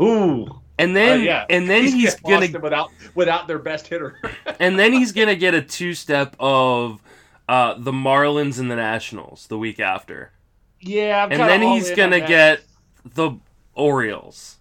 Ooh, 0.00 0.60
and 0.78 0.94
then 0.94 1.20
uh, 1.20 1.24
yeah. 1.24 1.46
and 1.48 1.68
then 1.68 1.84
he's, 1.84 1.94
he's 1.94 2.14
gonna 2.16 2.48
without 2.60 2.90
without 3.14 3.48
their 3.48 3.58
best 3.58 3.86
hitter. 3.86 4.18
and 4.60 4.78
then 4.78 4.92
he's 4.92 5.12
gonna 5.12 5.36
get 5.36 5.54
a 5.54 5.62
two 5.62 5.94
step 5.94 6.36
of 6.38 7.00
uh, 7.48 7.74
the 7.78 7.92
Marlins 7.92 8.58
and 8.58 8.70
the 8.70 8.76
Nationals 8.76 9.46
the 9.46 9.58
week 9.58 9.80
after. 9.80 10.32
Yeah, 10.80 11.28
and 11.30 11.40
then 11.40 11.62
he's 11.62 11.90
gonna 11.90 12.20
get 12.20 12.62
the 13.04 13.32
Orioles. 13.74 14.58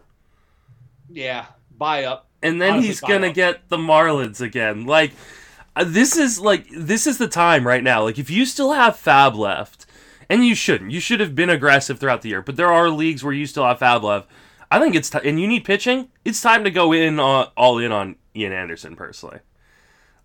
Yeah, 1.09 1.45
buy 1.75 2.03
up. 2.05 2.27
And 2.43 2.61
then 2.61 2.73
Honestly, 2.73 2.87
he's 2.87 3.01
gonna 3.01 3.27
up. 3.29 3.33
get 3.33 3.69
the 3.69 3.77
Marlins 3.77 4.41
again. 4.41 4.85
Like 4.85 5.13
uh, 5.75 5.83
this 5.85 6.17
is 6.17 6.39
like 6.39 6.67
this 6.69 7.07
is 7.07 7.17
the 7.17 7.27
time 7.27 7.65
right 7.65 7.83
now. 7.83 8.03
Like 8.03 8.19
if 8.19 8.29
you 8.29 8.45
still 8.45 8.73
have 8.73 8.95
FAAB 8.95 9.35
left, 9.35 9.85
and 10.29 10.45
you 10.45 10.55
shouldn't, 10.55 10.91
you 10.91 10.99
should 10.99 11.19
have 11.19 11.35
been 11.35 11.49
aggressive 11.49 11.99
throughout 11.99 12.21
the 12.21 12.29
year. 12.29 12.41
But 12.41 12.55
there 12.55 12.71
are 12.71 12.89
leagues 12.89 13.23
where 13.23 13.33
you 13.33 13.45
still 13.45 13.65
have 13.65 13.79
FAAB 13.79 14.03
left 14.03 14.29
I 14.71 14.79
think 14.79 14.95
it's 14.95 15.09
time, 15.09 15.23
and 15.25 15.39
you 15.39 15.47
need 15.47 15.65
pitching. 15.65 16.07
It's 16.23 16.41
time 16.41 16.63
to 16.63 16.71
go 16.71 16.93
in 16.93 17.19
on, 17.19 17.49
all 17.57 17.77
in 17.77 17.91
on 17.91 18.15
Ian 18.33 18.53
Anderson 18.53 18.95
personally. 18.95 19.39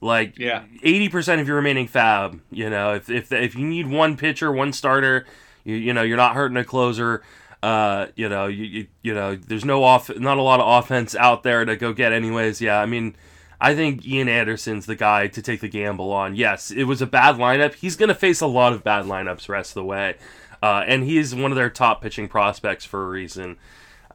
Like 0.00 0.38
yeah, 0.38 0.64
eighty 0.82 1.08
percent 1.08 1.40
of 1.40 1.46
your 1.46 1.56
remaining 1.56 1.88
FAAB. 1.88 2.40
You 2.50 2.68
know, 2.70 2.94
if 2.94 3.08
if 3.08 3.32
if 3.32 3.54
you 3.54 3.66
need 3.66 3.86
one 3.86 4.16
pitcher, 4.16 4.52
one 4.52 4.72
starter, 4.72 5.26
you 5.64 5.74
you 5.74 5.92
know 5.92 6.02
you're 6.02 6.16
not 6.16 6.34
hurting 6.34 6.56
a 6.56 6.64
closer. 6.64 7.22
Uh, 7.62 8.08
you 8.14 8.28
know, 8.28 8.46
you, 8.46 8.64
you 8.64 8.86
you 9.02 9.14
know, 9.14 9.34
there's 9.34 9.64
no 9.64 9.82
off, 9.82 10.14
not 10.18 10.36
a 10.36 10.42
lot 10.42 10.60
of 10.60 10.84
offense 10.84 11.14
out 11.14 11.42
there 11.42 11.64
to 11.64 11.76
go 11.76 11.92
get 11.92 12.12
anyways. 12.12 12.60
Yeah, 12.60 12.80
I 12.80 12.86
mean, 12.86 13.16
I 13.60 13.74
think 13.74 14.06
Ian 14.06 14.28
Anderson's 14.28 14.86
the 14.86 14.94
guy 14.94 15.28
to 15.28 15.40
take 15.40 15.60
the 15.60 15.68
gamble 15.68 16.12
on. 16.12 16.36
Yes, 16.36 16.70
it 16.70 16.84
was 16.84 17.00
a 17.00 17.06
bad 17.06 17.36
lineup. 17.36 17.74
He's 17.74 17.96
going 17.96 18.10
to 18.10 18.14
face 18.14 18.40
a 18.42 18.46
lot 18.46 18.74
of 18.74 18.84
bad 18.84 19.06
lineups 19.06 19.48
rest 19.48 19.70
of 19.70 19.74
the 19.76 19.84
way, 19.84 20.16
uh, 20.62 20.84
and 20.86 21.04
he's 21.04 21.34
one 21.34 21.50
of 21.50 21.56
their 21.56 21.70
top 21.70 22.02
pitching 22.02 22.28
prospects 22.28 22.84
for 22.84 23.02
a 23.02 23.08
reason. 23.08 23.56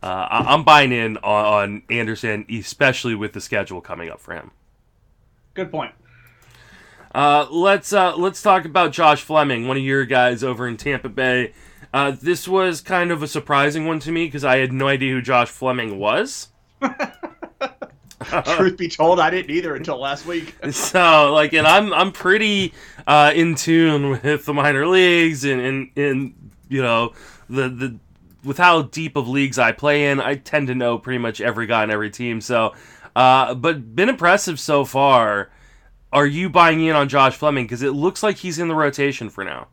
Uh, 0.04 0.28
I- 0.30 0.54
am 0.54 0.64
buying 0.64 0.92
in 0.92 1.18
on, 1.18 1.46
on 1.46 1.84
Anderson, 1.90 2.46
especially 2.50 3.16
with 3.16 3.34
the 3.34 3.42
schedule 3.42 3.82
coming 3.82 4.10
up 4.10 4.22
for 4.22 4.34
him. 4.36 4.52
Good 5.54 5.72
point. 5.72 5.94
Uh, 7.14 7.46
let's 7.52 7.92
uh, 7.92 8.16
let's 8.16 8.42
talk 8.42 8.64
about 8.66 8.92
Josh 8.92 9.22
Fleming, 9.22 9.68
one 9.68 9.76
of 9.76 9.84
your 9.84 10.06
guys 10.06 10.44
over 10.44 10.68
in 10.68 10.78
Tampa 10.78 11.10
Bay. 11.10 11.54
Uh, 11.94 12.12
this 12.12 12.48
was 12.48 12.80
kind 12.80 13.12
of 13.12 13.22
a 13.22 13.28
surprising 13.28 13.86
one 13.86 14.00
to 14.00 14.12
me 14.12 14.26
because 14.26 14.46
I 14.46 14.58
had 14.58 14.72
no 14.72 14.88
idea 14.88 15.14
who 15.14 15.22
Josh 15.22 15.50
Fleming 15.50 16.00
was. 16.00 16.48
Truth 18.46 18.78
be 18.78 18.88
told, 18.88 19.20
I 19.20 19.30
didn't 19.30 19.52
either 19.52 19.76
until 19.76 20.00
last 20.00 20.26
week. 20.26 20.56
so, 20.72 21.34
like, 21.34 21.52
and 21.54 21.68
I'm 21.68 21.94
I'm 21.94 22.14
pretty 22.14 22.74
uh, 23.06 23.34
in 23.36 23.56
tune 23.56 24.12
with 24.12 24.46
the 24.46 24.54
minor 24.54 24.88
leagues 24.88 25.44
and 25.44 25.60
and, 25.60 25.90
and 25.98 26.52
you 26.70 26.82
know 26.82 27.12
the 27.50 27.68
the 27.68 28.00
with 28.46 28.58
how 28.58 28.84
deep 28.84 29.18
of 29.18 29.28
leagues 29.28 29.60
I 29.60 29.74
play 29.74 30.10
in, 30.10 30.20
I 30.22 30.36
tend 30.36 30.68
to 30.68 30.76
know 30.76 30.98
pretty 30.98 31.20
much 31.20 31.42
every 31.42 31.68
guy 31.68 31.84
on 31.84 31.92
every 31.92 32.10
team. 32.10 32.40
So 32.40 32.74
Uh, 33.16 33.54
but 33.56 33.96
been 33.96 34.10
impressive 34.10 34.60
so 34.60 34.86
far. 34.86 35.52
Are 36.14 36.26
you 36.26 36.50
buying 36.50 36.82
in 36.82 36.96
on 36.96 37.10
Josh 37.10 37.36
Fleming? 37.36 37.66
Because 37.66 37.84
it 37.84 37.92
looks 37.92 38.22
like 38.22 38.38
he's 38.38 38.60
in 38.60 38.68
the 38.68 38.76
rotation 38.76 39.30
for 39.30 39.44
now. 39.44 39.68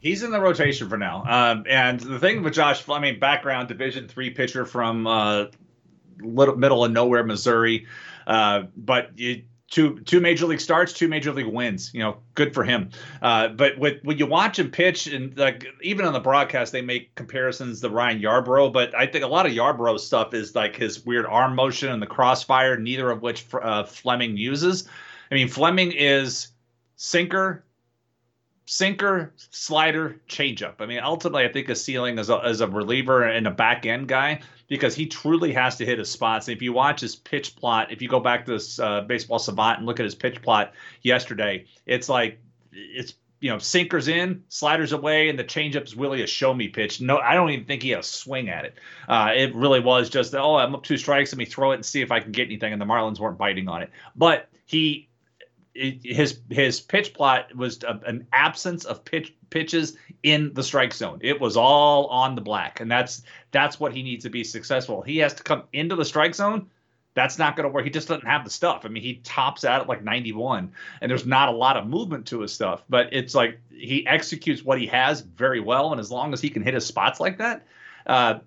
He's 0.00 0.22
in 0.22 0.30
the 0.30 0.40
rotation 0.40 0.88
for 0.88 0.98
now. 0.98 1.24
Um, 1.26 1.64
and 1.68 1.98
the 2.00 2.18
thing 2.18 2.42
with 2.42 2.52
Josh 2.52 2.82
Fleming, 2.82 3.18
background 3.18 3.68
Division 3.68 4.06
three 4.06 4.30
pitcher 4.30 4.66
from 4.66 5.06
uh, 5.06 5.46
little 6.20 6.56
middle 6.56 6.84
of 6.84 6.92
nowhere, 6.92 7.24
Missouri. 7.24 7.86
Uh, 8.26 8.64
but 8.76 9.18
you, 9.18 9.44
two 9.70 10.00
two 10.00 10.20
major 10.20 10.46
league 10.46 10.60
starts, 10.60 10.92
two 10.92 11.08
major 11.08 11.32
league 11.32 11.46
wins. 11.46 11.92
You 11.94 12.00
know, 12.00 12.18
good 12.34 12.54
for 12.54 12.64
him. 12.64 12.90
Uh, 13.22 13.48
but 13.48 13.78
with, 13.78 14.02
when 14.04 14.18
you 14.18 14.26
watch 14.26 14.58
him 14.58 14.70
pitch, 14.70 15.06
and 15.06 15.36
like 15.36 15.66
even 15.82 16.06
on 16.06 16.12
the 16.12 16.20
broadcast, 16.20 16.72
they 16.72 16.82
make 16.82 17.14
comparisons 17.14 17.80
to 17.80 17.90
Ryan 17.90 18.20
Yarbrough. 18.20 18.72
But 18.72 18.94
I 18.94 19.06
think 19.06 19.24
a 19.24 19.28
lot 19.28 19.46
of 19.46 19.52
Yarbrough 19.52 19.98
stuff 20.00 20.34
is 20.34 20.54
like 20.54 20.76
his 20.76 21.04
weird 21.04 21.26
arm 21.26 21.54
motion 21.54 21.90
and 21.90 22.00
the 22.00 22.06
crossfire, 22.06 22.76
neither 22.76 23.10
of 23.10 23.22
which 23.22 23.46
uh, 23.54 23.84
Fleming 23.84 24.36
uses. 24.36 24.88
I 25.30 25.34
mean, 25.34 25.48
Fleming 25.48 25.92
is 25.92 26.48
sinker, 26.96 27.64
sinker, 28.66 29.32
slider, 29.50 30.20
changeup. 30.28 30.74
I 30.80 30.86
mean, 30.86 31.00
ultimately, 31.02 31.44
I 31.44 31.52
think 31.52 31.68
a 31.68 31.74
ceiling 31.74 32.18
as 32.18 32.30
a, 32.30 32.38
as 32.44 32.60
a 32.60 32.68
reliever 32.68 33.24
and 33.24 33.46
a 33.46 33.50
back 33.50 33.86
end 33.86 34.08
guy 34.08 34.40
because 34.68 34.94
he 34.94 35.06
truly 35.06 35.52
has 35.52 35.76
to 35.76 35.86
hit 35.86 35.98
his 35.98 36.10
spots. 36.10 36.48
And 36.48 36.56
if 36.56 36.62
you 36.62 36.72
watch 36.72 37.00
his 37.00 37.16
pitch 37.16 37.56
plot, 37.56 37.92
if 37.92 38.00
you 38.02 38.08
go 38.08 38.20
back 38.20 38.46
to 38.46 38.52
this 38.52 38.78
uh, 38.78 39.02
baseball 39.02 39.38
savant 39.38 39.78
and 39.78 39.86
look 39.86 40.00
at 40.00 40.04
his 40.04 40.14
pitch 40.14 40.42
plot 40.42 40.72
yesterday, 41.02 41.66
it's 41.86 42.08
like 42.08 42.38
it's 42.72 43.14
you 43.40 43.50
know 43.50 43.58
sinkers 43.58 44.08
in, 44.08 44.42
sliders 44.48 44.92
away, 44.92 45.28
and 45.28 45.38
the 45.38 45.44
changeup 45.44 45.84
is 45.84 45.94
really 45.94 46.22
a 46.22 46.26
show 46.26 46.54
me 46.54 46.68
pitch. 46.68 47.00
No, 47.00 47.18
I 47.18 47.34
don't 47.34 47.50
even 47.50 47.66
think 47.66 47.82
he 47.82 47.90
had 47.90 48.00
a 48.00 48.02
swing 48.02 48.48
at 48.48 48.64
it. 48.64 48.74
Uh, 49.08 49.32
it 49.34 49.54
really 49.54 49.80
was 49.80 50.08
just 50.08 50.34
oh, 50.34 50.56
I'm 50.56 50.74
up 50.74 50.82
two 50.82 50.96
strikes, 50.96 51.32
let 51.32 51.38
me 51.38 51.44
throw 51.44 51.72
it 51.72 51.76
and 51.76 51.84
see 51.84 52.00
if 52.00 52.10
I 52.10 52.20
can 52.20 52.32
get 52.32 52.46
anything. 52.46 52.72
And 52.72 52.80
the 52.80 52.86
Marlins 52.86 53.20
weren't 53.20 53.38
biting 53.38 53.68
on 53.68 53.82
it, 53.82 53.90
but 54.16 54.48
he 54.66 55.08
his 55.74 56.40
his 56.50 56.80
pitch 56.80 57.14
plot 57.14 57.54
was 57.54 57.82
a, 57.82 58.00
an 58.06 58.26
absence 58.32 58.84
of 58.84 59.04
pitch 59.04 59.34
pitches 59.50 59.96
in 60.22 60.52
the 60.54 60.62
strike 60.62 60.94
zone. 60.94 61.18
It 61.20 61.40
was 61.40 61.56
all 61.56 62.06
on 62.06 62.34
the 62.34 62.40
black, 62.40 62.80
and 62.80 62.90
that's 62.90 63.22
that's 63.50 63.80
what 63.80 63.92
he 63.92 64.02
needs 64.02 64.24
to 64.24 64.30
be 64.30 64.44
successful. 64.44 65.02
He 65.02 65.18
has 65.18 65.34
to 65.34 65.42
come 65.42 65.64
into 65.72 65.96
the 65.96 66.04
strike 66.04 66.34
zone. 66.34 66.70
That's 67.14 67.38
not 67.38 67.54
going 67.54 67.68
to 67.68 67.72
work. 67.72 67.84
He 67.84 67.90
just 67.90 68.08
doesn't 68.08 68.26
have 68.26 68.42
the 68.42 68.50
stuff. 68.50 68.82
I 68.84 68.88
mean, 68.88 69.02
he 69.02 69.16
tops 69.18 69.64
out 69.64 69.82
at 69.82 69.88
like 69.88 70.02
91, 70.02 70.72
and 71.00 71.10
there's 71.10 71.26
not 71.26 71.48
a 71.48 71.52
lot 71.52 71.76
of 71.76 71.86
movement 71.86 72.26
to 72.26 72.40
his 72.40 72.52
stuff. 72.52 72.82
But 72.88 73.12
it's 73.12 73.36
like 73.36 73.60
he 73.70 74.04
executes 74.06 74.64
what 74.64 74.80
he 74.80 74.86
has 74.88 75.20
very 75.20 75.60
well, 75.60 75.92
and 75.92 76.00
as 76.00 76.10
long 76.10 76.32
as 76.32 76.40
he 76.40 76.50
can 76.50 76.62
hit 76.62 76.74
his 76.74 76.86
spots 76.86 77.20
like 77.20 77.38
that, 77.38 77.66
uh, 78.06 78.40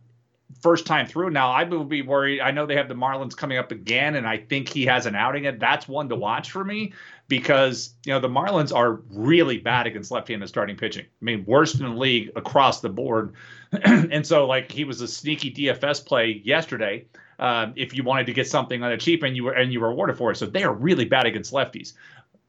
first 0.61 0.85
time 0.85 1.05
through. 1.05 1.29
Now 1.29 1.51
I 1.51 1.63
would 1.63 1.89
be 1.89 2.01
worried. 2.01 2.41
I 2.41 2.51
know 2.51 2.65
they 2.65 2.75
have 2.75 2.87
the 2.87 2.95
Marlins 2.95 3.35
coming 3.35 3.57
up 3.57 3.71
again, 3.71 4.15
and 4.15 4.27
I 4.27 4.37
think 4.37 4.69
he 4.69 4.85
has 4.85 5.05
an 5.05 5.15
outing. 5.15 5.45
And 5.47 5.59
that's 5.59 5.87
one 5.87 6.09
to 6.09 6.15
watch 6.15 6.51
for 6.51 6.63
me 6.63 6.93
because 7.27 7.93
you 8.05 8.13
know 8.13 8.19
the 8.19 8.29
Marlins 8.29 8.73
are 8.73 9.01
really 9.09 9.57
bad 9.57 9.87
against 9.87 10.11
left-handed 10.11 10.47
starting 10.47 10.77
pitching. 10.77 11.05
I 11.05 11.25
mean, 11.25 11.43
worst 11.45 11.79
in 11.79 11.85
the 11.85 11.95
league 11.95 12.31
across 12.35 12.81
the 12.81 12.89
board. 12.89 13.33
and 13.83 14.25
so, 14.25 14.47
like, 14.47 14.71
he 14.71 14.85
was 14.85 15.01
a 15.01 15.07
sneaky 15.07 15.51
DFS 15.51 16.05
play 16.05 16.41
yesterday. 16.43 17.05
Uh, 17.37 17.67
if 17.75 17.93
you 17.93 18.03
wanted 18.03 18.25
to 18.25 18.33
get 18.33 18.47
something 18.47 18.81
on 18.81 18.91
a 18.91 18.97
cheap 18.97 19.23
and 19.23 19.35
you 19.35 19.43
were 19.43 19.53
and 19.53 19.71
you 19.71 19.81
were 19.81 19.89
rewarded 19.89 20.17
for 20.17 20.31
it, 20.31 20.37
so 20.37 20.45
they 20.45 20.63
are 20.63 20.73
really 20.73 21.05
bad 21.05 21.25
against 21.25 21.53
lefties. 21.53 21.93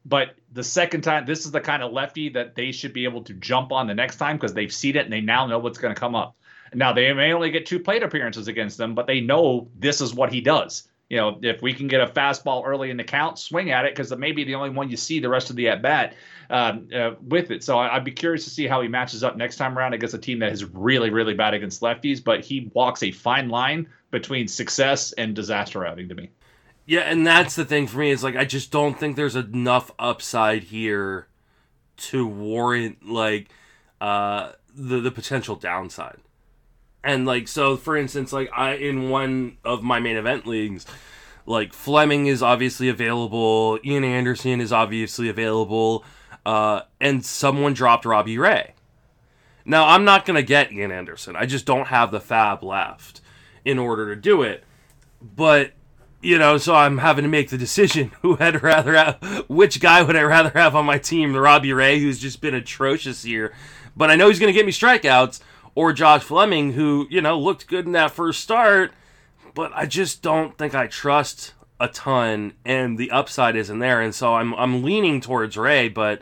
But 0.05 0.35
the 0.53 0.63
second 0.63 1.01
time, 1.01 1.25
this 1.25 1.45
is 1.45 1.51
the 1.51 1.59
kind 1.59 1.83
of 1.83 1.91
lefty 1.91 2.29
that 2.29 2.55
they 2.55 2.71
should 2.71 2.93
be 2.93 3.03
able 3.03 3.23
to 3.23 3.33
jump 3.33 3.71
on 3.71 3.85
the 3.85 3.93
next 3.93 4.15
time 4.15 4.37
because 4.37 4.53
they've 4.53 4.73
seen 4.73 4.95
it 4.95 5.03
and 5.03 5.13
they 5.13 5.21
now 5.21 5.45
know 5.45 5.59
what's 5.59 5.77
going 5.77 5.93
to 5.93 5.99
come 5.99 6.15
up. 6.15 6.35
Now 6.73 6.93
they 6.93 7.11
may 7.13 7.33
only 7.33 7.51
get 7.51 7.65
two 7.65 7.79
plate 7.79 8.01
appearances 8.01 8.47
against 8.47 8.77
them, 8.77 8.95
but 8.95 9.07
they 9.07 9.19
know 9.19 9.69
this 9.77 10.01
is 10.01 10.13
what 10.13 10.31
he 10.31 10.39
does 10.39 10.87
you 11.09 11.17
know, 11.17 11.39
if 11.41 11.61
we 11.61 11.73
can 11.73 11.87
get 11.87 12.01
a 12.01 12.05
fastball 12.05 12.65
early 12.65 12.91
in 12.91 12.97
the 12.97 13.03
count, 13.03 13.39
swing 13.39 13.71
at 13.71 13.85
it 13.85 13.95
because 13.95 14.11
it 14.11 14.19
may 14.19 14.31
be 14.31 14.43
the 14.43 14.53
only 14.55 14.69
one 14.69 14.89
you 14.91 14.97
see 14.97 15.19
the 15.19 15.29
rest 15.29 15.49
of 15.49 15.55
the 15.55 15.67
at 15.67 15.81
bat 15.81 16.13
um, 16.51 16.87
uh, 16.95 17.11
with 17.27 17.49
it. 17.49 17.63
So 17.63 17.79
I, 17.79 17.95
would 17.95 18.05
be 18.05 18.11
curious 18.11 18.43
to 18.43 18.51
see 18.51 18.67
how 18.67 18.81
he 18.81 18.87
matches 18.87 19.23
up 19.23 19.35
next 19.35 19.57
time 19.57 19.77
around 19.77 19.93
against 19.93 20.13
a 20.13 20.19
team 20.19 20.39
that 20.39 20.51
is 20.51 20.63
really, 20.63 21.09
really 21.09 21.33
bad 21.33 21.55
against 21.55 21.81
lefties. 21.81 22.23
But 22.23 22.45
he 22.45 22.69
walks 22.73 23.01
a 23.01 23.11
fine 23.11 23.49
line 23.49 23.87
between 24.11 24.47
success 24.47 25.11
and 25.13 25.35
disaster 25.35 25.83
outing 25.83 26.09
to 26.09 26.15
me. 26.15 26.29
Yeah, 26.85 27.01
and 27.01 27.25
that's 27.25 27.55
the 27.55 27.65
thing 27.65 27.87
for 27.87 27.99
me 27.99 28.11
is 28.11 28.23
like 28.23 28.35
I 28.35 28.45
just 28.45 28.71
don't 28.71 28.97
think 28.99 29.15
there's 29.15 29.35
enough 29.35 29.91
upside 29.97 30.63
here 30.63 31.27
to 31.97 32.25
warrant 32.25 33.07
like 33.07 33.49
uh, 33.99 34.51
the 34.75 34.99
the 34.99 35.11
potential 35.11 35.55
downside 35.55 36.17
and 37.03 37.25
like 37.25 37.47
so 37.47 37.77
for 37.77 37.95
instance 37.95 38.33
like 38.33 38.49
i 38.55 38.73
in 38.73 39.09
one 39.09 39.57
of 39.63 39.81
my 39.83 39.99
main 39.99 40.17
event 40.17 40.45
leagues 40.45 40.85
like 41.45 41.73
fleming 41.73 42.27
is 42.27 42.43
obviously 42.43 42.89
available 42.89 43.79
ian 43.85 44.03
anderson 44.03 44.59
is 44.59 44.73
obviously 44.73 45.29
available 45.29 46.03
uh, 46.45 46.81
and 46.99 47.25
someone 47.25 47.73
dropped 47.73 48.05
robbie 48.05 48.37
ray. 48.37 48.73
Now 49.65 49.87
i'm 49.87 50.03
not 50.03 50.25
to 50.25 50.41
get 50.43 50.71
ian 50.71 50.91
anderson. 50.91 51.35
I 51.35 51.45
just 51.45 51.65
don't 51.65 51.87
have 51.87 52.11
the 52.11 52.19
FAAB 52.19 52.63
left 52.63 53.21
in 53.65 53.77
order 53.77 54.13
to 54.13 54.19
do 54.19 54.41
it. 54.41 54.63
But 55.21 55.73
you 56.21 56.37
know 56.37 56.57
so 56.57 56.75
i'm 56.75 56.97
having 56.97 57.23
to 57.23 57.29
make 57.29 57.49
the 57.49 57.57
decision 57.57 58.11
who 58.21 58.35
i'd 58.41 58.61
rather 58.61 58.93
have 58.93 59.45
which 59.47 59.79
guy 59.79 60.03
would 60.03 60.17
i 60.17 60.21
rather 60.21 60.49
have 60.49 60.75
on 60.75 60.85
my 60.85 60.97
team 60.97 61.31
the 61.31 61.39
robbie 61.39 61.71
ray 61.71 61.97
who's 61.97 62.19
just 62.19 62.41
been 62.41 62.55
atrocious 62.55 63.23
here. 63.23 63.53
But 63.95 64.09
i 64.09 64.15
know 64.15 64.27
he's 64.27 64.39
going 64.39 64.51
to 64.51 64.57
get 64.57 64.65
me 64.65 64.71
strikeouts 64.71 65.39
or 65.79 65.93
Josh 65.93 66.23
Fleming, 66.23 66.73
who, 66.73 67.07
you 67.09 67.21
know, 67.21 67.39
looked 67.39 67.65
good 67.65 67.85
in 67.85 67.93
that 67.93 68.11
first 68.11 68.41
start, 68.41 68.91
but 69.55 69.71
I 69.73 69.85
just 69.85 70.21
don't 70.21 70.57
think 70.57 70.75
I 70.75 70.87
trust 70.87 71.53
a 71.79 71.87
ton, 71.87 72.51
and 72.65 72.97
the 72.97 73.11
upside 73.11 73.55
isn't 73.55 73.79
there. 73.79 74.01
And 74.01 74.13
so 74.13 74.33
I'm, 74.33 74.53
I'm 74.55 74.83
leaning 74.83 75.21
towards 75.21 75.55
Ray, 75.55 75.87
but 75.87 76.19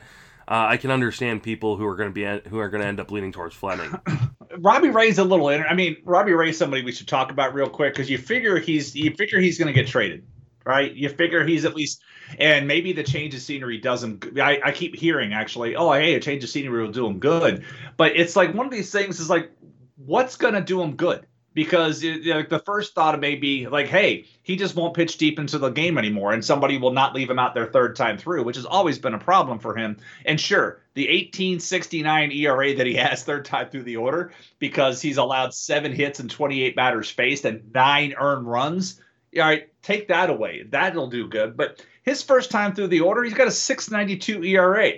uh, 0.47 0.67
I 0.69 0.77
can 0.77 0.91
understand 0.91 1.41
people 1.41 1.75
who 1.75 1.87
are 1.87 1.95
going 1.95 2.09
to 2.09 2.13
be 2.13 2.49
who 2.51 2.59
are 2.59 2.69
going 2.69 2.81
to 2.81 2.87
end 2.87 2.99
up 2.99 3.09
leaning 3.09 3.31
towards 3.31 3.55
Fleming. 3.55 3.99
Robbie 4.59 4.91
Ray's 4.91 5.17
a 5.17 5.23
little. 5.23 5.47
I 5.47 5.73
mean, 5.73 5.97
Robbie 6.03 6.33
Ray's 6.33 6.59
somebody 6.59 6.83
we 6.83 6.91
should 6.91 7.07
talk 7.07 7.31
about 7.31 7.55
real 7.55 7.67
quick 7.67 7.95
because 7.95 8.11
you 8.11 8.19
figure 8.19 8.59
he's 8.59 8.95
you 8.95 9.15
figure 9.15 9.39
he's 9.39 9.57
going 9.57 9.73
to 9.73 9.73
get 9.73 9.87
traded, 9.87 10.23
right? 10.67 10.93
You 10.93 11.09
figure 11.09 11.45
he's 11.45 11.65
at 11.65 11.75
least 11.75 12.03
and 12.37 12.67
maybe 12.67 12.93
the 12.93 13.03
change 13.03 13.33
of 13.33 13.41
scenery 13.41 13.77
does 13.77 14.03
him. 14.03 14.19
I, 14.37 14.59
I 14.63 14.71
keep 14.71 14.95
hearing 14.95 15.33
actually, 15.33 15.75
oh 15.75 15.93
hey, 15.93 16.15
a 16.15 16.19
change 16.19 16.43
of 16.43 16.49
scenery 16.49 16.81
will 16.81 16.91
do 16.91 17.07
him 17.07 17.19
good, 17.19 17.63
but 17.95 18.15
it's 18.15 18.35
like 18.35 18.53
one 18.53 18.65
of 18.65 18.71
these 18.71 18.91
things 18.91 19.19
is 19.19 19.29
like, 19.29 19.51
what's 19.95 20.35
gonna 20.35 20.61
do 20.61 20.81
him 20.81 20.95
good? 20.95 21.25
Because 21.53 22.03
it, 22.03 22.23
like 22.25 22.49
the 22.49 22.59
first 22.59 22.93
thought 22.93 23.19
may 23.19 23.35
be 23.35 23.65
like, 23.65 23.87
hey, 23.87 24.25
he 24.43 24.57
just 24.57 24.75
won't 24.75 24.93
pitch 24.93 25.17
deep 25.17 25.39
into 25.39 25.57
the 25.57 25.69
game 25.69 25.97
anymore, 25.97 26.33
and 26.33 26.45
somebody 26.45 26.77
will 26.77 26.91
not 26.91 27.15
leave 27.15 27.29
him 27.29 27.39
out 27.39 27.55
there 27.55 27.65
third 27.65 27.95
time 27.95 28.17
through, 28.17 28.43
which 28.43 28.57
has 28.57 28.65
always 28.65 28.99
been 28.99 29.15
a 29.15 29.19
problem 29.19 29.57
for 29.57 29.75
him. 29.75 29.97
And 30.25 30.39
sure, 30.39 30.81
the 30.93 31.07
1869 31.07 32.31
ERA 32.31 32.75
that 32.75 32.85
he 32.85 32.93
has 32.95 33.23
third 33.23 33.45
time 33.45 33.69
through 33.69 33.83
the 33.83 33.97
order, 33.97 34.33
because 34.59 35.01
he's 35.01 35.17
allowed 35.17 35.53
seven 35.53 35.93
hits 35.93 36.19
and 36.19 36.29
28 36.29 36.75
batters 36.75 37.09
faced 37.09 37.45
and 37.45 37.73
nine 37.73 38.13
earned 38.19 38.45
runs. 38.45 39.01
All 39.39 39.45
right, 39.45 39.69
take 39.81 40.07
that 40.09 40.29
away. 40.29 40.63
That'll 40.69 41.07
do 41.07 41.27
good. 41.27 41.57
But 41.57 41.83
his 42.03 42.23
first 42.23 42.51
time 42.51 42.73
through 42.73 42.87
the 42.87 43.01
order, 43.01 43.23
he's 43.23 43.33
got 43.33 43.47
a 43.47 43.51
692 43.51 44.43
ERA. 44.43 44.93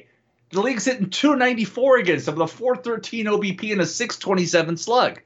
The 0.51 0.61
league's 0.61 0.85
hitting 0.85 1.09
294 1.09 1.97
against 1.97 2.27
him 2.27 2.41
a 2.41 2.47
413 2.47 3.25
OBP 3.25 3.71
and 3.71 3.81
a 3.81 3.85
627 3.85 4.77
slug. 4.77 5.21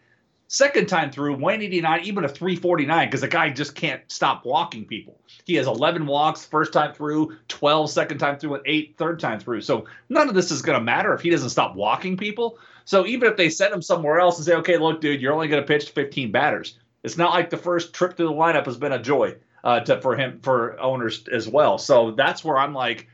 Second 0.53 0.88
time 0.88 1.11
through, 1.11 1.32
189, 1.32 2.01
even 2.03 2.26
a 2.26 2.30
349, 2.30 3.07
because 3.07 3.22
the 3.22 3.28
guy 3.28 3.49
just 3.49 3.74
can't 3.74 4.01
stop 4.11 4.45
walking 4.45 4.86
people. 4.86 5.18
He 5.45 5.55
has 5.55 5.66
11 5.66 6.05
walks 6.05 6.45
first 6.45 6.74
time 6.74 6.93
through, 6.93 7.38
12 7.47 7.89
second 7.89 8.20
time 8.20 8.38
through, 8.38 8.55
and 8.55 8.64
eight 8.68 8.95
third 8.97 9.20
time 9.20 9.39
through. 9.39 9.61
So 9.61 9.86
none 10.09 10.30
of 10.30 10.36
this 10.36 10.51
is 10.51 10.61
going 10.61 10.78
to 10.78 10.84
matter 10.84 11.14
if 11.14 11.22
he 11.22 11.32
doesn't 11.32 11.49
stop 11.49 11.76
walking 11.76 12.18
people. 12.18 12.59
So 12.86 13.05
even 13.07 13.32
if 13.32 13.38
they 13.38 13.49
send 13.49 13.74
him 13.74 13.82
somewhere 13.82 14.20
else 14.20 14.38
and 14.38 14.45
say, 14.45 14.55
okay, 14.57 14.78
look, 14.78 15.01
dude, 15.01 15.22
you're 15.22 15.34
only 15.34 15.47
going 15.47 15.64
to 15.64 15.68
pitch 15.68 15.89
15 15.89 16.32
batters, 16.32 16.78
it's 17.04 17.18
not 17.18 17.34
like 17.34 17.49
the 17.49 17.58
first 17.58 17.93
trip 17.93 18.18
to 18.18 18.24
the 18.24 18.32
lineup 18.32 18.66
has 18.66 18.78
been 18.78 18.93
a 18.93 19.01
joy 19.01 19.36
uh, 19.64 19.82
to 19.82 20.01
for 20.01 20.16
him 20.16 20.39
for 20.41 20.80
owners 20.80 21.28
as 21.28 21.47
well. 21.47 21.78
So 21.78 22.12
that's 22.12 22.43
where 22.43 22.58
I'm 22.58 22.74
like, 22.74 23.08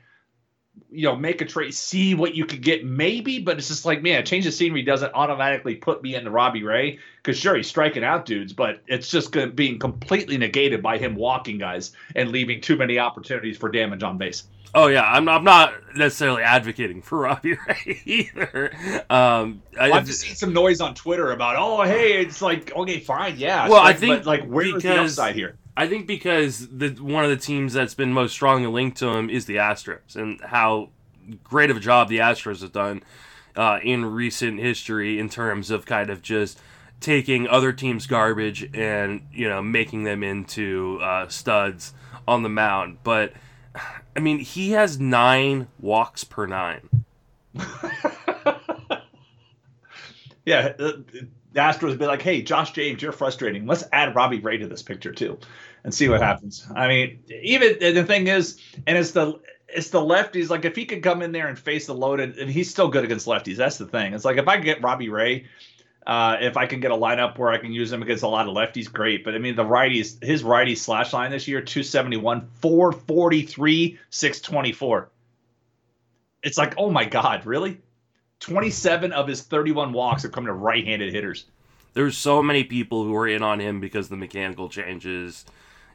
you 0.91 1.03
know, 1.03 1.15
make 1.15 1.41
a 1.41 1.45
trade, 1.45 1.73
see 1.73 2.15
what 2.15 2.36
you 2.36 2.45
could 2.45 2.61
get, 2.61 2.86
maybe. 2.86 3.39
But 3.39 3.57
it's 3.57 3.67
just 3.67 3.86
like, 3.86 4.01
man, 4.01 4.25
change 4.25 4.45
of 4.45 4.53
scenery 4.53 4.82
doesn't 4.82 5.13
automatically 5.13 5.75
put 5.75 6.01
me 6.01 6.15
into 6.15 6.32
Robbie 6.32 6.63
Ray 6.63 6.99
because 7.17 7.38
sure 7.38 7.55
he's 7.55 7.67
striking 7.67 8.03
out 8.03 8.25
dudes, 8.25 8.53
but 8.53 8.82
it's 8.88 9.09
just 9.09 9.36
being 9.55 9.80
completely 9.80 10.38
negated 10.38 10.82
by 10.82 10.97
him 10.97 11.15
walking 11.15 11.57
guys 11.57 11.91
and 12.15 12.32
leaving 12.32 12.61
too 12.61 12.75
many 12.75 12.99
opportunities 12.99 13.57
for 13.57 13.69
damage 13.69 14.03
on 14.03 14.17
base. 14.17 14.43
Oh 14.73 14.88
yeah, 14.88 15.03
I'm 15.03 15.25
not, 15.25 15.38
I'm 15.38 15.43
not 15.43 15.73
necessarily 15.95 16.43
advocating 16.43 17.01
for 17.01 17.19
Robbie 17.21 17.57
Ray 17.67 18.01
either. 18.05 18.71
Um, 19.09 19.63
I, 19.80 19.89
have 19.89 20.11
seen 20.13 20.36
some 20.36 20.53
noise 20.53 20.80
on 20.80 20.93
Twitter 20.93 21.32
about, 21.32 21.55
oh 21.57 21.82
hey, 21.84 22.21
it's 22.21 22.41
like 22.41 22.75
okay, 22.75 22.99
fine, 22.99 23.38
yeah. 23.38 23.67
Well, 23.67 23.82
I 23.82 23.93
think 23.93 24.25
like 24.25 24.45
where's 24.45 24.84
the 24.84 25.01
upside 25.01 25.36
here? 25.36 25.57
I 25.80 25.88
think 25.88 26.07
because 26.07 26.67
the 26.67 26.89
one 26.89 27.23
of 27.23 27.30
the 27.30 27.38
teams 27.38 27.71
that's 27.71 27.93
been 27.93 28.11
most 28.11 28.34
strongly 28.34 28.67
linked 28.67 28.97
to 28.97 29.07
him 29.15 29.30
is 29.30 29.45
the 29.45 29.55
Astros, 29.55 30.17
and 30.17 30.41
how 30.41 30.89
great 31.41 31.69
of 31.69 31.77
a 31.77 31.80
job 31.80 32.09
the 32.09 32.17
Astros 32.17 32.59
have 32.63 32.73
done 32.73 33.01
uh, 33.55 33.80
in 33.82 34.03
recent 34.03 34.59
history 34.59 35.17
in 35.17 35.30
terms 35.30 35.71
of 35.71 35.86
kind 35.86 36.09
of 36.09 36.21
just 36.21 36.59
taking 36.99 37.47
other 37.47 37.71
teams' 37.71 38.07
garbage 38.07 38.69
and 38.75 39.21
you 39.32 39.47
know 39.47 39.61
making 39.61 40.03
them 40.03 40.21
into 40.21 40.99
uh, 41.01 41.30
studs 41.30 41.93
on 42.27 42.43
the 42.43 42.49
mound, 42.49 42.97
but 43.05 43.32
I 44.17 44.19
mean, 44.19 44.39
he 44.39 44.71
has 44.71 44.99
nine 44.99 45.69
walks 45.80 46.25
per 46.25 46.45
nine. 46.45 46.89
yeah, 50.45 50.73
the 50.73 51.05
Astros 51.55 51.89
would 51.89 51.99
be 51.99 52.05
like, 52.05 52.21
"Hey, 52.21 52.41
Josh 52.41 52.71
James, 52.73 53.01
you're 53.01 53.13
frustrating. 53.13 53.65
Let's 53.65 53.86
add 53.93 54.13
Robbie 54.13 54.39
Ray 54.39 54.57
to 54.57 54.67
this 54.67 54.84
picture 54.84 55.13
too, 55.13 55.39
and 55.84 55.93
see 55.93 56.09
what 56.09 56.21
happens." 56.21 56.67
I 56.75 56.88
mean, 56.88 57.23
even 57.30 57.77
the 57.80 58.03
thing 58.03 58.27
is, 58.27 58.59
and 58.88 58.97
it's 58.97 59.11
the 59.11 59.39
it's 59.67 59.89
the 59.89 60.01
lefties. 60.01 60.49
Like 60.49 60.65
if 60.65 60.75
he 60.75 60.86
could 60.86 61.03
come 61.03 61.21
in 61.21 61.32
there 61.32 61.47
and 61.47 61.57
face 61.57 61.86
the 61.86 61.93
loaded, 61.93 62.38
and 62.38 62.49
he's 62.49 62.69
still 62.69 62.88
good 62.88 63.03
against 63.03 63.27
lefties. 63.27 63.57
That's 63.57 63.77
the 63.77 63.88
thing. 63.88 64.13
It's 64.13 64.25
like 64.25 64.38
if 64.38 64.47
I 64.47 64.57
get 64.57 64.82
Robbie 64.84 65.09
Ray, 65.09 65.45
uh, 66.07 66.38
if 66.41 66.57
I 66.57 66.65
can 66.65 66.80
get 66.80 66.91
a 66.91 66.95
lineup 66.95 67.38
where 67.38 67.49
I 67.49 67.57
can 67.57 67.71
use 67.71 67.91
him 67.91 68.01
against 68.01 68.23
a 68.23 68.27
lot 68.27 68.47
of 68.47 68.55
lefties, 68.55 68.91
great. 68.91 69.23
But 69.23 69.36
I 69.36 69.38
mean, 69.38 69.55
the 69.55 69.63
righties, 69.63 70.21
his 70.23 70.43
righty 70.43 70.75
slash 70.75 71.13
line 71.13 71.32
this 71.32 71.47
year, 71.47 71.61
271, 71.61 72.47
443, 72.61 73.99
624. 74.09 75.09
It's 76.41 76.57
like, 76.57 76.73
oh 76.77 76.89
my 76.89 77.05
God, 77.05 77.45
really? 77.45 77.80
27 78.39 79.11
of 79.11 79.27
his 79.27 79.41
31 79.41 79.91
walks 79.91 80.23
have 80.23 80.32
come 80.32 80.45
to 80.45 80.53
right 80.53 80.86
handed 80.86 81.13
hitters. 81.13 81.45
There's 81.93 82.17
so 82.17 82.41
many 82.41 82.63
people 82.63 83.03
who 83.03 83.15
are 83.15 83.27
in 83.27 83.43
on 83.43 83.59
him 83.59 83.80
because 83.82 84.09
the 84.09 84.15
mechanical 84.15 84.69
changes 84.69 85.45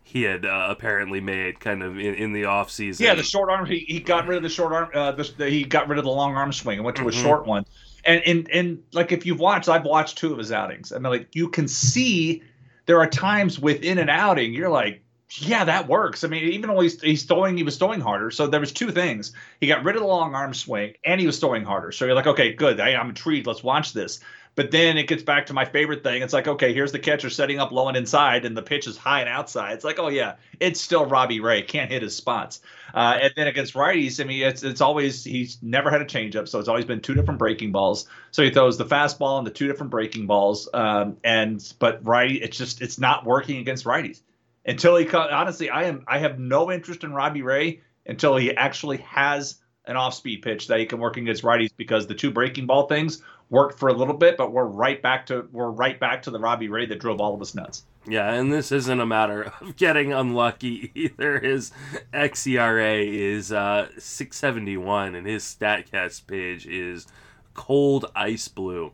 he 0.04 0.22
had 0.22 0.46
uh, 0.46 0.66
apparently 0.68 1.20
made 1.20 1.58
kind 1.58 1.82
of 1.82 1.98
in, 1.98 2.14
in 2.14 2.32
the 2.32 2.42
offseason. 2.42 3.00
Yeah, 3.00 3.14
the 3.14 3.24
short 3.24 3.50
arm, 3.50 3.66
he, 3.66 3.80
he 3.80 4.00
got 4.00 4.28
rid 4.28 4.36
of 4.36 4.42
the 4.44 4.48
short 4.48 4.72
arm, 4.72 4.90
uh, 4.94 5.12
the, 5.12 5.30
the, 5.36 5.50
he 5.50 5.64
got 5.64 5.88
rid 5.88 5.98
of 5.98 6.04
the 6.04 6.10
long 6.10 6.36
arm 6.36 6.52
swing 6.52 6.78
and 6.78 6.84
went 6.84 6.96
to 6.98 7.02
mm-hmm. 7.02 7.18
a 7.18 7.22
short 7.22 7.46
one 7.46 7.66
and 8.04 8.22
and 8.26 8.50
and 8.50 8.82
like 8.92 9.12
if 9.12 9.26
you've 9.26 9.40
watched, 9.40 9.68
I've 9.68 9.84
watched 9.84 10.18
two 10.18 10.32
of 10.32 10.38
his 10.38 10.52
outings. 10.52 10.92
I 10.92 10.96
mean, 10.96 11.10
like 11.10 11.28
you 11.34 11.48
can 11.48 11.68
see 11.68 12.42
there 12.86 13.00
are 13.00 13.06
times 13.06 13.58
within 13.58 13.98
an 13.98 14.08
outing 14.08 14.52
you're 14.52 14.68
like, 14.68 15.02
yeah, 15.30 15.64
that 15.64 15.88
works. 15.88 16.22
I 16.22 16.28
mean, 16.28 16.44
even 16.44 16.68
though 16.68 16.80
he's, 16.80 17.00
he's 17.00 17.24
throwing, 17.24 17.56
he 17.56 17.62
was 17.62 17.76
throwing 17.76 18.00
harder. 18.00 18.30
So 18.30 18.46
there 18.46 18.60
was 18.60 18.72
two 18.72 18.90
things. 18.90 19.32
He 19.60 19.66
got 19.66 19.84
rid 19.84 19.96
of 19.96 20.02
the 20.02 20.08
long 20.08 20.34
arm 20.34 20.54
swing, 20.54 20.94
and 21.04 21.20
he 21.20 21.26
was 21.26 21.38
throwing 21.38 21.64
harder. 21.64 21.92
So 21.92 22.04
you're 22.04 22.14
like, 22.14 22.26
okay, 22.26 22.52
good. 22.52 22.78
I, 22.78 22.94
I'm 22.94 23.08
intrigued. 23.08 23.46
Let's 23.46 23.64
watch 23.64 23.92
this. 23.94 24.20
But 24.56 24.70
then 24.70 24.98
it 24.98 25.08
gets 25.08 25.22
back 25.22 25.46
to 25.46 25.52
my 25.52 25.64
favorite 25.64 26.04
thing. 26.04 26.22
It's 26.22 26.32
like, 26.32 26.46
okay, 26.46 26.72
here's 26.72 26.92
the 26.92 26.98
catcher 26.98 27.28
setting 27.28 27.58
up 27.58 27.72
low 27.72 27.88
and 27.88 27.96
inside, 27.96 28.44
and 28.44 28.56
the 28.56 28.62
pitch 28.62 28.86
is 28.86 28.96
high 28.96 29.20
and 29.20 29.28
outside. 29.28 29.72
It's 29.72 29.84
like, 29.84 29.98
oh 29.98 30.08
yeah, 30.08 30.34
it's 30.60 30.80
still 30.80 31.06
Robbie 31.06 31.40
Ray. 31.40 31.62
Can't 31.62 31.90
hit 31.90 32.02
his 32.02 32.14
spots. 32.14 32.60
Uh, 32.94 33.18
and 33.22 33.32
then 33.36 33.48
against 33.48 33.74
righties, 33.74 34.20
I 34.20 34.24
mean, 34.24 34.42
it's 34.42 34.62
it's 34.62 34.80
always 34.80 35.24
he's 35.24 35.58
never 35.60 35.90
had 35.90 36.00
a 36.00 36.04
changeup, 36.04 36.46
so 36.48 36.60
it's 36.60 36.68
always 36.68 36.84
been 36.84 37.00
two 37.00 37.14
different 37.14 37.38
breaking 37.38 37.72
balls. 37.72 38.06
So 38.30 38.44
he 38.44 38.50
throws 38.50 38.78
the 38.78 38.84
fastball 38.84 39.38
and 39.38 39.46
the 39.46 39.50
two 39.50 39.66
different 39.66 39.90
breaking 39.90 40.26
balls. 40.26 40.68
Um, 40.72 41.16
and 41.24 41.74
but 41.80 42.06
righty, 42.06 42.36
it's 42.40 42.56
just 42.56 42.80
it's 42.80 42.98
not 42.98 43.26
working 43.26 43.58
against 43.58 43.84
righties 43.84 44.20
until 44.64 44.96
he. 44.96 45.08
Honestly, 45.10 45.70
I 45.70 45.84
am 45.84 46.04
I 46.06 46.18
have 46.18 46.38
no 46.38 46.70
interest 46.70 47.02
in 47.02 47.12
Robbie 47.12 47.42
Ray 47.42 47.80
until 48.06 48.36
he 48.36 48.54
actually 48.54 48.98
has 48.98 49.56
an 49.86 49.96
off-speed 49.96 50.42
pitch 50.42 50.68
that 50.68 50.78
he 50.78 50.86
can 50.86 50.98
work 50.98 51.16
against 51.16 51.42
righties 51.42 51.70
because 51.76 52.06
the 52.06 52.14
two 52.14 52.30
breaking 52.30 52.66
ball 52.66 52.86
things 52.86 53.22
worked 53.50 53.78
for 53.78 53.88
a 53.88 53.92
little 53.92 54.14
bit, 54.14 54.36
but 54.36 54.52
we're 54.52 54.64
right 54.64 55.00
back 55.00 55.26
to 55.26 55.48
we're 55.52 55.70
right 55.70 55.98
back 55.98 56.22
to 56.22 56.30
the 56.30 56.38
Robbie 56.38 56.68
Ray 56.68 56.86
that 56.86 57.00
drove 57.00 57.20
all 57.20 57.34
of 57.34 57.40
us 57.40 57.54
nuts. 57.54 57.84
Yeah, 58.06 58.32
and 58.34 58.52
this 58.52 58.70
isn't 58.70 59.00
a 59.00 59.06
matter 59.06 59.42
of 59.60 59.76
getting 59.76 60.12
unlucky 60.12 60.92
either. 60.94 61.38
His 61.38 61.72
xERA 62.12 63.06
is 63.06 63.52
uh, 63.52 63.88
671, 63.98 65.14
and 65.14 65.26
his 65.26 65.44
Statcast 65.44 66.26
page 66.26 66.66
is 66.66 67.06
cold 67.54 68.06
ice 68.14 68.48
blue. 68.48 68.92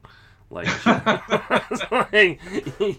Like, 0.52 0.66
like, 2.12 2.40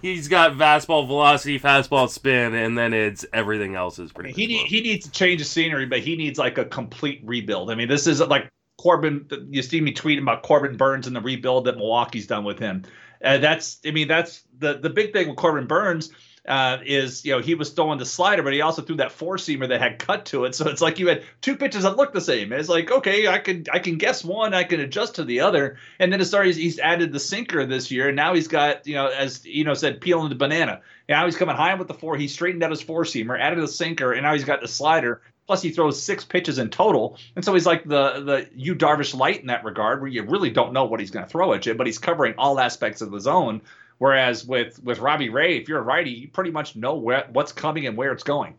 he's 0.01 0.29
got 0.29 0.53
fastball 0.53 1.05
velocity, 1.05 1.59
fastball 1.59 2.09
spin, 2.09 2.53
and 2.53 2.77
then 2.77 2.93
it's 2.93 3.25
everything 3.33 3.75
else 3.75 3.99
is 3.99 4.11
pretty. 4.11 4.31
he 4.31 4.47
need, 4.47 4.67
he 4.67 4.81
needs 4.81 5.05
to 5.05 5.11
change 5.11 5.39
the 5.39 5.45
scenery, 5.45 5.85
but 5.85 5.99
he 5.99 6.15
needs 6.15 6.39
like 6.39 6.57
a 6.57 6.65
complete 6.65 7.21
rebuild. 7.25 7.69
I 7.69 7.75
mean, 7.75 7.89
this 7.89 8.07
isn't 8.07 8.29
like 8.29 8.49
Corbin. 8.81 9.27
You 9.49 9.61
see 9.61 9.79
me 9.79 9.93
tweeting 9.93 10.21
about 10.21 10.41
Corbin 10.43 10.75
Burnes 10.75 11.07
and 11.07 11.15
the 11.15 11.21
rebuild 11.21 11.65
that 11.65 11.77
Milwaukee's 11.77 12.27
done 12.27 12.43
with 12.43 12.57
him. 12.57 12.83
Uh, 13.23 13.37
that's, 13.37 13.79
I 13.85 13.91
mean, 13.91 14.07
that's 14.07 14.43
the 14.57 14.79
the 14.79 14.89
big 14.89 15.13
thing 15.13 15.27
with 15.27 15.37
Corbin 15.37 15.67
Burnes 15.67 16.09
uh, 16.47 16.79
is 16.83 17.23
you 17.23 17.31
know 17.31 17.39
he 17.39 17.53
was 17.53 17.69
throwing 17.69 17.99
the 17.99 18.05
slider, 18.05 18.41
but 18.41 18.53
he 18.53 18.61
also 18.61 18.81
threw 18.81 18.95
that 18.95 19.11
four 19.11 19.37
seamer 19.37 19.67
that 19.69 19.79
had 19.79 19.99
cut 19.99 20.25
to 20.25 20.45
it. 20.45 20.55
So 20.55 20.67
it's 20.67 20.81
like 20.81 20.97
you 20.97 21.07
had 21.07 21.23
two 21.41 21.55
pitches 21.55 21.83
that 21.83 21.97
looked 21.97 22.13
the 22.13 22.21
same. 22.21 22.51
It's 22.51 22.69
like 22.69 22.91
okay, 22.91 23.27
I 23.27 23.37
can 23.37 23.65
I 23.71 23.79
can 23.79 23.97
guess 23.97 24.23
one, 24.23 24.53
I 24.53 24.63
can 24.63 24.79
adjust 24.79 25.15
to 25.15 25.23
the 25.23 25.41
other, 25.41 25.77
and 25.99 26.11
then 26.11 26.19
it 26.19 26.25
started. 26.25 26.55
He's 26.55 26.79
added 26.79 27.13
the 27.13 27.19
sinker 27.19 27.65
this 27.65 27.91
year, 27.91 28.07
and 28.07 28.15
now 28.15 28.33
he's 28.33 28.47
got 28.47 28.87
you 28.87 28.95
know 28.95 29.07
as 29.07 29.45
you 29.45 29.63
know 29.63 29.75
said 29.75 30.01
peeling 30.01 30.29
the 30.29 30.35
banana. 30.35 30.81
Now 31.07 31.25
he's 31.25 31.37
coming 31.37 31.55
high 31.55 31.75
with 31.75 31.87
the 31.87 31.93
four. 31.93 32.17
He 32.17 32.27
straightened 32.27 32.63
out 32.63 32.71
his 32.71 32.81
four 32.81 33.03
seamer, 33.03 33.39
added 33.39 33.59
a 33.59 33.67
sinker, 33.67 34.11
and 34.11 34.23
now 34.23 34.33
he's 34.33 34.45
got 34.45 34.61
the 34.61 34.67
slider. 34.67 35.21
Plus, 35.51 35.61
he 35.61 35.71
throws 35.71 36.01
six 36.01 36.23
pitches 36.23 36.59
in 36.59 36.69
total, 36.69 37.17
and 37.35 37.43
so 37.43 37.53
he's 37.53 37.65
like 37.65 37.83
the 37.83 38.21
the 38.21 38.47
Yu 38.55 38.73
Darvish 38.73 39.13
light 39.13 39.41
in 39.41 39.47
that 39.47 39.65
regard, 39.65 39.99
where 39.99 40.09
you 40.09 40.23
really 40.23 40.49
don't 40.49 40.71
know 40.71 40.85
what 40.85 41.01
he's 41.01 41.11
going 41.11 41.25
to 41.25 41.29
throw 41.29 41.51
at 41.51 41.65
you, 41.65 41.73
but 41.73 41.85
he's 41.87 41.97
covering 41.97 42.35
all 42.37 42.57
aspects 42.57 43.01
of 43.01 43.11
the 43.11 43.19
zone. 43.19 43.59
Whereas 43.97 44.45
with 44.45 44.81
with 44.81 44.99
Robbie 44.99 45.27
Ray, 45.27 45.57
if 45.57 45.67
you're 45.67 45.79
a 45.79 45.81
righty, 45.81 46.11
you 46.11 46.29
pretty 46.29 46.51
much 46.51 46.77
know 46.77 46.95
where, 46.95 47.27
what's 47.33 47.51
coming 47.51 47.85
and 47.85 47.97
where 47.97 48.13
it's 48.13 48.23
going. 48.23 48.55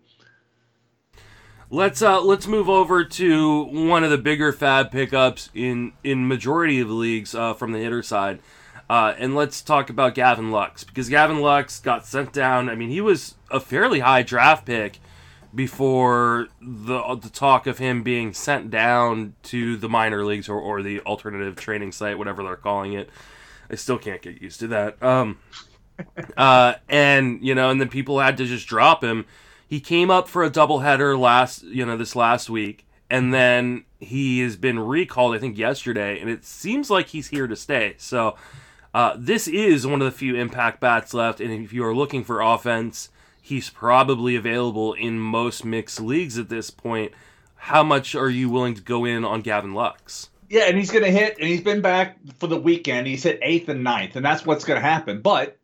Let's 1.70 2.02
uh 2.02 2.20
let's 2.20 2.46
move 2.46 2.68
over 2.68 3.04
to 3.04 3.62
one 3.62 4.04
of 4.04 4.10
the 4.10 4.18
bigger 4.18 4.52
FAAB 4.52 4.90
pickups 4.90 5.48
in 5.54 5.94
in 6.04 6.28
majority 6.28 6.78
of 6.78 6.90
leagues 6.90 7.34
uh, 7.34 7.54
from 7.54 7.72
the 7.72 7.78
hitter 7.78 8.02
side. 8.02 8.40
Uh, 8.90 9.14
and 9.16 9.34
let's 9.34 9.62
talk 9.62 9.88
about 9.88 10.14
Gavin 10.14 10.50
Lux 10.50 10.84
because 10.84 11.08
Gavin 11.08 11.40
Lux 11.40 11.80
got 11.80 12.04
sent 12.04 12.34
down. 12.34 12.68
I 12.68 12.74
mean, 12.74 12.90
he 12.90 13.00
was 13.00 13.36
a 13.50 13.60
fairly 13.60 14.00
high 14.00 14.22
draft 14.22 14.66
pick 14.66 14.98
before 15.54 16.48
the 16.60 17.16
the 17.16 17.28
talk 17.28 17.66
of 17.66 17.78
him 17.78 18.02
being 18.02 18.32
sent 18.32 18.70
down 18.70 19.34
to 19.44 19.76
the 19.76 19.88
minor 19.88 20.24
leagues 20.24 20.48
or, 20.48 20.58
or 20.58 20.82
the 20.82 21.00
alternative 21.00 21.56
training 21.56 21.92
site, 21.92 22.18
whatever 22.18 22.42
they're 22.42 22.56
calling 22.56 22.94
it. 22.94 23.10
I 23.70 23.76
still 23.76 23.98
can't 23.98 24.22
get 24.22 24.40
used 24.40 24.60
to 24.60 24.68
that. 24.68 25.02
Um, 25.02 25.38
uh, 26.36 26.74
and 26.88 27.44
you 27.44 27.54
know, 27.54 27.70
and 27.70 27.80
then 27.80 27.88
people 27.88 28.20
had 28.20 28.36
to 28.38 28.46
just 28.46 28.66
drop 28.66 29.04
him. 29.04 29.26
He 29.68 29.80
came 29.80 30.10
up 30.10 30.28
for 30.28 30.44
a 30.44 30.50
doubleheader 30.50 31.18
last, 31.18 31.62
you 31.64 31.86
know, 31.86 31.96
this 31.96 32.14
last 32.14 32.50
week, 32.50 32.86
and 33.08 33.32
then 33.32 33.84
he 34.00 34.40
has 34.40 34.56
been 34.56 34.78
recalled. 34.78 35.34
I 35.34 35.38
think 35.38 35.58
yesterday, 35.58 36.20
and 36.20 36.30
it 36.30 36.44
seems 36.44 36.90
like 36.90 37.08
he's 37.08 37.28
here 37.28 37.46
to 37.46 37.56
stay. 37.56 37.94
So. 37.98 38.36
Uh, 38.94 39.16
this 39.16 39.48
is 39.48 39.86
one 39.86 40.02
of 40.02 40.04
the 40.04 40.12
few 40.12 40.36
impact 40.36 40.78
bats 40.78 41.14
left, 41.14 41.40
and 41.40 41.50
if 41.50 41.72
you 41.72 41.82
are 41.82 41.94
looking 41.94 42.22
for 42.22 42.42
offense, 42.42 43.08
he's 43.52 43.68
probably 43.68 44.34
available 44.34 44.94
in 44.94 45.20
most 45.20 45.62
mixed 45.62 46.00
leagues 46.00 46.38
at 46.38 46.48
this 46.48 46.70
point. 46.70 47.12
How 47.54 47.82
much 47.82 48.14
are 48.14 48.30
you 48.30 48.48
willing 48.48 48.74
to 48.74 48.80
go 48.80 49.04
in 49.04 49.26
on 49.26 49.42
Gavin 49.42 49.74
Lux? 49.74 50.30
Yeah, 50.48 50.62
and 50.62 50.78
he's 50.78 50.90
going 50.90 51.04
to 51.04 51.10
hit, 51.10 51.36
and 51.38 51.46
he's 51.46 51.60
been 51.60 51.82
back 51.82 52.16
for 52.38 52.46
the 52.46 52.58
weekend. 52.58 53.06
He's 53.06 53.22
hit 53.22 53.38
eighth 53.42 53.68
and 53.68 53.84
ninth, 53.84 54.16
and 54.16 54.24
that's 54.24 54.46
what's 54.46 54.64
going 54.64 54.80
to 54.80 54.86
happen. 54.86 55.20
But 55.20 55.58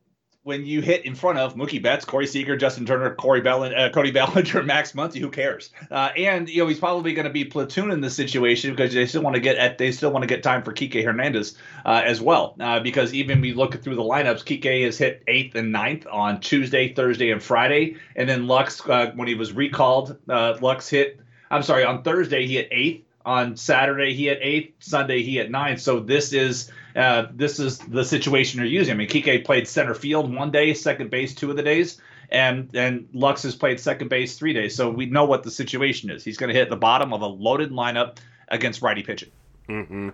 when 0.49 0.65
you 0.65 0.81
hit 0.81 1.05
in 1.05 1.15
front 1.15 1.39
of 1.39 1.57
Mookie 1.57 1.81
Betts, 1.81 2.07
Corey 2.07 2.27
Seager, 2.27 2.57
Justin 2.57 2.87
Turner, 2.87 3.15
Corey 3.15 3.47
uh, 3.47 3.91
Cody 3.91 4.11
Bellinger, 4.11 4.63
Max 4.65 4.93
Muncy, 4.93 5.19
who 5.21 5.29
cares? 5.29 5.69
Uh, 5.91 6.09
and 6.17 6.49
you 6.49 6.63
know 6.63 6.67
he's 6.67 6.79
probably 6.79 7.13
going 7.13 7.27
to 7.27 7.33
be 7.33 7.45
platoon 7.45 7.91
in 7.91 8.01
this 8.01 8.17
situation 8.17 8.71
because 8.71 8.95
they 8.95 9.05
still 9.05 9.21
want 9.21 9.35
to 9.35 9.41
get 9.41 9.59
at 9.59 9.77
they 9.77 9.93
still 9.93 10.11
want 10.11 10.23
to 10.23 10.27
get 10.27 10.43
time 10.43 10.63
for 10.63 10.73
Kike 10.73 11.05
Hernandez 11.05 11.55
uh, 11.85 12.01
as 12.03 12.23
well. 12.23 12.57
Uh, 12.59 12.81
because 12.81 13.13
even 13.13 13.43
we 13.43 13.53
look 13.53 13.81
through 13.83 13.97
the 13.97 14.03
lineups, 14.03 14.43
Kike 14.43 14.87
has 14.87 14.97
hit 14.97 15.23
eighth 15.29 15.55
and 15.55 15.71
ninth 15.71 16.07
on 16.11 16.41
Tuesday, 16.41 16.95
Thursday, 16.95 17.31
and 17.31 17.43
Friday, 17.43 17.97
and 18.17 18.27
then 18.27 18.47
Lux 18.47 18.81
uh, 18.89 19.13
when 19.15 19.29
he 19.29 19.35
was 19.35 19.53
recalled, 19.53 20.17
uh, 20.31 20.57
Lux 20.63 20.89
hit. 20.89 21.21
I'm 21.51 21.63
sorry, 21.63 21.85
on 21.85 22.03
Thursday 22.03 22.47
he 22.47 22.55
hit 22.55 22.69
eighth. 22.71 23.05
On 23.27 23.55
Saturday 23.59 24.15
he 24.15 24.29
hit 24.29 24.39
eighth. 24.41 24.73
Sunday 24.79 25.23
he 25.23 25.37
hit 25.37 25.51
ninth. 25.51 25.83
So 25.83 26.01
this 26.01 26.33
is 26.33 26.73
uh, 26.99 27.29
this 27.33 27.61
is 27.61 27.79
the 27.79 28.05
situation 28.05 28.59
you're 28.59 28.69
using. 28.69 28.93
I 28.93 28.97
mean, 28.97 29.09
Kike 29.09 29.45
played 29.45 29.69
center 29.69 29.95
field 29.95 30.35
one 30.35 30.51
day, 30.51 30.75
second 30.75 31.11
base 31.11 31.33
two 31.33 31.49
of 31.49 31.57
the 31.57 31.63
days, 31.63 32.01
and 32.31 32.69
and 32.75 33.09
Lux 33.13 33.45
has 33.45 33.55
played 33.55 33.79
second 33.79 34.09
base 34.09 34.37
three 34.37 34.53
days. 34.53 34.75
So 34.75 34.91
we 34.91 35.07
know 35.07 35.25
what 35.25 35.45
the 35.45 35.51
situation 35.51 36.11
is. 36.11 36.25
He's 36.25 36.37
going 36.37 36.53
to 36.53 36.59
hit 36.59 36.71
the 36.71 36.77
bottom 36.77 37.13
of 37.13 37.23
a 37.23 37.27
loaded 37.27 37.71
lineup 37.71 38.19
against 38.49 38.83
righty 38.83 39.05
pitching. 39.05 39.31
Mm-hmm. 39.69 40.09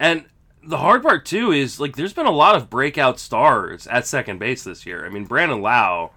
And 0.00 0.24
the 0.64 0.78
hard 0.78 1.02
part 1.02 1.26
too 1.26 1.52
is 1.52 1.78
like 1.78 1.96
there's 1.96 2.14
been 2.14 2.24
a 2.24 2.30
lot 2.30 2.56
of 2.56 2.70
breakout 2.70 3.20
stars 3.20 3.86
at 3.88 4.06
second 4.06 4.38
base 4.38 4.64
this 4.64 4.86
year. 4.86 5.04
I 5.04 5.10
mean, 5.10 5.26
Brandon 5.26 5.60
Lowe. 5.60 6.12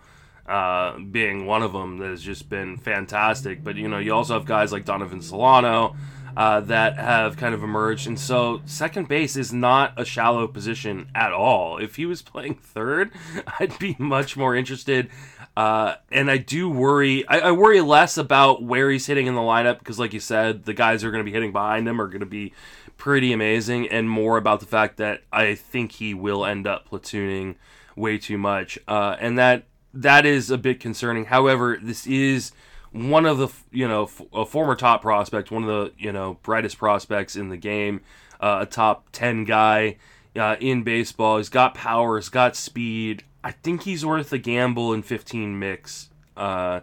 Uh, 0.48 1.00
being 1.00 1.48
one 1.48 1.64
of 1.64 1.74
them 1.74 1.98
that 1.98 2.12
has 2.12 2.22
just 2.22 2.48
been 2.50 2.78
fantastic, 2.78 3.64
but 3.64 3.76
you 3.76 3.88
know 3.88 3.98
you 3.98 4.14
also 4.14 4.36
have 4.36 4.46
guys 4.46 4.72
like 4.72 4.86
Donovan 4.86 5.20
Solano, 5.20 5.96
uh, 6.36 6.60
that 6.62 6.98
have 6.98 7.38
kind 7.38 7.56
of 7.56 7.64
emerged. 7.64 8.08
And 8.08 8.20
so, 8.20 8.62
second 8.66 9.08
base 9.08 9.36
is 9.36 9.54
not 9.54 9.94
a 9.98 10.06
shallow 10.06 10.48
position 10.48 11.10
at 11.16 11.32
all. 11.32 11.78
If 11.78 11.96
he 11.96 12.06
was 12.06 12.22
playing 12.22 12.56
third, 12.62 13.12
I'd 13.60 13.78
be 13.80 13.96
much 14.00 14.36
more 14.36 14.56
interested. 14.56 15.10
Uh, 15.56 15.96
and 16.12 16.30
I 16.30 16.38
do 16.38 16.70
worry. 16.70 17.26
I, 17.28 17.40
I, 17.40 17.52
worry 17.52 17.80
less 17.80 18.18
about 18.18 18.62
where 18.62 18.92
he's 18.92 19.06
hitting 19.06 19.28
in 19.28 19.36
the 19.36 19.42
lineup 19.42 19.80
because, 19.80 19.98
like 19.98 20.12
you 20.12 20.20
said, 20.20 20.66
the 20.66 20.74
guys 20.74 21.02
who 21.02 21.08
are 21.08 21.12
going 21.12 21.24
to 21.24 21.30
be 21.30 21.34
hitting 21.34 21.54
behind 21.54 21.88
him 21.88 22.02
are 22.02 22.08
going 22.08 22.20
to 22.20 22.26
be 22.26 22.54
pretty 22.98 23.32
amazing, 23.32 23.88
and 23.88 24.10
more 24.10 24.38
about 24.38 24.60
the 24.60 24.66
fact 24.66 24.98
that 24.98 25.22
I 25.32 25.56
think 25.56 25.94
he 25.94 26.14
will 26.14 26.46
end 26.46 26.68
up 26.68 26.90
platooning 26.90 27.56
way 27.96 28.18
too 28.18 28.38
much, 28.38 28.78
uh, 28.88 29.16
and 29.20 29.38
that 29.38 29.64
that 29.94 30.26
is 30.26 30.52
a 30.52 30.58
bit 30.58 30.82
concerning. 30.82 31.26
However, 31.26 31.78
this 31.82 32.06
is 32.06 32.52
one 32.96 33.26
of 33.26 33.38
the 33.38 33.50
you 33.72 33.88
know 33.88 34.10
a 34.34 34.46
former 34.46 34.76
top 34.76 35.02
prospect, 35.02 35.52
one 35.52 35.64
of 35.64 35.70
the 35.70 35.92
you 35.98 36.12
know 36.12 36.38
brightest 36.44 36.78
prospects 36.78 37.36
in 37.36 37.50
the 37.50 37.58
game, 37.58 38.02
uh, 38.40 38.60
a 38.62 38.66
top 38.66 39.10
ten 39.12 39.44
guy 39.44 39.98
uh, 40.38 40.56
in 40.60 40.84
baseball. 40.84 41.38
He's 41.38 41.50
got 41.50 41.74
power, 41.74 42.18
he's 42.18 42.30
got 42.30 42.56
speed. 42.56 43.24
I 43.44 43.52
think 43.52 43.84
he's 43.84 44.06
worth 44.06 44.34
a 44.34 44.40
gamble 44.40 44.92
in 44.92 45.04
15 45.04 45.60
mix. 45.60 46.10
Uh, 46.36 46.80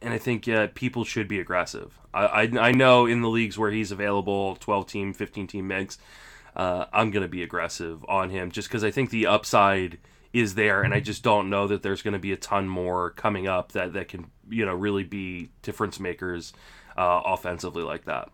and 0.00 0.14
I 0.14 0.18
think 0.18 0.48
people 0.74 1.04
should 1.04 1.28
be 1.28 1.38
aggressive. 1.40 1.98
I, 2.14 2.24
I, 2.24 2.42
I 2.68 2.72
know 2.72 3.04
in 3.04 3.20
the 3.20 3.28
leagues 3.28 3.58
where 3.58 3.70
he's 3.70 3.92
available, 3.92 4.56
12 4.56 4.86
team, 4.86 5.12
15 5.12 5.46
team 5.46 5.68
mix, 5.68 5.98
uh, 6.56 6.86
I'm 6.90 7.10
to 7.12 7.28
be 7.28 7.42
aggressive 7.42 8.02
on 8.08 8.30
him 8.30 8.50
just 8.50 8.68
because 8.68 8.82
I 8.82 8.90
think 8.90 9.10
the 9.10 9.26
upside 9.26 9.98
is 10.32 10.54
there, 10.54 10.82
and 10.82 10.94
I 10.94 11.00
just 11.00 11.22
don't 11.22 11.50
know 11.50 11.66
that 11.66 11.82
there's 11.82 12.02
going 12.02 12.12
to 12.12 12.20
be 12.20 12.32
a 12.32 12.36
ton 12.36 12.68
more 12.68 13.10
coming 13.10 13.48
up 13.48 13.72
that, 13.72 13.94
that 13.94 14.08
can 14.08 14.30
you 14.48 14.64
know 14.64 14.74
really 14.74 15.04
be 15.04 15.50
difference 15.62 15.98
makers 15.98 16.52
uh, 16.96 17.22
offensively 17.24 17.82
like 17.82 18.04
that. 18.04 18.30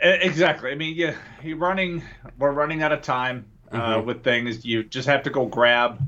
Exactly. 0.00 0.70
I 0.70 0.74
mean, 0.74 0.96
yeah, 0.96 1.14
you're 1.42 1.56
running. 1.56 2.02
We're 2.38 2.52
running 2.52 2.82
out 2.82 2.92
of 2.92 3.00
time 3.02 3.46
uh, 3.72 3.96
mm-hmm. 3.96 4.06
with 4.06 4.22
things. 4.22 4.64
You 4.64 4.84
just 4.84 5.08
have 5.08 5.22
to 5.22 5.30
go 5.30 5.46
grab, 5.46 6.00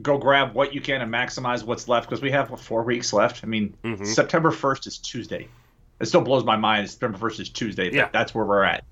go 0.00 0.18
grab 0.18 0.54
what 0.54 0.74
you 0.74 0.80
can 0.80 1.00
and 1.00 1.12
maximize 1.12 1.64
what's 1.64 1.88
left 1.88 2.08
because 2.08 2.22
we 2.22 2.30
have 2.30 2.50
what, 2.50 2.60
four 2.60 2.84
weeks 2.84 3.12
left. 3.12 3.42
I 3.42 3.46
mean, 3.48 3.76
mm-hmm. 3.82 4.04
September 4.04 4.50
first 4.50 4.86
is 4.86 4.98
Tuesday. 4.98 5.48
It 6.00 6.06
still 6.06 6.20
blows 6.20 6.44
my 6.44 6.56
mind. 6.56 6.88
September 6.88 7.18
first 7.18 7.40
is 7.40 7.48
Tuesday. 7.48 7.92
Yeah. 7.92 8.08
that's 8.12 8.34
where 8.34 8.44
we're 8.44 8.64
at. 8.64 8.84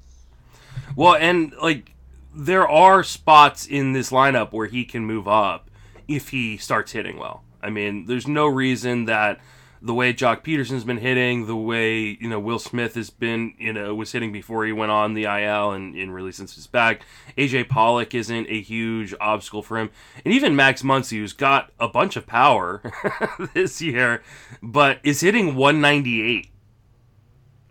Well, 0.97 1.14
and 1.14 1.55
like 1.62 1.91
there 2.35 2.68
are 2.68 3.03
spots 3.03 3.66
in 3.66 3.93
this 3.93 4.11
lineup 4.11 4.53
where 4.53 4.66
he 4.66 4.85
can 4.85 5.05
move 5.05 5.28
up 5.28 5.70
if 6.09 6.30
he 6.30 6.57
starts 6.57 6.93
hitting 6.93 7.18
well. 7.18 7.45
I 7.62 7.70
mean, 7.70 8.07
there's 8.07 8.26
no 8.26 8.47
reason 8.47 9.05
that 9.07 9.41
the 9.83 9.95
way 9.95 10.14
Joc 10.14 10.45
Pederson's 10.45 10.85
been 10.85 10.99
hitting, 10.99 11.47
the 11.47 11.57
way 11.57 12.16
you 12.20 12.28
know 12.28 12.39
Will 12.39 12.61
Smith 12.61 12.95
has 12.95 13.11
been, 13.11 13.55
you 13.59 13.72
know, 13.72 13.95
was 13.95 14.12
hitting 14.12 14.33
before 14.33 14.64
he 14.64 14.72
went 14.72 14.93
on 14.93 15.14
the 15.14 15.24
IL 15.24 15.72
and, 15.72 15.95
and 15.97 16.14
really 16.14 16.30
since 16.33 16.55
he's 16.55 16.68
back. 16.68 17.03
AJ 17.37 17.68
Pollock 17.68 18.14
isn't 18.14 18.47
a 18.49 18.61
huge 18.61 19.12
obstacle 19.20 19.62
for 19.62 19.78
him, 19.78 19.91
and 20.24 20.33
even 20.33 20.55
Max 20.55 20.83
Muncy, 20.83 21.18
who's 21.18 21.33
got 21.33 21.72
a 21.80 21.89
bunch 21.89 22.16
of 22.16 22.26
power 22.26 22.80
this 23.55 23.83
year, 23.83 24.22
but 24.62 25.01
is 25.03 25.20
hitting 25.20 25.57
198. 25.57 26.51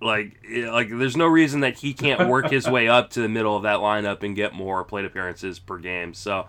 Like, 0.02 0.44
like, 0.50 0.90
there's 0.90 1.16
no 1.16 1.28
reason 1.28 1.60
that 1.62 1.78
he 1.78 1.94
can't 1.94 2.28
work 2.28 2.50
his 2.50 2.68
way 2.68 2.88
up 2.88 3.12
to 3.12 3.22
the 3.22 3.30
middle 3.30 3.56
of 3.56 3.64
that 3.64 3.80
lineup 3.80 4.24
and 4.24 4.36
get 4.36 4.54
more 4.54 4.84
plate 4.84 5.06
appearances 5.06 5.60
per 5.60 5.78
game. 5.78 6.14
So, 6.14 6.48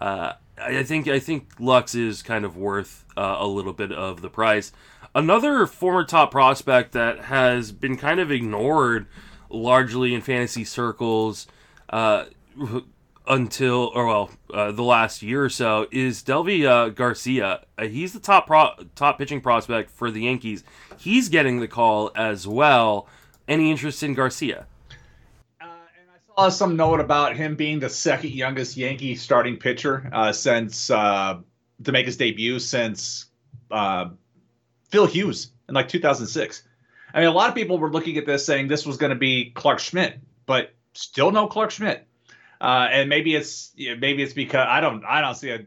uh, 0.00 0.34
I 0.60 0.82
think 0.84 1.08
I 1.08 1.18
think 1.18 1.48
Lux 1.58 1.94
is 1.94 2.22
kind 2.22 2.44
of 2.44 2.56
worth 2.56 3.04
uh, 3.16 3.36
a 3.38 3.46
little 3.46 3.72
bit 3.72 3.90
of 3.90 4.22
the 4.22 4.30
price. 4.30 4.72
Another 5.14 5.66
former 5.66 6.04
top 6.04 6.30
prospect 6.30 6.92
that 6.92 7.24
has 7.24 7.72
been 7.72 7.96
kind 7.96 8.20
of 8.20 8.30
ignored 8.30 9.06
largely 9.50 10.14
in 10.14 10.20
fantasy 10.22 10.64
circles 10.64 11.46
uh, 11.90 12.26
until, 13.26 13.90
or 13.94 14.06
well, 14.06 14.30
uh, 14.52 14.72
the 14.72 14.82
last 14.82 15.22
year 15.22 15.44
or 15.44 15.48
so 15.48 15.86
is 15.90 16.22
Deivi 16.22 16.66
uh, 16.66 16.88
Garcia. 16.88 17.64
Uh, 17.78 17.84
he's 17.86 18.12
the 18.12 18.20
top 18.20 18.46
pro- 18.46 18.74
top 18.94 19.18
pitching 19.18 19.40
prospect 19.40 19.90
for 19.90 20.10
the 20.10 20.22
Yankees. 20.22 20.64
He's 20.98 21.28
getting 21.28 21.60
the 21.60 21.68
call 21.68 22.10
as 22.14 22.46
well. 22.46 23.08
Any 23.48 23.70
interest 23.70 24.02
in 24.02 24.14
Garcia? 24.14 24.66
Uh, 25.60 25.66
saw 26.36 26.48
some 26.48 26.76
note 26.76 27.00
about 27.00 27.36
him 27.36 27.56
being 27.56 27.78
the 27.80 27.88
second 27.88 28.30
youngest 28.30 28.76
Yankee 28.76 29.14
starting 29.14 29.56
pitcher 29.56 30.08
uh, 30.12 30.32
since 30.32 30.90
uh, 30.90 31.38
to 31.84 31.92
make 31.92 32.06
his 32.06 32.16
debut 32.16 32.58
since 32.58 33.26
uh, 33.70 34.08
Phil 34.90 35.06
Hughes 35.06 35.52
in 35.68 35.74
like 35.74 35.88
2006. 35.88 36.62
I 37.14 37.20
mean, 37.20 37.28
a 37.28 37.32
lot 37.32 37.48
of 37.48 37.54
people 37.54 37.78
were 37.78 37.90
looking 37.90 38.16
at 38.16 38.26
this 38.26 38.44
saying 38.44 38.68
this 38.68 38.86
was 38.86 38.96
going 38.96 39.10
to 39.10 39.16
be 39.16 39.50
Clarke 39.50 39.80
Schmidt, 39.80 40.18
but 40.46 40.72
still 40.94 41.30
no 41.30 41.46
Clarke 41.46 41.70
Schmidt. 41.70 42.06
Uh, 42.62 42.88
and 42.92 43.08
maybe 43.08 43.34
it's 43.34 43.72
you 43.74 43.90
know, 43.90 43.96
maybe 44.00 44.22
it's 44.22 44.34
because 44.34 44.64
I 44.68 44.80
don't 44.80 45.04
I 45.04 45.20
don't 45.20 45.34
see 45.34 45.50
a 45.50 45.66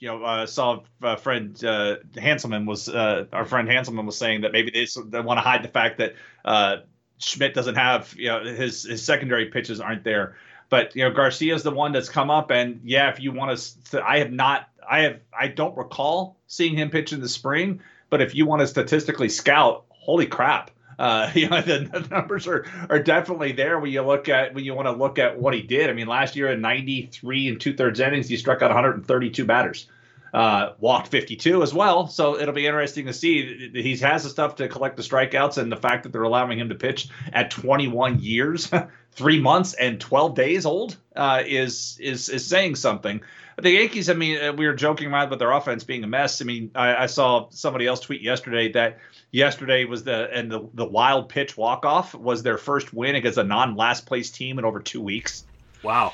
you 0.00 0.08
know 0.08 0.24
uh, 0.24 0.46
saw 0.46 0.80
friend 1.18 1.54
uh, 1.64 1.98
Hanselman 2.16 2.66
was 2.66 2.88
uh, 2.88 3.26
our 3.32 3.44
friend 3.44 3.68
Hanselman 3.68 4.04
was 4.04 4.18
saying 4.18 4.40
that 4.40 4.50
maybe 4.50 4.72
they, 4.72 4.86
they 5.10 5.20
want 5.20 5.38
to 5.38 5.42
hide 5.42 5.62
the 5.62 5.68
fact 5.68 5.98
that 5.98 6.16
uh, 6.44 6.78
Schmidt 7.18 7.54
doesn't 7.54 7.76
have 7.76 8.12
you 8.18 8.26
know 8.26 8.44
his 8.44 8.82
his 8.82 9.04
secondary 9.04 9.46
pitches 9.46 9.80
aren't 9.80 10.02
there. 10.02 10.36
But 10.70 10.96
you 10.96 11.04
know 11.04 11.12
Garcia 11.12 11.54
is 11.54 11.62
the 11.62 11.70
one 11.70 11.92
that's 11.92 12.08
come 12.08 12.30
up, 12.30 12.50
and 12.50 12.80
yeah, 12.82 13.10
if 13.10 13.20
you 13.20 13.30
want 13.30 13.56
to, 13.90 14.04
I 14.04 14.18
have 14.18 14.32
not 14.32 14.68
I 14.90 15.02
have 15.02 15.20
I 15.38 15.46
don't 15.46 15.76
recall 15.76 16.40
seeing 16.48 16.76
him 16.76 16.90
pitch 16.90 17.12
in 17.12 17.20
the 17.20 17.28
spring. 17.28 17.80
But 18.10 18.20
if 18.20 18.34
you 18.34 18.44
want 18.44 18.58
to 18.60 18.66
statistically 18.66 19.28
scout, 19.28 19.84
holy 19.88 20.26
crap. 20.26 20.72
Uh, 20.98 21.30
you 21.34 21.48
know 21.48 21.60
the, 21.60 21.88
the, 21.90 22.00
numbers 22.10 22.46
are 22.46 22.66
are 22.90 22.98
definitely 22.98 23.52
there 23.52 23.78
when 23.78 23.90
you 23.90 24.02
look 24.02 24.28
at 24.28 24.54
when 24.54 24.64
you 24.64 24.74
want 24.74 24.86
to 24.86 24.92
look 24.92 25.18
at 25.18 25.38
what 25.38 25.54
he 25.54 25.62
did. 25.62 25.90
I 25.90 25.92
mean, 25.92 26.06
last 26.06 26.36
year 26.36 26.50
in 26.50 26.60
93 26.60 27.48
and 27.48 27.60
two 27.60 27.76
thirds 27.76 28.00
innings, 28.00 28.28
he 28.28 28.36
struck 28.36 28.62
out 28.62 28.70
132 28.70 29.44
batters, 29.44 29.86
uh, 30.34 30.72
walked 30.78 31.08
52 31.08 31.62
as 31.62 31.72
well. 31.72 32.08
So 32.08 32.38
it'll 32.38 32.54
be 32.54 32.66
interesting 32.66 33.06
to 33.06 33.14
see. 33.14 33.70
He 33.72 33.96
has 33.98 34.24
the 34.24 34.30
stuff 34.30 34.56
to 34.56 34.68
collect 34.68 34.96
the 34.96 35.02
strikeouts, 35.02 35.56
and 35.56 35.72
the 35.72 35.76
fact 35.76 36.02
that 36.02 36.12
they're 36.12 36.22
allowing 36.22 36.58
him 36.58 36.68
to 36.68 36.74
pitch 36.74 37.08
at 37.32 37.50
21 37.50 38.20
years, 38.20 38.70
three 39.12 39.40
months, 39.40 39.72
and 39.74 40.00
12 40.00 40.34
days 40.34 40.66
old 40.66 40.96
uh, 41.16 41.42
is 41.46 41.96
is 42.00 42.28
is 42.28 42.46
saying 42.46 42.74
something 42.74 43.22
the 43.60 43.70
Yankees, 43.70 44.10
I 44.10 44.14
mean, 44.14 44.42
uh, 44.42 44.52
we 44.52 44.66
were 44.66 44.74
joking 44.74 45.12
around 45.12 45.28
about 45.28 45.38
their 45.38 45.52
offense 45.52 45.84
being 45.84 46.02
a 46.02 46.06
mess. 46.06 46.42
I 46.42 46.44
mean, 46.44 46.70
I, 46.74 46.96
I 46.96 47.06
saw 47.06 47.48
somebody 47.50 47.86
else 47.86 48.00
tweet 48.00 48.20
yesterday 48.20 48.72
that 48.72 48.98
yesterday 49.30 49.84
was 49.84 50.04
the 50.04 50.30
and 50.32 50.50
the 50.50 50.68
the 50.74 50.84
wild 50.84 51.28
pitch 51.28 51.56
walk 51.56 51.84
off 51.84 52.14
was 52.14 52.42
their 52.42 52.58
first 52.58 52.92
win 52.92 53.14
against 53.14 53.38
a 53.38 53.44
non 53.44 53.76
last 53.76 54.06
place 54.06 54.30
team 54.30 54.58
in 54.58 54.64
over 54.64 54.80
two 54.80 55.00
weeks. 55.00 55.44
Wow. 55.82 56.12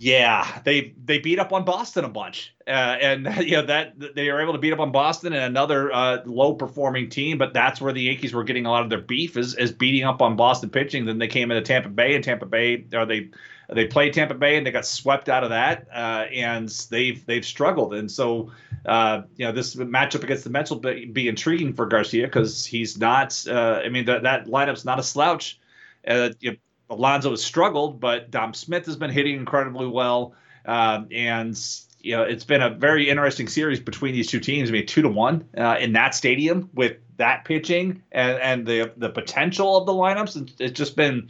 Yeah, 0.00 0.60
they 0.64 0.94
they 1.04 1.18
beat 1.18 1.40
up 1.40 1.52
on 1.52 1.64
Boston 1.64 2.04
a 2.04 2.08
bunch, 2.08 2.54
uh, 2.68 2.70
and 2.70 3.26
you 3.44 3.56
know 3.56 3.66
that 3.66 3.94
they 4.14 4.30
were 4.30 4.40
able 4.40 4.52
to 4.52 4.58
beat 4.60 4.72
up 4.72 4.78
on 4.78 4.92
Boston 4.92 5.32
and 5.32 5.42
another 5.42 5.92
uh, 5.92 6.18
low 6.24 6.54
performing 6.54 7.08
team. 7.08 7.36
But 7.36 7.52
that's 7.52 7.80
where 7.80 7.92
the 7.92 8.02
Yankees 8.02 8.32
were 8.32 8.44
getting 8.44 8.64
a 8.64 8.70
lot 8.70 8.84
of 8.84 8.90
their 8.90 9.00
beef 9.00 9.36
is 9.36 9.56
is 9.56 9.72
beating 9.72 10.04
up 10.04 10.22
on 10.22 10.36
Boston 10.36 10.70
pitching. 10.70 11.04
Then 11.04 11.18
they 11.18 11.26
came 11.26 11.50
into 11.50 11.62
Tampa 11.62 11.88
Bay, 11.88 12.14
and 12.14 12.22
Tampa 12.22 12.46
Bay 12.46 12.76
they 12.76 13.30
they 13.70 13.86
played 13.88 14.14
Tampa 14.14 14.34
Bay 14.34 14.56
and 14.56 14.64
they 14.64 14.70
got 14.70 14.86
swept 14.86 15.28
out 15.28 15.42
of 15.42 15.50
that, 15.50 15.88
uh, 15.92 16.26
and 16.32 16.68
they've 16.90 17.24
they've 17.26 17.44
struggled. 17.44 17.92
And 17.92 18.08
so, 18.08 18.52
uh, 18.86 19.22
you 19.34 19.46
know, 19.46 19.52
this 19.52 19.74
matchup 19.74 20.22
against 20.22 20.44
the 20.44 20.50
Mets 20.50 20.70
will 20.70 20.78
be, 20.78 21.06
be 21.06 21.26
intriguing 21.26 21.72
for 21.72 21.86
Garcia 21.86 22.26
because 22.28 22.64
he's 22.64 22.98
not. 22.98 23.44
Uh, 23.48 23.80
I 23.84 23.88
mean, 23.88 24.04
that 24.04 24.22
that 24.22 24.46
lineup's 24.46 24.84
not 24.84 25.00
a 25.00 25.02
slouch. 25.02 25.58
Uh, 26.06 26.30
you 26.38 26.52
know, 26.52 26.56
Alonso 26.90 27.30
has 27.30 27.44
struggled, 27.44 28.00
but 28.00 28.30
Dom 28.30 28.54
Smith 28.54 28.86
has 28.86 28.96
been 28.96 29.10
hitting 29.10 29.36
incredibly 29.36 29.86
well, 29.86 30.34
uh, 30.64 31.02
and 31.10 31.58
you 32.00 32.16
know, 32.16 32.22
it's 32.22 32.44
been 32.44 32.62
a 32.62 32.70
very 32.70 33.08
interesting 33.08 33.48
series 33.48 33.80
between 33.80 34.14
these 34.14 34.28
two 34.28 34.40
teams. 34.40 34.68
I 34.68 34.72
mean, 34.72 34.86
two 34.86 35.02
to 35.02 35.08
one 35.08 35.48
uh, 35.56 35.76
in 35.80 35.92
that 35.94 36.14
stadium 36.14 36.70
with 36.74 36.96
that 37.16 37.44
pitching 37.44 38.02
and 38.12 38.38
and 38.40 38.66
the 38.66 38.92
the 38.96 39.10
potential 39.10 39.76
of 39.76 39.86
the 39.86 39.92
lineups. 39.92 40.60
It's 40.60 40.78
just 40.78 40.96
been 40.96 41.28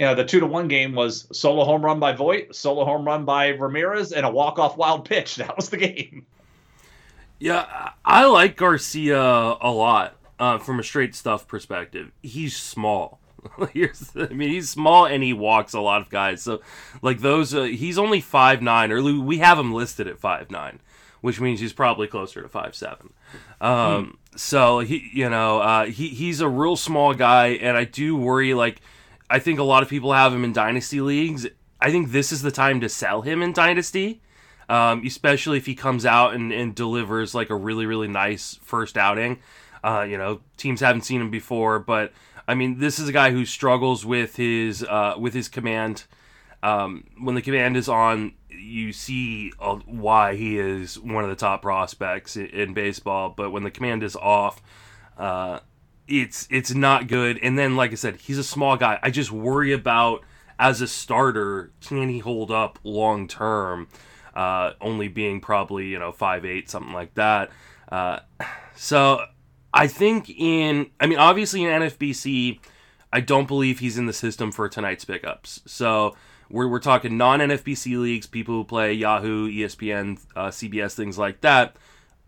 you 0.00 0.06
know, 0.06 0.14
the 0.14 0.24
two 0.24 0.40
to 0.40 0.46
one 0.46 0.66
game 0.66 0.94
was 0.94 1.28
solo 1.30 1.62
home 1.64 1.84
run 1.84 2.00
by 2.00 2.12
Voit, 2.14 2.56
solo 2.56 2.86
home 2.86 3.04
run 3.04 3.26
by 3.26 3.48
Ramirez, 3.48 4.12
and 4.12 4.24
a 4.24 4.30
walk 4.30 4.58
off 4.58 4.78
wild 4.78 5.04
pitch. 5.04 5.36
That 5.40 5.54
was 5.56 5.68
the 5.68 5.76
game. 5.76 6.24
Yeah, 7.38 7.90
I 8.02 8.24
like 8.24 8.56
Garcia 8.56 9.20
a 9.20 9.70
lot 9.70 10.16
uh, 10.38 10.58
from 10.58 10.80
a 10.80 10.82
straight 10.82 11.14
stuff 11.14 11.46
perspective. 11.46 12.12
He's 12.22 12.56
small. 12.56 13.20
I 13.58 14.32
mean, 14.32 14.50
he's 14.50 14.70
small 14.70 15.06
and 15.06 15.22
he 15.22 15.32
walks 15.32 15.72
a 15.72 15.80
lot 15.80 16.02
of 16.02 16.10
guys. 16.10 16.42
So, 16.42 16.60
like 17.02 17.20
those, 17.20 17.54
uh, 17.54 17.62
he's 17.62 17.98
only 17.98 18.20
five 18.20 18.62
nine, 18.62 18.92
or 18.92 19.02
we 19.02 19.38
have 19.38 19.58
him 19.58 19.72
listed 19.72 20.06
at 20.06 20.18
five 20.18 20.50
nine, 20.50 20.80
which 21.20 21.40
means 21.40 21.60
he's 21.60 21.72
probably 21.72 22.06
closer 22.06 22.42
to 22.42 22.48
five 22.48 22.74
seven. 22.74 23.12
Um, 23.60 24.04
hmm. 24.04 24.36
So 24.36 24.80
he, 24.80 25.10
you 25.12 25.28
know, 25.28 25.60
uh, 25.60 25.86
he 25.86 26.08
he's 26.08 26.40
a 26.40 26.48
real 26.48 26.76
small 26.76 27.14
guy, 27.14 27.48
and 27.48 27.76
I 27.76 27.84
do 27.84 28.16
worry 28.16 28.54
like 28.54 28.80
I 29.28 29.38
think 29.38 29.58
a 29.58 29.64
lot 29.64 29.82
of 29.82 29.88
people 29.88 30.12
have 30.12 30.32
him 30.32 30.44
in 30.44 30.52
dynasty 30.52 31.00
leagues. 31.00 31.46
I 31.80 31.90
think 31.90 32.10
this 32.10 32.32
is 32.32 32.42
the 32.42 32.50
time 32.50 32.80
to 32.80 32.88
sell 32.88 33.22
him 33.22 33.42
in 33.42 33.52
dynasty, 33.52 34.20
um, 34.68 35.04
especially 35.06 35.56
if 35.56 35.66
he 35.66 35.74
comes 35.74 36.04
out 36.04 36.34
and, 36.34 36.52
and, 36.52 36.74
delivers 36.74 37.34
like 37.34 37.48
a 37.48 37.56
really 37.56 37.86
really 37.86 38.08
nice 38.08 38.58
first 38.62 38.98
outing. 38.98 39.38
Uh, 39.82 40.06
you 40.08 40.18
know, 40.18 40.40
teams 40.56 40.80
haven't 40.80 41.02
seen 41.02 41.20
him 41.20 41.30
before, 41.30 41.78
but 41.78 42.12
I 42.50 42.54
mean, 42.54 42.80
this 42.80 42.98
is 42.98 43.08
a 43.08 43.12
guy 43.12 43.30
who 43.30 43.44
struggles 43.44 44.04
with 44.04 44.34
his 44.34 44.82
uh, 44.82 45.14
with 45.16 45.34
his 45.34 45.48
command. 45.48 46.02
Um, 46.64 47.04
when 47.16 47.36
the 47.36 47.42
command 47.42 47.76
is 47.76 47.88
on, 47.88 48.32
you 48.48 48.92
see 48.92 49.52
uh, 49.60 49.76
why 49.86 50.34
he 50.34 50.58
is 50.58 50.98
one 50.98 51.22
of 51.22 51.30
the 51.30 51.36
top 51.36 51.62
prospects 51.62 52.36
in, 52.36 52.46
in 52.46 52.74
baseball. 52.74 53.32
But 53.36 53.52
when 53.52 53.62
the 53.62 53.70
command 53.70 54.02
is 54.02 54.16
off, 54.16 54.60
uh, 55.16 55.60
it's 56.08 56.48
it's 56.50 56.74
not 56.74 57.06
good. 57.06 57.38
And 57.40 57.56
then, 57.56 57.76
like 57.76 57.92
I 57.92 57.94
said, 57.94 58.16
he's 58.16 58.38
a 58.38 58.42
small 58.42 58.76
guy. 58.76 58.98
I 59.00 59.10
just 59.10 59.30
worry 59.30 59.72
about 59.72 60.24
as 60.58 60.80
a 60.80 60.88
starter, 60.88 61.70
can 61.80 62.08
he 62.08 62.18
hold 62.18 62.50
up 62.50 62.80
long 62.82 63.28
term? 63.28 63.86
Uh, 64.34 64.72
only 64.80 65.06
being 65.06 65.40
probably 65.40 65.86
you 65.86 66.00
know 66.00 66.10
five 66.10 66.44
eight 66.44 66.68
something 66.68 66.92
like 66.92 67.14
that. 67.14 67.52
Uh, 67.92 68.18
so 68.74 69.24
I 69.72 69.86
think 69.86 70.30
in, 70.30 70.90
I 70.98 71.06
mean, 71.06 71.18
obviously 71.18 71.64
in 71.64 71.70
NFBC, 71.82 72.60
I 73.12 73.20
don't 73.20 73.48
believe 73.48 73.78
he's 73.78 73.98
in 73.98 74.06
the 74.06 74.12
system 74.12 74.52
for 74.52 74.68
tonight's 74.68 75.04
pickups. 75.04 75.60
So 75.66 76.16
we're, 76.48 76.68
we're 76.68 76.80
talking 76.80 77.16
non 77.16 77.40
NFBC 77.40 78.00
leagues, 78.00 78.26
people 78.26 78.54
who 78.54 78.64
play 78.64 78.92
Yahoo, 78.92 79.48
ESPN, 79.48 80.20
uh, 80.34 80.48
CBS, 80.48 80.94
things 80.94 81.18
like 81.18 81.40
that. 81.40 81.76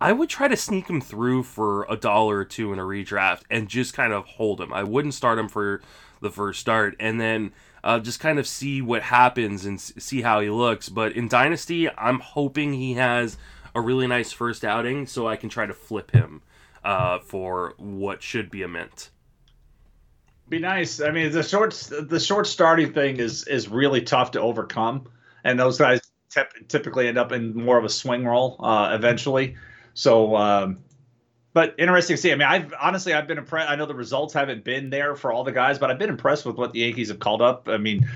I 0.00 0.12
would 0.12 0.28
try 0.28 0.48
to 0.48 0.56
sneak 0.56 0.88
him 0.88 1.00
through 1.00 1.44
for 1.44 1.86
a 1.88 1.96
dollar 1.96 2.38
or 2.38 2.44
two 2.44 2.72
in 2.72 2.80
a 2.80 2.82
redraft 2.82 3.42
and 3.50 3.68
just 3.68 3.94
kind 3.94 4.12
of 4.12 4.24
hold 4.24 4.60
him. 4.60 4.72
I 4.72 4.82
wouldn't 4.82 5.14
start 5.14 5.38
him 5.38 5.48
for 5.48 5.80
the 6.20 6.30
first 6.30 6.60
start 6.60 6.96
and 6.98 7.20
then 7.20 7.52
uh, 7.84 8.00
just 8.00 8.18
kind 8.18 8.38
of 8.38 8.46
see 8.46 8.82
what 8.82 9.02
happens 9.02 9.64
and 9.64 9.80
see 9.80 10.22
how 10.22 10.40
he 10.40 10.50
looks. 10.50 10.88
But 10.88 11.12
in 11.12 11.28
Dynasty, 11.28 11.88
I'm 11.90 12.18
hoping 12.18 12.72
he 12.72 12.94
has 12.94 13.36
a 13.74 13.80
really 13.80 14.08
nice 14.08 14.32
first 14.32 14.64
outing 14.64 15.06
so 15.06 15.28
I 15.28 15.36
can 15.36 15.48
try 15.48 15.66
to 15.66 15.74
flip 15.74 16.10
him 16.10 16.42
uh, 16.84 17.18
for 17.20 17.74
what 17.78 18.22
should 18.22 18.50
be 18.50 18.62
a 18.62 18.68
mint. 18.68 19.10
Be 20.48 20.58
nice. 20.58 21.00
I 21.00 21.10
mean, 21.10 21.32
the 21.32 21.42
short 21.42 21.72
the 21.90 22.20
short 22.20 22.46
starting 22.46 22.92
thing 22.92 23.18
is 23.18 23.46
is 23.46 23.68
really 23.68 24.02
tough 24.02 24.32
to 24.32 24.40
overcome, 24.40 25.08
and 25.44 25.58
those 25.58 25.78
guys 25.78 26.00
typically 26.68 27.08
end 27.08 27.18
up 27.18 27.32
in 27.32 27.54
more 27.54 27.78
of 27.78 27.84
a 27.84 27.88
swing 27.88 28.24
role 28.24 28.56
uh, 28.60 28.90
eventually. 28.94 29.56
So, 29.94 30.36
um, 30.36 30.78
but 31.52 31.74
interesting 31.78 32.16
to 32.16 32.22
see. 32.22 32.32
I 32.32 32.34
mean, 32.34 32.48
I've 32.48 32.74
honestly 32.80 33.14
I've 33.14 33.26
been 33.26 33.38
impressed. 33.38 33.70
I 33.70 33.76
know 33.76 33.86
the 33.86 33.94
results 33.94 34.34
haven't 34.34 34.64
been 34.64 34.90
there 34.90 35.14
for 35.14 35.32
all 35.32 35.44
the 35.44 35.52
guys, 35.52 35.78
but 35.78 35.90
I've 35.90 35.98
been 35.98 36.10
impressed 36.10 36.44
with 36.44 36.56
what 36.56 36.72
the 36.72 36.80
Yankees 36.80 37.08
have 37.08 37.18
called 37.18 37.42
up. 37.42 37.68
I 37.68 37.78
mean, 37.78 38.08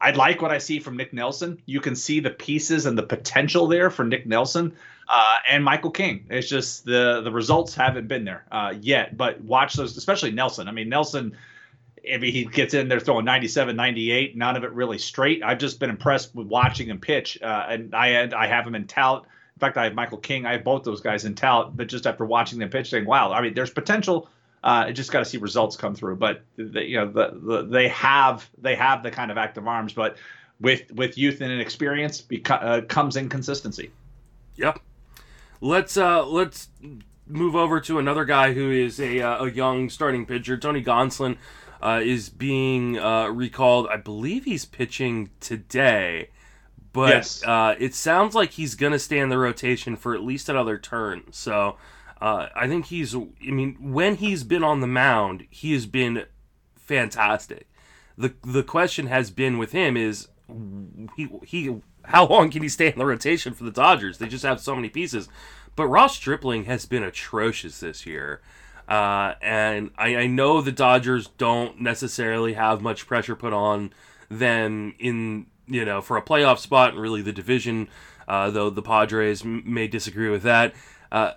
I 0.00 0.12
like 0.12 0.40
what 0.40 0.50
I 0.50 0.58
see 0.58 0.80
from 0.80 0.96
Nick 0.96 1.12
Nelson. 1.12 1.60
You 1.66 1.80
can 1.80 1.94
see 1.94 2.20
the 2.20 2.30
pieces 2.30 2.86
and 2.86 2.96
the 2.96 3.02
potential 3.02 3.66
there 3.66 3.90
for 3.90 4.04
Nick 4.04 4.26
Nelson 4.26 4.74
uh, 5.08 5.36
and 5.48 5.64
Michael 5.64 5.90
King. 5.90 6.24
It's 6.30 6.48
just 6.48 6.84
the 6.84 7.20
the 7.22 7.30
results 7.30 7.74
haven't 7.74 8.08
been 8.08 8.24
there 8.24 8.44
uh, 8.50 8.74
yet. 8.80 9.16
But 9.16 9.40
watch 9.42 9.74
those, 9.74 9.96
especially 9.96 10.30
Nelson. 10.30 10.68
I 10.68 10.72
mean, 10.72 10.88
Nelson. 10.88 11.36
If 12.02 12.22
he 12.22 12.46
gets 12.46 12.72
in 12.72 12.88
there 12.88 12.98
throwing 12.98 13.26
97, 13.26 13.76
98, 13.76 14.34
none 14.34 14.56
of 14.56 14.64
it 14.64 14.72
really 14.72 14.96
straight. 14.96 15.42
I've 15.44 15.58
just 15.58 15.78
been 15.78 15.90
impressed 15.90 16.34
with 16.34 16.46
watching 16.46 16.88
him 16.88 16.98
pitch, 16.98 17.38
uh, 17.42 17.66
and 17.68 17.94
I 17.94 18.08
had, 18.08 18.32
I 18.32 18.46
have 18.46 18.66
him 18.66 18.74
in 18.74 18.86
tout. 18.86 19.26
In 19.56 19.60
fact, 19.60 19.76
I 19.76 19.84
have 19.84 19.94
Michael 19.94 20.16
King. 20.16 20.46
I 20.46 20.52
have 20.52 20.64
both 20.64 20.82
those 20.82 21.02
guys 21.02 21.26
in 21.26 21.34
tout. 21.34 21.76
But 21.76 21.88
just 21.88 22.06
after 22.06 22.24
watching 22.24 22.58
them 22.58 22.70
pitch, 22.70 22.88
saying, 22.88 23.04
"Wow, 23.04 23.32
I 23.32 23.42
mean, 23.42 23.52
there's 23.52 23.68
potential." 23.68 24.30
Uh, 24.62 24.84
you 24.88 24.92
just 24.92 25.10
got 25.10 25.20
to 25.20 25.24
see 25.24 25.38
results 25.38 25.76
come 25.76 25.94
through. 25.94 26.16
But 26.16 26.42
the, 26.56 26.84
you 26.84 26.96
know, 26.96 27.10
the, 27.10 27.40
the, 27.42 27.62
they 27.62 27.88
have 27.88 28.48
they 28.58 28.74
have 28.74 29.02
the 29.02 29.10
kind 29.10 29.30
of 29.30 29.38
active 29.38 29.66
arms, 29.66 29.92
but 29.92 30.16
with 30.60 30.92
with 30.92 31.16
youth 31.16 31.40
and 31.40 31.50
inexperience 31.50 32.20
beca- 32.20 32.62
uh, 32.62 32.80
comes 32.82 33.16
inconsistency. 33.16 33.90
Yep. 34.56 34.80
Let's 35.60 35.96
uh 35.96 36.26
let's 36.26 36.68
move 37.26 37.54
over 37.54 37.80
to 37.80 37.98
another 37.98 38.24
guy 38.24 38.52
who 38.52 38.70
is 38.70 39.00
a 39.00 39.20
uh, 39.20 39.44
a 39.44 39.50
young 39.50 39.88
starting 39.88 40.26
pitcher. 40.26 40.56
Tony 40.56 40.82
Gonsolin 40.82 41.36
uh, 41.82 42.00
is 42.02 42.28
being 42.28 42.98
uh, 42.98 43.28
recalled. 43.28 43.88
I 43.88 43.96
believe 43.96 44.44
he's 44.44 44.64
pitching 44.64 45.30
today, 45.40 46.30
but 46.92 47.10
yes. 47.10 47.42
uh, 47.44 47.74
it 47.78 47.94
sounds 47.94 48.34
like 48.34 48.52
he's 48.52 48.74
gonna 48.74 48.98
stay 48.98 49.18
in 49.18 49.28
the 49.28 49.38
rotation 49.38 49.96
for 49.96 50.14
at 50.14 50.22
least 50.22 50.48
another 50.48 50.76
turn. 50.78 51.24
So 51.30 51.76
uh, 52.20 52.48
I 52.54 52.68
think 52.68 52.86
he's. 52.86 53.14
I 53.14 53.50
mean, 53.50 53.76
when 53.92 54.16
he's 54.16 54.44
been 54.44 54.64
on 54.64 54.80
the 54.80 54.86
mound, 54.86 55.46
he 55.50 55.72
has 55.72 55.86
been 55.86 56.26
fantastic. 56.76 57.68
the 58.16 58.34
The 58.44 58.62
question 58.62 59.06
has 59.06 59.30
been 59.30 59.58
with 59.58 59.72
him 59.72 59.96
is 59.96 60.28
he 61.16 61.28
he 61.44 61.80
how 62.04 62.26
long 62.26 62.50
can 62.50 62.62
he 62.62 62.68
stay 62.68 62.88
in 62.88 62.98
the 62.98 63.06
rotation 63.06 63.54
for 63.54 63.64
the 63.64 63.70
Dodgers? 63.70 64.18
They 64.18 64.28
just 64.28 64.44
have 64.44 64.60
so 64.60 64.74
many 64.74 64.88
pieces. 64.88 65.28
But 65.76 65.86
Ross 65.86 66.16
Stripling 66.16 66.64
has 66.64 66.86
been 66.86 67.02
atrocious 67.02 67.80
this 67.80 68.04
year. 68.04 68.40
Uh, 68.88 69.34
and 69.40 69.90
I, 69.96 70.16
I, 70.16 70.26
know 70.26 70.60
the 70.60 70.72
Dodgers 70.72 71.28
don't 71.38 71.80
necessarily 71.80 72.54
have 72.54 72.82
much 72.82 73.06
pressure 73.06 73.36
put 73.36 73.52
on 73.52 73.92
them 74.28 74.96
in, 74.98 75.46
you 75.68 75.84
know, 75.84 76.00
for 76.00 76.16
a 76.16 76.22
playoff 76.22 76.58
spot 76.58 76.90
and 76.90 77.00
really 77.00 77.22
the 77.22 77.32
division, 77.32 77.88
uh, 78.26 78.50
though 78.50 78.68
the 78.68 78.82
Padres 78.82 79.44
may 79.44 79.86
disagree 79.86 80.28
with 80.28 80.42
that. 80.42 80.74
Uh, 81.12 81.34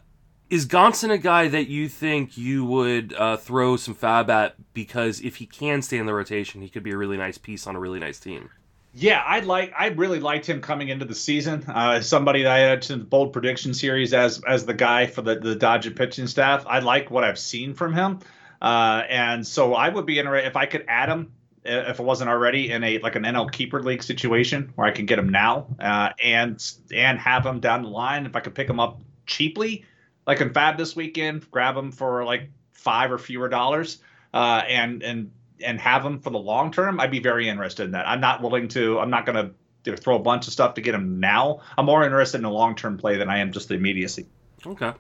is 0.53 0.67
Gonson 0.67 1.09
a 1.09 1.17
guy 1.17 1.47
that 1.47 1.67
you 1.67 1.89
think 1.89 2.37
you 2.37 2.63
would 2.63 3.11
uh, 3.17 3.37
throw 3.37 3.75
some 3.75 3.95
FAAB 3.95 4.29
at 4.29 4.73
because 4.75 5.19
if 5.21 5.37
he 5.37 5.47
can 5.47 5.81
stay 5.81 5.97
in 5.97 6.05
the 6.05 6.13
rotation, 6.13 6.61
he 6.61 6.69
could 6.69 6.83
be 6.83 6.91
a 6.91 6.97
really 6.97 7.17
nice 7.17 7.39
piece 7.39 7.65
on 7.65 7.75
a 7.75 7.79
really 7.79 7.97
nice 7.97 8.19
team? 8.19 8.51
Yeah, 8.93 9.23
I 9.25 9.39
like. 9.39 9.73
I 9.75 9.87
really 9.87 10.19
liked 10.19 10.47
him 10.47 10.61
coming 10.61 10.89
into 10.89 11.05
the 11.05 11.15
season. 11.15 11.63
Uh, 11.67 12.01
somebody 12.01 12.43
that 12.43 12.51
I 12.51 12.59
had 12.59 12.83
to 12.83 12.97
the 12.97 13.03
bold 13.03 13.33
prediction 13.33 13.73
series 13.73 14.13
as 14.13 14.43
as 14.47 14.67
the 14.67 14.75
guy 14.75 15.07
for 15.07 15.23
the 15.23 15.39
the 15.39 15.55
Dodger 15.55 15.89
pitching 15.89 16.27
staff. 16.27 16.63
I 16.67 16.77
like 16.77 17.09
what 17.09 17.23
I've 17.23 17.39
seen 17.39 17.73
from 17.73 17.91
him, 17.91 18.19
uh, 18.61 19.01
and 19.09 19.47
so 19.47 19.73
I 19.73 19.89
would 19.89 20.05
be 20.05 20.19
interested 20.19 20.47
if 20.47 20.55
I 20.55 20.67
could 20.67 20.85
add 20.87 21.09
him 21.09 21.31
if 21.65 21.99
it 21.99 22.03
wasn't 22.03 22.29
already 22.29 22.69
in 22.69 22.83
a 22.83 22.99
like 22.99 23.15
an 23.15 23.23
NL 23.23 23.51
keeper 23.51 23.81
league 23.81 24.03
situation 24.03 24.71
where 24.75 24.85
I 24.85 24.91
can 24.91 25.07
get 25.07 25.17
him 25.17 25.29
now 25.29 25.65
uh, 25.79 26.09
and 26.23 26.63
and 26.93 27.17
have 27.17 27.43
him 27.43 27.59
down 27.59 27.81
the 27.81 27.89
line. 27.89 28.27
If 28.27 28.35
I 28.35 28.41
could 28.41 28.53
pick 28.53 28.69
him 28.69 28.79
up 28.79 28.99
cheaply, 29.25 29.85
like 30.25 30.41
in 30.41 30.51
FAAB 30.51 30.77
this 30.77 30.95
weekend, 30.95 31.49
grab 31.51 31.75
them 31.75 31.91
for 31.91 32.23
like 32.23 32.49
five 32.71 33.11
or 33.11 33.17
fewer 33.17 33.49
dollars, 33.49 33.99
uh, 34.33 34.61
and 34.67 35.03
and 35.03 35.31
and 35.63 35.79
have 35.79 36.03
them 36.03 36.19
for 36.19 36.29
the 36.29 36.39
long 36.39 36.71
term, 36.71 36.99
I'd 36.99 37.11
be 37.11 37.19
very 37.19 37.47
interested 37.47 37.83
in 37.83 37.91
that. 37.91 38.07
I'm 38.07 38.21
not 38.21 38.41
willing 38.41 38.67
to. 38.69 38.99
I'm 38.99 39.09
not 39.09 39.25
going 39.25 39.53
to 39.83 39.97
throw 39.97 40.15
a 40.15 40.19
bunch 40.19 40.47
of 40.47 40.53
stuff 40.53 40.75
to 40.75 40.81
get 40.81 40.93
them 40.93 41.19
now. 41.19 41.61
I'm 41.77 41.85
more 41.85 42.03
interested 42.03 42.37
in 42.37 42.45
a 42.45 42.51
long 42.51 42.75
term 42.75 42.97
play 42.97 43.17
than 43.17 43.29
I 43.29 43.39
am 43.39 43.51
just 43.51 43.69
the 43.69 43.75
immediacy. 43.75 44.27
Okay. 44.65 44.93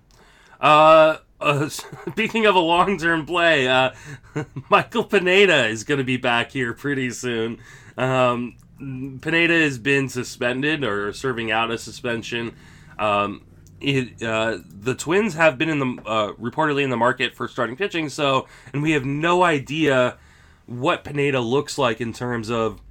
Uh, 0.59 1.17
uh, 1.39 1.69
speaking 2.09 2.45
of 2.45 2.55
a 2.55 2.59
long 2.59 2.97
term 2.97 3.25
play, 3.25 3.67
uh, 3.67 3.91
Michael 4.69 5.03
Pineda 5.03 5.67
is 5.67 5.83
going 5.83 5.99
to 5.99 6.03
be 6.03 6.17
back 6.17 6.51
here 6.51 6.73
pretty 6.73 7.11
soon. 7.11 7.59
Um, 7.97 8.57
Pineda 8.77 9.53
has 9.61 9.77
been 9.77 10.09
suspended 10.09 10.83
or 10.83 11.13
serving 11.13 11.51
out 11.51 11.71
a 11.71 11.77
suspension. 11.77 12.55
Um, 12.99 13.43
it, 13.83 14.23
uh, 14.23 14.59
the 14.65 14.95
Twins 14.95 15.35
have 15.35 15.57
been 15.57 15.69
in 15.69 15.79
the 15.79 16.01
uh, 16.05 16.33
reportedly 16.33 16.83
in 16.83 16.89
the 16.89 16.97
market 16.97 17.35
for 17.35 17.47
starting 17.47 17.75
pitching, 17.75 18.09
so 18.09 18.47
and 18.71 18.81
we 18.81 18.91
have 18.91 19.05
no 19.05 19.43
idea 19.43 20.17
what 20.65 21.03
Pineda 21.03 21.41
looks 21.41 21.77
like 21.77 21.99
in 21.99 22.13
terms 22.13 22.49
of 22.49 22.81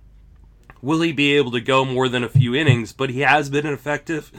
will 0.82 1.00
he 1.00 1.12
be 1.12 1.34
able 1.36 1.50
to 1.52 1.60
go 1.60 1.84
more 1.84 2.08
than 2.08 2.22
a 2.22 2.28
few 2.28 2.54
innings, 2.54 2.92
but 2.92 3.10
he 3.10 3.20
has 3.20 3.48
been 3.48 3.66
an 3.66 3.72
effective 3.72 4.30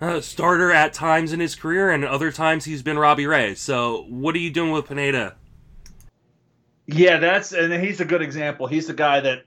uh, 0.00 0.20
starter 0.20 0.70
at 0.70 0.92
times 0.92 1.32
in 1.32 1.40
his 1.40 1.54
career, 1.54 1.90
and 1.90 2.04
other 2.04 2.30
times 2.30 2.64
he's 2.64 2.82
been 2.82 2.98
Robbie 2.98 3.26
Ray. 3.26 3.54
So, 3.54 4.04
what 4.08 4.34
are 4.34 4.38
you 4.38 4.50
doing 4.50 4.70
with 4.70 4.86
Pineda? 4.86 5.36
Yeah, 6.86 7.18
that's 7.18 7.52
and 7.52 7.72
he's 7.72 8.00
a 8.00 8.04
good 8.04 8.22
example. 8.22 8.66
He's 8.66 8.86
the 8.86 8.94
guy 8.94 9.20
that 9.20 9.44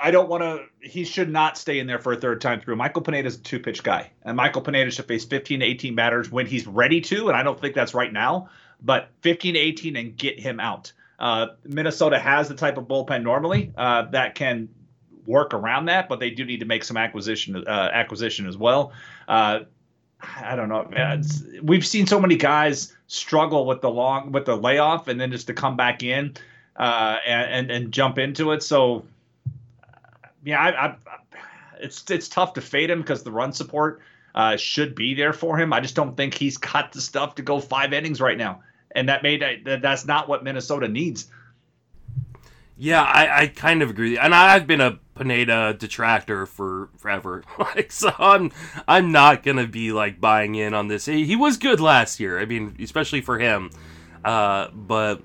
I 0.00 0.10
don't 0.10 0.28
want 0.28 0.42
to. 0.42 0.64
He 0.80 1.04
should 1.04 1.30
not 1.30 1.58
stay 1.58 1.78
in 1.78 1.86
there 1.86 1.98
for 1.98 2.12
a 2.12 2.16
third 2.16 2.40
time 2.40 2.60
through. 2.60 2.76
Michael 2.76 3.02
Pineda 3.02 3.26
is 3.26 3.36
a 3.36 3.40
two 3.40 3.60
pitch 3.60 3.82
guy, 3.82 4.10
and 4.22 4.36
Michael 4.36 4.62
Pineda 4.62 4.90
should 4.90 5.06
face 5.06 5.24
15 5.24 5.60
to 5.60 5.66
18 5.66 5.94
batters 5.94 6.30
when 6.30 6.46
he's 6.46 6.66
ready 6.66 7.00
to. 7.02 7.28
And 7.28 7.36
I 7.36 7.42
don't 7.42 7.60
think 7.60 7.74
that's 7.74 7.94
right 7.94 8.12
now, 8.12 8.48
but 8.82 9.10
15 9.22 9.54
to 9.54 9.60
18 9.60 9.96
and 9.96 10.16
get 10.16 10.38
him 10.38 10.60
out. 10.60 10.92
Uh, 11.18 11.48
Minnesota 11.64 12.18
has 12.18 12.48
the 12.48 12.54
type 12.54 12.76
of 12.76 12.84
bullpen 12.84 13.22
normally 13.22 13.72
uh, 13.76 14.02
that 14.10 14.34
can 14.34 14.68
work 15.26 15.52
around 15.52 15.86
that, 15.86 16.08
but 16.08 16.20
they 16.20 16.30
do 16.30 16.44
need 16.44 16.60
to 16.60 16.66
make 16.66 16.84
some 16.84 16.96
acquisition 16.96 17.56
uh, 17.66 17.90
acquisition 17.92 18.46
as 18.46 18.56
well. 18.56 18.92
Uh, 19.26 19.60
I 20.20 20.56
don't 20.56 20.68
know. 20.68 20.88
It's, 20.90 21.42
we've 21.62 21.86
seen 21.86 22.06
so 22.06 22.20
many 22.20 22.36
guys 22.36 22.96
struggle 23.06 23.66
with 23.66 23.80
the 23.80 23.90
long 23.90 24.32
with 24.32 24.46
the 24.46 24.56
layoff 24.56 25.08
and 25.08 25.20
then 25.20 25.30
just 25.30 25.46
to 25.46 25.54
come 25.54 25.76
back 25.76 26.02
in 26.02 26.34
uh, 26.76 27.16
and, 27.26 27.50
and, 27.50 27.70
and 27.70 27.92
jump 27.92 28.18
into 28.18 28.52
it. 28.52 28.62
So 28.62 29.04
yeah, 30.44 30.60
I, 30.60 30.86
I, 30.86 30.96
it's 31.80 32.08
it's 32.10 32.28
tough 32.28 32.54
to 32.54 32.60
fade 32.60 32.90
him 32.90 33.00
because 33.00 33.22
the 33.22 33.32
run 33.32 33.52
support 33.52 34.00
uh, 34.34 34.56
should 34.56 34.94
be 34.94 35.14
there 35.14 35.32
for 35.32 35.58
him. 35.58 35.72
I 35.72 35.80
just 35.80 35.94
don't 35.94 36.16
think 36.16 36.34
he's 36.34 36.56
got 36.58 36.92
the 36.92 37.00
stuff 37.00 37.36
to 37.36 37.42
go 37.42 37.60
five 37.60 37.92
innings 37.92 38.20
right 38.20 38.38
now 38.38 38.62
and 38.92 39.08
that 39.08 39.22
made 39.22 39.42
that 39.64 39.82
that's 39.82 40.06
not 40.06 40.28
what 40.28 40.44
Minnesota 40.44 40.88
needs. 40.88 41.28
Yeah, 42.76 43.02
I, 43.02 43.42
I 43.42 43.46
kind 43.48 43.82
of 43.82 43.90
agree, 43.90 44.18
and 44.18 44.34
I've 44.34 44.66
been 44.66 44.80
a 44.80 45.00
Pineda 45.16 45.74
detractor 45.74 46.46
for 46.46 46.90
forever. 46.96 47.42
like, 47.58 47.90
so 47.90 48.12
I'm 48.18 48.52
I'm 48.86 49.10
not 49.12 49.42
gonna 49.42 49.66
be 49.66 49.92
like 49.92 50.20
buying 50.20 50.54
in 50.54 50.74
on 50.74 50.88
this. 50.88 51.06
He, 51.06 51.26
he 51.26 51.36
was 51.36 51.56
good 51.56 51.80
last 51.80 52.20
year. 52.20 52.38
I 52.38 52.44
mean, 52.44 52.76
especially 52.80 53.20
for 53.20 53.38
him, 53.38 53.70
uh, 54.24 54.68
but 54.72 55.22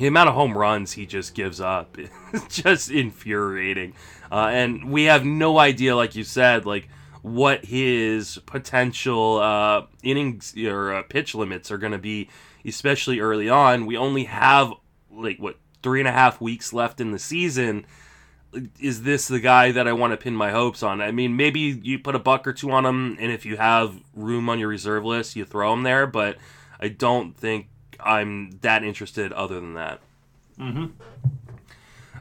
the 0.00 0.06
amount 0.06 0.30
of 0.30 0.34
home 0.34 0.56
runs 0.56 0.92
he 0.92 1.04
just 1.04 1.34
gives 1.34 1.60
up 1.60 1.98
is 2.32 2.46
just 2.48 2.90
infuriating. 2.90 3.92
Uh, 4.32 4.48
and 4.50 4.90
we 4.90 5.04
have 5.04 5.26
no 5.26 5.58
idea, 5.58 5.94
like 5.94 6.16
you 6.16 6.24
said, 6.24 6.64
like 6.64 6.88
what 7.20 7.66
his 7.66 8.38
potential 8.46 9.38
uh, 9.40 9.82
innings 10.02 10.56
or 10.56 10.94
uh, 10.94 11.02
pitch 11.02 11.34
limits 11.34 11.70
are 11.70 11.76
going 11.76 11.92
to 11.92 11.98
be 11.98 12.30
especially 12.64 13.20
early 13.20 13.50
on. 13.50 13.84
We 13.84 13.98
only 13.98 14.24
have 14.24 14.72
like 15.12 15.36
what 15.36 15.58
three 15.82 16.00
and 16.00 16.08
a 16.08 16.12
half 16.12 16.40
weeks 16.40 16.72
left 16.72 17.02
in 17.02 17.10
the 17.10 17.18
season. 17.18 17.84
Is 18.80 19.02
this 19.02 19.28
the 19.28 19.38
guy 19.38 19.70
that 19.70 19.86
I 19.86 19.92
want 19.92 20.14
to 20.14 20.16
pin 20.16 20.34
my 20.34 20.50
hopes 20.50 20.82
on? 20.82 21.02
I 21.02 21.12
mean, 21.12 21.36
maybe 21.36 21.60
you 21.60 21.98
put 21.98 22.14
a 22.14 22.18
buck 22.18 22.46
or 22.46 22.54
two 22.54 22.70
on 22.70 22.86
him, 22.86 23.18
and 23.20 23.30
if 23.30 23.44
you 23.44 23.58
have 23.58 24.00
room 24.14 24.48
on 24.48 24.58
your 24.58 24.68
reserve 24.68 25.04
list, 25.04 25.36
you 25.36 25.44
throw 25.44 25.74
him 25.74 25.82
there. 25.82 26.06
But 26.06 26.38
I 26.80 26.88
don't 26.88 27.36
think 27.36 27.68
I'm 28.04 28.58
that 28.62 28.84
interested. 28.84 29.32
Other 29.32 29.56
than 29.56 29.74
that, 29.74 30.00
mm-hmm. 30.58 30.86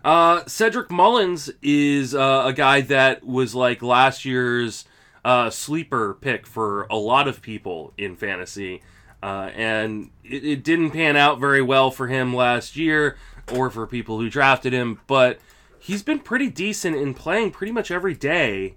uh, 0.04 0.46
Cedric 0.46 0.90
Mullins 0.92 1.50
is 1.62 2.16
uh, 2.16 2.44
a 2.46 2.54
guy 2.54 2.82
that 2.82 3.26
was 3.26 3.56
like 3.56 3.82
last 3.82 4.26
year's 4.26 4.86
uh, 5.24 5.50
sleeper 5.50 6.18
pick 6.20 6.48
for 6.48 6.84
a 6.90 6.96
lot 6.96 7.28
of 7.28 7.42
people 7.42 7.94
in 7.98 8.16
fantasy, 8.16 8.82
uh, 9.22 9.50
and 9.56 10.12
it, 10.24 10.46
it 10.46 10.64
didn't 10.64 10.92
pan 10.92 11.16
out 11.16 11.40
very 11.40 11.62
well 11.62 11.92
for 11.92 12.08
him 12.08 12.36
last 12.36 12.76
year 12.76 13.18
or 13.54 13.70
for 13.70 13.88
people 13.88 14.20
who 14.20 14.30
drafted 14.30 14.74
him, 14.74 15.00
but 15.08 15.40
he's 15.80 16.04
been 16.04 16.20
pretty 16.20 16.50
decent 16.50 16.96
in 16.96 17.14
playing 17.14 17.52
pretty 17.52 17.72
much 17.72 17.90
every 17.90 18.14
day 18.14 18.76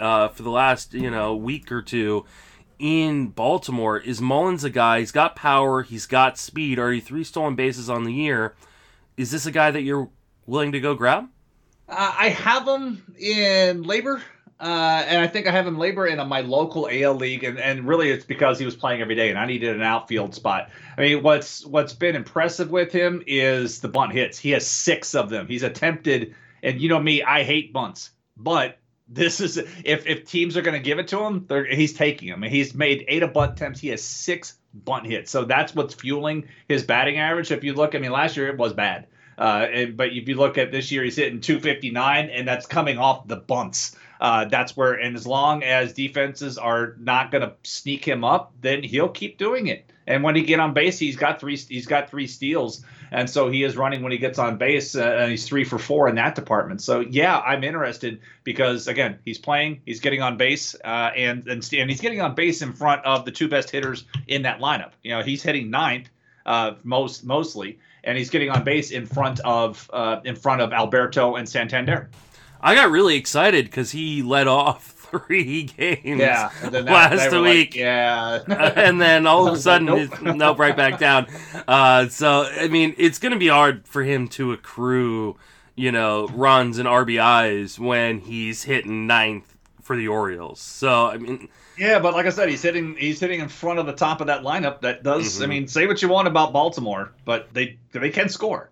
uh, 0.00 0.28
for 0.28 0.42
the 0.42 0.50
last 0.50 0.94
you 0.94 1.10
know 1.10 1.36
week 1.36 1.70
or 1.70 1.82
two 1.82 2.24
in 2.80 3.28
Baltimore. 3.28 3.98
Is 3.98 4.20
Mullins 4.20 4.64
a 4.64 4.70
guy? 4.70 5.00
He's 5.00 5.12
got 5.12 5.36
power. 5.36 5.82
He's 5.82 6.06
got 6.06 6.38
speed. 6.38 6.78
Already 6.78 7.00
three 7.00 7.22
stolen 7.22 7.54
bases 7.54 7.88
on 7.88 8.04
the 8.04 8.12
year. 8.12 8.54
Is 9.16 9.30
this 9.30 9.46
a 9.46 9.52
guy 9.52 9.70
that 9.70 9.82
you're 9.82 10.08
willing 10.46 10.72
to 10.72 10.80
go 10.80 10.94
grab? 10.94 11.28
Uh, 11.88 12.14
I 12.18 12.28
have 12.30 12.66
him 12.66 13.14
in 13.18 13.84
LABR, 13.84 14.22
Uh, 14.60 15.04
and 15.06 15.22
I 15.22 15.26
think 15.26 15.46
I 15.46 15.52
have 15.52 15.66
him 15.66 15.76
LABR 15.76 16.10
in 16.10 16.18
a, 16.18 16.24
my 16.24 16.40
local 16.42 16.88
AL 16.90 17.14
league, 17.14 17.44
and, 17.44 17.58
and 17.58 17.86
really 17.86 18.10
it's 18.10 18.24
because 18.26 18.58
he 18.58 18.64
was 18.64 18.76
playing 18.76 19.00
every 19.00 19.14
day, 19.14 19.30
and 19.30 19.38
I 19.38 19.46
needed 19.46 19.74
an 19.74 19.82
outfield 19.82 20.34
spot. 20.34 20.70
I 20.98 21.00
mean, 21.00 21.22
what's 21.22 21.64
what's 21.64 21.94
been 21.94 22.14
impressive 22.14 22.70
with 22.70 22.92
him 22.92 23.22
is 23.26 23.80
the 23.80 23.88
bunt 23.88 24.12
hits. 24.12 24.38
He 24.38 24.50
has 24.50 24.66
six 24.66 25.14
of 25.14 25.30
them. 25.30 25.46
He's 25.46 25.62
attempted, 25.62 26.34
and 26.62 26.80
you 26.80 26.88
know 26.90 27.00
me, 27.00 27.22
I 27.22 27.42
hate 27.42 27.72
bunts, 27.72 28.10
but 28.36 28.78
this 29.10 29.40
is 29.40 29.58
if 29.58 30.06
if 30.06 30.24
teams 30.24 30.56
are 30.56 30.62
going 30.62 30.80
to 30.80 30.84
give 30.84 30.98
it 30.98 31.08
to 31.08 31.20
him, 31.24 31.46
he's 31.68 31.92
taking. 31.92 32.30
And 32.30 32.44
he's 32.44 32.74
made 32.74 33.04
eight 33.08 33.22
of 33.22 33.32
bunt 33.32 33.52
attempts. 33.52 33.80
He 33.80 33.88
has 33.88 34.02
six 34.02 34.54
bunt 34.72 35.06
hits, 35.06 35.30
so 35.30 35.44
that's 35.44 35.74
what's 35.74 35.94
fueling 35.94 36.48
his 36.68 36.84
batting 36.84 37.18
average. 37.18 37.50
If 37.50 37.64
you 37.64 37.74
look, 37.74 37.94
I 37.94 37.98
mean, 37.98 38.12
last 38.12 38.36
year 38.36 38.48
it 38.48 38.56
was 38.56 38.72
bad. 38.72 39.06
Uh, 39.36 39.66
and, 39.72 39.96
but 39.96 40.08
if 40.12 40.28
you 40.28 40.36
look 40.36 40.58
at 40.58 40.70
this 40.70 40.92
year, 40.92 41.02
he's 41.02 41.16
hitting 41.16 41.40
259, 41.40 42.28
and 42.28 42.46
that's 42.46 42.66
coming 42.66 42.98
off 42.98 43.26
the 43.26 43.36
bunts. 43.36 43.96
Uh, 44.20 44.44
that's 44.44 44.76
where, 44.76 44.92
and 44.92 45.16
as 45.16 45.26
long 45.26 45.62
as 45.62 45.94
defenses 45.94 46.58
are 46.58 46.94
not 46.98 47.30
going 47.30 47.40
to 47.40 47.54
sneak 47.62 48.04
him 48.06 48.22
up, 48.22 48.52
then 48.60 48.82
he'll 48.82 49.08
keep 49.08 49.38
doing 49.38 49.68
it. 49.68 49.90
And 50.06 50.22
when 50.22 50.36
he 50.36 50.42
get 50.42 50.60
on 50.60 50.74
base, 50.74 50.98
he's 50.98 51.16
got 51.16 51.40
three. 51.40 51.56
He's 51.56 51.86
got 51.86 52.10
three 52.10 52.26
steals, 52.26 52.84
and 53.10 53.28
so 53.28 53.50
he 53.50 53.64
is 53.64 53.76
running 53.76 54.02
when 54.02 54.12
he 54.12 54.18
gets 54.18 54.38
on 54.38 54.56
base, 54.56 54.94
uh, 54.94 55.02
and 55.02 55.30
he's 55.30 55.46
three 55.46 55.64
for 55.64 55.78
four 55.78 56.08
in 56.08 56.14
that 56.16 56.34
department. 56.34 56.80
So 56.82 57.00
yeah, 57.00 57.38
I'm 57.38 57.64
interested 57.64 58.20
because 58.44 58.88
again, 58.88 59.18
he's 59.24 59.38
playing, 59.38 59.82
he's 59.84 60.00
getting 60.00 60.22
on 60.22 60.36
base, 60.36 60.74
uh, 60.84 61.10
and 61.16 61.46
and 61.48 61.68
and 61.72 61.90
he's 61.90 62.00
getting 62.00 62.20
on 62.20 62.34
base 62.34 62.62
in 62.62 62.72
front 62.72 63.04
of 63.04 63.24
the 63.24 63.32
two 63.32 63.48
best 63.48 63.70
hitters 63.70 64.04
in 64.26 64.42
that 64.42 64.60
lineup. 64.60 64.92
You 65.02 65.10
know, 65.12 65.22
he's 65.22 65.42
hitting 65.42 65.70
ninth, 65.70 66.08
uh, 66.46 66.72
most 66.84 67.24
mostly, 67.24 67.78
and 68.04 68.16
he's 68.16 68.30
getting 68.30 68.50
on 68.50 68.64
base 68.64 68.90
in 68.90 69.06
front 69.06 69.40
of 69.40 69.90
uh, 69.92 70.20
in 70.24 70.36
front 70.36 70.60
of 70.60 70.72
Alberto 70.72 71.36
and 71.36 71.48
Santander. 71.48 72.10
I 72.62 72.74
got 72.74 72.90
really 72.90 73.16
excited 73.16 73.64
because 73.64 73.90
he 73.90 74.22
led 74.22 74.46
off 74.46 74.99
three 75.10 75.62
games 75.76 76.20
yeah, 76.20 76.50
that, 76.62 76.84
last 76.84 77.32
week. 77.32 77.70
Like, 77.70 77.76
yeah. 77.76 78.40
and 78.76 79.00
then 79.00 79.26
all 79.26 79.46
of 79.46 79.54
a 79.54 79.58
sudden, 79.58 79.86
nope. 79.86 80.22
nope, 80.22 80.58
right 80.58 80.76
back 80.76 80.98
down. 80.98 81.26
Uh, 81.68 82.08
so, 82.08 82.48
I 82.50 82.68
mean, 82.68 82.94
it's 82.98 83.18
going 83.18 83.32
to 83.32 83.38
be 83.38 83.48
hard 83.48 83.86
for 83.86 84.02
him 84.02 84.26
to 84.28 84.52
accrue, 84.52 85.36
you 85.76 85.92
know, 85.92 86.26
runs 86.28 86.78
and 86.78 86.88
RBIs 86.88 87.78
when 87.78 88.18
he's 88.20 88.64
hitting 88.64 89.06
ninth 89.06 89.56
for 89.80 89.96
the 89.96 90.08
Orioles. 90.08 90.60
So, 90.60 91.06
I 91.06 91.18
mean. 91.18 91.48
Yeah, 91.78 92.00
but 92.00 92.14
like 92.14 92.26
I 92.26 92.30
said, 92.30 92.48
he's 92.48 92.62
hitting 92.62 92.96
he's 92.96 93.20
hitting 93.20 93.40
in 93.40 93.48
front 93.48 93.78
of 93.78 93.86
the 93.86 93.92
top 93.92 94.20
of 94.20 94.26
that 94.26 94.42
lineup. 94.42 94.80
That 94.80 95.02
does, 95.02 95.34
mm-hmm. 95.34 95.44
I 95.44 95.46
mean, 95.46 95.68
say 95.68 95.86
what 95.86 96.02
you 96.02 96.08
want 96.08 96.26
about 96.26 96.52
Baltimore, 96.52 97.12
but 97.24 97.52
they 97.54 97.78
they 97.92 98.10
can 98.10 98.28
score 98.28 98.70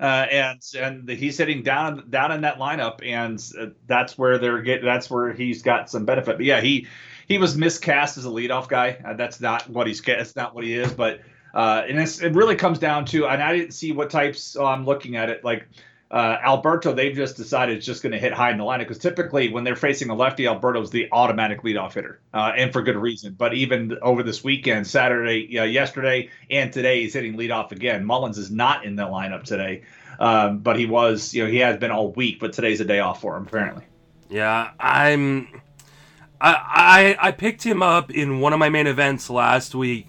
uh, 0.00 0.26
and 0.30 0.62
and 0.78 1.08
he's 1.08 1.36
sitting 1.36 1.62
down 1.62 2.08
down 2.08 2.32
in 2.32 2.40
that 2.40 2.58
lineup, 2.58 3.06
and 3.06 3.42
uh, 3.60 3.72
that's 3.86 4.16
where 4.16 4.38
they're 4.38 4.62
get 4.62 4.82
that's 4.82 5.10
where 5.10 5.32
he's 5.32 5.62
got 5.62 5.90
some 5.90 6.06
benefit. 6.06 6.38
But 6.38 6.46
yeah, 6.46 6.62
he 6.62 6.86
he 7.28 7.36
was 7.36 7.56
miscast 7.56 8.16
as 8.16 8.24
a 8.24 8.30
leadoff 8.30 8.68
guy. 8.68 8.96
Uh, 9.04 9.14
that's 9.14 9.40
not 9.40 9.68
what 9.68 9.86
he's 9.86 10.00
that's 10.00 10.34
not 10.34 10.54
what 10.54 10.64
he 10.64 10.74
is. 10.74 10.92
But 10.92 11.20
uh, 11.52 11.84
and 11.86 11.98
it 11.98 12.34
really 12.34 12.56
comes 12.56 12.78
down 12.78 13.04
to, 13.06 13.26
and 13.26 13.42
I 13.42 13.54
didn't 13.54 13.72
see 13.74 13.92
what 13.92 14.08
types. 14.08 14.56
Oh, 14.56 14.64
I'm 14.64 14.86
looking 14.86 15.16
at 15.16 15.28
it 15.28 15.44
like 15.44 15.68
uh, 16.10 16.38
Alberto, 16.42 16.92
they've 16.92 17.14
just 17.14 17.36
decided 17.36 17.76
it's 17.76 17.86
just 17.86 18.02
going 18.02 18.12
to 18.12 18.18
hit 18.18 18.32
high 18.32 18.50
in 18.50 18.58
the 18.58 18.64
lineup 18.64 18.80
because 18.80 18.98
typically 18.98 19.52
when 19.52 19.62
they're 19.62 19.76
facing 19.76 20.10
a 20.10 20.14
lefty, 20.14 20.46
Alberto's 20.46 20.90
the 20.90 21.08
automatic 21.12 21.62
leadoff 21.62 21.94
hitter, 21.94 22.20
uh, 22.34 22.52
and 22.56 22.72
for 22.72 22.82
good 22.82 22.96
reason. 22.96 23.34
But 23.38 23.54
even 23.54 23.96
over 24.02 24.24
this 24.24 24.42
weekend, 24.42 24.88
Saturday, 24.88 25.56
uh, 25.56 25.64
yesterday, 25.64 26.30
and 26.50 26.72
today, 26.72 27.02
he's 27.02 27.14
hitting 27.14 27.36
leadoff 27.36 27.70
again. 27.70 28.04
Mullins 28.04 28.38
is 28.38 28.50
not 28.50 28.84
in 28.84 28.96
the 28.96 29.04
lineup 29.04 29.44
today, 29.44 29.82
um, 30.18 30.58
but 30.58 30.76
he 30.76 30.86
was, 30.86 31.32
you 31.32 31.44
know, 31.44 31.50
he 31.50 31.58
has 31.58 31.76
been 31.76 31.92
all 31.92 32.10
week, 32.12 32.40
but 32.40 32.52
today's 32.52 32.80
a 32.80 32.84
day 32.84 32.98
off 32.98 33.20
for 33.20 33.36
him 33.36 33.46
apparently. 33.46 33.84
Yeah, 34.28 34.70
I'm. 34.80 35.62
I, 36.40 37.16
I 37.20 37.28
I 37.28 37.32
picked 37.32 37.62
him 37.62 37.82
up 37.82 38.10
in 38.10 38.40
one 38.40 38.52
of 38.52 38.58
my 38.58 38.68
main 38.68 38.88
events 38.88 39.30
last 39.30 39.76
week. 39.76 40.08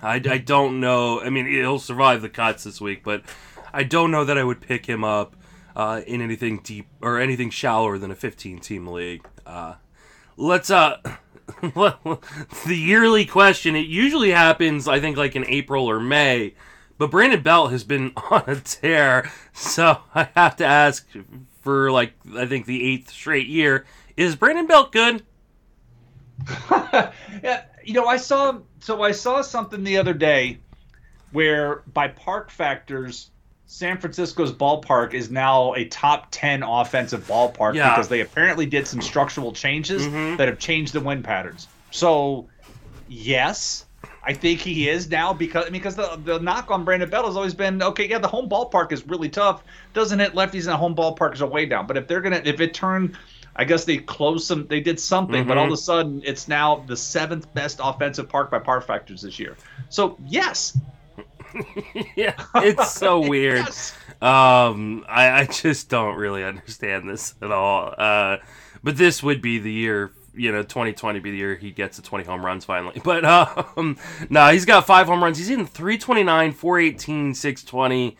I, 0.00 0.14
I 0.14 0.38
don't 0.38 0.80
know. 0.80 1.20
I 1.20 1.28
mean, 1.28 1.46
he'll 1.46 1.78
survive 1.78 2.22
the 2.22 2.28
cuts 2.28 2.64
this 2.64 2.80
week, 2.80 3.02
but 3.02 3.22
I 3.78 3.84
don't 3.84 4.10
know 4.10 4.24
that 4.24 4.36
I 4.36 4.42
would 4.42 4.60
pick 4.60 4.86
him 4.86 5.04
up 5.04 5.36
uh, 5.76 6.00
in 6.04 6.20
anything 6.20 6.58
deep 6.64 6.88
or 7.00 7.20
anything 7.20 7.48
shallower 7.48 7.96
than 7.96 8.10
a 8.10 8.16
15 8.16 8.58
team 8.58 8.88
league. 8.88 9.24
Uh, 9.46 9.74
let's 10.36 10.68
uh 10.68 10.96
the 11.62 12.18
yearly 12.66 13.24
question. 13.24 13.76
It 13.76 13.86
usually 13.86 14.32
happens, 14.32 14.88
I 14.88 14.98
think, 14.98 15.16
like 15.16 15.36
in 15.36 15.46
April 15.46 15.88
or 15.88 16.00
May. 16.00 16.56
But 16.98 17.12
Brandon 17.12 17.40
Belt 17.40 17.70
has 17.70 17.84
been 17.84 18.10
on 18.32 18.42
a 18.48 18.56
tear, 18.56 19.30
so 19.52 19.98
I 20.12 20.28
have 20.34 20.56
to 20.56 20.64
ask 20.64 21.08
for 21.60 21.92
like 21.92 22.14
I 22.36 22.46
think 22.46 22.66
the 22.66 22.82
eighth 22.84 23.12
straight 23.12 23.46
year. 23.46 23.86
Is 24.16 24.34
Brandon 24.34 24.66
Belt 24.66 24.90
good? 24.90 25.22
yeah, 27.44 27.62
you 27.84 27.94
know, 27.94 28.06
I 28.06 28.16
saw 28.16 28.58
so 28.80 29.02
I 29.02 29.12
saw 29.12 29.40
something 29.40 29.84
the 29.84 29.98
other 29.98 30.14
day 30.14 30.58
where 31.30 31.84
by 31.92 32.08
park 32.08 32.50
factors 32.50 33.30
San 33.70 33.98
Francisco's 33.98 34.50
ballpark 34.50 35.12
is 35.12 35.30
now 35.30 35.74
a 35.74 35.84
top 35.84 36.28
10 36.30 36.62
offensive 36.62 37.26
ballpark 37.28 37.74
yeah. 37.74 37.90
because 37.90 38.08
they 38.08 38.22
apparently 38.22 38.64
did 38.64 38.88
some 38.88 39.02
structural 39.02 39.52
changes 39.52 40.06
mm-hmm. 40.06 40.36
that 40.36 40.48
have 40.48 40.58
changed 40.58 40.94
the 40.94 41.00
wind 41.00 41.22
patterns. 41.22 41.68
So, 41.90 42.48
yes, 43.08 43.84
I 44.22 44.32
think 44.32 44.60
he 44.60 44.88
is 44.88 45.10
now 45.10 45.34
because 45.34 45.68
because 45.68 45.96
the, 45.96 46.18
the 46.24 46.38
knock 46.38 46.70
on 46.70 46.84
Brandon 46.84 47.10
Belt 47.10 47.26
has 47.26 47.36
always 47.36 47.52
been 47.52 47.82
okay. 47.82 48.08
Yeah, 48.08 48.18
the 48.18 48.28
home 48.28 48.48
ballpark 48.48 48.90
is 48.90 49.06
really 49.06 49.28
tough. 49.28 49.62
Doesn't 49.92 50.18
hit 50.18 50.32
lefties 50.32 50.60
in 50.60 50.68
the 50.68 50.76
home 50.78 50.96
ballpark 50.96 51.34
is 51.34 51.42
a 51.42 51.46
way 51.46 51.66
down. 51.66 51.86
But 51.86 51.98
if 51.98 52.08
they're 52.08 52.22
gonna 52.22 52.40
if 52.46 52.60
it 52.60 52.72
turned, 52.72 53.18
I 53.54 53.64
guess 53.64 53.84
they 53.84 53.98
closed 53.98 54.46
some. 54.46 54.66
They 54.66 54.80
did 54.80 54.98
something, 54.98 55.40
mm-hmm. 55.40 55.48
but 55.48 55.58
all 55.58 55.66
of 55.66 55.72
a 55.72 55.76
sudden 55.76 56.22
it's 56.24 56.48
now 56.48 56.84
the 56.86 56.96
seventh 56.96 57.52
best 57.52 57.80
offensive 57.82 58.30
park 58.30 58.50
by 58.50 58.60
par 58.60 58.80
factors 58.80 59.20
this 59.20 59.38
year. 59.38 59.58
So 59.90 60.16
yes, 60.26 60.78
yeah, 62.16 62.34
it's 62.56 62.92
so 62.92 63.20
weird. 63.28 63.58
yes. 63.58 63.94
Um, 64.20 65.04
I, 65.08 65.40
I 65.40 65.44
just 65.46 65.88
don't 65.88 66.16
really 66.16 66.44
understand 66.44 67.08
this 67.08 67.34
at 67.40 67.52
all. 67.52 67.94
Uh, 67.96 68.38
but 68.82 68.96
this 68.96 69.22
would 69.22 69.40
be 69.40 69.58
the 69.58 69.72
year, 69.72 70.12
you 70.34 70.52
know, 70.52 70.62
2020 70.62 71.20
be 71.20 71.30
the 71.30 71.36
year 71.36 71.56
he 71.56 71.70
gets 71.70 71.96
to 71.96 72.02
20 72.02 72.24
home 72.24 72.44
runs 72.44 72.64
finally. 72.64 73.00
But 73.04 73.24
um, 73.24 73.96
no, 74.28 74.40
nah, 74.40 74.50
he's 74.50 74.64
got 74.64 74.86
five 74.86 75.06
home 75.06 75.22
runs. 75.22 75.38
He's 75.38 75.50
in 75.50 75.66
329, 75.66 76.52
418, 76.52 77.34
620. 77.34 78.16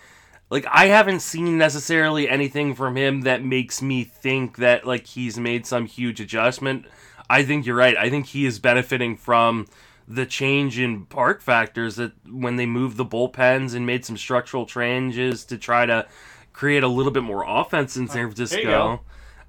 Like 0.51 0.67
I 0.71 0.87
haven't 0.87 1.21
seen 1.21 1.59
necessarily 1.59 2.29
anything 2.29 2.75
from 2.75 2.97
him 2.97 3.23
that 3.23 3.45
makes 3.45 3.83
me 3.83 4.05
think 4.05 4.57
that 4.59 4.87
like 4.87 5.07
he's 5.07 5.39
made 5.39 5.67
some 5.67 5.85
huge 5.87 6.21
adjustment. 6.21 6.87
I 7.29 7.43
think 7.43 7.67
you're 7.67 7.77
right. 7.77 7.97
I 7.97 8.09
think 8.09 8.27
he 8.27 8.47
is 8.47 8.59
benefiting 8.59 9.17
from 9.17 9.67
the 10.09 10.25
change 10.25 10.79
in 10.79 11.05
park 11.05 11.43
factors 11.43 11.97
that 11.97 12.13
when 12.27 12.57
they 12.57 12.67
moved 12.67 12.97
the 12.97 13.05
bullpens 13.05 13.75
and 13.75 13.87
made 13.87 14.05
some 14.05 14.17
structural 14.17 14.65
changes 14.65 15.45
to 15.45 15.59
try 15.59 15.85
to 15.85 16.07
create 16.55 16.83
a 16.83 16.89
little 16.89 17.13
bit 17.13 17.23
more 17.23 17.45
offense 17.47 17.97
in 17.97 18.09
San 18.09 18.27
Francisco. 18.27 19.01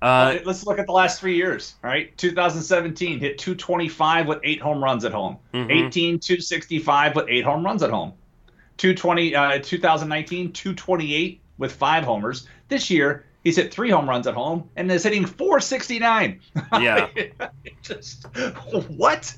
Uh, 0.01 0.37
let's 0.45 0.65
look 0.65 0.79
at 0.79 0.85
the 0.85 0.91
last 0.91 1.19
three 1.19 1.35
years. 1.35 1.75
All 1.83 1.89
right, 1.89 2.15
2017 2.17 3.19
hit 3.19 3.37
225 3.37 4.27
with 4.27 4.39
eight 4.43 4.61
home 4.61 4.83
runs 4.83 5.05
at 5.05 5.11
home. 5.11 5.37
Mm-hmm. 5.53 5.71
18 5.71 6.19
265 6.19 7.15
with 7.15 7.25
eight 7.29 7.43
home 7.43 7.65
runs 7.65 7.83
at 7.83 7.89
home. 7.89 8.13
220 8.77 9.35
uh, 9.35 9.59
2019 9.61 10.53
228 10.53 11.41
with 11.57 11.73
five 11.73 12.03
homers. 12.03 12.47
This 12.69 12.89
year 12.89 13.25
He's 13.43 13.55
hit 13.55 13.73
three 13.73 13.89
home 13.89 14.09
runs 14.09 14.27
at 14.27 14.33
home 14.33 14.69
and 14.75 14.91
is 14.91 15.03
hitting 15.03 15.25
469. 15.25 16.39
Yeah. 16.73 17.07
Just 17.81 18.27
what? 18.97 19.35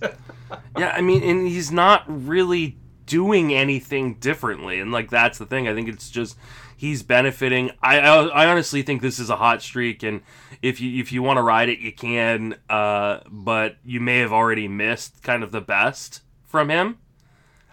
yeah, 0.77 0.93
I 0.95 1.01
mean, 1.01 1.23
and 1.23 1.47
he's 1.47 1.71
not 1.71 2.03
really 2.07 2.77
doing 3.05 3.53
anything 3.53 4.15
differently, 4.15 4.79
and 4.79 4.91
like 4.91 5.09
that's 5.09 5.37
the 5.37 5.45
thing. 5.45 5.67
I 5.67 5.73
think 5.73 5.89
it's 5.89 6.09
just 6.09 6.37
he's 6.75 7.03
benefiting. 7.03 7.71
I 7.81 7.99
I, 7.99 8.25
I 8.27 8.47
honestly 8.47 8.81
think 8.83 9.01
this 9.01 9.19
is 9.19 9.29
a 9.29 9.35
hot 9.35 9.61
streak, 9.61 10.01
and 10.03 10.21
if 10.61 10.79
you 10.79 10.99
if 10.99 11.11
you 11.11 11.21
want 11.21 11.37
to 11.37 11.41
ride 11.41 11.69
it, 11.69 11.79
you 11.79 11.91
can. 11.91 12.55
Uh, 12.69 13.19
but 13.29 13.77
you 13.83 13.99
may 13.99 14.19
have 14.19 14.31
already 14.31 14.67
missed 14.67 15.23
kind 15.23 15.43
of 15.43 15.51
the 15.51 15.61
best 15.61 16.21
from 16.45 16.69
him. 16.69 16.99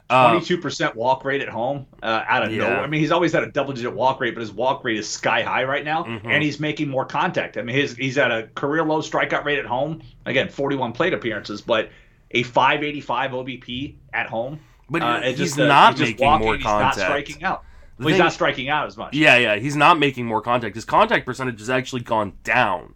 Twenty-two 0.08 0.58
percent 0.58 0.96
walk 0.96 1.24
rate 1.26 1.42
at 1.42 1.50
home, 1.50 1.84
uh, 2.02 2.22
out 2.26 2.42
of 2.42 2.50
Yeah. 2.50 2.60
nowhere. 2.60 2.80
I 2.80 2.86
mean, 2.86 3.00
he's 3.00 3.10
always 3.12 3.30
had 3.32 3.42
a 3.42 3.50
double-digit 3.50 3.92
walk 3.92 4.20
rate, 4.20 4.34
but 4.34 4.40
his 4.40 4.50
walk 4.50 4.82
rate 4.82 4.96
is 4.96 5.06
sky 5.06 5.42
high 5.42 5.64
right 5.64 5.84
now, 5.84 6.04
Mhm. 6.04 6.22
and 6.24 6.42
he's 6.42 6.58
making 6.58 6.88
more 6.88 7.04
contact. 7.04 7.58
I 7.58 7.62
mean, 7.62 7.76
his 7.76 7.94
he's 7.94 8.16
at 8.16 8.30
a 8.30 8.48
career 8.54 8.82
low 8.84 9.00
strikeout 9.02 9.44
rate 9.44 9.58
at 9.58 9.66
home. 9.66 10.00
Again, 10.24 10.48
forty-one 10.48 10.92
plate 10.92 11.12
appearances, 11.12 11.60
but 11.60 11.90
a 12.30 12.42
five 12.42 12.82
eighty-five 12.82 13.32
OBP 13.34 13.96
at 14.14 14.28
home. 14.28 14.60
But 14.88 15.02
Uh, 15.02 15.20
he's 15.20 15.36
just, 15.36 15.58
uh, 15.60 15.66
not 15.66 15.98
he's 15.98 16.08
making 16.08 16.26
walking, 16.26 16.46
more 16.46 16.54
he's 16.56 16.64
contact. 16.64 16.96
not 16.96 17.04
striking 17.04 17.44
out. 17.44 17.64
Well, 17.98 18.08
he's 18.08 18.18
not 18.18 18.32
striking 18.32 18.70
out 18.70 18.86
as 18.86 18.96
much. 18.96 19.12
Yeah, 19.14 19.36
yeah, 19.36 19.56
he's 19.56 19.76
not 19.76 19.98
making 19.98 20.24
more 20.24 20.40
contact. 20.40 20.74
His 20.74 20.86
contact 20.86 21.26
percentage 21.26 21.58
has 21.58 21.68
actually 21.68 22.00
gone 22.02 22.32
down. 22.44 22.94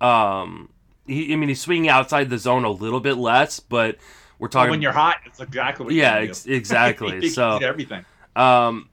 Um, 0.00 0.70
he, 1.06 1.32
I 1.32 1.36
mean, 1.36 1.48
he's 1.48 1.60
swinging 1.60 1.90
outside 1.90 2.30
the 2.30 2.38
zone 2.38 2.64
a 2.64 2.70
little 2.70 3.00
bit 3.00 3.16
less, 3.18 3.60
but 3.60 3.96
we're 4.42 4.48
talking. 4.48 4.72
when 4.72 4.82
you're 4.82 4.90
hot, 4.90 5.18
it's 5.24 5.38
exactly 5.38 5.84
what 5.84 5.94
yeah, 5.94 6.16
ex- 6.16 6.46
exactly. 6.46 7.28
So, 7.28 7.58
everything. 7.58 8.04
um, 8.34 8.88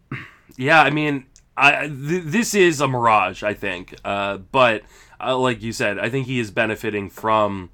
yeah, 0.57 0.79
I 0.79 0.91
mean, 0.91 1.25
I 1.57 1.87
th- 1.87 2.25
this 2.25 2.53
is 2.53 2.81
a 2.81 2.87
mirage, 2.87 3.41
I 3.41 3.55
think. 3.55 3.95
Uh, 4.05 4.37
but 4.37 4.83
uh, 5.19 5.35
like 5.35 5.63
you 5.63 5.71
said, 5.73 5.97
I 5.97 6.07
think 6.07 6.27
he 6.27 6.39
is 6.39 6.51
benefiting 6.51 7.09
from 7.09 7.71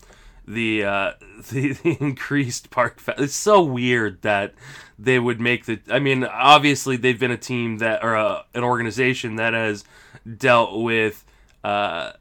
the 0.47 0.85
uh, 0.85 1.11
the, 1.51 1.73
the 1.73 1.97
increased 1.99 2.69
park. 2.69 3.01
Fa- 3.01 3.15
it's 3.17 3.35
so 3.35 3.61
weird 3.61 4.21
that 4.21 4.53
they 4.97 5.19
would 5.19 5.41
make 5.41 5.65
the. 5.65 5.81
I 5.89 5.99
mean, 5.99 6.23
obviously 6.23 6.95
they've 6.95 7.19
been 7.19 7.31
a 7.31 7.37
team 7.37 7.79
that 7.79 8.05
or 8.05 8.15
uh, 8.15 8.43
an 8.53 8.63
organization 8.63 9.35
that 9.35 9.53
has 9.53 9.83
dealt 10.37 10.81
with. 10.81 11.25
Uh, 11.61 12.13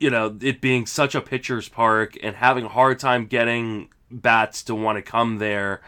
you 0.00 0.08
know, 0.08 0.36
it 0.40 0.62
being 0.62 0.86
such 0.86 1.14
a 1.14 1.20
pitcher's 1.20 1.68
park 1.68 2.16
and 2.22 2.34
having 2.34 2.64
a 2.64 2.68
hard 2.68 2.98
time 2.98 3.26
getting 3.26 3.90
bats 4.12 4.62
to 4.64 4.74
want 4.74 4.96
to 4.96 5.02
come 5.02 5.38
there. 5.38 5.80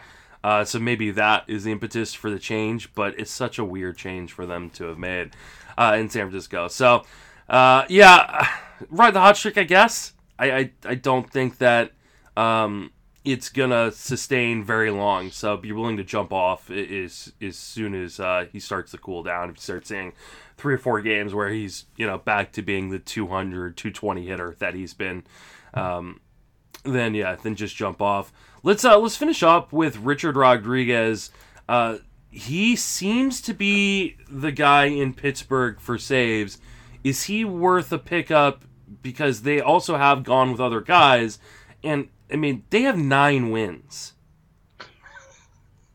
Uh, 0.43 0.63
so 0.63 0.77
maybe 0.79 1.09
that 1.11 1.43
is 1.47 1.63
the 1.63 1.71
impetus 1.71 2.13
for 2.13 2.29
the 2.29 2.37
change, 2.37 2.93
but 2.93 3.19
it's 3.19 3.31
such 3.31 3.57
a 3.57 3.65
weird 3.65 3.97
change 3.97 4.31
for 4.31 4.45
them 4.45 4.69
to 4.69 4.85
have 4.85 4.97
made 4.97 5.31
uh, 5.77 5.95
in 5.99 6.09
San 6.09 6.29
Francisco. 6.29 6.67
So, 6.67 7.03
uh, 7.49 7.85
yeah, 7.89 8.47
ride 8.89 9.13
the 9.13 9.19
hot 9.19 9.37
streak, 9.37 9.57
I 9.57 9.63
guess. 9.63 10.13
I, 10.37 10.51
I, 10.51 10.71
I 10.85 10.95
don't 10.95 11.29
think 11.31 11.57
that 11.59 11.93
um, 12.37 12.91
it's 13.23 13.49
gonna 13.49 13.91
sustain 13.91 14.63
very 14.63 14.91
long. 14.91 15.31
So 15.31 15.57
be 15.57 15.71
willing 15.71 15.97
to 15.97 16.03
jump 16.03 16.31
off 16.31 16.69
is 16.69 17.33
as 17.41 17.57
soon 17.57 17.95
as 17.95 18.19
uh, 18.19 18.45
he 18.51 18.59
starts 18.59 18.91
to 18.91 18.97
cool 18.97 19.23
down. 19.23 19.49
If 19.49 19.55
you 19.55 19.61
start 19.61 19.87
seeing 19.87 20.13
three 20.57 20.75
or 20.75 20.77
four 20.77 21.01
games 21.01 21.33
where 21.33 21.49
he's 21.49 21.85
you 21.97 22.05
know 22.05 22.19
back 22.19 22.51
to 22.53 22.61
being 22.61 22.91
the 22.91 22.99
200, 22.99 23.75
220 23.75 24.25
hitter 24.25 24.55
that 24.59 24.75
he's 24.75 24.93
been. 24.93 25.23
Um, 25.73 26.21
then 26.85 27.13
yeah, 27.13 27.35
then 27.35 27.55
just 27.55 27.75
jump 27.75 28.01
off. 28.01 28.31
Let's 28.63 28.85
uh 28.85 28.97
let's 28.97 29.17
finish 29.17 29.43
up 29.43 29.73
with 29.73 29.97
Richard 29.97 30.35
Rodriguez. 30.35 31.31
Uh, 31.67 31.97
he 32.29 32.75
seems 32.75 33.41
to 33.41 33.53
be 33.53 34.17
the 34.29 34.51
guy 34.51 34.85
in 34.85 35.13
Pittsburgh 35.13 35.79
for 35.79 35.97
saves. 35.97 36.59
Is 37.03 37.23
he 37.23 37.45
worth 37.45 37.91
a 37.91 37.97
pickup? 37.97 38.65
Because 39.01 39.41
they 39.41 39.59
also 39.61 39.97
have 39.97 40.23
gone 40.23 40.51
with 40.51 40.59
other 40.59 40.81
guys, 40.81 41.39
and 41.83 42.09
I 42.31 42.35
mean 42.35 42.63
they 42.69 42.83
have 42.83 42.97
nine 42.97 43.51
wins. 43.51 44.13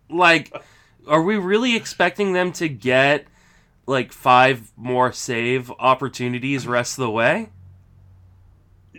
Like, 0.09 0.53
are 1.07 1.23
we 1.23 1.37
really 1.37 1.77
expecting 1.77 2.33
them 2.33 2.53
to 2.53 2.69
get 2.69 3.27
like 3.87 4.13
five 4.13 4.73
more 4.77 5.13
save 5.13 5.71
opportunities 5.79 6.67
rest 6.67 6.99
of 6.99 7.03
the 7.03 7.11
way? 7.11 7.51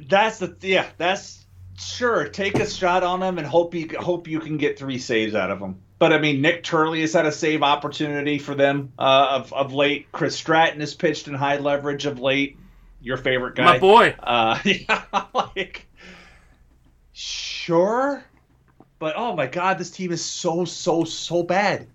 That's 0.08 0.40
the 0.40 0.56
yeah. 0.62 0.88
That's 0.98 1.41
sure. 1.78 2.28
Take 2.28 2.60
a 2.60 2.70
shot 2.70 3.04
on 3.04 3.22
him 3.22 3.38
and 3.38 3.48
hope 3.48 3.74
you 3.74 3.90
hope 4.00 4.28
you 4.28 4.40
can 4.40 4.58
get 4.58 4.78
three 4.78 5.00
saves 5.00 5.36
out 5.36 5.52
of 5.52 5.60
him. 5.60 5.82
But 6.00 6.14
I 6.14 6.18
mean, 6.18 6.42
Nik 6.42 6.64
Turley 6.64 7.02
has 7.02 7.14
had 7.14 7.26
a 7.26 7.32
save 7.32 7.62
opportunity 7.64 8.40
for 8.40 8.56
them 8.56 8.92
uh, 8.98 9.28
of 9.32 9.54
of 9.54 9.74
late. 9.74 10.12
Chris 10.12 10.36
Stratton 10.36 10.80
has 10.80 10.94
pitched 10.96 11.28
in 11.28 11.34
high 11.34 11.58
leverage 11.58 12.06
of 12.06 12.20
late. 12.20 12.58
Your 13.02 13.18
favorite 13.18 13.56
guy, 13.56 13.66
My 13.66 13.80
boy. 13.80 14.16
Uh, 14.22 14.60
yeah, 14.66 15.04
like 15.34 15.88
sure, 17.14 18.24
but 19.00 19.16
oh 19.16 19.36
my 19.36 19.48
god, 19.48 19.78
this 19.78 19.92
team 19.92 20.12
is 20.12 20.24
so 20.24 20.66
so 20.66 21.04
so 21.04 21.44
bad. 21.44 21.88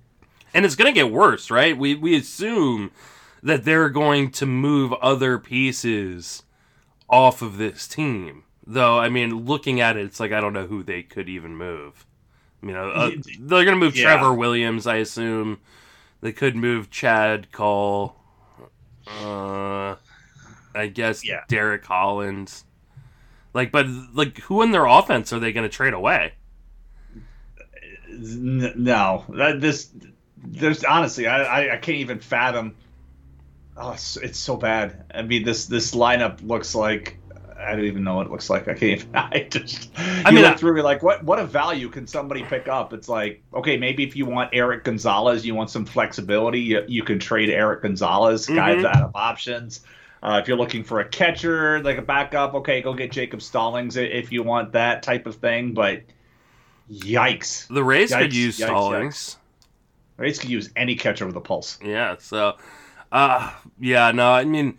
and 0.55 0.64
it's 0.64 0.74
going 0.77 0.93
to 0.93 0.95
get 0.95 1.11
worse, 1.12 1.51
right? 1.51 1.77
We 1.77 1.95
we 1.95 2.16
assume 2.16 2.91
that 3.43 3.64
they're 3.64 3.91
going 3.91 4.31
to 4.33 4.47
move 4.47 4.93
other 4.95 5.39
pieces 5.39 6.43
off 7.09 7.43
of 7.43 7.59
this 7.59 7.87
team. 7.87 8.43
Though, 8.67 8.99
I 8.99 9.09
mean, 9.09 9.47
looking 9.47 9.81
at 9.81 9.97
it, 9.97 10.05
it's 10.07 10.19
like 10.21 10.33
I 10.33 10.41
don't 10.41 10.53
know 10.53 10.67
who 10.67 10.83
they 10.83 11.03
could 11.03 11.29
even 11.29 11.57
move. 11.57 12.05
I 12.62 12.67
mean, 12.67 12.77
uh, 12.77 12.81
uh, 12.83 13.11
they're 13.41 13.64
going 13.64 13.77
to 13.79 13.85
move 13.85 13.97
Yeah. 13.97 14.05
Trevor 14.05 14.35
Williams, 14.35 14.87
I 14.87 14.97
assume. 14.97 15.59
They 16.21 16.33
could 16.33 16.57
move 16.57 16.91
Chad 16.91 17.53
Kuhl. 17.53 18.17
Uh, 19.07 19.95
I 20.75 20.87
guess 20.93 21.25
Yeah. 21.25 21.43
Derek 21.49 21.83
Collins. 21.85 22.64
Like, 23.55 23.71
but 23.71 23.87
like, 24.14 24.39
who 24.41 24.62
in 24.62 24.73
their 24.73 24.87
offense 24.87 25.33
are 25.33 25.39
they 25.39 25.53
going 25.53 25.69
to 25.69 25.75
trade 25.75 25.95
away? 25.95 26.33
No, 28.09 29.25
that 29.31 29.61
this 29.61 29.91
there's 30.37 30.85
honestly 30.85 31.27
I, 31.27 31.43
I 31.43 31.75
I 31.75 31.77
can't 31.77 31.99
even 31.99 32.21
fathom. 32.21 32.75
Oh, 33.77 33.93
it's, 33.93 34.17
it's 34.17 34.39
so 34.39 34.57
bad. 34.57 35.05
I 35.14 35.23
mean 35.23 35.45
this 35.45 35.67
this 35.67 35.95
lineup 35.95 36.47
looks 36.47 36.75
like 36.75 37.19
I 37.67 37.73
don't 37.77 37.85
even 37.85 38.05
know 38.05 38.17
what 38.17 38.27
it 38.27 38.31
looks 38.33 38.49
like. 38.49 38.69
I 38.69 38.75
can't 38.75 38.83
even. 39.01 39.09
I 39.14 39.47
just. 39.51 39.91
I 40.25 40.31
mean, 40.31 40.43
look 40.43 40.59
through. 40.59 40.75
You're 40.77 40.85
like, 40.85 41.03
what? 41.03 41.23
What 41.25 41.39
a 41.39 41.45
value 41.45 41.89
can 41.89 42.07
somebody 42.07 42.43
pick 42.45 42.69
up? 42.69 42.93
It's 42.93 43.09
like, 43.09 43.43
okay, 43.55 43.77
maybe 43.77 44.05
if 44.05 44.14
you 44.17 44.27
want 44.27 44.51
Erik 44.53 44.85
Gonzalez, 44.85 45.45
you 45.45 45.55
want 45.55 45.71
some 45.71 45.85
flexibility, 45.85 46.61
you, 46.61 46.85
you 46.87 47.03
can 47.03 47.19
trade 47.19 47.51
Erik 47.51 47.83
Gonzalez. 47.83 48.47
Guys 48.47 48.83
Mhm. 48.83 48.87
out 48.87 49.03
of 49.03 49.11
options. 49.14 49.81
Uh, 50.23 50.39
if 50.43 50.49
you're 50.49 50.57
looking 50.57 50.83
for 50.83 51.01
a 51.01 51.09
catcher, 51.09 51.81
like 51.83 51.99
a 51.99 52.03
backup, 52.03 52.55
okay, 52.55 52.81
go 52.81 52.95
get 52.95 53.12
Jacob 53.12 53.41
Stallings 53.43 53.97
if 53.97 54.33
you 54.33 54.43
want 54.43 54.73
that 54.73 55.03
type 55.03 55.27
of 55.27 55.37
thing. 55.37 55.73
But 55.75 56.03
yikes, 56.91 57.67
The 57.69 57.83
Rays 57.85 58.12
could 58.14 58.35
use 58.35 58.59
yikes, 58.59 58.67
Stallings. 58.67 59.37
Rays 60.17 60.39
could 60.39 60.51
use 60.51 60.71
any 60.77 60.97
catcher 60.97 61.27
with 61.27 61.37
a 61.37 61.41
pulse. 61.41 61.79
Yeah, 61.85 62.17
so 62.19 62.57
uh 63.12 63.53
yeah, 63.79 64.11
no, 64.12 64.31
I 64.33 64.45
mean 64.45 64.79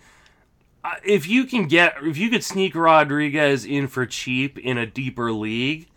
if 1.04 1.28
you 1.28 1.46
can 1.46 1.68
get 1.68 1.96
if 2.04 2.18
you 2.18 2.30
could 2.30 2.44
sneak 2.44 2.76
Rodriguez 2.76 3.66
in 3.66 3.88
for 3.88 4.06
cheap 4.06 4.58
in 4.60 4.78
a 4.78 4.86
deeper 4.86 5.32
league, 5.32 5.88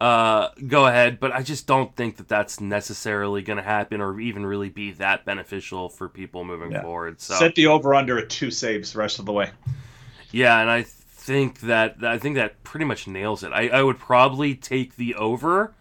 uh 0.00 0.48
go 0.66 0.86
ahead, 0.86 1.20
but 1.20 1.32
I 1.32 1.42
just 1.42 1.66
don't 1.66 1.94
think 1.96 2.16
that 2.16 2.28
that's 2.28 2.60
necessarily 2.60 3.42
going 3.42 3.56
to 3.58 3.62
happen 3.62 4.00
or 4.00 4.18
even 4.20 4.44
really 4.44 4.68
be 4.68 4.90
that 4.92 5.24
beneficial 5.24 5.88
for 5.88 6.08
people 6.08 6.44
moving 6.44 6.72
Yeah. 6.72 6.82
forward. 6.82 7.20
So 7.20 7.34
Set 7.34 7.54
the 7.54 7.66
over 7.68 7.94
under 7.94 8.18
at 8.18 8.28
two 8.30 8.50
saves 8.50 8.92
the 8.92 8.98
rest 8.98 9.18
of 9.18 9.26
the 9.26 9.32
way. 9.32 9.50
yeah, 10.32 10.60
and 10.60 10.68
I 10.70 10.82
think 10.82 11.60
that 11.60 11.96
I 12.02 12.18
think 12.18 12.34
that 12.36 12.62
pretty 12.64 12.84
much 12.84 13.06
nails 13.06 13.42
it. 13.44 13.52
I, 13.52 13.68
I 13.68 13.82
would 13.82 13.98
probably 13.98 14.54
take 14.56 14.96
the 14.96 15.14
over, 15.14 15.72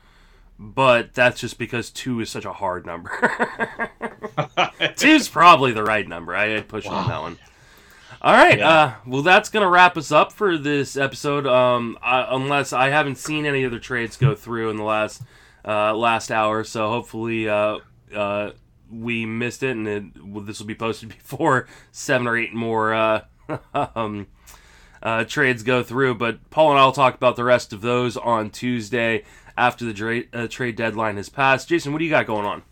but 0.59 1.13
that's 1.13 1.41
just 1.41 1.57
because 1.57 1.89
two 1.89 2.19
is 2.21 2.29
such 2.29 2.45
a 2.45 2.53
hard 2.53 2.85
number. 2.85 3.09
Two's 4.95 5.27
probably 5.27 5.71
the 5.73 5.83
right 5.83 6.07
number. 6.07 6.35
I 6.35 6.47
had 6.49 6.67
push 6.67 6.85
on 6.85 7.07
that 7.07 7.21
one. 7.21 7.37
All 8.21 8.33
right. 8.33 8.57
Yeah. 8.59 8.69
Uh, 8.69 8.93
well, 9.05 9.21
that's 9.21 9.49
gonna 9.49 9.69
wrap 9.69 9.97
us 9.97 10.11
up 10.11 10.31
for 10.31 10.57
this 10.57 10.95
episode. 10.97 11.45
Um, 11.45 11.97
I, 12.01 12.27
unless 12.29 12.73
I 12.73 12.89
haven't 12.89 13.17
seen 13.17 13.45
any 13.45 13.65
other 13.65 13.79
trades 13.79 14.17
go 14.17 14.35
through 14.35 14.69
in 14.69 14.77
the 14.77 14.83
last 14.83 15.21
uh, 15.65 15.93
last 15.95 16.31
hour, 16.31 16.63
so 16.63 16.89
hopefully 16.89 17.47
uh, 17.49 17.79
uh, 18.15 18.51
we 18.91 19.25
missed 19.25 19.63
it, 19.63 19.71
and 19.71 19.87
it, 19.87 20.03
well, 20.23 20.43
this 20.43 20.59
will 20.59 20.67
be 20.67 20.75
posted 20.75 21.09
before 21.17 21.67
seven 21.91 22.27
or 22.27 22.37
eight 22.37 22.53
more 22.53 22.93
uh, 22.93 23.21
um, 23.95 24.27
uh, 25.01 25.23
trades 25.25 25.63
go 25.63 25.83
through. 25.83 26.15
But 26.15 26.49
Paul 26.49 26.71
and 26.71 26.79
I 26.79 26.85
will 26.85 26.91
talk 26.91 27.15
about 27.15 27.35
the 27.35 27.43
rest 27.43 27.73
of 27.73 27.81
those 27.81 28.15
on 28.17 28.49
Tuesday 28.49 29.23
after 29.57 29.85
the 29.85 29.93
dra- 29.93 30.23
uh, 30.33 30.47
trade 30.47 30.75
deadline 30.75 31.17
has 31.17 31.29
passed. 31.29 31.69
Jason, 31.69 31.91
what 31.91 31.99
do 31.99 32.05
you 32.05 32.11
got 32.11 32.25
going 32.25 32.45
on? 32.45 32.63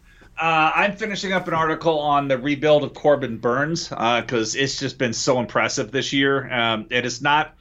Uh, 0.41 0.71
I'm 0.73 0.95
finishing 0.95 1.33
up 1.33 1.47
an 1.47 1.53
article 1.53 1.99
on 1.99 2.27
the 2.27 2.35
rebuild 2.35 2.83
of 2.83 2.95
Corbin 2.95 3.37
Burnes 3.37 3.89
because 3.89 4.55
it's 4.55 4.79
just 4.79 4.97
been 4.97 5.13
so 5.13 5.39
impressive 5.39 5.91
this 5.91 6.13
year. 6.13 6.51
Um, 6.51 6.87
it 6.89 7.05
is 7.05 7.21
not. 7.21 7.55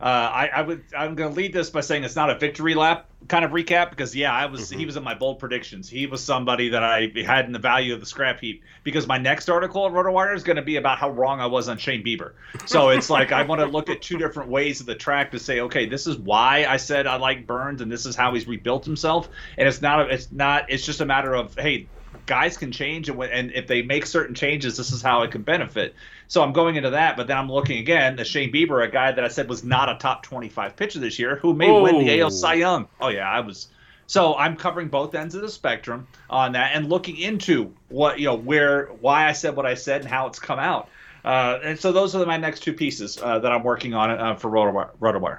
Uh, 0.00 0.06
I, 0.06 0.46
I 0.48 0.62
would. 0.62 0.82
I'm 0.98 1.14
going 1.14 1.30
to 1.30 1.36
lead 1.36 1.52
this 1.52 1.70
by 1.70 1.80
saying 1.80 2.02
it's 2.02 2.16
not 2.16 2.30
a 2.30 2.38
victory 2.38 2.74
lap 2.74 3.08
kind 3.28 3.44
of 3.44 3.52
recap 3.52 3.90
because 3.90 4.16
yeah, 4.16 4.32
I 4.32 4.46
was. 4.46 4.68
He 4.68 4.84
was 4.84 4.96
in 4.96 5.04
my 5.04 5.14
bold 5.14 5.38
predictions. 5.38 5.88
He 5.88 6.06
was 6.06 6.24
somebody 6.24 6.70
that 6.70 6.82
I 6.82 7.12
had 7.24 7.46
in 7.46 7.52
the 7.52 7.60
value 7.60 7.94
of 7.94 8.00
the 8.00 8.06
scrap 8.06 8.40
heap 8.40 8.64
because 8.82 9.06
my 9.06 9.16
next 9.16 9.48
article 9.48 9.86
at 9.86 9.92
RotoWire 9.92 10.34
is 10.34 10.42
going 10.42 10.56
to 10.56 10.62
be 10.62 10.74
about 10.74 10.98
how 10.98 11.10
wrong 11.10 11.40
I 11.40 11.46
was 11.46 11.68
on 11.68 11.78
Shane 11.78 12.04
Bieber. 12.04 12.32
So 12.66 12.88
it's 12.88 13.10
like 13.10 13.30
I 13.30 13.44
want 13.44 13.60
to 13.60 13.68
look 13.68 13.88
at 13.88 14.02
two 14.02 14.18
different 14.18 14.50
ways 14.50 14.80
of 14.80 14.86
the 14.86 14.96
track 14.96 15.30
to 15.30 15.38
say, 15.38 15.60
okay, 15.60 15.86
this 15.86 16.08
is 16.08 16.18
why 16.18 16.66
I 16.68 16.78
said 16.78 17.06
I 17.06 17.14
like 17.16 17.46
Burnes 17.46 17.80
and 17.80 17.92
this 17.92 18.06
is 18.06 18.16
how 18.16 18.34
he's 18.34 18.48
rebuilt 18.48 18.84
himself. 18.84 19.28
And 19.56 19.68
it's 19.68 19.80
not. 19.80 20.10
It's 20.10 20.32
not. 20.32 20.64
It's 20.68 20.84
just 20.84 21.00
a 21.00 21.06
matter 21.06 21.32
of 21.32 21.54
hey, 21.54 21.88
guys 22.26 22.56
can 22.56 22.72
change 22.72 23.08
and, 23.08 23.22
and 23.22 23.52
if 23.52 23.66
they 23.66 23.82
make 23.82 24.06
certain 24.06 24.34
changes 24.34 24.76
this 24.76 24.92
is 24.92 25.02
how 25.02 25.22
it 25.22 25.30
can 25.30 25.42
benefit 25.42 25.94
so 26.28 26.42
i'm 26.42 26.52
going 26.52 26.76
into 26.76 26.90
that 26.90 27.16
but 27.16 27.26
then 27.26 27.36
i'm 27.36 27.50
looking 27.50 27.78
again 27.78 28.18
at 28.18 28.26
shane 28.26 28.52
bieber 28.52 28.82
a 28.86 28.90
guy 28.90 29.12
that 29.12 29.24
i 29.24 29.28
said 29.28 29.48
was 29.48 29.62
not 29.64 29.88
a 29.88 29.96
top 29.96 30.22
25 30.22 30.74
pitcher 30.76 30.98
this 30.98 31.18
year 31.18 31.36
who 31.36 31.52
may 31.54 31.70
win 31.70 31.98
the 32.04 32.20
Oh. 32.20 32.24
al 32.24 32.30
cy 32.30 32.54
young 32.54 32.88
oh 33.00 33.08
yeah 33.08 33.30
i 33.30 33.40
was 33.40 33.68
So 34.06 34.36
I'm 34.36 34.56
covering 34.56 34.88
both 34.88 35.14
ends 35.14 35.34
of 35.34 35.40
the 35.40 35.48
spectrum 35.48 36.06
on 36.28 36.52
that 36.52 36.72
and 36.74 36.90
looking 36.90 37.16
into 37.16 37.72
what 37.88 38.18
you 38.18 38.26
know 38.26 38.34
where 38.36 38.86
why 39.00 39.26
I 39.26 39.32
said 39.32 39.56
what 39.56 39.64
I 39.64 39.74
said 39.74 40.02
and 40.02 40.10
how 40.10 40.26
it's 40.26 40.38
come 40.38 40.58
out. 40.58 40.88
Uh, 41.24 41.58
and 41.64 41.80
so 41.80 41.90
those 41.90 42.14
are 42.14 42.26
my 42.26 42.36
next 42.36 42.60
two 42.60 42.74
pieces 42.74 43.18
uh, 43.22 43.38
that 43.38 43.50
I'm 43.50 43.62
working 43.62 43.94
on 43.94 44.10
uh, 44.10 44.34
for 44.36 44.50
RotoWire. 44.50 44.90
RotoWire. 45.00 45.38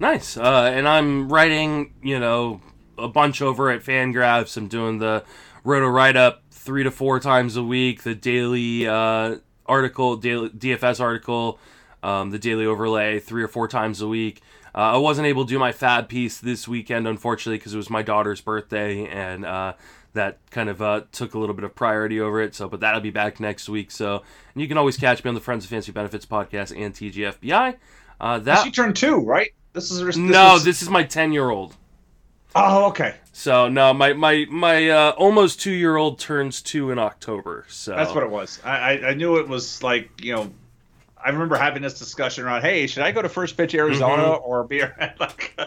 Nice. 0.00 0.36
Uh, 0.36 0.72
and 0.74 0.88
I'm 0.88 1.28
writing, 1.32 1.92
you 2.02 2.18
know, 2.18 2.60
a 2.98 3.06
bunch 3.06 3.40
over 3.42 3.70
at 3.70 3.82
Fangraphs. 3.84 4.56
I'm 4.56 4.66
doing 4.66 4.98
the 4.98 5.22
Roto 5.64 5.86
write 5.86 6.16
up 6.16 6.42
three 6.50 6.84
to 6.84 6.90
four 6.90 7.20
times 7.20 7.56
a 7.56 7.62
week. 7.62 8.02
The 8.02 8.14
daily 8.14 8.86
uh, 8.86 9.36
article, 9.66 10.16
daily 10.16 10.50
DFS 10.50 11.00
article, 11.00 11.58
um, 12.02 12.30
the 12.30 12.38
daily 12.38 12.66
overlay 12.66 13.20
three 13.20 13.42
or 13.42 13.48
four 13.48 13.68
times 13.68 14.00
a 14.00 14.08
week. 14.08 14.42
Uh, 14.74 14.94
I 14.94 14.96
wasn't 14.98 15.26
able 15.26 15.44
to 15.44 15.48
do 15.48 15.58
my 15.58 15.72
FAAB 15.72 16.08
piece 16.08 16.38
this 16.38 16.68
weekend, 16.68 17.08
unfortunately, 17.08 17.58
because 17.58 17.74
it 17.74 17.78
was 17.78 17.90
my 17.90 18.02
daughter's 18.02 18.40
birthday, 18.40 19.06
and 19.06 19.44
uh, 19.44 19.72
that 20.12 20.38
kind 20.50 20.68
of 20.68 20.82
uh, 20.82 21.02
took 21.10 21.34
a 21.34 21.38
little 21.38 21.54
bit 21.54 21.64
of 21.64 21.74
priority 21.74 22.20
over 22.20 22.40
it. 22.40 22.54
So, 22.54 22.68
but 22.68 22.80
that'll 22.80 23.00
be 23.00 23.10
back 23.10 23.40
next 23.40 23.68
week. 23.68 23.90
So, 23.90 24.22
and 24.54 24.62
you 24.62 24.68
can 24.68 24.78
always 24.78 24.96
catch 24.96 25.24
me 25.24 25.28
on 25.28 25.34
the 25.34 25.40
Friends 25.40 25.64
of 25.64 25.70
Fantasy 25.70 25.92
Benefits 25.92 26.26
podcast 26.26 26.76
and 26.78 26.94
TGFBI. 26.94 27.76
Uh, 28.20 28.38
that 28.40 28.64
she 28.64 28.70
turned 28.70 28.96
two, 28.96 29.16
right? 29.16 29.50
This 29.72 29.90
is 29.90 30.04
this 30.04 30.16
no, 30.16 30.54
was... 30.54 30.64
this 30.64 30.82
is 30.82 30.90
my 30.90 31.02
ten 31.02 31.32
year 31.32 31.50
old. 31.50 31.76
Oh, 32.54 32.86
okay. 32.88 33.14
So 33.32 33.68
no, 33.68 33.92
my 33.94 34.14
my 34.14 34.46
my 34.50 34.88
uh, 34.88 35.10
almost 35.12 35.60
two 35.60 35.70
year 35.70 35.96
old 35.96 36.18
turns 36.18 36.62
two 36.62 36.90
in 36.90 36.98
October. 36.98 37.66
So 37.68 37.94
that's 37.94 38.14
what 38.14 38.24
it 38.24 38.30
was. 38.30 38.60
I 38.64 39.00
I 39.00 39.14
knew 39.14 39.36
it 39.36 39.48
was 39.48 39.82
like 39.82 40.10
you 40.22 40.34
know 40.34 40.50
I 41.22 41.30
remember 41.30 41.56
having 41.56 41.82
this 41.82 41.98
discussion 41.98 42.44
around, 42.44 42.62
hey, 42.62 42.86
should 42.86 43.02
I 43.02 43.12
go 43.12 43.22
to 43.22 43.28
First 43.28 43.56
Pitch 43.56 43.74
Arizona 43.74 44.22
mm-hmm. 44.22 44.44
or 44.44 44.64
be 44.64 44.82
like, 45.20 45.58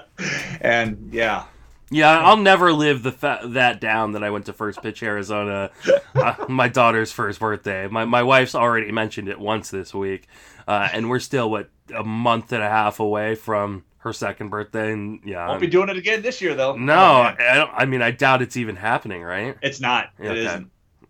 and 0.61 1.09
yeah. 1.11 1.45
Yeah, 1.93 2.17
I'll 2.19 2.37
never 2.37 2.71
live 2.71 3.03
the 3.03 3.11
fa- 3.11 3.41
that 3.43 3.81
down 3.81 4.13
that 4.13 4.23
I 4.23 4.29
went 4.29 4.45
to 4.45 4.53
First 4.53 4.81
Pitch 4.81 5.03
Arizona, 5.03 5.71
uh, 6.15 6.35
my 6.49 6.69
daughter's 6.69 7.11
first 7.11 7.41
birthday. 7.41 7.87
My 7.87 8.05
my 8.05 8.23
wife's 8.23 8.55
already 8.55 8.93
mentioned 8.93 9.27
it 9.27 9.37
once 9.37 9.69
this 9.69 9.93
week, 9.93 10.27
uh, 10.69 10.87
and 10.93 11.09
we're 11.09 11.19
still 11.19 11.51
what 11.51 11.69
a 11.93 12.03
month 12.03 12.53
and 12.53 12.63
a 12.63 12.69
half 12.69 13.01
away 13.01 13.35
from 13.35 13.83
her 14.01 14.13
second 14.13 14.49
birthday. 14.49 14.93
And 14.93 15.21
yeah, 15.25 15.47
won't 15.47 15.55
I'm, 15.55 15.61
be 15.61 15.67
doing 15.67 15.89
it 15.89 15.97
again 15.97 16.21
this 16.21 16.41
year 16.41 16.53
though. 16.53 16.75
No, 16.75 16.93
oh, 16.93 17.35
I 17.39 17.55
don't. 17.55 17.71
I 17.73 17.85
mean, 17.85 18.01
I 18.01 18.11
doubt 18.11 18.41
it's 18.41 18.57
even 18.57 18.75
happening. 18.75 19.23
Right? 19.23 19.57
It's 19.61 19.79
not. 19.79 20.09
It 20.19 20.27
okay. 20.27 20.43
not 20.43 20.63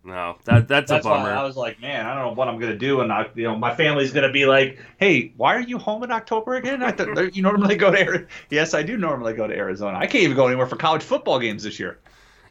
no, 0.04 0.38
that 0.46 0.68
that's, 0.68 0.90
that's 0.90 1.06
a 1.06 1.10
bummer. 1.10 1.30
I 1.30 1.44
was 1.44 1.56
like, 1.56 1.80
man, 1.80 2.06
I 2.06 2.16
don't 2.16 2.26
know 2.26 2.34
what 2.34 2.48
I'm 2.48 2.60
gonna 2.60 2.78
do, 2.78 3.02
and 3.02 3.14
I, 3.14 3.28
you 3.36 3.44
know, 3.44 3.56
my 3.56 3.76
family's 3.76 4.12
gonna 4.12 4.32
be 4.32 4.46
like, 4.46 4.80
hey, 5.00 5.32
why 5.38 5.56
are 5.56 5.62
you 5.62 5.78
home 5.78 6.04
in 6.04 6.12
October 6.12 6.56
again? 6.56 6.82
I 6.82 6.92
thought 6.92 7.36
you 7.36 7.44
normally 7.44 7.76
go 7.76 7.92
to 7.92 8.00
Arizona. 8.00 8.28
Yes, 8.50 8.74
I 8.74 8.82
do 8.82 8.98
normally 8.98 9.34
go 9.34 9.46
to 9.48 9.56
Arizona. 9.56 9.98
I 9.98 10.08
can't 10.08 10.24
even 10.24 10.36
go 10.36 10.48
anywhere 10.48 10.66
for 10.66 10.76
college 10.76 11.04
football 11.04 11.40
games 11.40 11.64
this 11.64 11.80
year. 11.80 12.00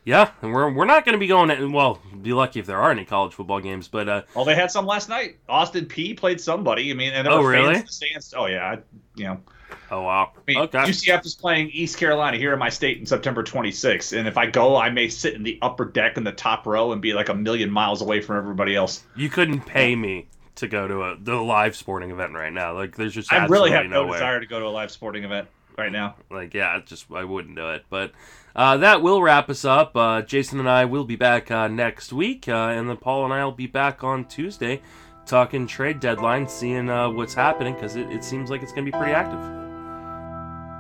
Yeah, 0.04 0.30
and 0.42 0.52
we're 0.52 0.72
we're 0.72 0.84
not 0.84 1.04
going 1.04 1.14
to 1.14 1.18
be 1.18 1.26
going. 1.26 1.48
To, 1.48 1.66
well, 1.66 2.00
be 2.22 2.32
lucky 2.32 2.60
if 2.60 2.66
there 2.66 2.78
are 2.78 2.90
any 2.90 3.04
college 3.04 3.34
football 3.34 3.60
games. 3.60 3.88
But 3.88 4.08
uh, 4.08 4.22
well, 4.34 4.44
they 4.44 4.54
had 4.54 4.70
some 4.70 4.86
last 4.86 5.08
night. 5.08 5.38
Austin 5.48 5.86
Peay 5.86 6.16
played 6.16 6.40
somebody. 6.40 6.90
I 6.90 6.94
mean, 6.94 7.12
and 7.12 7.26
there 7.26 7.34
oh 7.34 7.42
were 7.42 7.50
really? 7.50 7.74
fans 7.74 7.80
in 7.80 7.86
the 7.86 7.92
stands. 7.92 8.34
Oh 8.36 8.46
yeah, 8.46 8.64
I, 8.64 8.78
you 9.16 9.24
know. 9.24 9.40
Oh 9.90 10.02
wow! 10.02 10.32
I 10.36 10.40
mean, 10.46 10.58
okay. 10.58 10.78
UCF 10.78 11.24
is 11.26 11.34
playing 11.34 11.70
East 11.70 11.98
Carolina 11.98 12.36
here 12.36 12.52
in 12.52 12.58
my 12.58 12.68
state 12.68 12.98
in 12.98 13.06
September 13.06 13.42
26th, 13.42 14.16
and 14.16 14.28
if 14.28 14.36
I 14.36 14.46
go, 14.46 14.76
I 14.76 14.90
may 14.90 15.08
sit 15.08 15.34
in 15.34 15.42
the 15.42 15.58
upper 15.62 15.84
deck 15.84 16.16
in 16.16 16.24
the 16.24 16.32
top 16.32 16.66
row 16.66 16.92
and 16.92 17.02
be 17.02 17.12
like 17.12 17.28
a 17.28 17.34
million 17.34 17.70
miles 17.70 18.02
away 18.02 18.20
from 18.20 18.36
everybody 18.36 18.76
else. 18.76 19.04
You 19.16 19.28
couldn't 19.28 19.62
pay 19.62 19.96
me 19.96 20.28
to 20.56 20.68
go 20.68 20.86
to 20.86 21.02
a 21.02 21.16
the 21.18 21.34
live 21.34 21.74
sporting 21.74 22.10
event 22.10 22.34
right 22.34 22.52
now. 22.52 22.74
Like, 22.74 22.96
there's 22.96 23.14
just 23.14 23.32
I 23.32 23.46
really 23.46 23.70
have 23.72 23.86
no, 23.86 24.06
no 24.06 24.12
desire 24.12 24.40
to 24.40 24.46
go 24.46 24.60
to 24.60 24.66
a 24.66 24.68
live 24.68 24.90
sporting 24.90 25.24
event 25.24 25.48
right 25.76 25.90
now. 25.90 26.14
Like, 26.30 26.54
yeah, 26.54 26.80
just 26.84 27.10
I 27.10 27.24
wouldn't 27.24 27.56
do 27.56 27.70
it. 27.70 27.84
But 27.90 28.12
uh, 28.54 28.76
that 28.78 29.02
will 29.02 29.22
wrap 29.22 29.48
us 29.50 29.64
up. 29.64 29.96
Uh, 29.96 30.22
Jason 30.22 30.60
and 30.60 30.68
I 30.68 30.84
will 30.84 31.04
be 31.04 31.16
back 31.16 31.50
uh, 31.50 31.68
next 31.68 32.12
week, 32.12 32.48
uh, 32.48 32.52
and 32.52 32.88
then 32.88 32.96
Paul 32.96 33.24
and 33.24 33.32
I 33.32 33.44
will 33.44 33.52
be 33.52 33.66
back 33.66 34.04
on 34.04 34.24
Tuesday 34.24 34.82
talking 35.30 35.66
trade 35.66 36.00
deadline, 36.00 36.48
seeing 36.48 36.90
uh, 36.90 37.08
what's 37.08 37.34
happening 37.34 37.74
because 37.74 37.96
it, 37.96 38.10
it 38.10 38.24
seems 38.24 38.50
like 38.50 38.62
it's 38.62 38.72
going 38.72 38.84
to 38.84 38.92
be 38.92 38.98
pretty 38.98 39.12
active. 39.12 39.40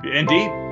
Indeed. 0.04 0.69